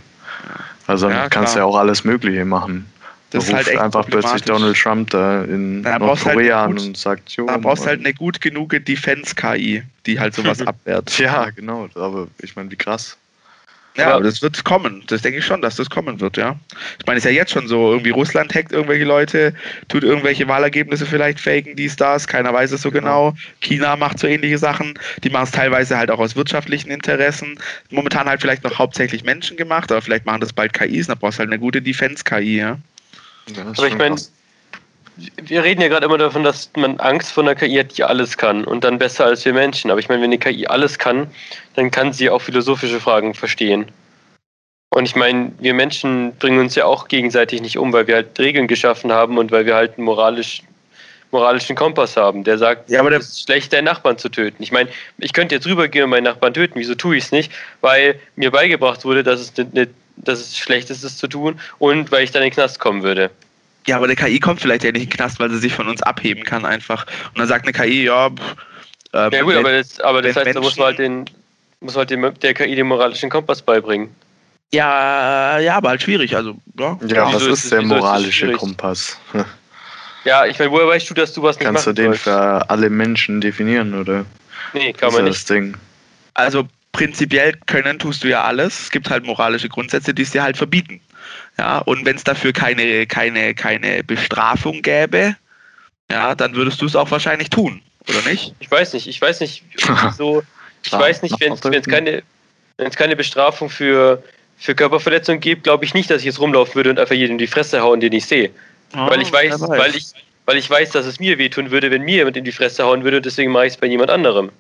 Also 0.86 1.08
dann 1.08 1.16
Ja, 1.16 1.28
kannst 1.28 1.54
du 1.54 1.58
klar. 1.58 1.68
ja 1.68 1.72
auch 1.72 1.76
alles 1.78 2.04
Mögliche 2.04 2.44
machen. 2.44 2.86
Das 3.30 3.44
ist 3.44 3.50
Ruft 3.50 3.56
halt 3.56 3.68
echt 3.68 3.80
einfach 3.80 4.06
plötzlich. 4.06 4.42
Donald 4.42 4.76
Trump 4.76 5.08
da 5.10 5.42
in 5.44 5.82
Da 5.82 5.92
halt 5.92 6.02
Nordkorea 6.02 6.64
eine 6.64 6.66
an 6.66 6.76
gut- 6.76 6.86
und 6.88 6.96
sagt, 6.98 7.30
jo, 7.30 7.46
Da 7.46 7.56
brauchst 7.56 7.84
du 7.84 7.88
halt 7.88 8.00
Mann. 8.00 8.06
eine 8.06 8.14
gut 8.14 8.40
genug 8.42 8.74
Defense-KI, 8.84 9.82
die 10.06 10.20
halt 10.20 10.34
sowas 10.34 10.60
abwehrt. 10.66 11.18
Ja, 11.18 11.48
genau. 11.50 11.88
Aber 11.94 12.28
ich 12.42 12.56
meine, 12.56 12.70
wie 12.70 12.76
krass. 12.76 13.16
Ja, 13.96 14.14
Aber- 14.14 14.24
das 14.24 14.40
wird 14.40 14.64
kommen. 14.64 15.02
Das 15.08 15.20
denke 15.20 15.38
ich 15.38 15.44
schon, 15.44 15.60
dass 15.60 15.76
das 15.76 15.90
kommen 15.90 16.20
wird, 16.20 16.38
ja. 16.38 16.56
Ich 16.98 17.06
meine, 17.06 17.18
ist 17.18 17.24
ja 17.24 17.30
jetzt 17.30 17.52
schon 17.52 17.68
so. 17.68 17.90
Irgendwie 17.90 18.10
Russland 18.10 18.54
hackt 18.54 18.72
irgendwelche 18.72 19.04
Leute, 19.04 19.54
tut 19.88 20.02
irgendwelche 20.02 20.48
Wahlergebnisse 20.48 21.04
vielleicht 21.04 21.40
faken, 21.40 21.76
dies, 21.76 21.96
das, 21.96 22.26
keiner 22.26 22.52
weiß 22.54 22.72
es 22.72 22.82
so 22.82 22.90
genau. 22.90 23.34
China 23.60 23.96
macht 23.96 24.18
so 24.18 24.26
ähnliche 24.26 24.56
Sachen. 24.56 24.98
Die 25.24 25.30
machen 25.30 25.44
es 25.44 25.50
teilweise 25.50 25.98
halt 25.98 26.10
auch 26.10 26.18
aus 26.20 26.36
wirtschaftlichen 26.36 26.90
Interessen. 26.90 27.58
Momentan 27.90 28.26
halt 28.28 28.40
vielleicht 28.40 28.64
noch 28.64 28.78
hauptsächlich 28.78 29.24
Menschen 29.24 29.56
gemacht, 29.58 29.92
aber 29.92 30.00
vielleicht 30.00 30.24
machen 30.24 30.40
das 30.40 30.52
bald 30.54 30.72
KIs, 30.72 31.08
dann 31.08 31.18
brauchst 31.18 31.38
du 31.38 31.40
halt 31.40 31.50
eine 31.50 31.58
gute 31.58 31.82
Defense-KI, 31.82 32.56
ja. 32.56 32.78
Ja, 33.54 33.62
Aber 33.76 33.88
ich 33.88 33.96
meine. 33.96 34.16
Wir 35.16 35.62
reden 35.62 35.80
ja 35.82 35.88
gerade 35.88 36.06
immer 36.06 36.18
davon, 36.18 36.42
dass 36.44 36.70
man 36.76 36.98
Angst 36.98 37.32
vor 37.32 37.42
einer 37.42 37.54
KI 37.54 37.76
hat, 37.76 37.96
die 37.96 38.04
alles 38.04 38.36
kann 38.38 38.64
und 38.64 38.84
dann 38.84 38.98
besser 38.98 39.26
als 39.26 39.44
wir 39.44 39.52
Menschen. 39.52 39.90
Aber 39.90 40.00
ich 40.00 40.08
meine, 40.08 40.22
wenn 40.22 40.30
eine 40.30 40.38
KI 40.38 40.66
alles 40.66 40.98
kann, 40.98 41.28
dann 41.74 41.90
kann 41.90 42.12
sie 42.12 42.30
auch 42.30 42.40
philosophische 42.40 43.00
Fragen 43.00 43.34
verstehen. 43.34 43.86
Und 44.94 45.06
ich 45.06 45.16
meine, 45.16 45.52
wir 45.58 45.74
Menschen 45.74 46.34
bringen 46.36 46.60
uns 46.60 46.74
ja 46.74 46.84
auch 46.84 47.08
gegenseitig 47.08 47.62
nicht 47.62 47.78
um, 47.78 47.92
weil 47.92 48.06
wir 48.06 48.16
halt 48.16 48.38
Regeln 48.38 48.68
geschaffen 48.68 49.10
haben 49.10 49.38
und 49.38 49.50
weil 49.50 49.64
wir 49.64 49.74
halt 49.74 49.96
einen 49.96 50.04
moralisch, 50.04 50.62
moralischen 51.30 51.76
Kompass 51.76 52.16
haben, 52.16 52.44
der 52.44 52.58
sagt, 52.58 52.90
Ja, 52.90 53.00
aber 53.00 53.08
der- 53.10 53.20
es 53.20 53.28
ist 53.28 53.42
schlecht, 53.44 53.72
deinen 53.72 53.84
Nachbarn 53.84 54.18
zu 54.18 54.28
töten. 54.28 54.62
Ich 54.62 54.70
meine, 54.70 54.90
ich 55.18 55.32
könnte 55.32 55.54
jetzt 55.54 55.66
rübergehen 55.66 56.04
und 56.04 56.10
meinen 56.10 56.24
Nachbarn 56.24 56.52
töten. 56.52 56.78
Wieso 56.78 56.94
tue 56.94 57.16
ich 57.16 57.24
es 57.24 57.32
nicht? 57.32 57.50
Weil 57.80 58.20
mir 58.36 58.50
beigebracht 58.50 59.04
wurde, 59.06 59.22
dass 59.22 59.40
es, 59.40 59.56
nicht, 59.72 59.90
dass 60.16 60.40
es 60.40 60.58
schlecht 60.58 60.90
ist, 60.90 61.04
es 61.04 61.16
zu 61.16 61.26
tun 61.26 61.58
und 61.78 62.12
weil 62.12 62.24
ich 62.24 62.30
dann 62.30 62.42
in 62.42 62.48
den 62.50 62.54
Knast 62.54 62.78
kommen 62.78 63.02
würde. 63.02 63.30
Ja, 63.86 63.96
aber 63.96 64.04
eine 64.06 64.14
KI 64.16 64.38
kommt 64.38 64.60
vielleicht 64.60 64.84
ja 64.84 64.92
nicht 64.92 65.02
in 65.04 65.08
den 65.10 65.16
Knast, 65.16 65.40
weil 65.40 65.50
sie 65.50 65.58
sich 65.58 65.72
von 65.74 65.88
uns 65.88 66.02
abheben 66.02 66.44
kann 66.44 66.64
einfach. 66.64 67.06
Und 67.30 67.38
dann 67.38 67.48
sagt 67.48 67.64
eine 67.66 67.72
KI, 67.72 68.04
ja, 68.04 68.30
pff, 68.30 68.56
ähm, 69.12 69.30
Ja 69.32 69.42
gut, 69.42 69.54
wenn- 69.54 69.58
aber 69.60 69.72
das, 69.72 70.00
aber 70.00 70.22
das 70.22 70.36
heißt, 70.36 70.54
da 70.54 70.60
muss 70.60 70.76
man 70.76 70.86
halt 70.86 70.98
den, 70.98 71.24
muss 71.80 71.94
man 71.94 72.00
halt 72.00 72.10
dem, 72.10 72.32
der 72.40 72.54
KI 72.54 72.74
den 72.76 72.86
moralischen 72.86 73.28
Kompass 73.30 73.60
beibringen. 73.62 74.14
ja, 74.72 75.58
ja, 75.58 75.76
aber 75.76 75.90
halt 75.90 76.02
schwierig. 76.02 76.34
Also, 76.36 76.56
ja. 76.78 76.98
Ja, 77.08 77.32
was 77.32 77.42
ist 77.42 77.64
ist 77.64 77.72
der 77.72 77.80
ist 77.80 77.86
moralische 77.86 78.32
schwierig? 78.32 78.58
Kompass? 78.58 79.18
Ja, 80.24 80.46
ich 80.46 80.56
meine, 80.56 80.70
woher 80.70 80.86
weißt 80.86 81.10
du, 81.10 81.14
dass 81.14 81.32
du 81.32 81.42
was 81.42 81.58
nicht 81.58 81.66
Kannst 81.66 81.84
du 81.84 81.92
den 81.92 82.06
sollst? 82.10 82.22
für 82.22 82.70
alle 82.70 82.88
Menschen 82.90 83.40
definieren, 83.40 83.92
oder? 84.00 84.24
Nee, 84.72 84.92
kann 84.92 85.08
ist 85.08 85.14
man 85.16 85.24
nicht. 85.24 85.36
das 85.38 85.44
Ding. 85.46 85.76
Also 86.34 86.68
prinzipiell 86.92 87.54
können 87.66 87.98
tust 87.98 88.22
du 88.22 88.28
ja 88.28 88.44
alles. 88.44 88.82
Es 88.82 88.90
gibt 88.92 89.10
halt 89.10 89.26
moralische 89.26 89.68
Grundsätze, 89.68 90.14
die 90.14 90.22
es 90.22 90.30
dir 90.30 90.44
halt 90.44 90.56
verbieten. 90.56 91.00
Ja, 91.58 91.78
und 91.78 92.04
wenn 92.04 92.16
es 92.16 92.24
dafür 92.24 92.52
keine, 92.52 93.06
keine, 93.06 93.54
keine 93.54 94.04
Bestrafung 94.04 94.82
gäbe, 94.82 95.36
ja, 96.10 96.34
dann 96.34 96.54
würdest 96.54 96.80
du 96.82 96.86
es 96.86 96.96
auch 96.96 97.10
wahrscheinlich 97.10 97.50
tun, 97.50 97.80
oder 98.08 98.22
nicht? 98.28 98.54
Ich 98.60 98.70
weiß 98.70 98.92
nicht, 98.94 99.06
ich 99.06 99.20
weiß 99.20 99.40
nicht, 99.40 99.64
so, 100.16 100.42
ich 100.84 100.92
weiß 100.92 101.22
nicht, 101.22 101.40
wenn 101.40 101.52
es 101.52 101.62
nachvollziehen. 101.62 101.92
keine, 101.92 102.22
wenn 102.76 102.86
es 102.86 102.96
keine 102.96 103.16
Bestrafung 103.16 103.70
für, 103.70 104.22
für 104.58 104.74
Körperverletzung 104.74 105.40
gibt, 105.40 105.64
glaube 105.64 105.84
ich 105.84 105.94
nicht, 105.94 106.10
dass 106.10 106.20
ich 106.20 106.26
jetzt 106.26 106.40
rumlaufen 106.40 106.74
würde 106.74 106.90
und 106.90 106.98
einfach 106.98 107.14
jedem 107.14 107.32
in 107.32 107.38
die 107.38 107.46
Fresse 107.46 107.80
hauen, 107.82 108.00
den 108.00 108.12
ich 108.12 108.26
sehe. 108.26 108.50
weil 108.92 109.22
ich 109.22 109.32
weiß, 109.32 109.60
wer 109.60 109.68
weil 109.78 109.94
ich, 109.94 110.12
weil 110.46 110.56
ich 110.56 110.68
weiß, 110.68 110.90
dass 110.90 111.06
es 111.06 111.20
mir 111.20 111.38
wehtun 111.38 111.70
würde, 111.70 111.90
wenn 111.90 112.02
mir 112.02 112.16
jemand 112.16 112.36
in 112.36 112.44
die 112.44 112.52
Fresse 112.52 112.84
hauen 112.84 113.04
würde 113.04 113.18
und 113.18 113.26
deswegen 113.26 113.52
mache 113.52 113.66
ich 113.66 113.74
es 113.74 113.76
bei 113.78 113.86
jemand 113.86 114.10
anderem. 114.10 114.50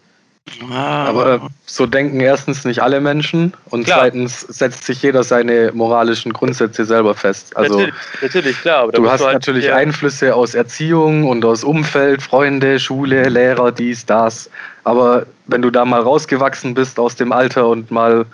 Ah, 0.70 1.04
Aber 1.06 1.50
so 1.66 1.86
denken 1.86 2.20
erstens 2.20 2.64
nicht 2.64 2.82
alle 2.82 3.00
Menschen 3.00 3.52
und 3.70 3.84
Klar. 3.84 4.00
zweitens 4.00 4.40
setzt 4.40 4.84
sich 4.84 5.02
jeder 5.02 5.22
seine 5.24 5.70
moralischen 5.72 6.32
Grundsätze 6.32 6.84
selber 6.84 7.14
fest. 7.14 7.56
Also 7.56 7.78
natürlich, 7.78 7.94
natürlich, 8.20 8.60
klar. 8.60 8.88
Du 8.90 9.08
hast 9.10 9.20
man 9.20 9.28
halt 9.28 9.34
natürlich 9.36 9.64
sehr- 9.64 9.76
Einflüsse 9.76 10.34
aus 10.34 10.54
Erziehung 10.54 11.28
und 11.28 11.44
aus 11.44 11.64
Umfeld, 11.64 12.22
Freunde, 12.22 12.78
Schule, 12.80 13.28
Lehrer, 13.28 13.72
dies, 13.72 14.04
das. 14.04 14.50
Aber 14.84 15.26
wenn 15.46 15.62
du 15.62 15.70
da 15.70 15.84
mal 15.84 16.00
rausgewachsen 16.00 16.74
bist 16.74 16.98
aus 16.98 17.16
dem 17.16 17.32
Alter 17.32 17.68
und 17.68 17.90
mal 17.90 18.26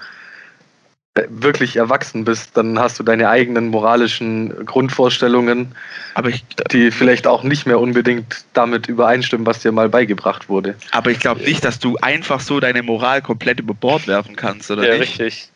wirklich 1.28 1.76
erwachsen 1.76 2.24
bist, 2.24 2.56
dann 2.56 2.78
hast 2.78 2.98
du 2.98 3.02
deine 3.02 3.28
eigenen 3.28 3.68
moralischen 3.68 4.64
Grundvorstellungen, 4.66 5.74
aber 6.14 6.28
ich, 6.30 6.44
die 6.72 6.90
vielleicht 6.90 7.26
auch 7.26 7.42
nicht 7.42 7.66
mehr 7.66 7.80
unbedingt 7.80 8.44
damit 8.52 8.88
übereinstimmen, 8.88 9.46
was 9.46 9.60
dir 9.60 9.72
mal 9.72 9.88
beigebracht 9.88 10.48
wurde. 10.48 10.74
aber 10.92 11.10
ich 11.10 11.20
glaube 11.20 11.42
nicht, 11.42 11.64
dass 11.64 11.78
du 11.78 11.96
einfach 11.98 12.40
so 12.40 12.60
deine 12.60 12.82
Moral 12.82 13.22
komplett 13.22 13.60
über 13.60 13.74
Bord 13.74 14.06
werfen 14.06 14.36
kannst, 14.36 14.70
oder 14.70 14.84
Ja, 14.86 14.98
nicht? 14.98 15.18
richtig. 15.20 15.48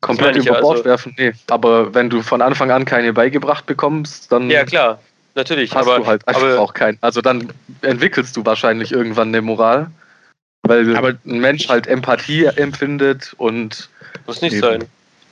Komplett 0.00 0.36
über 0.36 0.54
ja, 0.54 0.60
Bord 0.60 0.78
also- 0.78 0.84
werfen, 0.86 1.14
nee. 1.18 1.32
Aber 1.48 1.92
wenn 1.94 2.08
du 2.08 2.22
von 2.22 2.40
Anfang 2.40 2.70
an 2.70 2.84
keine 2.86 3.12
beigebracht 3.12 3.66
bekommst, 3.66 4.32
dann 4.32 4.48
Ja, 4.48 4.64
klar, 4.64 4.98
natürlich. 5.34 5.74
hast 5.74 5.86
aber, 5.86 5.98
du 5.98 6.06
halt 6.06 6.26
einfach 6.26 6.42
aber 6.42 6.58
auch 6.60 6.72
keinen. 6.72 6.96
Also 7.02 7.20
dann 7.20 7.52
entwickelst 7.82 8.34
du 8.36 8.44
wahrscheinlich 8.46 8.92
irgendwann 8.92 9.28
eine 9.28 9.42
Moral, 9.42 9.90
weil 10.62 10.96
Aber- 10.96 11.14
ein 11.26 11.40
Mensch 11.40 11.68
halt 11.68 11.86
Empathie 11.86 12.44
empfindet 12.46 13.34
und 13.36 13.90
muss 14.26 14.40
nicht 14.40 14.52
Eben. 14.54 14.62
sein. 14.62 14.84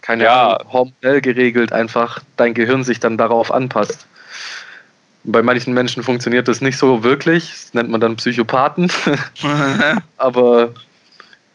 Keine 0.09 0.25
Ja. 0.25 0.57
Ahnung, 0.57 0.73
hormonell 0.73 1.21
geregelt 1.21 1.71
einfach 1.71 2.21
dein 2.39 2.55
Gehirn 2.55 2.83
sich 2.83 2.99
dann 2.99 3.19
darauf 3.19 3.53
anpasst. 3.53 4.07
Bei 5.25 5.43
manchen 5.43 5.75
Menschen 5.75 6.03
funktioniert 6.03 6.49
das 6.49 6.63
nicht 6.63 6.79
so 6.79 7.05
wirklich, 7.05 7.51
das 7.51 7.75
nennt 7.75 7.91
man 7.91 8.01
dann 8.01 8.17
Psychopathen, 8.17 8.91
aber 10.17 10.73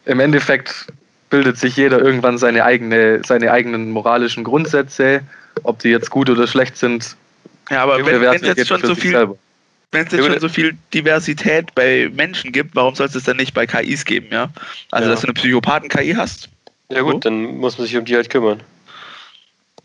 im 0.04 0.20
Endeffekt 0.20 0.86
bildet 1.30 1.58
sich 1.58 1.76
jeder 1.76 1.98
irgendwann 1.98 2.38
seine, 2.38 2.64
eigene, 2.64 3.22
seine 3.26 3.50
eigenen 3.50 3.90
moralischen 3.90 4.44
Grundsätze, 4.44 5.22
ob 5.64 5.80
die 5.80 5.88
jetzt 5.88 6.10
gut 6.10 6.30
oder 6.30 6.46
schlecht 6.46 6.76
sind, 6.76 7.16
ja, 7.70 7.82
aber 7.82 7.98
wenn 8.06 8.20
wenn 8.20 8.34
es 8.34 8.42
jetzt 8.42 8.68
schon 8.68 8.82
so 8.82 8.94
viel 8.94 9.10
selber. 9.12 9.36
Wenn 9.90 10.06
es 10.06 10.12
jetzt 10.12 10.26
schon 10.26 10.38
so 10.40 10.48
viel 10.48 10.76
Diversität 10.92 11.74
bei 11.74 12.08
Menschen 12.14 12.52
gibt, 12.52 12.76
warum 12.76 12.94
soll 12.94 13.06
es 13.06 13.14
das 13.14 13.24
dann 13.24 13.36
nicht 13.36 13.54
bei 13.54 13.66
KIs 13.66 14.04
geben, 14.04 14.28
ja? 14.30 14.48
Also, 14.92 15.08
Ja. 15.08 15.12
dass 15.12 15.22
du 15.22 15.26
eine 15.28 15.34
Psychopathen-KI 15.34 16.14
hast. 16.14 16.48
Ja 16.94 17.02
gut, 17.02 17.24
dann 17.24 17.56
muss 17.58 17.76
man 17.76 17.86
sich 17.86 17.96
um 17.96 18.04
die 18.04 18.14
halt 18.14 18.30
kümmern. 18.30 18.62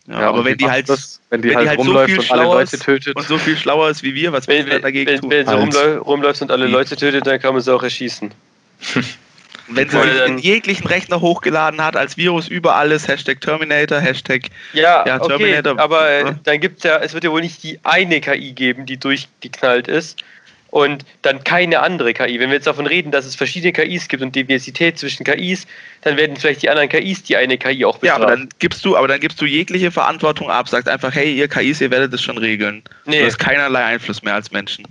Ja, 0.08 0.30
aber 0.30 0.40
und 0.40 0.46
wenn 0.46 0.58
die 0.58 0.70
halt, 0.70 0.90
das, 0.90 1.22
wenn 1.30 1.42
die 1.42 1.50
wenn 1.50 1.58
halt, 1.58 1.66
die 1.66 1.70
halt 1.70 1.80
so 1.80 1.86
rumläuft 1.86 2.10
viel 2.10 2.20
und 2.20 2.32
alle 2.32 2.42
schlauer 2.42 2.56
Leute 2.56 2.76
ist 2.76 2.84
tötet, 2.84 3.16
und 3.16 3.28
so 3.28 3.38
viel 3.38 3.58
schlauer 3.58 3.90
ist 3.90 4.04
wie 4.04 4.16
wir, 4.16 4.32
was 4.32 4.48
Wenn, 4.48 4.66
wir 4.66 4.80
dagegen 4.80 5.10
wenn, 5.10 5.22
tun? 5.22 5.30
wenn 5.30 5.46
sie 5.46 5.52
Halt. 5.52 5.62
rumläu 5.62 5.98
rumläuft 5.98 6.42
und 6.42 6.52
alle 6.52 6.68
Leute 6.68 6.96
tötet, 6.96 7.28
dann 7.28 7.40
kann 7.40 7.54
man 7.54 7.62
sie 7.62 7.74
auch 7.74 7.84
erschießen. 7.84 8.32
wenn 9.68 9.90
sie 9.90 9.98
sich 10.00 10.26
in 10.28 10.38
jeglichen 10.40 10.88
Rechner 10.88 11.22
hochgeladen 11.22 11.84
hat, 11.84 11.96
als 11.96 12.18
Virus 12.18 12.48
über 12.48 12.76
alles, 12.76 13.08
Hashtag 13.08 13.42
Terminator, 13.42 14.00
Hashtag 14.00 14.50
Ja, 14.74 15.06
Ja, 15.06 15.22
okay, 15.22 15.38
Terminator, 15.38 15.80
aber 15.80 16.10
äh, 16.10 16.24
ne? 16.24 16.40
dann 16.44 16.60
gibt 16.60 16.80
es 16.80 16.84
ja, 16.86 16.98
es 16.98 17.14
wird 17.14 17.24
ja 17.24 17.32
wohl 17.32 17.42
nicht 17.42 17.62
die 17.62 17.80
eine 17.84 18.20
KI 18.20 18.54
geben, 18.54 18.88
die 18.88 18.98
durchgeknallt 18.98 19.88
ist 19.88 20.24
und 20.72 21.04
dann 21.24 21.44
keine 21.44 21.80
andere 21.80 22.14
KI. 22.14 22.40
Wenn 22.40 22.50
wir 22.50 22.56
jetzt 22.56 22.68
davon 22.68 22.86
reden, 22.88 23.12
dass 23.12 23.26
es 23.26 23.36
verschiedene 23.36 23.74
KIs 23.74 24.08
gibt 24.08 24.22
und 24.22 24.36
Diversität 24.36 24.98
zwischen 25.00 25.24
KIs, 25.24 25.66
dann 26.02 26.16
werden 26.18 26.36
vielleicht 26.38 26.62
die 26.62 26.70
anderen 26.70 26.90
KIs 26.90 27.24
die 27.24 27.36
eine 27.38 27.58
KI 27.58 27.86
auch 27.86 27.96
Ja, 27.96 28.00
bestrafen. 28.18 28.24
aber 28.24 28.32
dann 28.36 28.50
gibst 28.60 28.86
du, 28.86 28.96
aber 28.96 29.08
dann 29.08 29.20
gibst 29.20 29.42
du 29.42 29.46
jegliche 29.46 29.90
Verantwortung 29.92 30.50
ab, 30.50 30.70
sagst 30.70 30.88
einfach, 30.88 31.14
hey, 31.16 31.34
ihr 31.34 31.48
KIs, 31.48 31.82
ihr 31.82 31.90
werdet 31.92 32.14
das 32.14 32.22
schon 32.22 32.38
regeln. 32.38 32.84
Du 33.06 33.12
nee, 33.12 33.24
hast 33.26 33.40
keinerlei 33.40 33.84
Einfluss 33.84 34.22
mehr 34.22 34.36
als 34.36 34.52
Menschen. 34.52 34.86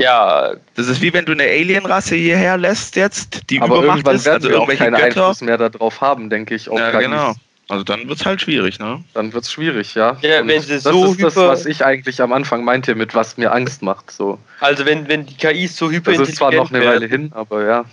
ja, 0.00 0.54
Das 0.74 0.86
ist 0.88 1.02
wie 1.02 1.12
wenn 1.12 1.26
du 1.26 1.32
eine 1.32 1.42
Alienrasse 1.44 2.14
hierher 2.16 2.56
lässt 2.56 2.96
jetzt, 2.96 3.50
die 3.50 3.60
aber 3.60 3.76
übermacht 3.78 3.98
irgendwann 3.98 4.16
ist, 4.16 4.24
werden 4.24 4.34
also 4.36 4.48
wir 4.48 4.56
auch 4.56 4.68
irgendwelche 4.68 4.84
keinen 4.84 4.94
Götter. 5.04 5.26
Einfluss 5.26 5.40
mehr 5.42 5.58
darauf 5.58 6.00
haben, 6.00 6.30
denke 6.30 6.54
ich. 6.54 6.66
Ja, 6.66 6.90
KIs. 6.92 7.00
genau. 7.00 7.34
Also 7.70 7.84
dann 7.84 8.08
wird's 8.08 8.26
halt 8.26 8.40
schwierig, 8.40 8.80
ne? 8.80 9.04
Dann 9.14 9.32
wird 9.32 9.44
es 9.44 9.52
schwierig, 9.52 9.94
ja. 9.94 10.16
Ja, 10.22 10.44
wenn 10.44 10.60
sie 10.60 10.74
das 10.74 10.82
so 10.82 11.12
ist 11.12 11.22
das, 11.22 11.36
was 11.36 11.66
ich 11.66 11.84
eigentlich 11.84 12.20
am 12.20 12.32
Anfang 12.32 12.64
meinte, 12.64 12.96
mit 12.96 13.14
was 13.14 13.36
mir 13.36 13.52
Angst 13.52 13.80
macht. 13.80 14.10
So. 14.10 14.40
also 14.58 14.84
wenn, 14.84 15.06
wenn 15.06 15.24
die 15.24 15.36
KIs 15.36 15.76
so 15.76 15.86
Das 15.86 15.94
hyperintelligent 15.94 16.28
ist 16.30 16.36
zwar 16.36 16.52
noch 16.52 16.72
eine 16.72 16.84
Weile 16.84 17.02
werden, 17.02 17.10
hin, 17.10 17.32
aber 17.32 17.64
ja. 17.64 17.84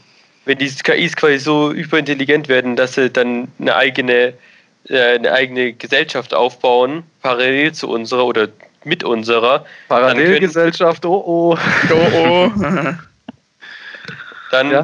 wenn 0.46 0.58
die 0.58 0.68
KIs 0.68 1.16
quasi 1.16 1.38
so 1.38 1.74
hyperintelligent 1.74 2.48
werden, 2.48 2.76
dass 2.76 2.96
sie 2.96 3.12
dann 3.12 3.50
eine 3.60 3.76
eigene, 3.76 4.34
äh, 4.90 5.16
eine 5.16 5.32
eigene 5.32 5.74
Gesellschaft 5.74 6.34
aufbauen, 6.34 7.04
parallel 7.22 7.72
zu 7.74 7.88
unserer 7.88 8.26
oder 8.26 8.48
mit 8.84 9.04
unserer, 9.04 9.64
Parallelgesellschaft, 9.90 11.06
oh 11.06 11.24
oh. 11.24 11.58
Oh, 11.92 12.50
oh. 12.52 12.52
dann 14.52 14.72
Ja. 14.72 14.84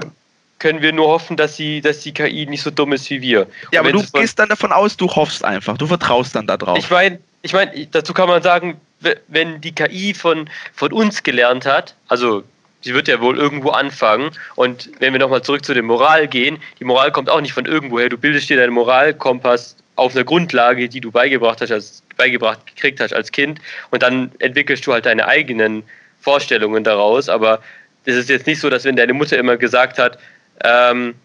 Können 0.63 0.81
wir 0.81 0.93
nur 0.93 1.09
hoffen, 1.09 1.35
dass, 1.35 1.57
sie, 1.57 1.81
dass 1.81 1.99
die 1.99 2.13
KI 2.13 2.45
nicht 2.45 2.61
so 2.61 2.71
dumm 2.71 2.93
ist 2.93 3.09
wie 3.09 3.21
wir. 3.21 3.47
ja, 3.73 3.81
aber 3.81 3.91
du 3.91 4.01
gehst 4.13 4.39
dann 4.39 4.47
davon 4.47 4.71
aus, 4.71 4.95
du 4.95 5.07
hoffst 5.07 5.43
einfach, 5.43 5.77
du 5.77 5.87
vertraust 5.87 6.35
dann 6.35 6.47
da 6.47 6.55
drauf. 6.55 6.77
Ich 6.77 6.89
meine, 6.89 7.19
ich 7.41 7.51
mein, 7.51 7.69
dazu 7.91 8.13
kann 8.13 8.29
man 8.29 8.41
sagen, 8.41 8.79
wenn 9.27 9.59
die 9.59 9.75
KI 9.75 10.13
von, 10.13 10.49
von 10.73 10.93
uns 10.93 11.21
gelernt 11.21 11.65
hat, 11.65 11.95
also 12.07 12.43
sie 12.79 12.93
wird 12.93 13.09
ja 13.09 13.19
wohl 13.19 13.37
irgendwo 13.37 13.71
anfangen 13.71 14.31
und 14.55 14.89
wenn 14.99 15.11
wir 15.11 15.19
nochmal 15.19 15.41
zurück 15.41 15.65
zu 15.65 15.73
der 15.73 15.83
Moral 15.83 16.29
gehen, 16.29 16.57
die 16.79 16.85
Moral 16.85 17.11
kommt 17.11 17.29
auch 17.29 17.41
nicht 17.41 17.51
von 17.51 17.65
irgendwoher, 17.65 18.07
du 18.07 18.17
bildest 18.17 18.49
dir 18.49 18.55
deinen 18.55 18.71
Moralkompass 18.71 19.75
auf 19.97 20.15
einer 20.15 20.23
Grundlage, 20.23 20.87
die 20.87 21.01
du 21.01 21.11
beigebracht 21.11 21.59
hast, 21.59 21.73
als, 21.73 22.03
beigebracht 22.15 22.65
gekriegt 22.67 23.01
hast 23.01 23.13
als 23.13 23.33
Kind 23.33 23.59
und 23.91 24.01
dann 24.01 24.31
entwickelst 24.39 24.87
du 24.87 24.93
halt 24.93 25.05
deine 25.05 25.27
eigenen 25.27 25.83
Vorstellungen 26.21 26.85
daraus, 26.85 27.27
aber 27.27 27.59
es 28.05 28.15
ist 28.15 28.29
jetzt 28.29 28.47
nicht 28.47 28.59
so, 28.59 28.69
dass 28.69 28.85
wenn 28.85 28.95
deine 28.95 29.13
Mutter 29.13 29.37
immer 29.37 29.57
gesagt 29.57 29.97
hat, 29.97 30.17
ähm, 30.61 31.15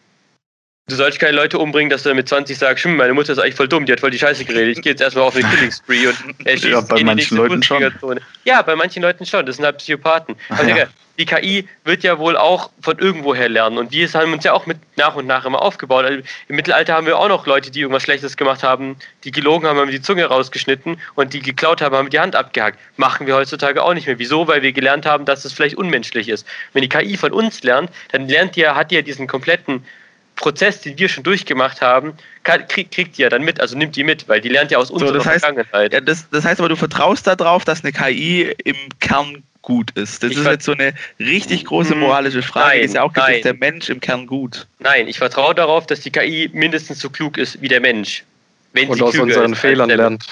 du 0.89 0.97
sollst 0.97 1.21
keine 1.21 1.37
Leute 1.37 1.59
umbringen, 1.59 1.91
dass 1.91 2.03
du 2.03 2.09
dann 2.09 2.17
mit 2.17 2.29
20 2.29 2.59
sagst, 2.59 2.85
hm, 2.85 2.97
meine 2.97 3.15
Mutter 3.15 3.33
ist 3.33 3.39
eigentlich 3.39 3.55
voll 3.55 3.69
dumm, 3.69 3.87
die 3.87 3.93
hat 3.93 4.01
voll 4.01 4.11
die 4.11 4.19
Scheiße 4.19 4.45
geredet, 4.45 4.79
ich 4.79 4.83
gehe 4.83 4.93
jetzt 4.93 5.01
erstmal 5.01 5.25
auf 5.25 5.35
den 5.35 5.49
Killing 5.49 5.71
Spree 5.71 6.07
und 6.07 6.17
erschießt 6.45 6.73
Ja, 6.73 6.81
bei 6.81 7.05
manchen 7.05 7.37
Leuten 7.37 7.63
schon. 7.63 7.93
Ja, 8.45 8.63
bei 8.63 8.75
manchen 8.75 9.03
Leuten 9.03 9.27
schon, 9.27 9.47
das 9.47 9.57
sind 9.57 9.65
halt 9.65 9.79
Psychopathen. 9.79 10.37
Ah, 10.49 10.57
Aber 10.61 10.69
ja. 10.69 10.87
Die 11.19 11.27
KI 11.27 11.67
wird 11.83 12.05
ja 12.05 12.21
wohl 12.21 12.37
auch 12.37 12.71
von 12.81 12.97
irgendwoher 13.01 13.49
lernen 13.49 13.77
und 13.77 13.91
wir 13.91 14.09
haben 14.13 14.33
uns 14.33 14.45
ja 14.45 14.53
auch 14.53 14.67
mit 14.67 14.79
nach 14.95 15.17
und 15.17 15.27
nach 15.27 15.45
immer 15.45 15.61
aufgebaut. 15.61 16.05
Also 16.05 16.23
Im 16.47 16.55
Mittelalter 16.55 16.95
haben 16.95 17.07
wir 17.07 17.19
auch 17.19 17.27
noch 17.27 17.45
Leute, 17.45 17.73
die 17.73 17.81
irgendwas 17.81 18.05
Schlechtes 18.05 18.37
gemacht 18.37 18.63
haben, 18.63 18.95
die 19.25 19.33
gelogen 19.33 19.67
haben, 19.67 19.81
haben 19.81 19.91
die 19.91 20.01
Zunge 20.01 20.25
rausgeschnitten 20.27 21.01
und 21.17 21.35
die 21.35 21.41
geklaut 21.41 21.83
haben, 21.83 21.97
haben 21.97 22.11
die 22.11 22.21
Hand 22.21 22.37
abgehackt. 22.37 22.79
Machen 22.97 23.27
wir 23.27 23.35
heutzutage 23.35 23.83
auch 23.83 23.95
nicht 23.95 24.07
mehr. 24.07 24.21
Wieso? 24.21 24.47
Weil 24.47 24.63
wir 24.63 24.73
gelernt 24.73 25.07
haben, 25.07 25.25
dass 25.25 25.45
es 25.45 25.53
vielleicht 25.53 25.75
unmenschlich 25.75 26.29
ist. 26.29 26.47
Wenn 26.73 26.83
die 26.83 26.89
KI 26.89 27.17
von 27.17 27.33
uns 27.33 27.65
lernt, 27.65 27.91
dann 28.13 28.29
lernt 28.29 28.55
die 28.55 28.61
ja, 28.61 28.77
hat 28.77 28.93
die 28.93 28.95
ja 28.95 29.03
diesen 29.03 29.27
kompletten 29.27 29.85
Prozess, 30.39 30.81
den 30.81 30.99
wir 30.99 31.09
schon 31.09 31.25
durchgemacht 31.25 31.81
haben, 31.83 32.15
kann, 32.45 32.67
kriegt, 32.69 32.95
kriegt 32.95 33.19
die 33.19 33.23
ja 33.23 33.29
dann 33.29 33.43
mit, 33.43 33.61
also 33.61 33.77
nimmt 33.77 33.95
die 33.97 34.05
mit, 34.05 34.29
weil 34.29 34.41
die 34.41 34.49
lernt 34.49 34.71
ja 34.71 34.79
aus 34.79 34.91
unserer 34.91 35.13
das 35.13 35.27
heißt- 35.27 35.41
Vergangenheit. 35.41 35.93
Ja, 35.93 36.01
das, 36.01 36.29
das 36.31 36.45
heißt 36.45 36.61
aber, 36.61 36.69
du 36.69 36.77
vertraust 36.77 37.27
darauf, 37.27 37.65
dass 37.65 37.85
eine 37.85 37.93
KI 37.93 38.55
im 38.65 38.77
Kern 39.01 39.43
gut 39.63 39.91
ist. 39.93 40.23
Das 40.23 40.31
Ich 40.31 40.39
ist 40.39 40.47
jetzt 40.47 40.65
so 40.65 40.73
eine 40.73 40.95
richtig 41.19 41.65
große 41.67 41.95
Mm, 41.95 41.99
moralische 42.01 42.43
Frage, 42.43 42.77
nein, 42.77 42.85
es 42.87 42.95
ja 42.95 43.03
auch 43.03 43.13
gibt, 43.13 43.27
nein. 43.27 43.35
ist 43.37 43.45
der 43.45 43.55
Mensch 43.55 43.91
im 43.91 44.01
Kern 44.01 44.27
gut? 44.27 44.67
Nein, 44.79 45.09
ich 45.09 45.19
vertraue 45.19 45.55
darauf, 45.55 45.87
dass 45.87 46.01
die 46.01 46.11
KI 46.11 46.49
mindestens 46.55 47.01
so 47.01 47.11
klug 47.11 47.37
ist 47.37 47.61
wie 47.61 47.69
der 47.69 47.81
Mensch. 47.81 48.25
Wenn 48.73 48.89
Und 48.89 48.97
sie 48.99 49.03
aus 49.03 49.19
unseren 49.19 49.53
ist 49.53 49.59
Fehlern 49.59 49.91
lernt. 49.91 50.25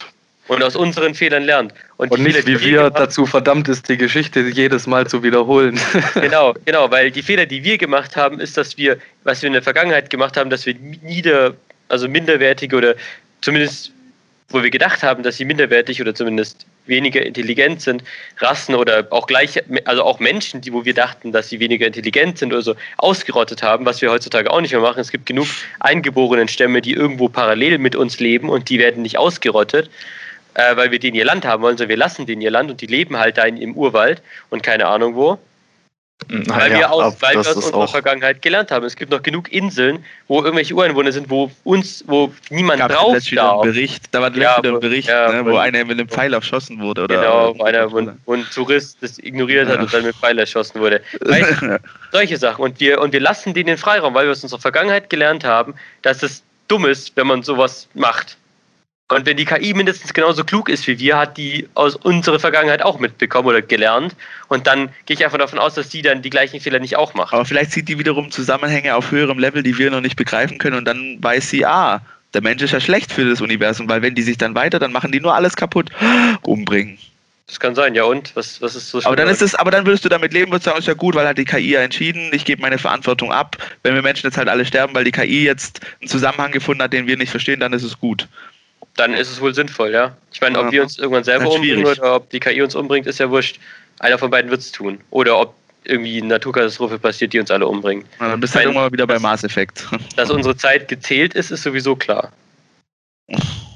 Und 0.49 0.63
aus 0.63 0.77
unseren 0.77 1.15
Fehlern 1.15 1.43
lernt. 1.43 1.75
Und, 1.97 2.11
Und 2.13 2.23
nicht 2.23 2.37
Fehler, 2.37 2.61
wie 2.61 2.65
wir 2.65 2.77
gemacht- 2.85 2.99
dazu 2.99 3.27
verdammt 3.27 3.69
ist, 3.69 3.89
die 3.89 3.97
Geschichte 3.97 4.41
jedes 4.41 4.87
Mal 4.87 5.07
zu 5.07 5.23
wiederholen. 5.23 5.79
Genau, 6.15 6.55
genau, 6.65 6.91
weil 6.91 7.11
die 7.11 7.23
Fehler, 7.23 7.47
die 7.47 7.65
wir 7.65 7.79
gemacht 7.79 8.17
haben, 8.17 8.39
ist, 8.41 8.57
dass 8.57 8.77
wir, 8.77 8.97
was 9.25 9.43
wir 9.43 9.49
in 9.49 9.55
der 9.55 9.63
Vergangenheit 9.63 10.11
gemacht 10.11 10.37
haben, 10.37 10.51
dass 10.51 10.65
wir 10.67 10.75
nieder, 11.03 11.55
also 11.89 12.09
minderwertige 12.09 12.77
oder 12.77 12.95
zumindest, 13.41 13.93
wo 14.51 14.63
wir 14.63 14.71
gedacht 14.71 15.03
haben, 15.03 15.23
dass 15.25 15.37
sie 15.37 15.45
minderwertig 15.45 16.01
oder 16.01 16.15
zumindest 16.15 16.67
weniger 16.87 17.25
intelligent 17.27 17.83
sind, 17.83 18.05
Rassen 18.39 18.77
oder 18.77 19.09
auch 19.11 19.27
gleich, 19.27 19.61
also 19.87 20.05
auch 20.05 20.21
Menschen, 20.21 20.61
die, 20.61 20.73
wo 20.73 20.85
wir 20.85 20.95
dachten, 20.95 21.33
dass 21.33 21.49
sie 21.49 21.59
weniger 21.59 21.87
intelligent 21.87 22.39
sind 22.39 22.53
oder 22.53 22.63
so, 22.63 22.77
ausgerottet 22.99 23.63
haben, 23.65 23.85
was 23.85 24.01
wir 24.01 24.11
heutzutage 24.11 24.51
auch 24.51 24.61
nicht 24.61 24.71
mehr 24.71 24.81
machen. 24.81 25.01
Es 25.01 25.11
gibt 25.11 25.27
genug 25.27 25.49
eingeborenen 25.81 26.47
Stämme, 26.47 26.81
die 26.81 26.93
irgendwo 26.93 27.29
parallel 27.29 27.79
mit 27.79 27.97
uns 27.97 28.21
leben 28.21 28.49
und 28.49 28.69
die 28.69 28.79
werden 28.79 29.03
nicht 29.03 29.19
ausgerottet, 29.19 29.91
äh, 30.59 30.77
weil 30.77 30.91
wir 30.91 30.99
denen 30.99 31.17
ihr 31.17 31.25
Land 31.25 31.45
haben 31.45 31.63
wollen, 31.63 31.77
sondern 31.77 31.91
wir 31.91 31.97
lassen 31.99 32.27
denen 32.27 32.41
ihr 32.43 32.51
Land 32.51 32.71
und 32.71 32.81
die 32.81 32.87
leben 32.87 33.17
halt 33.17 33.37
da 33.39 33.45
in, 33.45 33.57
im 33.59 33.75
Urwald 33.75 34.23
und 34.51 34.63
keine 34.63 34.87
Ahnung 34.87 35.15
wo. 35.15 35.39
Weil 36.29 36.73
wir 36.73 36.91
aus, 36.91 37.15
weil 37.21 37.35
wir 37.35 37.41
aus 37.41 37.55
unserer 37.57 37.87
Vergangenheit 37.89 38.41
gelernt 38.41 38.71
haben. 38.71 38.87
Es 38.87 38.97
gibt 38.97 39.11
noch 39.13 39.23
genug 39.23 39.53
Inseln, 39.53 40.03
wo 40.29 40.43
irgendwelche 40.43 40.73
Ureinwohner 40.73 41.13
sind, 41.13 41.29
wo 41.29 41.51
uns, 41.63 42.03
wo 42.07 42.33
niemand 42.49 42.79
Gab 42.81 42.91
drauf 42.91 43.19
darf. 43.35 43.61
Bericht, 43.63 44.05
da 44.13 44.23
war 44.23 44.35
Ja, 44.35 44.57
wieder 44.57 44.73
ein 44.75 44.81
Bericht, 44.81 45.09
ja, 45.11 45.31
ne, 45.31 45.45
wo 45.45 45.59
einer 45.59 45.85
mit 45.85 46.01
einem 46.01 46.09
Pfeil 46.09 46.33
erschossen 46.33 46.81
wurde. 46.81 47.03
Oder, 47.05 47.17
Genau, 47.17 47.59
wo 47.59 47.65
einer, 47.65 47.93
wo, 47.93 47.99
ein- 47.99 48.19
wo 48.25 48.33
ein 48.33 48.47
Tourist 48.53 48.97
das 49.03 49.19
ignoriert 49.19 49.69
hat 49.69 49.77
Ja. 49.77 49.83
und 49.83 49.93
dann 49.93 50.05
mit 50.05 50.17
Pfeil 50.17 50.39
erschossen 50.39 50.81
wurde. 50.81 51.03
Weißt, 51.21 51.53
solche 52.13 52.39
Sachen. 52.39 52.63
Und 52.65 52.81
wir, 52.81 52.99
und 53.03 53.13
wir 53.13 53.21
lassen 53.21 53.53
denen 53.53 53.67
den 53.67 53.79
Freiraum, 53.79 54.15
weil 54.15 54.25
wir 54.25 54.33
aus 54.33 54.43
unserer 54.43 54.61
Vergangenheit 54.61 55.11
gelernt 55.11 55.45
haben, 55.45 55.75
dass 56.01 56.23
es 56.23 56.43
dumm 56.67 56.87
ist, 56.87 57.15
wenn 57.17 57.27
man 57.27 57.43
sowas 57.43 57.89
macht. 57.93 58.39
Und 59.09 59.25
wenn 59.25 59.37
die 59.37 59.45
KI 59.45 59.73
mindestens 59.73 60.13
genauso 60.13 60.43
klug 60.43 60.69
ist 60.69 60.89
wie 60.89 60.99
wir, 60.99 61.17
hat 61.17 61.37
die 61.37 61.69
aus 61.75 61.95
unserer 61.95 62.41
Vergangenheit 62.41 62.83
auch 62.83 62.99
mitbekommen 62.99 63.47
oder 63.47 63.63
gelernt. 63.63 64.17
Und 64.49 64.67
dann 64.67 64.89
gehe 65.07 65.15
ich 65.15 65.25
einfach 65.25 65.39
davon 65.39 65.61
aus, 65.61 65.75
dass 65.75 65.89
die 65.89 66.03
dann 66.03 66.23
die 66.23 66.31
gleichen 66.31 66.59
Fehler 66.59 66.81
nicht 66.81 66.97
auch 66.97 67.15
macht. 67.15 67.33
Aber 67.33 67.45
vielleicht 67.45 67.71
sieht 67.71 67.89
die 67.89 68.01
wiederum 68.01 68.33
Zusammenhänge 68.33 68.97
auf 68.97 69.13
höherem 69.13 69.39
Level, 69.39 69.63
die 69.63 69.79
wir 69.79 69.93
noch 69.93 70.01
nicht 70.01 70.17
begreifen 70.17 70.59
können 70.59 70.77
und 70.77 70.87
dann 70.87 71.19
weiß 71.21 71.51
sie, 71.51 71.65
ah, 71.65 72.01
der 72.35 72.43
Mensch 72.43 72.63
ist 72.63 72.73
ja 72.73 72.81
schlecht 72.81 73.13
für 73.13 73.25
das 73.25 73.41
Universum, 73.41 73.89
weil 73.89 74.03
wenn 74.03 74.17
die 74.17 74.23
sich 74.23 74.39
dann 74.39 74.57
weiter, 74.57 74.81
dann 74.81 74.93
machen 74.93 75.13
die 75.13 75.21
nur 75.21 75.35
alles 75.35 75.55
kaputt, 75.55 75.91
umbringen. 76.43 76.99
Das 77.47 77.61
kann 77.61 77.77
sein, 77.77 77.95
ja 77.95 78.03
und? 78.03 78.35
Was, 78.35 78.61
was 78.61 78.75
ist 78.75 78.91
so 78.91 79.01
Aber 79.05 79.15
dann 79.15 79.29
ist 79.29 79.41
es, 79.41 79.55
aber 79.55 79.71
dann 79.71 79.87
würdest 79.87 80.05
du 80.05 80.09
damit 80.09 80.33
leben, 80.33 80.51
würdest 80.51 80.65
sagen, 80.65 80.81
ist 80.81 80.89
ja 80.89 80.95
gut, 80.95 81.15
weil 81.15 81.29
hat 81.29 81.39
die 81.39 81.45
KI 81.45 81.71
ja 81.71 81.81
entschieden, 81.81 82.31
ich 82.33 82.45
gebe 82.45 82.61
meine 82.61 82.77
Verantwortung 82.77 83.31
ab. 83.31 83.57
Wenn 83.85 83.95
wir 83.95 84.03
Menschen 84.03 84.27
jetzt 84.27 84.37
halt 84.37 84.49
alle 84.49 84.65
sterben, 84.65 84.97
weil 84.97 85.05
die 85.05 85.13
KI 85.13 85.45
jetzt 85.45 85.81
einen 86.01 86.09
Zusammenhang 86.09 86.51
gefunden 86.51 86.83
hat, 86.83 86.93
den 86.93 87.07
wir 87.07 87.17
nicht 87.17 87.31
verstehen, 87.31 87.61
dann 87.61 87.73
ist 87.73 87.85
es 87.85 88.01
gut. 88.01 88.27
Dann 88.97 89.15
ist 89.15 89.31
es 89.31 89.41
wohl 89.41 89.55
sinnvoll, 89.55 89.93
ja. 89.93 90.17
Ich 90.33 90.41
meine, 90.41 90.59
ob 90.59 90.67
Ja. 90.67 90.73
wir 90.73 90.83
uns 90.83 90.99
irgendwann 90.99 91.25
selber 91.25 91.51
umbringen 91.51 91.87
oder 91.87 92.17
ob 92.17 92.31
die 92.31 92.41
KI 92.41 92.63
uns 92.63 92.75
umbringt, 92.75 93.07
ist 93.07 93.19
ja 93.19 93.31
wurscht. 93.31 93.59
Einer 93.99 94.19
von 94.19 94.31
beiden 94.31 94.51
wird 94.51 94.61
es 94.61 94.73
tun. 94.73 95.01
Oder 95.11 95.39
ob 95.39 95.55
irgendwie 95.85 96.19
eine 96.19 96.29
Naturkatastrophe 96.29 96.99
passiert, 96.99 97.33
die 97.33 97.41
uns 97.41 97.51
alle 97.51 97.67
umbringt. 97.67 98.07
Na, 98.19 98.29
dann 98.29 98.41
bist 98.41 98.55
du 98.55 98.57
halt 98.57 98.67
irgendwann 98.67 98.85
mal 98.87 98.93
wieder 98.93 99.07
bei 99.07 99.19
Mass 99.19 99.45
Effect. 99.45 99.87
Dass 100.17 100.31
unsere 100.31 100.57
Zeit 100.57 100.89
gezählt 100.89 101.35
ist, 101.35 101.51
ist 101.51 101.63
sowieso 101.63 101.95
klar. 101.95 102.33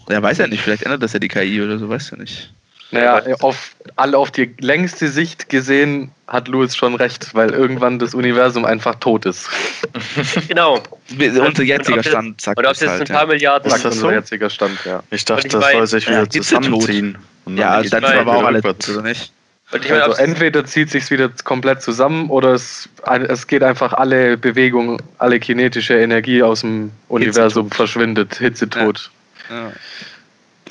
Ja, 0.09 0.23
weiß 0.23 0.39
ja 0.39 0.47
nicht, 0.47 0.63
vielleicht 0.63 0.83
ändert 0.83 1.03
das 1.03 1.13
ja 1.13 1.19
die 1.19 1.29
KI 1.29 1.63
oder 1.63 1.79
so, 1.79 1.89
weiß 1.89 2.11
ja 2.11 2.17
nicht. 2.17 2.53
Naja, 2.93 3.23
auf, 3.41 3.71
alle 3.97 4.19
auf 4.19 4.31
die 4.33 4.53
längste 4.59 5.09
Sicht 5.09 5.49
gesehen 5.49 6.11
hat 6.27 6.49
Louis 6.49 6.75
schon 6.77 6.95
recht, 6.97 7.35
weil 7.35 7.51
irgendwann 7.51 7.99
das 8.01 8.15
Universum 8.15 8.65
einfach 8.65 8.97
tot 8.97 9.27
ist. 9.27 9.49
Genau. 10.49 10.81
Unser 11.19 11.63
jetziger 11.63 12.03
Stand 12.03 12.41
sagt 12.41 12.59
Und 12.59 12.65
ob 12.67 12.71
das 12.73 12.79
es 12.79 12.83
jetzt 12.83 12.91
halt, 12.91 13.11
ein 13.11 13.15
paar 13.15 13.23
ja. 13.23 13.29
Milliarden 13.29 13.71
Sagt 13.71 13.85
das 13.85 13.95
unser 13.95 14.07
so? 14.09 14.13
jetziger 14.13 14.51
Stand, 14.51 14.79
ja. 14.85 15.03
Ich 15.11 15.25
dachte, 15.25 15.47
ich 15.47 15.53
das 15.53 15.61
mein- 15.61 15.73
soll 15.77 15.87
sich 15.87 16.05
Ja, 16.05 16.11
wieder 16.11 16.23
Tod? 16.29 16.33
zusammenziehen. 16.45 17.19
Und 17.45 17.57
Ja, 17.57 17.79
geht's 17.81 17.91
dann 17.91 18.03
mein- 18.03 18.19
aber 18.19 18.37
auch 18.37 18.45
alle 18.45 18.59
rückwärts. 18.59 18.87
tot, 18.87 18.97
oder 18.97 19.09
nicht? 19.09 19.33
Und 19.73 19.85
ich 19.85 19.91
meine, 19.91 20.03
Also 20.05 20.17
entweder 20.21 20.65
zieht 20.65 20.91
sich's 20.91 21.11
wieder 21.13 21.29
komplett 21.45 21.81
zusammen 21.81 22.29
oder 22.29 22.55
es, 22.55 22.89
es 23.29 23.47
geht 23.47 23.63
einfach 23.63 23.93
alle 23.93 24.37
Bewegung, 24.37 25.01
alle 25.19 25.39
kinetische 25.39 25.95
Energie 25.95 26.43
aus 26.43 26.63
dem 26.63 26.91
Universum 27.09 27.71
verschwindet, 27.71 28.37
Hitzetod. 28.37 29.11
Ja. 29.49 29.69
Es 29.69 30.10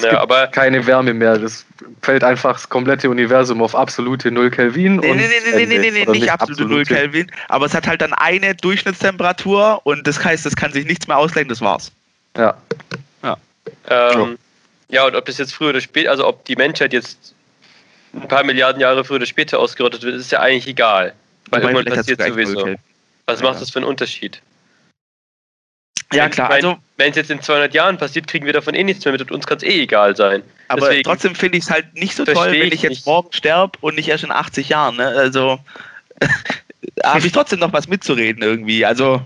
ja, 0.02 0.10
gibt 0.10 0.22
aber 0.22 0.48
keine 0.48 0.86
Wärme 0.86 1.14
mehr. 1.14 1.38
Das 1.38 1.66
fällt 2.02 2.24
einfach 2.24 2.54
das 2.54 2.70
komplette 2.70 3.10
Universum 3.10 3.62
auf 3.62 3.76
absolute 3.76 4.32
Null 4.32 4.50
Kelvin. 4.50 4.98
Nee, 4.98 5.12
und 5.12 5.18
nee, 5.18 5.28
nee, 5.28 5.56
nee, 5.56 5.66
nee, 5.66 5.78
nee, 5.78 5.92
nee, 5.92 6.02
Oder 6.04 6.12
nicht 6.12 6.32
absolute 6.32 6.66
Null 6.66 6.86
Kelvin, 6.86 7.32
aber 7.50 7.66
es 7.66 7.74
hat 7.74 7.88
halt 7.88 8.02
dann 8.02 8.14
eine 8.14 8.56
Durchschnittstemperatur 8.56 9.82
und 9.86 10.06
das 10.08 10.24
heißt, 10.24 10.46
es 10.46 10.56
kann 10.56 10.72
sich 10.72 10.86
nichts 10.86 11.08
mehr 11.08 11.18
ausgleichen, 11.18 11.50
das 11.50 11.62
war's. 11.62 11.92
Ja. 12.38 12.56
ähm, 13.90 14.38
ja, 14.90 15.06
und 15.06 15.16
ob 15.16 15.26
das 15.26 15.38
jetzt 15.38 15.54
früher 15.54 15.70
oder 15.70 15.82
später, 15.82 16.10
also 16.10 16.28
ob 16.28 16.46
die 16.46 16.56
Menschheit 16.56 16.94
jetzt 16.94 17.34
ein 18.14 18.28
paar 18.28 18.44
Milliarden 18.44 18.82
Jahre 18.82 19.04
früher 19.04 19.18
oder 19.18 19.26
später 19.26 19.60
ausgerottet 19.60 20.02
wird, 20.04 20.16
ist 20.16 20.32
ja 20.32 20.40
eigentlich 20.40 20.68
egal. 20.68 21.14
Weil 21.50 21.62
Wobei, 21.62 21.74
irgendwann 21.74 21.96
passiert 21.96 22.22
sowieso. 22.22 22.76
Was 23.26 23.42
Ja. 23.42 23.50
macht 23.50 23.62
das 23.62 23.70
für 23.70 23.80
einen 23.80 23.88
Unterschied? 23.88 24.42
Ja, 26.12 26.28
klar, 26.28 26.50
also, 26.50 26.78
Wenn 26.98 27.12
es 27.12 27.16
jetzt 27.18 27.30
in 27.30 27.40
200 27.42 27.74
Jahren 27.74 27.98
passiert, 27.98 28.26
kriegen 28.28 28.46
wir 28.46 28.54
davon 28.54 28.74
eh 28.74 28.84
nichts 28.84 29.06
mehr 29.06 29.12
mit 29.12 29.22
und 29.22 29.32
uns 29.32 29.46
kann 29.46 29.58
es 29.58 29.64
eh 29.64 29.84
egal 29.84 30.16
sein. 30.16 30.42
aber 30.68 30.82
deswegen 30.88 31.04
trotzdem 31.04 31.36
finde 31.36 31.58
ich 31.60 31.66
es 31.66 31.70
halt 31.70 31.94
nicht 31.94 32.16
so 32.16 32.26
toll, 32.26 32.52
wenn 32.52 32.68
ich 32.68 32.74
ich 32.74 32.82
jetzt 32.82 32.90
nicht. 32.92 33.06
morgen 33.06 33.32
sterbe 33.32 33.78
und 33.82 33.96
nicht 33.96 34.10
erst 34.10 34.24
in 34.24 34.32
80 34.32 34.70
Jahren, 34.70 34.98
ne? 34.98 35.08
Also, 35.08 35.60
habe 37.04 37.26
ich 37.28 37.32
trotzdem 37.32 37.60
noch 37.60 37.74
was 37.74 37.88
mitzureden 37.88 38.42
irgendwie, 38.42 38.86
also, 38.86 39.22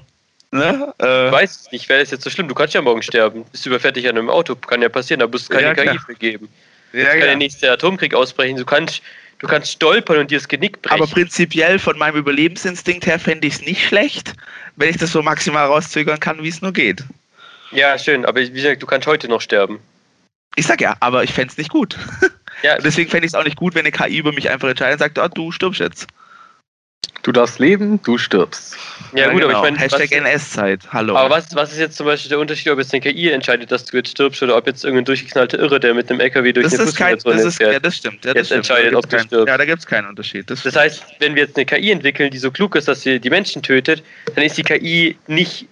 ne? 0.52 0.94
Äh, 1.02 1.28
Ich 1.28 1.32
weiß 1.32 1.72
nicht, 1.72 1.88
wäre 1.90 2.02
das 2.02 2.12
jetzt 2.12 2.24
so 2.24 2.30
schlimm? 2.30 2.48
Du 2.50 2.54
kannst 2.56 2.74
ja 2.74 2.82
morgen 2.82 3.02
sterben. 3.02 3.46
Bist 3.52 3.66
überfertigt 3.66 4.08
an 4.08 4.18
einem 4.18 4.30
Auto. 4.30 4.56
Kann 4.56 4.82
ja 4.82 4.90
passieren, 4.90 5.22
da 5.22 5.28
muss 5.28 5.44
es 5.44 5.50
keine 5.50 5.68
Ja, 5.68 5.74
KI 5.74 5.98
für 6.00 6.16
geben. 6.16 6.50
ja, 6.92 7.06
Kann 7.06 7.20
ja. 7.20 7.26
der 7.28 7.36
nächste 7.38 7.72
Atomkrieg 7.72 8.14
ausbrechen. 8.14 8.58
Du 8.58 8.66
kannst, 8.66 9.02
du 9.44 9.50
kannst 9.50 9.72
stolpern 9.72 10.18
und 10.20 10.32
dir 10.32 10.40
das 10.40 10.48
Genick 10.48 10.82
brechen. 10.82 10.96
Aber 10.96 11.06
prinzipiell 11.06 11.78
von 11.78 11.98
meinem 11.98 12.16
Überlebensinstinkt 12.16 13.06
her 13.06 13.20
fände 13.20 13.46
ich 13.46 13.56
es 13.56 13.62
nicht 13.62 13.86
schlecht, 13.86 14.34
wenn 14.78 14.90
ich 14.90 14.98
das 14.98 15.12
so 15.12 15.22
maximal 15.22 15.68
rauszögern 15.68 16.20
kann, 16.20 16.42
wie 16.42 16.48
es 16.48 16.62
nur 16.62 16.72
geht. 16.72 17.04
ja, 17.72 17.98
schön. 18.00 18.26
Aber 18.26 18.40
wie 18.40 18.50
gesagt, 18.50 18.82
du 18.82 18.88
kannst 18.88 19.06
heute 19.06 19.28
noch 19.28 19.42
sterben. 19.42 19.80
Ich 20.56 20.66
sag 20.66 20.80
ja, 20.82 20.96
aber 21.02 21.24
ich 21.24 21.34
fände 21.34 21.52
es 21.52 21.58
nicht 21.58 21.70
gut. 21.70 21.98
Ja, 22.64 22.78
deswegen 22.84 23.10
fände 23.10 23.26
ich 23.26 23.32
es 23.32 23.36
auch 23.36 23.44
nicht 23.44 23.58
gut, 23.58 23.76
wenn 23.76 23.82
eine 23.82 23.92
KI 23.92 24.18
über 24.18 24.32
mich 24.32 24.50
einfach 24.50 24.70
entscheidet 24.70 24.94
und 24.94 25.00
sagt, 25.00 25.20
ah, 25.20 25.28
du 25.28 25.52
stirbst 25.52 25.82
jetzt. 25.82 26.08
Du 27.22 27.32
darfst 27.32 27.58
leben, 27.60 28.02
du 28.04 28.18
stirbst. 28.18 28.76
ja, 29.16 29.32
gut, 29.32 29.44
aber 29.44 29.54
ich 29.54 29.58
meine, 29.60 29.78
Hashtag 29.78 30.12
was, 30.12 30.18
NS-Zeit, 30.18 30.82
hallo. 30.92 31.16
aber 31.16 31.30
was, 31.30 31.56
was 31.56 31.72
ist 31.72 31.80
jetzt 31.80 31.96
zum 31.96 32.06
Beispiel 32.06 32.28
der 32.28 32.40
Unterschied, 32.40 32.70
ob 32.70 32.80
jetzt 32.80 32.94
eine 32.94 33.00
KI 33.00 33.30
entscheidet, 33.32 33.72
dass 33.72 33.86
du 33.86 33.96
jetzt 33.96 34.10
stirbst 34.10 34.44
oder 34.44 34.58
ob 34.58 34.68
jetzt 34.68 34.84
irgendein 34.84 35.06
durchgeknallter 35.06 35.58
Irre, 35.58 35.80
der 35.80 35.94
mit 35.94 36.10
einem 36.12 36.20
LKW 36.20 36.52
durch 36.52 36.66
das 36.66 36.74
eine 36.80 36.90
ist 36.90 36.96
kein, 36.98 37.18
das 37.24 37.46
ist, 37.46 37.62
ja, 37.62 37.70
fährt. 37.70 37.86
das 37.86 37.96
stimmt. 37.96 38.26
Ja, 38.26 38.34
das 38.34 38.36
Jetzt 38.36 38.46
stimmt. 38.48 38.58
entscheidet, 38.58 38.94
Da 38.94 38.98
ob 38.98 39.04
gibt's 39.04 39.10
du 39.10 39.16
keinen- 39.18 39.28
stirbst. 39.28 39.48
Ja, 39.48 39.58
da 39.58 39.66
gibt 39.66 39.80
es 39.80 39.86
keinen 39.88 40.08
Unterschied. 40.10 40.50
Das, 40.50 40.64
Das 40.64 40.76
heißt, 40.76 41.04
wenn 41.20 41.36
wir 41.36 41.44
jetzt 41.44 41.56
eine 41.56 41.66
KI 41.66 41.92
entwickeln, 41.92 42.30
die 42.30 42.38
so 42.40 42.52
klug 42.52 42.76
ist, 42.76 42.90
dass 42.90 43.04
sie 43.04 43.20
die 43.22 43.30
Menschen 43.30 43.64
tötet, 43.64 44.04
dann 44.36 44.44
ist 44.44 44.58
die 44.58 44.64
KI 44.64 45.16
nicht 45.28 45.66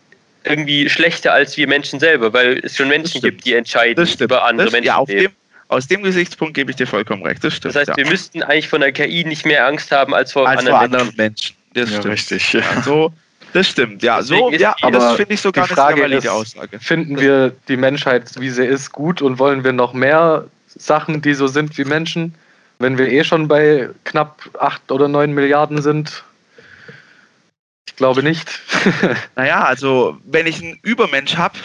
irgendwie 0.46 0.88
schlechter 0.90 1.34
als 1.34 1.58
wir 1.58 1.68
Menschen 1.68 2.00
selber, 2.00 2.32
weil 2.32 2.60
es 2.64 2.78
schon 2.78 2.88
Menschen 2.88 3.20
gibt, 3.22 3.44
die 3.46 3.54
entscheiden 3.56 4.08
über 4.20 4.46
andere 4.46 4.68
das, 4.68 4.72
Menschen. 4.72 4.88
ja, 4.88 4.96
auf 4.96 5.10
leben. 5.10 5.24
dem, 5.24 5.32
aus 5.72 5.88
dem 5.88 6.04
Gesichtspunkt 6.04 6.54
gebe 6.54 6.70
ich 6.72 6.78
dir 6.78 6.86
vollkommen 6.88 7.24
recht. 7.26 7.44
Das 7.44 7.56
stimmt. 7.56 7.76
Das 7.76 7.80
heißt, 7.82 7.90
ja. 7.90 7.98
wir 7.98 8.08
müssten 8.08 8.44
eigentlich 8.44 8.68
von 8.68 8.82
der 8.82 8.92
KI 8.92 9.24
nicht 9.24 9.46
mehr 9.46 9.66
Angst 9.66 9.92
haben 9.92 10.14
als 10.14 10.34
vor 10.34 10.48
Als 10.48 10.60
anderen 10.60 10.76
vor 10.78 10.82
anderen 10.84 11.16
Menschen. 11.16 11.18
Menschen. 11.18 11.56
Das 11.74 11.90
Ja, 11.90 12.00
stimmt. 12.00 12.14
richtig. 12.14 12.54
Ja, 12.54 12.82
so, 12.84 13.14
das 13.54 13.68
stimmt. 13.70 14.04
Ja, 14.04 14.22
so, 14.22 14.36
Deswegen 14.50 14.62
ja, 14.62 14.76
die- 14.86 14.92
das 14.92 15.04
aber 15.04 15.16
finde 15.16 15.34
ich 15.34 15.42
sogar 15.42 15.66
die 15.66 15.70
eine 15.72 15.76
Frage 15.76 16.02
valide 16.02 16.18
ist- 16.18 16.28
Aussage. 16.28 16.80
Finden 16.80 17.20
wir 17.20 17.56
die 17.70 17.78
Menschheit, 17.78 18.30
wie 18.40 18.50
sie 18.50 18.66
ist, 18.66 18.92
gut 18.92 19.22
und 19.22 19.40
wollen 19.40 19.64
wir 19.64 19.72
noch 19.72 19.94
mehr 19.94 20.46
Sachen, 20.68 21.22
die 21.22 21.34
so 21.34 21.48
sind 21.48 21.78
wie 21.78 21.86
Menschen? 21.86 22.36
Wenn 22.80 22.98
wir 22.98 23.08
eh 23.10 23.24
schon 23.24 23.48
bei 23.48 23.90
knapp 24.04 24.42
8 24.60 24.92
oder 24.92 25.08
9 25.08 25.34
Milliarden 25.34 25.82
sind? 25.82 26.24
Ich 27.88 27.96
glaube 27.96 28.24
nicht. 28.24 28.50
Naja, 29.36 29.64
also, 29.64 30.18
wenn 30.26 30.48
ich 30.48 30.62
einen 30.62 30.80
Übermensch 30.84 31.36
habe, 31.38 31.58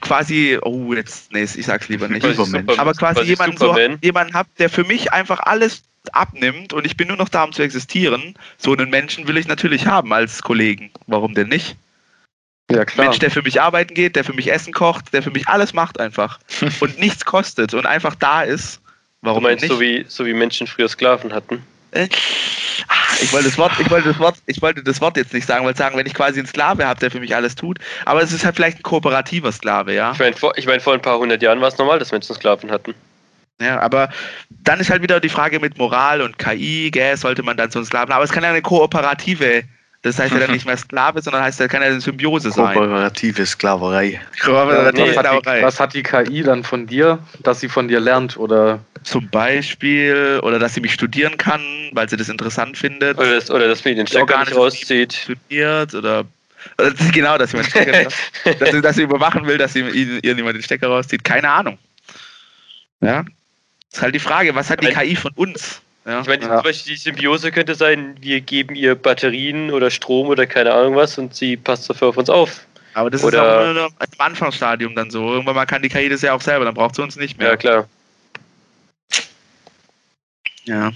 quasi, 0.00 0.58
oh, 0.62 0.92
jetzt, 0.94 1.32
nee, 1.32 1.42
ich 1.42 1.66
sag's 1.66 1.88
lieber 1.88 2.08
nicht. 2.08 2.26
Super- 2.26 2.78
aber 2.78 2.94
quasi 2.94 3.20
quasi 3.20 3.28
jemanden, 3.30 3.56
so, 3.56 3.76
jemanden 4.02 4.34
hab, 4.34 4.54
der 4.56 4.70
für 4.70 4.84
mich 4.84 5.12
einfach 5.12 5.40
alles 5.40 5.82
abnimmt 6.12 6.72
und 6.72 6.86
ich 6.86 6.96
bin 6.96 7.08
nur 7.08 7.16
noch 7.16 7.28
da, 7.28 7.44
um 7.44 7.52
zu 7.52 7.62
existieren. 7.62 8.34
So 8.58 8.72
einen 8.72 8.90
Menschen 8.90 9.28
will 9.28 9.36
ich 9.36 9.46
natürlich 9.46 9.86
haben 9.86 10.12
als 10.12 10.42
Kollegen. 10.42 10.90
Warum 11.06 11.34
denn 11.34 11.48
nicht? 11.48 11.76
ja, 12.70 12.84
klar. 12.84 13.06
Mensch, 13.06 13.18
der 13.18 13.30
für 13.30 13.42
mich 13.42 13.60
arbeiten 13.60 13.94
geht, 13.94 14.16
der 14.16 14.24
für 14.24 14.32
mich 14.32 14.50
Essen 14.50 14.72
kocht, 14.72 15.12
der 15.12 15.22
für 15.22 15.30
mich 15.30 15.48
alles 15.48 15.72
macht 15.74 15.98
einfach 16.00 16.38
und 16.80 16.98
nichts 16.98 17.24
kostet 17.24 17.74
und 17.74 17.86
einfach 17.86 18.14
da 18.14 18.42
ist. 18.42 18.76
Du 19.22 19.28
Warum 19.28 19.42
meinst, 19.42 19.62
denn 19.62 19.70
so 19.70 19.78
nicht? 19.78 20.04
wie, 20.04 20.04
so 20.08 20.24
wie 20.24 20.32
Menschen 20.32 20.66
früher 20.66 20.88
Sklaven 20.88 21.32
hatten? 21.32 21.62
Ich 21.92 23.32
wollte 23.32 23.48
das 23.48 23.58
Wort, 23.58 23.72
ich 23.78 23.90
wollte 23.90 24.08
das 24.08 24.18
Wort, 24.18 24.36
ich 24.46 24.62
wollte 24.62 24.82
das 24.82 25.00
Wort 25.00 25.16
jetzt 25.16 25.34
nicht 25.34 25.46
sagen, 25.46 25.64
weil 25.66 25.76
sagen, 25.76 25.96
wenn 25.96 26.06
ich 26.06 26.14
quasi 26.14 26.38
einen 26.38 26.46
Sklave 26.46 26.86
habe, 26.86 27.00
der 27.00 27.10
für 27.10 27.20
mich 27.20 27.34
alles 27.34 27.54
tut, 27.54 27.78
aber 28.04 28.22
es 28.22 28.32
ist 28.32 28.44
halt 28.44 28.56
vielleicht 28.56 28.78
ein 28.78 28.82
kooperativer 28.82 29.52
Sklave, 29.52 29.94
ja. 29.94 30.12
Ich 30.12 30.18
meine, 30.18 30.36
vor, 30.36 30.56
ich 30.56 30.66
mein, 30.66 30.80
vor 30.80 30.94
ein 30.94 31.02
paar 31.02 31.18
hundert 31.18 31.42
Jahren 31.42 31.60
war 31.60 31.68
es 31.68 31.78
normal, 31.78 31.98
dass 31.98 32.12
Menschen 32.12 32.34
Sklaven 32.34 32.70
hatten. 32.70 32.94
Ja, 33.60 33.78
aber 33.80 34.08
dann 34.48 34.80
ist 34.80 34.90
halt 34.90 35.02
wieder 35.02 35.20
die 35.20 35.28
Frage 35.28 35.60
mit 35.60 35.76
Moral 35.76 36.22
und 36.22 36.38
KI, 36.38 36.90
gell, 36.90 37.16
sollte 37.16 37.42
man 37.42 37.56
dann 37.56 37.70
so 37.70 37.78
einen 37.78 37.86
Sklaven 37.86 38.08
haben. 38.08 38.16
Aber 38.16 38.24
es 38.24 38.32
kann 38.32 38.42
ja 38.42 38.48
eine 38.48 38.62
kooperative, 38.62 39.64
das 40.02 40.18
heißt 40.18 40.32
ja 40.32 40.40
dann 40.40 40.50
nicht 40.52 40.64
mehr 40.64 40.78
Sklave, 40.78 41.20
sondern 41.20 41.42
heißt 41.42 41.60
ja, 41.60 41.68
kann 41.68 41.82
ja 41.82 41.88
eine 41.88 42.00
Symbiose 42.00 42.50
sein. 42.52 42.74
Kooperative 42.74 43.44
Sklaverei. 43.44 44.18
Kooperative 44.42 45.02
nee, 45.02 45.14
was, 45.14 45.16
hat 45.16 45.26
die, 45.26 45.38
Sklaverei. 45.38 45.62
was 45.62 45.80
hat 45.80 45.94
die 45.94 46.02
KI 46.02 46.42
dann 46.42 46.64
von 46.64 46.86
dir, 46.86 47.18
dass 47.42 47.60
sie 47.60 47.68
von 47.68 47.88
dir 47.88 48.00
lernt? 48.00 48.38
Oder 48.38 48.80
Zum 49.02 49.28
Beispiel, 49.30 50.40
oder 50.42 50.58
dass 50.58 50.74
sie 50.74 50.80
mich 50.80 50.92
studieren 50.92 51.36
kann, 51.38 51.62
weil 51.92 52.08
sie 52.08 52.16
das 52.16 52.28
interessant 52.28 52.76
findet. 52.76 53.16
Oder, 53.18 53.34
das, 53.34 53.50
oder 53.50 53.66
dass 53.68 53.84
man 53.84 53.96
den 53.96 54.06
Stecker 54.06 54.38
nicht 54.40 54.54
rauszieht. 54.54 55.12
Studiert 55.14 55.94
oder, 55.94 56.24
oder 56.78 56.92
genau, 57.12 57.38
dass 57.38 57.50
sie 57.52 57.56
meinen 57.56 57.70
Stecker, 57.70 58.10
dass, 58.58 58.70
sie, 58.70 58.80
dass 58.82 58.96
sie 58.96 59.02
überwachen 59.02 59.46
will, 59.46 59.56
dass 59.58 59.72
sie 59.72 59.80
ihr, 59.80 60.22
ihr 60.22 60.34
niemand 60.34 60.56
den 60.56 60.62
Stecker 60.62 60.88
rauszieht. 60.88 61.24
Keine 61.24 61.50
Ahnung. 61.50 61.78
Ja. 63.00 63.24
Ist 63.92 64.02
halt 64.02 64.14
die 64.14 64.18
Frage, 64.20 64.54
was 64.54 64.70
hat 64.70 64.82
die 64.82 64.88
KI 64.88 65.16
von 65.16 65.32
uns? 65.34 65.80
Ja. 66.04 66.20
Ich 66.20 66.26
meine, 66.26 66.42
Ja. 66.44 66.56
zum 66.56 66.62
Beispiel 66.64 66.94
die 66.94 67.00
Symbiose 67.00 67.50
könnte 67.52 67.74
sein, 67.74 68.16
wir 68.20 68.40
geben 68.40 68.74
ihr 68.74 68.94
Batterien 68.94 69.70
oder 69.70 69.90
Strom 69.90 70.28
oder 70.28 70.46
keine 70.46 70.72
Ahnung 70.72 70.96
was 70.96 71.18
und 71.18 71.34
sie 71.34 71.56
passt 71.56 71.88
dafür 71.88 72.08
auf 72.08 72.16
uns 72.16 72.30
auf. 72.30 72.66
Aber 72.94 73.08
das 73.10 73.22
Oder- 73.24 73.38
ist 73.38 73.68
auch 73.68 73.74
nur 73.74 73.86
im 73.86 73.92
Anfangsstadium 74.18 74.94
dann 74.94 75.10
so. 75.10 75.32
Irgendwann 75.32 75.54
mal 75.54 75.66
kann 75.66 75.80
die 75.82 75.88
KI 75.88 76.08
das 76.08 76.22
ja 76.22 76.32
auch 76.34 76.40
selber, 76.40 76.64
dann 76.64 76.74
braucht 76.74 76.96
sie 76.96 77.02
uns 77.02 77.16
nicht 77.16 77.40
Ja, 77.40 77.48
mehr. 77.48 77.56
klar. 77.56 77.88
Ja. 80.70 80.92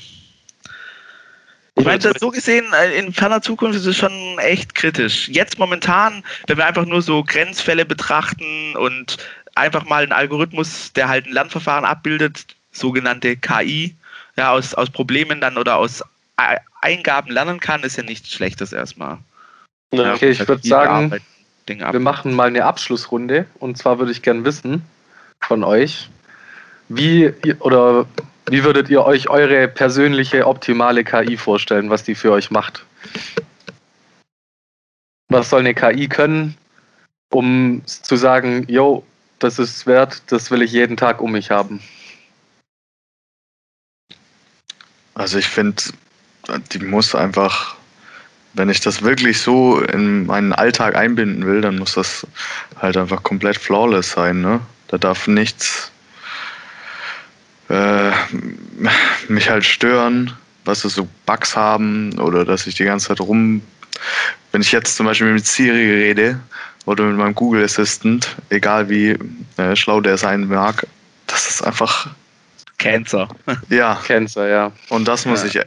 Ich 1.77 1.85
meine, 1.85 1.99
das 1.99 2.20
so 2.20 2.31
gesehen, 2.31 2.64
äh, 2.72 2.97
in 2.97 3.12
ferner 3.12 3.43
Zukunft 3.43 3.77
ist 3.77 3.87
es 3.87 3.97
schon 3.97 4.39
echt 4.39 4.77
kritisch. 4.77 5.29
Jetzt 5.29 5.59
momentan, 5.59 6.22
wenn 6.47 6.57
wir 6.57 6.66
einfach 6.66 6.87
nur 6.87 7.03
so 7.03 7.25
Grenzfälle 7.25 7.85
betrachten 7.85 8.77
und 8.77 9.18
einfach 9.57 9.85
mal 9.85 10.05
einen 10.05 10.12
Algorithmus, 10.12 10.93
der 10.93 11.09
halt 11.09 11.27
ein 11.27 11.33
Lernverfahren 11.33 11.85
abbildet, 11.85 12.47
sogenannte 12.70 13.37
KI, 13.37 13.97
ja, 14.37 14.53
aus, 14.53 14.75
aus 14.75 14.91
Problemen 14.91 15.41
dann 15.41 15.59
oder 15.59 15.77
aus 15.77 16.05
Eingaben 16.81 17.33
lernen 17.33 17.59
kann, 17.59 17.83
ist 17.83 17.97
ja 17.97 18.05
nichts 18.05 18.31
Schlechtes 18.31 18.72
erstmal. 18.72 19.18
Ja. 19.93 20.14
Okay, 20.14 20.31
ich 20.31 20.47
würd 20.47 20.62
Die 20.62 20.68
sagen, 20.68 21.12
wir 21.66 22.01
machen 22.01 22.35
mal 22.35 22.49
eine 22.49 22.64
Abschlussrunde. 22.64 23.47
Und 23.59 23.79
zwar 23.79 23.99
würde 23.99 24.12
ich 24.12 24.22
gern 24.22 24.45
wissen 24.45 24.85
von 25.41 25.64
euch, 25.64 26.09
wie 26.89 27.33
oder 27.59 28.07
wie 28.47 28.64
würdet 28.64 28.90
ihr 28.90 29.05
euch 29.05 29.28
eure 29.28 29.68
persönliche 29.68 30.47
optimale 30.47 31.05
KI 31.05 31.36
vorstellen, 31.36 31.90
was 31.90 32.05
die 32.05 32.14
für 32.14 32.32
euch 32.32 32.51
macht? 32.51 32.84
Was 35.28 35.51
soll 35.51 35.61
eine 35.61 35.74
KI 35.74 36.09
können, 36.09 36.57
um 37.30 37.82
zu 37.86 38.16
sagen, 38.16 38.66
yo, 38.68 39.05
das 39.38 39.59
ist 39.59 39.86
wert, 39.86 40.22
das 40.26 40.51
will 40.51 40.62
ich 40.62 40.72
jeden 40.72 40.97
Tag 40.97 41.20
um 41.20 41.32
mich 41.32 41.51
haben? 41.51 41.80
Also 45.14 45.38
ich 45.38 45.47
finde, 45.47 45.82
die 46.72 46.78
muss 46.80 47.14
einfach, 47.14 47.76
wenn 48.53 48.68
ich 48.68 48.80
das 48.80 49.03
wirklich 49.03 49.40
so 49.40 49.80
in 49.80 50.26
meinen 50.26 50.53
Alltag 50.53 50.97
einbinden 50.97 51.47
will, 51.47 51.61
dann 51.61 51.78
muss 51.78 51.95
das 51.95 52.26
halt 52.80 52.97
einfach 52.97 53.22
komplett 53.22 53.57
flawless 53.57 54.11
sein. 54.11 54.40
Ne? 54.40 54.61
Da 54.88 54.99
darf 54.99 55.26
nichts 55.26 55.90
äh, 57.68 58.10
mich 59.28 59.48
halt 59.48 59.64
stören, 59.64 60.32
was 60.64 60.84
es 60.84 60.94
so 60.94 61.08
Bugs 61.26 61.56
haben 61.56 62.18
oder 62.18 62.44
dass 62.44 62.66
ich 62.66 62.74
die 62.74 62.84
ganze 62.84 63.08
Zeit 63.08 63.20
rum. 63.20 63.62
Wenn 64.52 64.60
ich 64.62 64.72
jetzt 64.72 64.96
zum 64.96 65.06
Beispiel 65.06 65.32
mit 65.32 65.46
Siri 65.46 65.90
rede 65.92 66.38
oder 66.86 67.04
mit 67.04 67.16
meinem 67.16 67.34
Google 67.34 67.64
Assistant, 67.64 68.36
egal 68.50 68.88
wie 68.88 69.16
äh, 69.56 69.74
schlau 69.76 70.00
der 70.00 70.16
sein 70.18 70.46
mag, 70.48 70.86
das 71.26 71.48
ist 71.48 71.62
einfach 71.62 72.08
Cancer. 72.78 73.28
ja. 73.70 73.94
Cancer, 74.06 74.48
ja. 74.48 74.72
Und 74.90 75.06
das 75.08 75.24
muss 75.26 75.42
Ja. 75.54 75.62
ich 75.62 75.66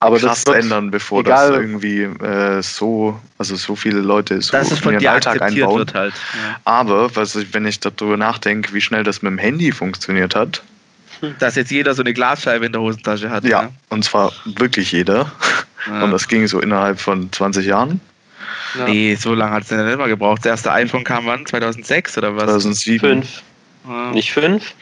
Aber 0.00 0.18
krass 0.18 0.44
das 0.44 0.54
ändern, 0.56 0.90
bevor 0.90 1.20
egal- 1.22 1.50
das 1.52 1.60
irgendwie 1.60 2.02
äh, 2.02 2.62
so, 2.62 3.18
also 3.38 3.56
so 3.56 3.74
viele 3.74 4.00
Leute 4.00 4.40
so 4.40 4.52
Dass 4.52 4.70
es 4.70 4.78
von 4.78 4.94
in 4.94 5.00
ihren 5.00 5.14
Alltag 5.14 5.42
einbauen. 5.42 5.78
wird 5.78 5.94
halt. 5.94 6.14
Ja. 6.14 6.60
Aber 6.64 7.14
was 7.16 7.34
ich, 7.34 7.52
wenn 7.54 7.66
ich 7.66 7.80
darüber 7.80 8.16
nachdenke, 8.16 8.72
wie 8.74 8.80
schnell 8.80 9.02
das 9.02 9.22
mit 9.22 9.30
dem 9.32 9.38
Handy 9.38 9.72
funktioniert 9.72 10.34
hat, 10.36 10.62
Dass 11.38 11.56
jetzt 11.56 11.70
jeder 11.70 11.94
so 11.94 12.02
eine 12.02 12.12
Glasscheibe 12.12 12.66
in 12.66 12.72
der 12.72 12.80
Hosentasche 12.80 13.30
hat. 13.30 13.44
ja, 13.44 13.62
ne? 13.62 13.72
und 13.90 14.04
zwar 14.04 14.32
wirklich 14.44 14.92
jeder. 14.92 15.30
Ja. 15.86 16.04
Und 16.04 16.10
das 16.10 16.28
ging 16.28 16.46
so 16.46 16.60
innerhalb 16.60 17.00
von 17.00 17.32
20 17.32 17.66
Jahren, 17.66 18.00
ja. 18.76 18.84
Nee, 18.86 19.14
so 19.14 19.34
lange 19.34 19.52
hat 19.52 19.64
es 19.64 19.70
nicht 19.70 19.80
immer 19.80 20.08
gebraucht. 20.08 20.40
Das 20.40 20.46
erste 20.46 20.72
iPhone 20.72 21.04
kam 21.04 21.26
wann? 21.26 21.46
2006 21.46 22.18
oder 22.18 22.36
was? 22.36 22.44
2007. 22.44 22.98
Fünf. 23.00 23.42
Ja. 23.88 24.10
Nicht 24.12 24.32
fünf? 24.32 24.74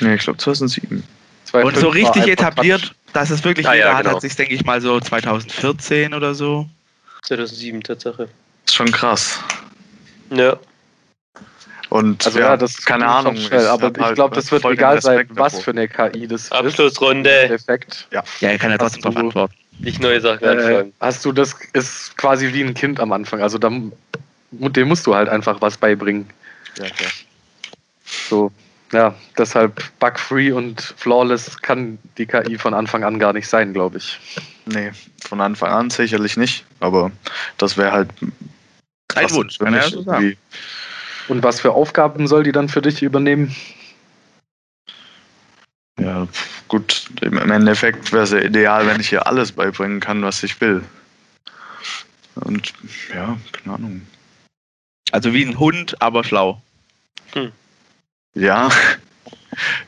Nee, 0.00 0.14
ich 0.14 0.22
glaube 0.22 0.38
2007. 0.38 1.02
Und 1.52 1.52
so 1.52 1.58
2.5 1.58 1.82
war 1.82 1.94
richtig 1.94 2.28
etabliert, 2.28 2.94
dass 3.12 3.30
es 3.30 3.44
wirklich 3.44 3.66
Ah, 3.66 3.74
jeder 3.74 3.88
ja, 3.88 3.94
hat, 3.94 4.04
genau. 4.04 4.14
hat 4.16 4.22
sich, 4.22 4.34
denke 4.36 4.54
ich 4.54 4.64
mal, 4.64 4.80
so 4.80 5.00
2014 5.00 6.14
oder 6.14 6.34
so. 6.34 6.66
2007 7.22 7.82
Tatsache. 7.82 8.28
Ist 8.66 8.74
schon 8.74 8.90
krass. 8.90 9.40
Ja. 10.30 10.56
Und 11.92 12.24
Also 12.24 12.38
ja, 12.38 12.46
ja, 12.46 12.56
das 12.56 12.86
keine 12.86 13.06
Ahnung. 13.06 13.36
Schnell, 13.36 13.66
aber 13.66 13.92
ich 13.94 14.02
halt 14.02 14.14
glaube, 14.14 14.34
das 14.34 14.50
wird 14.50 14.64
egal 14.64 15.02
sein, 15.02 15.28
was 15.34 15.60
für 15.60 15.72
eine 15.72 15.86
KI 15.86 16.26
das 16.26 16.44
ist. 16.44 16.52
Abschlussrunde. 16.52 17.50
Effekt. 17.50 18.08
Ja, 18.10 18.24
er 18.40 18.58
kann 18.58 18.70
ja 18.70 18.78
trotzdem 18.78 19.02
darauf 19.02 19.18
antworten. 19.18 19.54
Nicht 19.78 20.00
neue 20.00 20.18
Sachen 20.18 20.42
Äh, 20.42 20.86
hast 21.00 21.22
du 21.22 21.32
das 21.32 21.54
ist 21.74 22.16
quasi 22.16 22.50
wie 22.54 22.62
ein 22.62 22.72
Kind 22.72 22.98
am 22.98 23.12
Anfang. 23.12 23.42
Also 23.42 23.58
da, 23.58 23.70
dem 24.52 24.88
musst 24.88 25.06
du 25.06 25.14
halt 25.14 25.28
einfach 25.28 25.60
was 25.60 25.76
beibringen. 25.76 26.30
Ja, 26.78 26.88
klar. 26.88 27.10
So, 28.30 28.50
ja, 28.92 29.14
deshalb 29.36 29.82
bug-free 29.98 30.50
und 30.50 30.94
flawless 30.96 31.60
kann 31.60 31.98
die 32.16 32.24
KI 32.24 32.56
von 32.56 32.72
Anfang 32.72 33.04
an 33.04 33.18
gar 33.18 33.34
nicht 33.34 33.48
sein, 33.48 33.74
glaube 33.74 33.98
ich. 33.98 34.18
Nee, 34.64 34.92
von 35.20 35.42
Anfang 35.42 35.70
an 35.70 35.90
sicherlich 35.90 36.38
nicht, 36.38 36.64
aber 36.80 37.10
das 37.58 37.76
wäre 37.76 37.92
halt 37.92 38.08
Ein 39.14 39.30
Wunsch, 39.32 39.60
er 39.60 39.70
mich 39.70 39.82
ja 39.82 39.90
so 39.90 40.02
sagen. 40.04 40.36
Und 41.32 41.42
was 41.42 41.62
für 41.62 41.72
Aufgaben 41.72 42.26
soll 42.26 42.42
die 42.42 42.52
dann 42.52 42.68
für 42.68 42.82
dich 42.82 43.00
übernehmen? 43.02 43.56
Ja, 45.98 46.28
gut, 46.68 47.06
im 47.22 47.50
Endeffekt 47.50 48.12
wäre 48.12 48.24
es 48.24 48.32
ja 48.32 48.40
ideal, 48.40 48.86
wenn 48.86 49.00
ich 49.00 49.10
ihr 49.12 49.26
alles 49.26 49.52
beibringen 49.52 49.98
kann, 49.98 50.22
was 50.22 50.42
ich 50.42 50.60
will. 50.60 50.84
Und 52.34 52.74
ja, 53.14 53.38
keine 53.50 53.76
Ahnung. 53.76 54.02
Also 55.10 55.32
wie 55.32 55.42
ein 55.42 55.58
Hund, 55.58 56.02
aber 56.02 56.22
schlau. 56.22 56.60
Ja, 58.34 58.68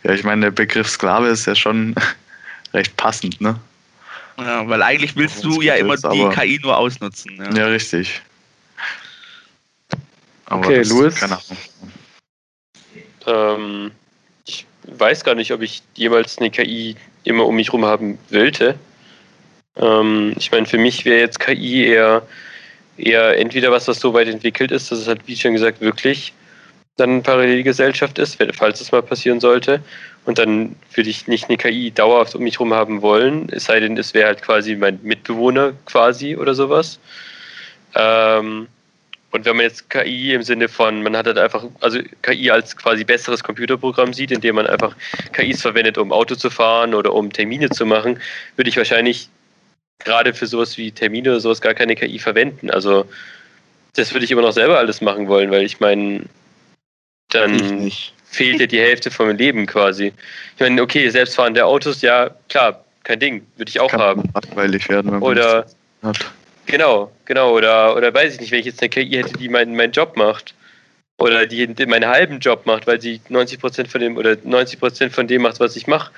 ja, 0.03 0.13
ich 0.13 0.25
meine, 0.25 0.47
der 0.47 0.51
Begriff 0.51 0.89
Sklave 0.89 1.29
ist 1.29 1.45
ja 1.45 1.55
schon 1.55 1.95
recht 2.73 2.97
passend, 2.97 3.39
ne? 3.43 3.61
Ja, 4.39 4.67
weil 4.67 4.81
eigentlich 4.81 5.15
willst 5.15 5.45
du 5.45 5.61
ja 5.61 5.75
immer 5.75 5.93
ist, 5.93 6.05
die 6.05 6.27
KI 6.31 6.59
nur 6.63 6.75
ausnutzen. 6.75 7.37
Ja. 7.37 7.55
Ja, 7.55 7.67
richtig. 7.67 8.23
Aber 10.47 10.67
Okay, 10.67 10.83
Louis? 10.83 11.15
Keine 11.15 11.39
Ahnung. 11.39 11.59
Ähm, 13.27 13.91
ich 14.47 14.67
weiß 14.85 15.25
gar 15.25 15.35
nicht, 15.35 15.53
ob 15.53 15.63
ich 15.63 15.83
jemals 15.95 16.39
eine 16.39 16.51
KI 16.51 16.97
immer 17.25 17.47
um 17.47 17.57
mich 17.57 17.73
rum 17.73 17.85
haben 17.85 18.19
wollte. 18.31 18.79
Ähm, 19.77 20.35
ich 20.37 20.53
meine, 20.53 20.67
für 20.67 20.79
mich 20.79 21.05
wäre 21.05 21.21
jetzt 21.21 21.41
KI 21.41 21.87
eher, 21.87 22.23
eher 22.97 23.39
entweder 23.39 23.73
was, 23.73 23.89
was 23.89 24.01
so 24.01 24.13
weit 24.15 24.29
entwickelt 24.29 24.71
ist, 24.71 24.91
dass 24.91 24.99
es 24.99 25.09
halt, 25.09 25.27
wie 25.27 25.37
schon 25.37 25.55
gesagt, 25.55 25.81
wirklich 25.81 26.33
dann 26.97 27.11
eine 27.11 27.23
Parallelgesellschaft 27.23 28.19
ist, 28.19 28.39
falls 28.53 28.81
es 28.81 28.93
mal 28.93 29.03
passieren 29.03 29.41
sollte. 29.41 29.83
Und 30.27 30.39
dann 30.39 30.77
würde 30.95 31.11
ich 31.11 31.27
nicht 31.27 31.49
eine 31.49 31.59
KI 31.59 31.91
dauerhaft 31.91 32.35
um 32.35 32.43
mich 32.43 32.61
rum 32.61 32.73
haben 32.73 33.03
wollen, 33.03 33.49
es 33.51 33.65
sei 33.65 33.81
denn, 33.81 33.97
es 33.99 34.15
wäre 34.15 34.29
halt 34.29 34.43
quasi 34.43 34.77
mein 34.77 35.01
Mitbewohner 35.03 35.73
quasi 35.87 36.37
oder 36.37 36.55
sowas. 36.55 37.01
Ähm, 37.95 38.69
und 39.35 39.45
wenn 39.45 39.57
man 39.57 39.65
jetzt 39.65 39.91
KI 39.91 40.33
im 40.33 40.45
Sinne 40.45 40.69
von, 40.69 41.03
man 41.03 41.17
hat 41.17 41.27
halt 41.27 41.39
einfach, 41.39 41.65
also 41.81 41.99
KI 42.23 42.53
als 42.53 42.77
quasi 42.77 43.03
besseres 43.03 43.43
Computerprogramm 43.43 44.15
sieht, 44.15 44.31
indem 44.31 44.55
man 44.55 44.69
einfach 44.69 44.95
KIs 45.33 45.61
verwendet, 45.61 45.99
um 45.99 46.13
Auto 46.13 46.37
zu 46.37 46.51
fahren 46.51 46.95
oder 46.95 47.13
um 47.13 47.33
Termine 47.33 47.69
zu 47.69 47.85
machen, 47.85 48.21
würde 48.55 48.71
ich 48.71 48.77
wahrscheinlich 48.77 49.29
gerade 49.99 50.35
für 50.35 50.47
sowas 50.47 50.79
wie 50.79 50.93
Termine 50.93 51.31
oder 51.31 51.41
sowas 51.41 51.61
gar 51.61 51.75
keine 51.75 51.97
KI 51.97 52.21
verwenden. 52.21 52.71
Also 52.71 53.07
das 53.95 54.15
würde 54.15 54.25
ich 54.25 54.31
immer 54.31 54.43
noch 54.43 54.53
selber 54.53 54.79
alles 54.79 55.01
machen 55.01 55.27
wollen, 55.27 55.51
weil 55.51 55.65
ich 55.65 55.81
meine, 55.81 56.27
dann 57.31 57.89
Ich 57.89 58.15
fehlt 58.25 58.61
ja 58.61 58.67
die 58.67 58.81
Hälfte 58.81 59.11
vom 59.11 59.31
Leben 59.31 59.67
quasi. 59.67 60.13
Ich 60.55 60.61
meine, 60.61 60.81
okay, 60.81 61.09
selbstfahrende 61.09 61.65
Autos, 61.65 62.03
ja, 62.03 62.31
klar, 62.49 62.85
kein 63.03 63.19
Ding, 63.19 63.45
würde 63.57 63.69
ich 63.69 63.81
auch 63.81 63.91
Kann 63.91 64.01
haben. 64.01 64.33
langweilig 64.33 64.89
werden, 64.89 65.07
wenn 65.11 65.19
man 65.19 65.23
Oder 65.23 65.67
hat. 66.05 66.31
Genau, 66.67 67.13
genau. 67.25 67.53
Oder, 67.53 67.97
oder 67.97 68.13
weiß 68.13 68.35
ich 68.35 68.41
nicht, 68.41 68.51
wenn 68.53 68.61
ich 68.61 68.67
jetzt 68.67 68.81
eine 68.81 68.89
KI 68.89 69.11
hätte, 69.11 69.39
die 69.39 69.49
meinen, 69.49 69.77
meinen 69.77 69.93
Job 69.93 70.17
macht. 70.17 70.55
Oder 71.17 71.47
die 71.47 71.69
meinen 71.87 72.09
halben 72.09 72.41
Job 72.41 72.67
macht, 72.67 72.89
weil 72.89 73.01
sie 73.01 73.21
90% 73.31 73.87
von 73.87 74.01
dem 74.01 74.17
oder 74.17 74.33
90% 74.33 75.11
von 75.11 75.29
dem 75.29 75.43
macht, 75.43 75.61
was 75.61 75.77
ich 75.77 75.87
mache, 75.87 76.11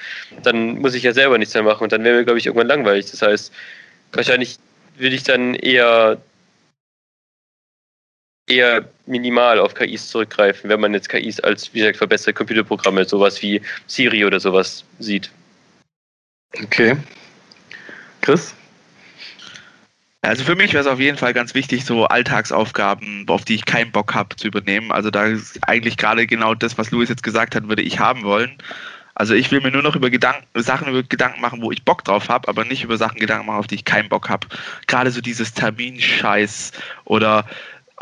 dann 0.43 0.79
muss 0.79 0.95
ich 0.95 1.03
ja 1.03 1.13
selber 1.13 1.37
nichts 1.37 1.53
mehr 1.53 1.63
machen 1.63 1.85
und 1.85 1.93
dann 1.93 2.03
wäre 2.03 2.17
mir, 2.17 2.25
glaube 2.25 2.39
ich, 2.39 2.47
irgendwann 2.47 2.67
langweilig. 2.67 3.11
Das 3.11 3.21
heißt, 3.21 3.53
wahrscheinlich 4.13 4.59
würde 4.97 5.15
ich 5.15 5.23
dann 5.23 5.55
eher 5.55 6.19
eher 8.49 8.89
minimal 9.07 9.59
auf 9.59 9.75
KIs 9.75 10.09
zurückgreifen, 10.09 10.71
wenn 10.71 10.81
man 10.81 10.95
jetzt 10.95 11.09
KIs 11.09 11.41
als, 11.41 11.75
wie 11.75 11.81
gesagt, 11.81 11.99
verbesserte 11.99 12.33
Computerprogramme, 12.33 13.05
sowas 13.05 13.43
wie 13.43 13.61
Siri 13.87 14.25
oder 14.25 14.41
sowas 14.41 14.85
sieht. 14.99 15.31
Okay. 16.63 16.97
Chris? 18.23 18.55
Also 20.27 20.43
für 20.43 20.57
mich 20.57 20.73
wäre 20.73 20.83
es 20.83 20.91
auf 20.91 20.99
jeden 20.99 21.17
Fall 21.17 21.33
ganz 21.33 21.55
wichtig, 21.55 21.85
so 21.85 22.07
Alltagsaufgaben, 22.07 23.27
auf 23.29 23.45
die 23.45 23.55
ich 23.55 23.65
keinen 23.65 23.93
Bock 23.93 24.15
habe, 24.15 24.35
zu 24.35 24.49
übernehmen. 24.49 24.91
Also 24.91 25.11
da 25.11 25.27
ist 25.27 25.61
eigentlich 25.63 25.97
gerade 25.97 26.27
genau 26.27 26.55
das, 26.55 26.77
was 26.79 26.91
Louis 26.91 27.09
jetzt 27.09 27.23
gesagt 27.23 27.55
hat, 27.55 27.69
würde 27.69 27.83
ich 27.83 28.01
haben 28.01 28.25
wollen. 28.25 28.51
Also 29.15 29.35
ich 29.35 29.51
will 29.51 29.61
mir 29.61 29.71
nur 29.71 29.83
noch 29.83 29.97
über 29.97 30.11
Gedanken, 30.11 30.45
Sachen 30.55 30.89
über 30.89 31.03
Gedanken 31.03 31.41
machen, 31.41 31.63
wo 31.63 31.71
ich 31.71 31.85
Bock 31.85 32.05
drauf 32.05 32.29
habe, 32.29 32.49
aber 32.49 32.65
nicht 32.65 32.83
über 32.83 32.99
Sachen 32.99 33.21
Gedanken 33.21 33.47
machen, 33.47 33.59
auf 33.59 33.67
die 33.69 33.77
ich 33.77 33.85
keinen 33.85 34.09
Bock 34.09 34.29
habe. 34.29 34.49
Gerade 34.89 35.11
so 35.11 35.21
dieses 35.21 35.55
Terminscheiß 35.55 36.73
oder 37.05 37.47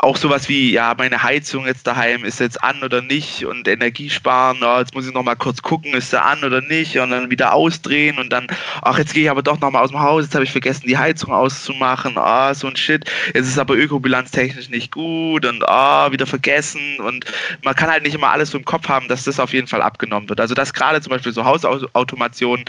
auch 0.05 0.17
sowas 0.17 0.47
wie, 0.49 0.71
ja, 0.71 0.93
meine 0.95 1.23
Heizung 1.23 1.65
jetzt 1.65 1.87
daheim 1.87 2.25
ist 2.25 2.39
jetzt 2.39 2.63
an 2.63 2.83
oder 2.83 3.01
nicht 3.01 3.43
und 3.43 3.67
Energiesparen, 3.67 4.59
oh, 4.61 4.77
jetzt 4.77 4.93
muss 4.93 5.07
ich 5.07 5.13
noch 5.13 5.23
mal 5.23 5.33
kurz 5.33 5.63
gucken, 5.63 5.95
ist 5.95 6.11
sie 6.11 6.21
an 6.21 6.43
oder 6.43 6.61
nicht 6.61 6.95
und 6.99 7.09
dann 7.09 7.31
wieder 7.31 7.53
ausdrehen 7.53 8.19
und 8.19 8.31
dann, 8.31 8.45
ach, 8.83 8.99
jetzt 8.99 9.15
gehe 9.15 9.23
ich 9.23 9.31
aber 9.31 9.41
doch 9.41 9.59
noch 9.59 9.71
mal 9.71 9.81
aus 9.81 9.89
dem 9.89 9.99
Haus, 9.99 10.25
jetzt 10.25 10.35
habe 10.35 10.43
ich 10.43 10.51
vergessen, 10.51 10.85
die 10.85 10.99
Heizung 10.99 11.33
auszumachen, 11.33 12.19
ah, 12.19 12.53
so 12.53 12.67
ein 12.67 12.75
Shit, 12.75 13.09
jetzt 13.33 13.47
ist 13.47 13.57
aber 13.57 13.75
ökobilanztechnisch 13.75 14.69
nicht 14.69 14.91
gut 14.91 15.43
und 15.43 15.67
ah, 15.67 16.11
wieder 16.11 16.27
vergessen 16.27 16.99
und 16.99 17.25
man 17.63 17.73
kann 17.73 17.89
halt 17.89 18.03
nicht 18.03 18.13
immer 18.13 18.29
alles 18.29 18.51
so 18.51 18.59
im 18.59 18.65
Kopf 18.65 18.87
haben, 18.87 19.07
dass 19.07 19.23
das 19.23 19.39
auf 19.39 19.53
jeden 19.53 19.65
Fall 19.65 19.81
abgenommen 19.81 20.29
wird. 20.29 20.39
Also 20.39 20.53
das 20.53 20.71
gerade 20.71 21.01
zum 21.01 21.09
Beispiel 21.09 21.33
so 21.33 21.45
Hausautomation, 21.45 22.63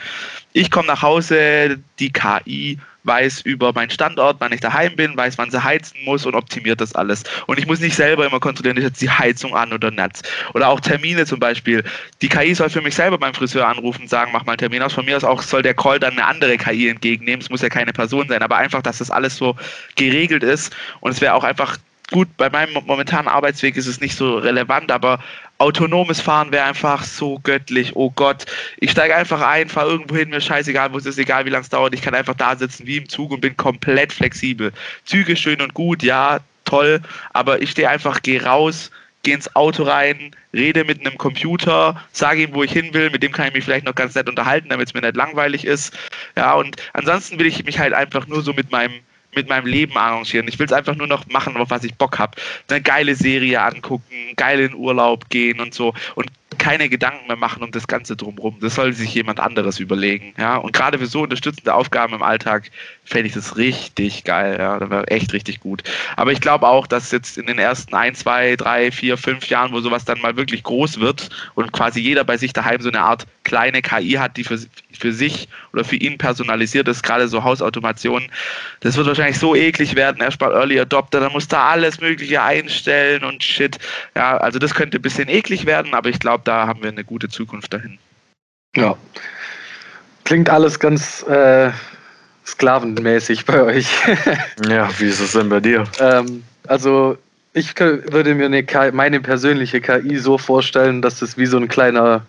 ich 0.54 0.70
komme 0.70 0.86
nach 0.86 1.02
Hause, 1.02 1.78
die 1.98 2.10
KI 2.10 2.78
weiß 3.06 3.42
über 3.42 3.72
meinen 3.72 3.90
Standort, 3.90 4.36
wann 4.40 4.52
ich 4.52 4.60
daheim 4.60 4.96
bin, 4.96 5.16
weiß, 5.16 5.38
wann 5.38 5.50
sie 5.50 5.62
heizen 5.62 5.96
muss 6.04 6.26
und 6.26 6.34
optimiert 6.34 6.80
das 6.80 6.94
alles. 6.94 7.24
Und 7.46 7.58
ich 7.58 7.66
muss 7.66 7.80
nicht 7.80 7.96
selber 7.96 8.26
immer 8.26 8.40
kontrollieren, 8.40 8.76
ist 8.76 8.84
jetzt 8.84 9.02
die 9.02 9.10
Heizung 9.10 9.54
an 9.54 9.72
oder 9.72 9.90
nicht. 9.90 10.28
Oder 10.54 10.68
auch 10.68 10.80
Termine 10.80 11.26
zum 11.26 11.38
Beispiel. 11.38 11.84
Die 12.22 12.28
KI 12.28 12.54
soll 12.54 12.70
für 12.70 12.82
mich 12.82 12.94
selber 12.94 13.18
beim 13.18 13.34
Friseur 13.34 13.66
anrufen 13.66 14.02
und 14.02 14.08
sagen, 14.08 14.30
mach 14.32 14.44
mal 14.44 14.52
einen 14.52 14.58
Termin 14.58 14.82
aus. 14.82 14.92
Von 14.92 15.04
mir 15.04 15.16
aus 15.16 15.24
auch 15.24 15.42
soll 15.42 15.62
der 15.62 15.74
Call 15.74 15.98
dann 15.98 16.12
eine 16.12 16.26
andere 16.26 16.56
KI 16.56 16.88
entgegennehmen. 16.88 17.40
Es 17.40 17.50
muss 17.50 17.62
ja 17.62 17.68
keine 17.68 17.92
Person 17.92 18.28
sein, 18.28 18.42
aber 18.42 18.56
einfach, 18.56 18.82
dass 18.82 18.98
das 18.98 19.10
alles 19.10 19.36
so 19.36 19.56
geregelt 19.94 20.42
ist. 20.42 20.74
Und 21.00 21.12
es 21.12 21.20
wäre 21.20 21.34
auch 21.34 21.44
einfach 21.44 21.78
gut, 22.10 22.28
bei 22.36 22.48
meinem 22.50 22.74
momentanen 22.84 23.28
Arbeitsweg 23.28 23.76
ist 23.76 23.86
es 23.86 24.00
nicht 24.00 24.16
so 24.16 24.38
relevant, 24.38 24.90
aber 24.92 25.18
autonomes 25.58 26.20
Fahren 26.20 26.52
wäre 26.52 26.64
einfach 26.64 27.04
so 27.04 27.38
göttlich. 27.40 27.96
Oh 27.96 28.10
Gott, 28.10 28.46
ich 28.78 28.90
steige 28.90 29.16
einfach 29.16 29.40
ein, 29.40 29.68
fahre 29.68 29.90
irgendwo 29.90 30.16
hin, 30.16 30.30
mir 30.30 30.40
scheißegal, 30.40 30.92
wo 30.92 30.98
es 30.98 31.06
ist, 31.06 31.18
egal 31.18 31.44
wie 31.46 31.50
lange 31.50 31.62
es 31.62 31.68
dauert. 31.68 31.94
Ich 31.94 32.02
kann 32.02 32.14
einfach 32.14 32.34
da 32.34 32.56
sitzen 32.56 32.86
wie 32.86 32.98
im 32.98 33.08
Zug 33.08 33.32
und 33.32 33.40
bin 33.40 33.56
komplett 33.56 34.12
flexibel. 34.12 34.72
Züge 35.04 35.36
schön 35.36 35.60
und 35.60 35.74
gut, 35.74 36.02
ja, 36.02 36.38
toll, 36.64 37.00
aber 37.32 37.62
ich 37.62 37.70
stehe 37.70 37.88
einfach, 37.88 38.22
gehe 38.22 38.44
raus, 38.44 38.90
gehe 39.22 39.34
ins 39.34 39.54
Auto 39.56 39.84
rein, 39.84 40.32
rede 40.52 40.84
mit 40.84 41.00
einem 41.00 41.18
Computer, 41.18 42.00
sage 42.12 42.42
ihm, 42.42 42.54
wo 42.54 42.62
ich 42.62 42.72
hin 42.72 42.94
will, 42.94 43.10
mit 43.10 43.22
dem 43.22 43.32
kann 43.32 43.48
ich 43.48 43.54
mich 43.54 43.64
vielleicht 43.64 43.86
noch 43.86 43.94
ganz 43.94 44.14
nett 44.14 44.28
unterhalten, 44.28 44.68
damit 44.68 44.88
es 44.88 44.94
mir 44.94 45.00
nicht 45.00 45.16
langweilig 45.16 45.64
ist. 45.64 45.96
Ja, 46.36 46.54
und 46.54 46.76
ansonsten 46.92 47.38
will 47.38 47.46
ich 47.46 47.64
mich 47.64 47.78
halt 47.78 47.92
einfach 47.92 48.26
nur 48.26 48.42
so 48.42 48.52
mit 48.52 48.70
meinem 48.70 49.00
mit 49.36 49.48
meinem 49.48 49.66
Leben 49.66 49.96
arrangieren. 49.96 50.48
Ich 50.48 50.58
will 50.58 50.66
es 50.66 50.72
einfach 50.72 50.96
nur 50.96 51.06
noch 51.06 51.26
machen, 51.28 51.56
auf 51.56 51.70
was 51.70 51.84
ich 51.84 51.94
Bock 51.94 52.18
habe. 52.18 52.40
Eine 52.68 52.80
geile 52.80 53.14
Serie 53.14 53.62
angucken, 53.62 54.34
geil 54.36 54.60
in 54.60 54.74
Urlaub 54.74 55.28
gehen 55.28 55.60
und 55.60 55.74
so. 55.74 55.94
Und 56.14 56.30
keine 56.56 56.88
Gedanken 56.88 57.26
mehr 57.26 57.36
machen 57.36 57.62
um 57.62 57.70
das 57.70 57.86
Ganze 57.86 58.16
drumherum. 58.16 58.58
Das 58.60 58.74
soll 58.74 58.92
sich 58.92 59.14
jemand 59.14 59.40
anderes 59.40 59.80
überlegen. 59.80 60.34
Ja? 60.38 60.56
Und 60.56 60.72
gerade 60.72 60.98
für 60.98 61.06
so 61.06 61.22
unterstützende 61.22 61.74
Aufgaben 61.74 62.14
im 62.14 62.22
Alltag 62.22 62.70
fände 63.04 63.28
ich 63.28 63.34
das 63.34 63.56
richtig 63.56 64.24
geil. 64.24 64.56
Ja? 64.58 64.78
Das 64.78 64.90
wäre 64.90 65.08
echt 65.08 65.32
richtig 65.32 65.60
gut. 65.60 65.82
Aber 66.16 66.32
ich 66.32 66.40
glaube 66.40 66.68
auch, 66.68 66.86
dass 66.86 67.10
jetzt 67.12 67.38
in 67.38 67.46
den 67.46 67.58
ersten 67.58 67.94
ein, 67.94 68.14
zwei, 68.14 68.56
drei, 68.56 68.90
vier, 68.90 69.16
fünf 69.16 69.48
Jahren, 69.48 69.72
wo 69.72 69.80
sowas 69.80 70.04
dann 70.04 70.20
mal 70.20 70.36
wirklich 70.36 70.62
groß 70.62 71.00
wird 71.00 71.30
und 71.54 71.72
quasi 71.72 72.00
jeder 72.00 72.24
bei 72.24 72.36
sich 72.36 72.52
daheim 72.52 72.80
so 72.80 72.88
eine 72.88 73.00
Art 73.00 73.26
kleine 73.44 73.80
KI 73.80 74.12
hat, 74.12 74.36
die 74.36 74.44
für, 74.44 74.58
für 74.92 75.12
sich 75.12 75.48
oder 75.72 75.84
für 75.84 75.96
ihn 75.96 76.18
personalisiert 76.18 76.88
ist, 76.88 77.02
gerade 77.02 77.28
so 77.28 77.44
Hausautomation, 77.44 78.28
das 78.80 78.96
wird 78.96 79.06
wahrscheinlich 79.06 79.38
so 79.38 79.54
eklig 79.54 79.94
werden. 79.94 80.20
Erstmal 80.20 80.52
Early 80.52 80.80
Adopter, 80.80 81.20
dann 81.20 81.32
muss 81.32 81.46
da 81.46 81.68
alles 81.68 82.00
Mögliche 82.00 82.42
einstellen 82.42 83.22
und 83.24 83.42
shit. 83.42 83.78
Ja, 84.14 84.36
also 84.38 84.58
das 84.58 84.74
könnte 84.74 84.98
ein 84.98 85.02
bisschen 85.02 85.28
eklig 85.28 85.64
werden, 85.66 85.94
aber 85.94 86.08
ich 86.08 86.18
glaube, 86.18 86.42
da 86.46 86.66
haben 86.66 86.82
wir 86.82 86.90
eine 86.90 87.04
gute 87.04 87.28
Zukunft 87.28 87.72
dahin. 87.72 87.98
Ja. 88.76 88.96
Klingt 90.24 90.50
alles 90.50 90.78
ganz 90.78 91.22
äh, 91.24 91.70
sklavenmäßig 92.44 93.44
bei 93.44 93.62
euch. 93.62 93.88
ja, 94.68 94.88
wie 94.98 95.06
ist 95.06 95.20
es 95.20 95.32
denn 95.32 95.48
bei 95.48 95.60
dir? 95.60 95.84
Ähm, 96.00 96.42
also 96.66 97.18
ich 97.52 97.78
würde 97.78 98.34
mir 98.34 98.46
eine 98.46 98.62
KI, 98.62 98.90
meine 98.92 99.20
persönliche 99.20 99.80
KI 99.80 100.18
so 100.18 100.36
vorstellen, 100.36 101.00
dass 101.00 101.22
es 101.22 101.38
wie 101.38 101.46
so 101.46 101.56
ein 101.56 101.68
kleiner, 101.68 102.26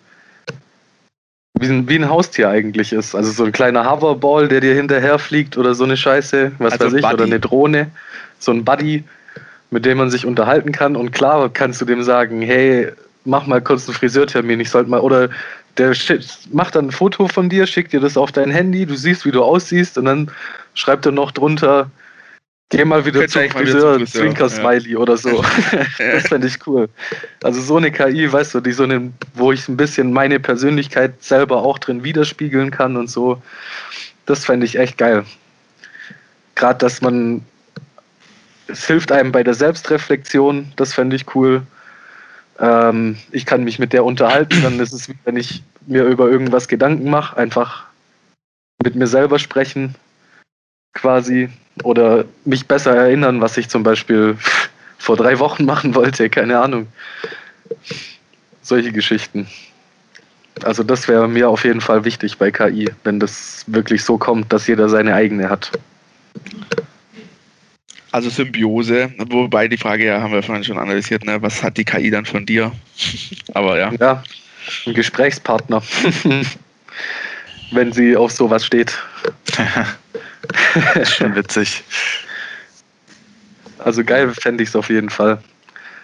wie 1.58 1.66
ein, 1.66 1.88
wie 1.88 1.96
ein 1.96 2.08
Haustier 2.08 2.48
eigentlich 2.48 2.92
ist. 2.92 3.14
Also 3.14 3.30
so 3.32 3.44
ein 3.44 3.52
kleiner 3.52 3.88
Hoverball, 3.88 4.48
der 4.48 4.60
dir 4.60 4.74
hinterher 4.74 5.18
fliegt 5.18 5.58
oder 5.58 5.74
so 5.74 5.84
eine 5.84 5.96
Scheiße, 5.96 6.52
was 6.58 6.72
also 6.72 6.86
weiß 6.86 6.94
ich, 6.94 7.02
Buddy. 7.02 7.14
oder 7.14 7.24
eine 7.24 7.40
Drohne, 7.40 7.90
so 8.38 8.52
ein 8.52 8.64
Buddy, 8.64 9.04
mit 9.70 9.84
dem 9.84 9.98
man 9.98 10.10
sich 10.10 10.24
unterhalten 10.24 10.72
kann. 10.72 10.96
Und 10.96 11.12
klar 11.12 11.50
kannst 11.52 11.80
du 11.80 11.84
dem 11.84 12.02
sagen, 12.02 12.40
hey, 12.40 12.92
mach 13.28 13.46
mal 13.46 13.60
kurz 13.60 13.86
einen 13.86 13.94
Friseurtermin, 13.94 14.58
ich 14.60 14.70
sollte 14.70 14.90
mal, 14.90 15.00
oder 15.00 15.28
der 15.76 15.94
macht 16.50 16.74
dann 16.74 16.86
ein 16.86 16.90
Foto 16.90 17.28
von 17.28 17.48
dir, 17.48 17.66
schickt 17.66 17.92
dir 17.92 18.00
das 18.00 18.16
auf 18.16 18.32
dein 18.32 18.50
Handy, 18.50 18.84
du 18.84 18.96
siehst, 18.96 19.24
wie 19.24 19.30
du 19.30 19.44
aussiehst 19.44 19.96
und 19.98 20.06
dann 20.06 20.30
schreibt 20.74 21.06
er 21.06 21.12
noch 21.12 21.30
drunter, 21.30 21.90
geh 22.70 22.84
mal 22.84 23.04
wieder 23.04 23.28
zum 23.28 23.48
Friseur, 23.50 23.94
Friseur, 23.98 24.06
Zwinker-Smiley 24.06 24.92
ja. 24.92 24.98
oder 24.98 25.16
so. 25.16 25.44
das 25.98 26.28
fände 26.28 26.48
ich 26.48 26.66
cool. 26.66 26.88
Also 27.42 27.60
so 27.60 27.76
eine 27.76 27.92
KI, 27.92 28.30
weißt 28.30 28.54
du, 28.54 28.60
die 28.60 28.72
so 28.72 28.82
eine, 28.82 29.12
wo 29.34 29.52
ich 29.52 29.68
ein 29.68 29.76
bisschen 29.76 30.12
meine 30.12 30.40
Persönlichkeit 30.40 31.22
selber 31.22 31.58
auch 31.62 31.78
drin 31.78 32.02
widerspiegeln 32.02 32.70
kann 32.70 32.96
und 32.96 33.08
so. 33.08 33.40
Das 34.26 34.44
fände 34.44 34.66
ich 34.66 34.78
echt 34.78 34.98
geil. 34.98 35.24
Gerade, 36.56 36.78
dass 36.80 37.00
man, 37.00 37.44
es 38.66 38.86
hilft 38.86 39.12
einem 39.12 39.32
bei 39.32 39.42
der 39.44 39.54
Selbstreflexion, 39.54 40.72
das 40.76 40.92
fände 40.92 41.14
ich 41.14 41.34
cool. 41.34 41.62
Ähm, 42.58 43.16
ich 43.30 43.46
kann 43.46 43.64
mich 43.64 43.78
mit 43.78 43.92
der 43.92 44.04
unterhalten, 44.04 44.62
dann 44.62 44.80
ist 44.80 44.92
es 44.92 45.08
wenn 45.24 45.36
ich 45.36 45.62
mir 45.86 46.04
über 46.04 46.28
irgendwas 46.28 46.68
Gedanken 46.68 47.08
mache, 47.08 47.36
einfach 47.36 47.84
mit 48.82 48.94
mir 48.94 49.06
selber 49.06 49.38
sprechen, 49.38 49.94
quasi, 50.94 51.48
oder 51.84 52.24
mich 52.44 52.66
besser 52.66 52.94
erinnern, 52.94 53.40
was 53.40 53.56
ich 53.56 53.68
zum 53.68 53.82
Beispiel 53.82 54.36
vor 54.98 55.16
drei 55.16 55.38
Wochen 55.38 55.64
machen 55.64 55.94
wollte, 55.94 56.28
keine 56.28 56.58
Ahnung. 56.58 56.88
Solche 58.62 58.92
Geschichten. 58.92 59.46
Also 60.64 60.82
das 60.82 61.06
wäre 61.06 61.28
mir 61.28 61.48
auf 61.48 61.64
jeden 61.64 61.80
Fall 61.80 62.04
wichtig 62.04 62.38
bei 62.38 62.50
KI, 62.50 62.90
wenn 63.04 63.20
das 63.20 63.64
wirklich 63.68 64.04
so 64.04 64.18
kommt, 64.18 64.52
dass 64.52 64.66
jeder 64.66 64.88
seine 64.88 65.14
eigene 65.14 65.48
hat. 65.48 65.70
Also 68.10 68.30
Symbiose, 68.30 69.12
wobei 69.18 69.68
die 69.68 69.76
Frage 69.76 70.06
ja 70.06 70.20
haben 70.20 70.32
wir 70.32 70.42
vorhin 70.42 70.64
schon 70.64 70.78
analysiert, 70.78 71.24
ne? 71.24 71.42
was 71.42 71.62
hat 71.62 71.76
die 71.76 71.84
KI 71.84 72.10
dann 72.10 72.24
von 72.24 72.46
dir? 72.46 72.72
Aber 73.54 73.78
ja. 73.78 73.92
Ja, 74.00 74.22
ein 74.86 74.94
Gesprächspartner. 74.94 75.82
Wenn 77.70 77.92
sie 77.92 78.16
auf 78.16 78.32
sowas 78.32 78.64
steht. 78.64 78.98
das 80.74 80.96
ist 81.02 81.16
schon 81.16 81.34
witzig. 81.34 81.84
Also 83.78 84.02
geil 84.02 84.32
fände 84.32 84.62
ich 84.62 84.70
es 84.70 84.76
auf 84.76 84.88
jeden 84.88 85.10
Fall. 85.10 85.38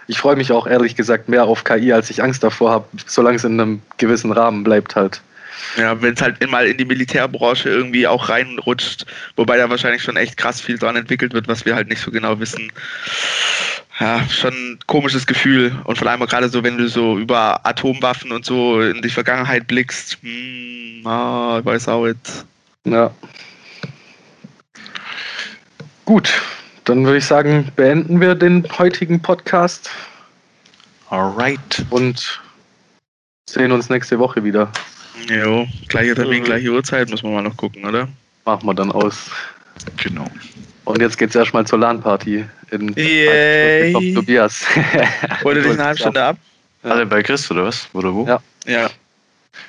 Ich 0.07 0.19
freue 0.19 0.35
mich 0.35 0.51
auch 0.51 0.67
ehrlich 0.67 0.95
gesagt 0.95 1.27
mehr 1.27 1.45
auf 1.45 1.63
KI, 1.63 1.91
als 1.91 2.11
ich 2.11 2.21
Angst 2.21 2.43
davor 2.43 2.69
habe, 2.69 2.85
solange 3.07 3.37
es 3.37 3.43
in 3.43 3.59
einem 3.59 3.81
gewissen 3.97 4.31
Rahmen 4.31 4.63
bleibt 4.63 4.95
halt. 4.95 5.21
Ja, 5.77 6.01
wenn 6.01 6.13
es 6.13 6.21
halt 6.21 6.49
mal 6.49 6.67
in 6.67 6.77
die 6.77 6.85
Militärbranche 6.85 7.69
irgendwie 7.69 8.07
auch 8.07 8.29
reinrutscht, 8.29 9.05
wobei 9.35 9.57
da 9.57 9.69
wahrscheinlich 9.69 10.03
schon 10.03 10.15
echt 10.15 10.37
krass 10.37 10.61
viel 10.61 10.77
dran 10.77 10.95
entwickelt 10.95 11.33
wird, 11.33 11.47
was 11.47 11.65
wir 11.65 11.75
halt 11.75 11.89
nicht 11.89 12.01
so 12.01 12.11
genau 12.11 12.39
wissen. 12.39 12.71
Ja, 13.99 14.21
schon 14.29 14.53
ein 14.53 14.79
komisches 14.87 15.25
Gefühl. 15.25 15.75
Und 15.85 15.97
vor 15.97 16.07
allem 16.07 16.19
gerade 16.21 16.49
so, 16.49 16.63
wenn 16.63 16.77
du 16.77 16.87
so 16.87 17.17
über 17.17 17.65
Atomwaffen 17.65 18.31
und 18.31 18.45
so 18.45 18.81
in 18.81 19.01
die 19.01 19.09
Vergangenheit 19.09 19.67
blickst, 19.67 20.17
hm, 20.21 21.05
ah, 21.05 21.57
ich 21.59 21.65
weiß 21.65 21.87
auch 21.87 22.05
jetzt. 22.05 22.45
Ja. 22.83 23.11
Gut, 26.05 26.41
dann 26.83 27.05
würde 27.05 27.17
ich 27.17 27.25
sagen, 27.25 27.71
beenden 27.75 28.21
wir 28.21 28.35
den 28.35 28.67
heutigen 28.77 29.21
Podcast. 29.21 29.89
Alright. 31.09 31.85
Und 31.89 32.41
sehen 33.49 33.71
uns 33.71 33.89
nächste 33.89 34.19
Woche 34.19 34.43
wieder. 34.43 34.71
Jo, 35.29 35.67
gleicher 35.87 36.15
Termin, 36.15 36.41
mhm. 36.41 36.45
gleiche 36.45 36.69
Uhrzeit, 36.69 37.09
muss 37.09 37.23
man 37.23 37.33
mal 37.33 37.41
noch 37.41 37.57
gucken, 37.57 37.85
oder? 37.85 38.07
Machen 38.45 38.67
wir 38.67 38.73
dann 38.73 38.91
aus. 38.91 39.29
Genau. 39.97 40.25
Und 40.85 41.01
jetzt 41.01 41.17
geht's 41.17 41.35
erstmal 41.35 41.65
zur 41.65 41.79
LAN-Party 41.79 42.45
in 42.71 42.93
Yay. 42.93 44.13
Tobias. 44.13 44.65
Holt 45.43 45.57
ihr 45.57 45.63
dich 45.63 45.71
eine 45.73 45.83
halbe 45.83 45.99
Stunde 45.99 46.23
ab? 46.23 46.37
Alle 46.83 47.05
bei 47.05 47.23
Chris 47.23 47.49
oder 47.49 47.65
was? 47.65 47.89
Oder 47.93 48.13
wo? 48.13 48.27
Ja. 48.27 48.39
Ja. 48.67 48.89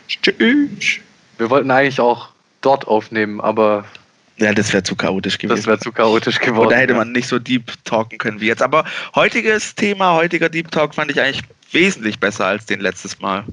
Tschüss. 0.09 1.01
Wir 1.39 1.51
wollten 1.51 1.71
eigentlich 1.71 2.01
auch 2.01 2.29
dort 2.61 2.87
aufnehmen, 2.87 3.41
aber. 3.41 3.85
Ja, 4.37 4.53
das 4.53 4.73
wäre 4.75 4.83
zu 4.83 4.95
chaotisch 4.95 5.39
gewesen. 5.39 5.57
Das 5.57 5.67
wäre 5.67 5.79
zu 5.79 5.93
chaotisch 5.93 6.39
geworden. 6.39 6.67
Und 6.67 6.73
da 6.73 6.77
hätte 6.77 6.93
man 6.93 7.13
nicht 7.13 7.29
so 7.29 7.39
deep 7.39 7.73
talken 7.85 8.19
können 8.19 8.41
wie 8.41 8.47
jetzt. 8.47 8.61
Aber 8.61 8.85
heutiges 9.15 9.75
Thema, 9.75 10.13
heutiger 10.13 10.51
Deep 10.51 10.71
Talk 10.71 10.95
fand 10.95 11.11
ich 11.11 11.19
eigentlich 11.19 11.43
wesentlich 11.73 12.21
besser 12.21 12.47
als 12.47 12.67
den 12.67 12.81
letztes 12.81 13.19
Mal 13.21 13.45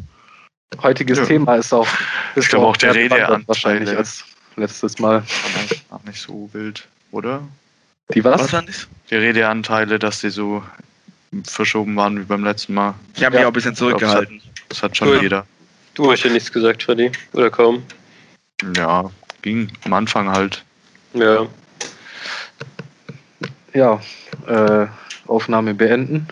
heutiges 0.81 1.19
ja. 1.19 1.25
Thema 1.25 1.55
ist 1.55 1.73
auch. 1.73 1.87
Ist 2.35 2.45
ich 2.45 2.49
glaube 2.49 2.67
auch 2.67 2.77
der 2.77 2.95
Redeanteile 2.95 3.43
wahrscheinlich 3.47 3.95
als 3.95 4.23
letztes 4.55 4.99
Mal. 4.99 5.23
Auch 5.89 6.03
nicht 6.03 6.21
so 6.21 6.49
wild, 6.53 6.87
oder? 7.11 7.41
Die 8.13 8.23
was? 8.23 8.51
was 8.51 8.87
die 9.09 9.15
Redeanteile, 9.15 9.99
dass 9.99 10.21
die 10.21 10.29
so 10.29 10.63
verschoben 11.45 11.95
waren 11.95 12.19
wie 12.19 12.23
beim 12.23 12.43
letzten 12.43 12.73
Mal. 12.73 12.95
Ich 13.15 13.23
habe 13.23 13.35
mich 13.35 13.45
auch 13.45 13.49
ein 13.49 13.53
bisschen 13.53 13.75
zurückgehalten. 13.75 14.41
Das 14.69 14.83
hat 14.83 14.95
schon 14.97 15.09
cool. 15.09 15.21
jeder. 15.21 15.45
Du 15.93 16.11
hast 16.11 16.23
ja 16.23 16.31
nichts 16.31 16.51
gesagt, 16.51 16.83
Freddy. 16.83 17.11
Oder 17.33 17.49
kaum? 17.49 17.83
Ja, 18.75 19.09
ging 19.41 19.71
am 19.85 19.93
Anfang 19.93 20.29
halt. 20.29 20.63
Ja. 21.13 21.47
Ja, 23.73 23.99
äh, 24.47 24.87
Aufnahme 25.27 25.73
beenden. 25.73 26.27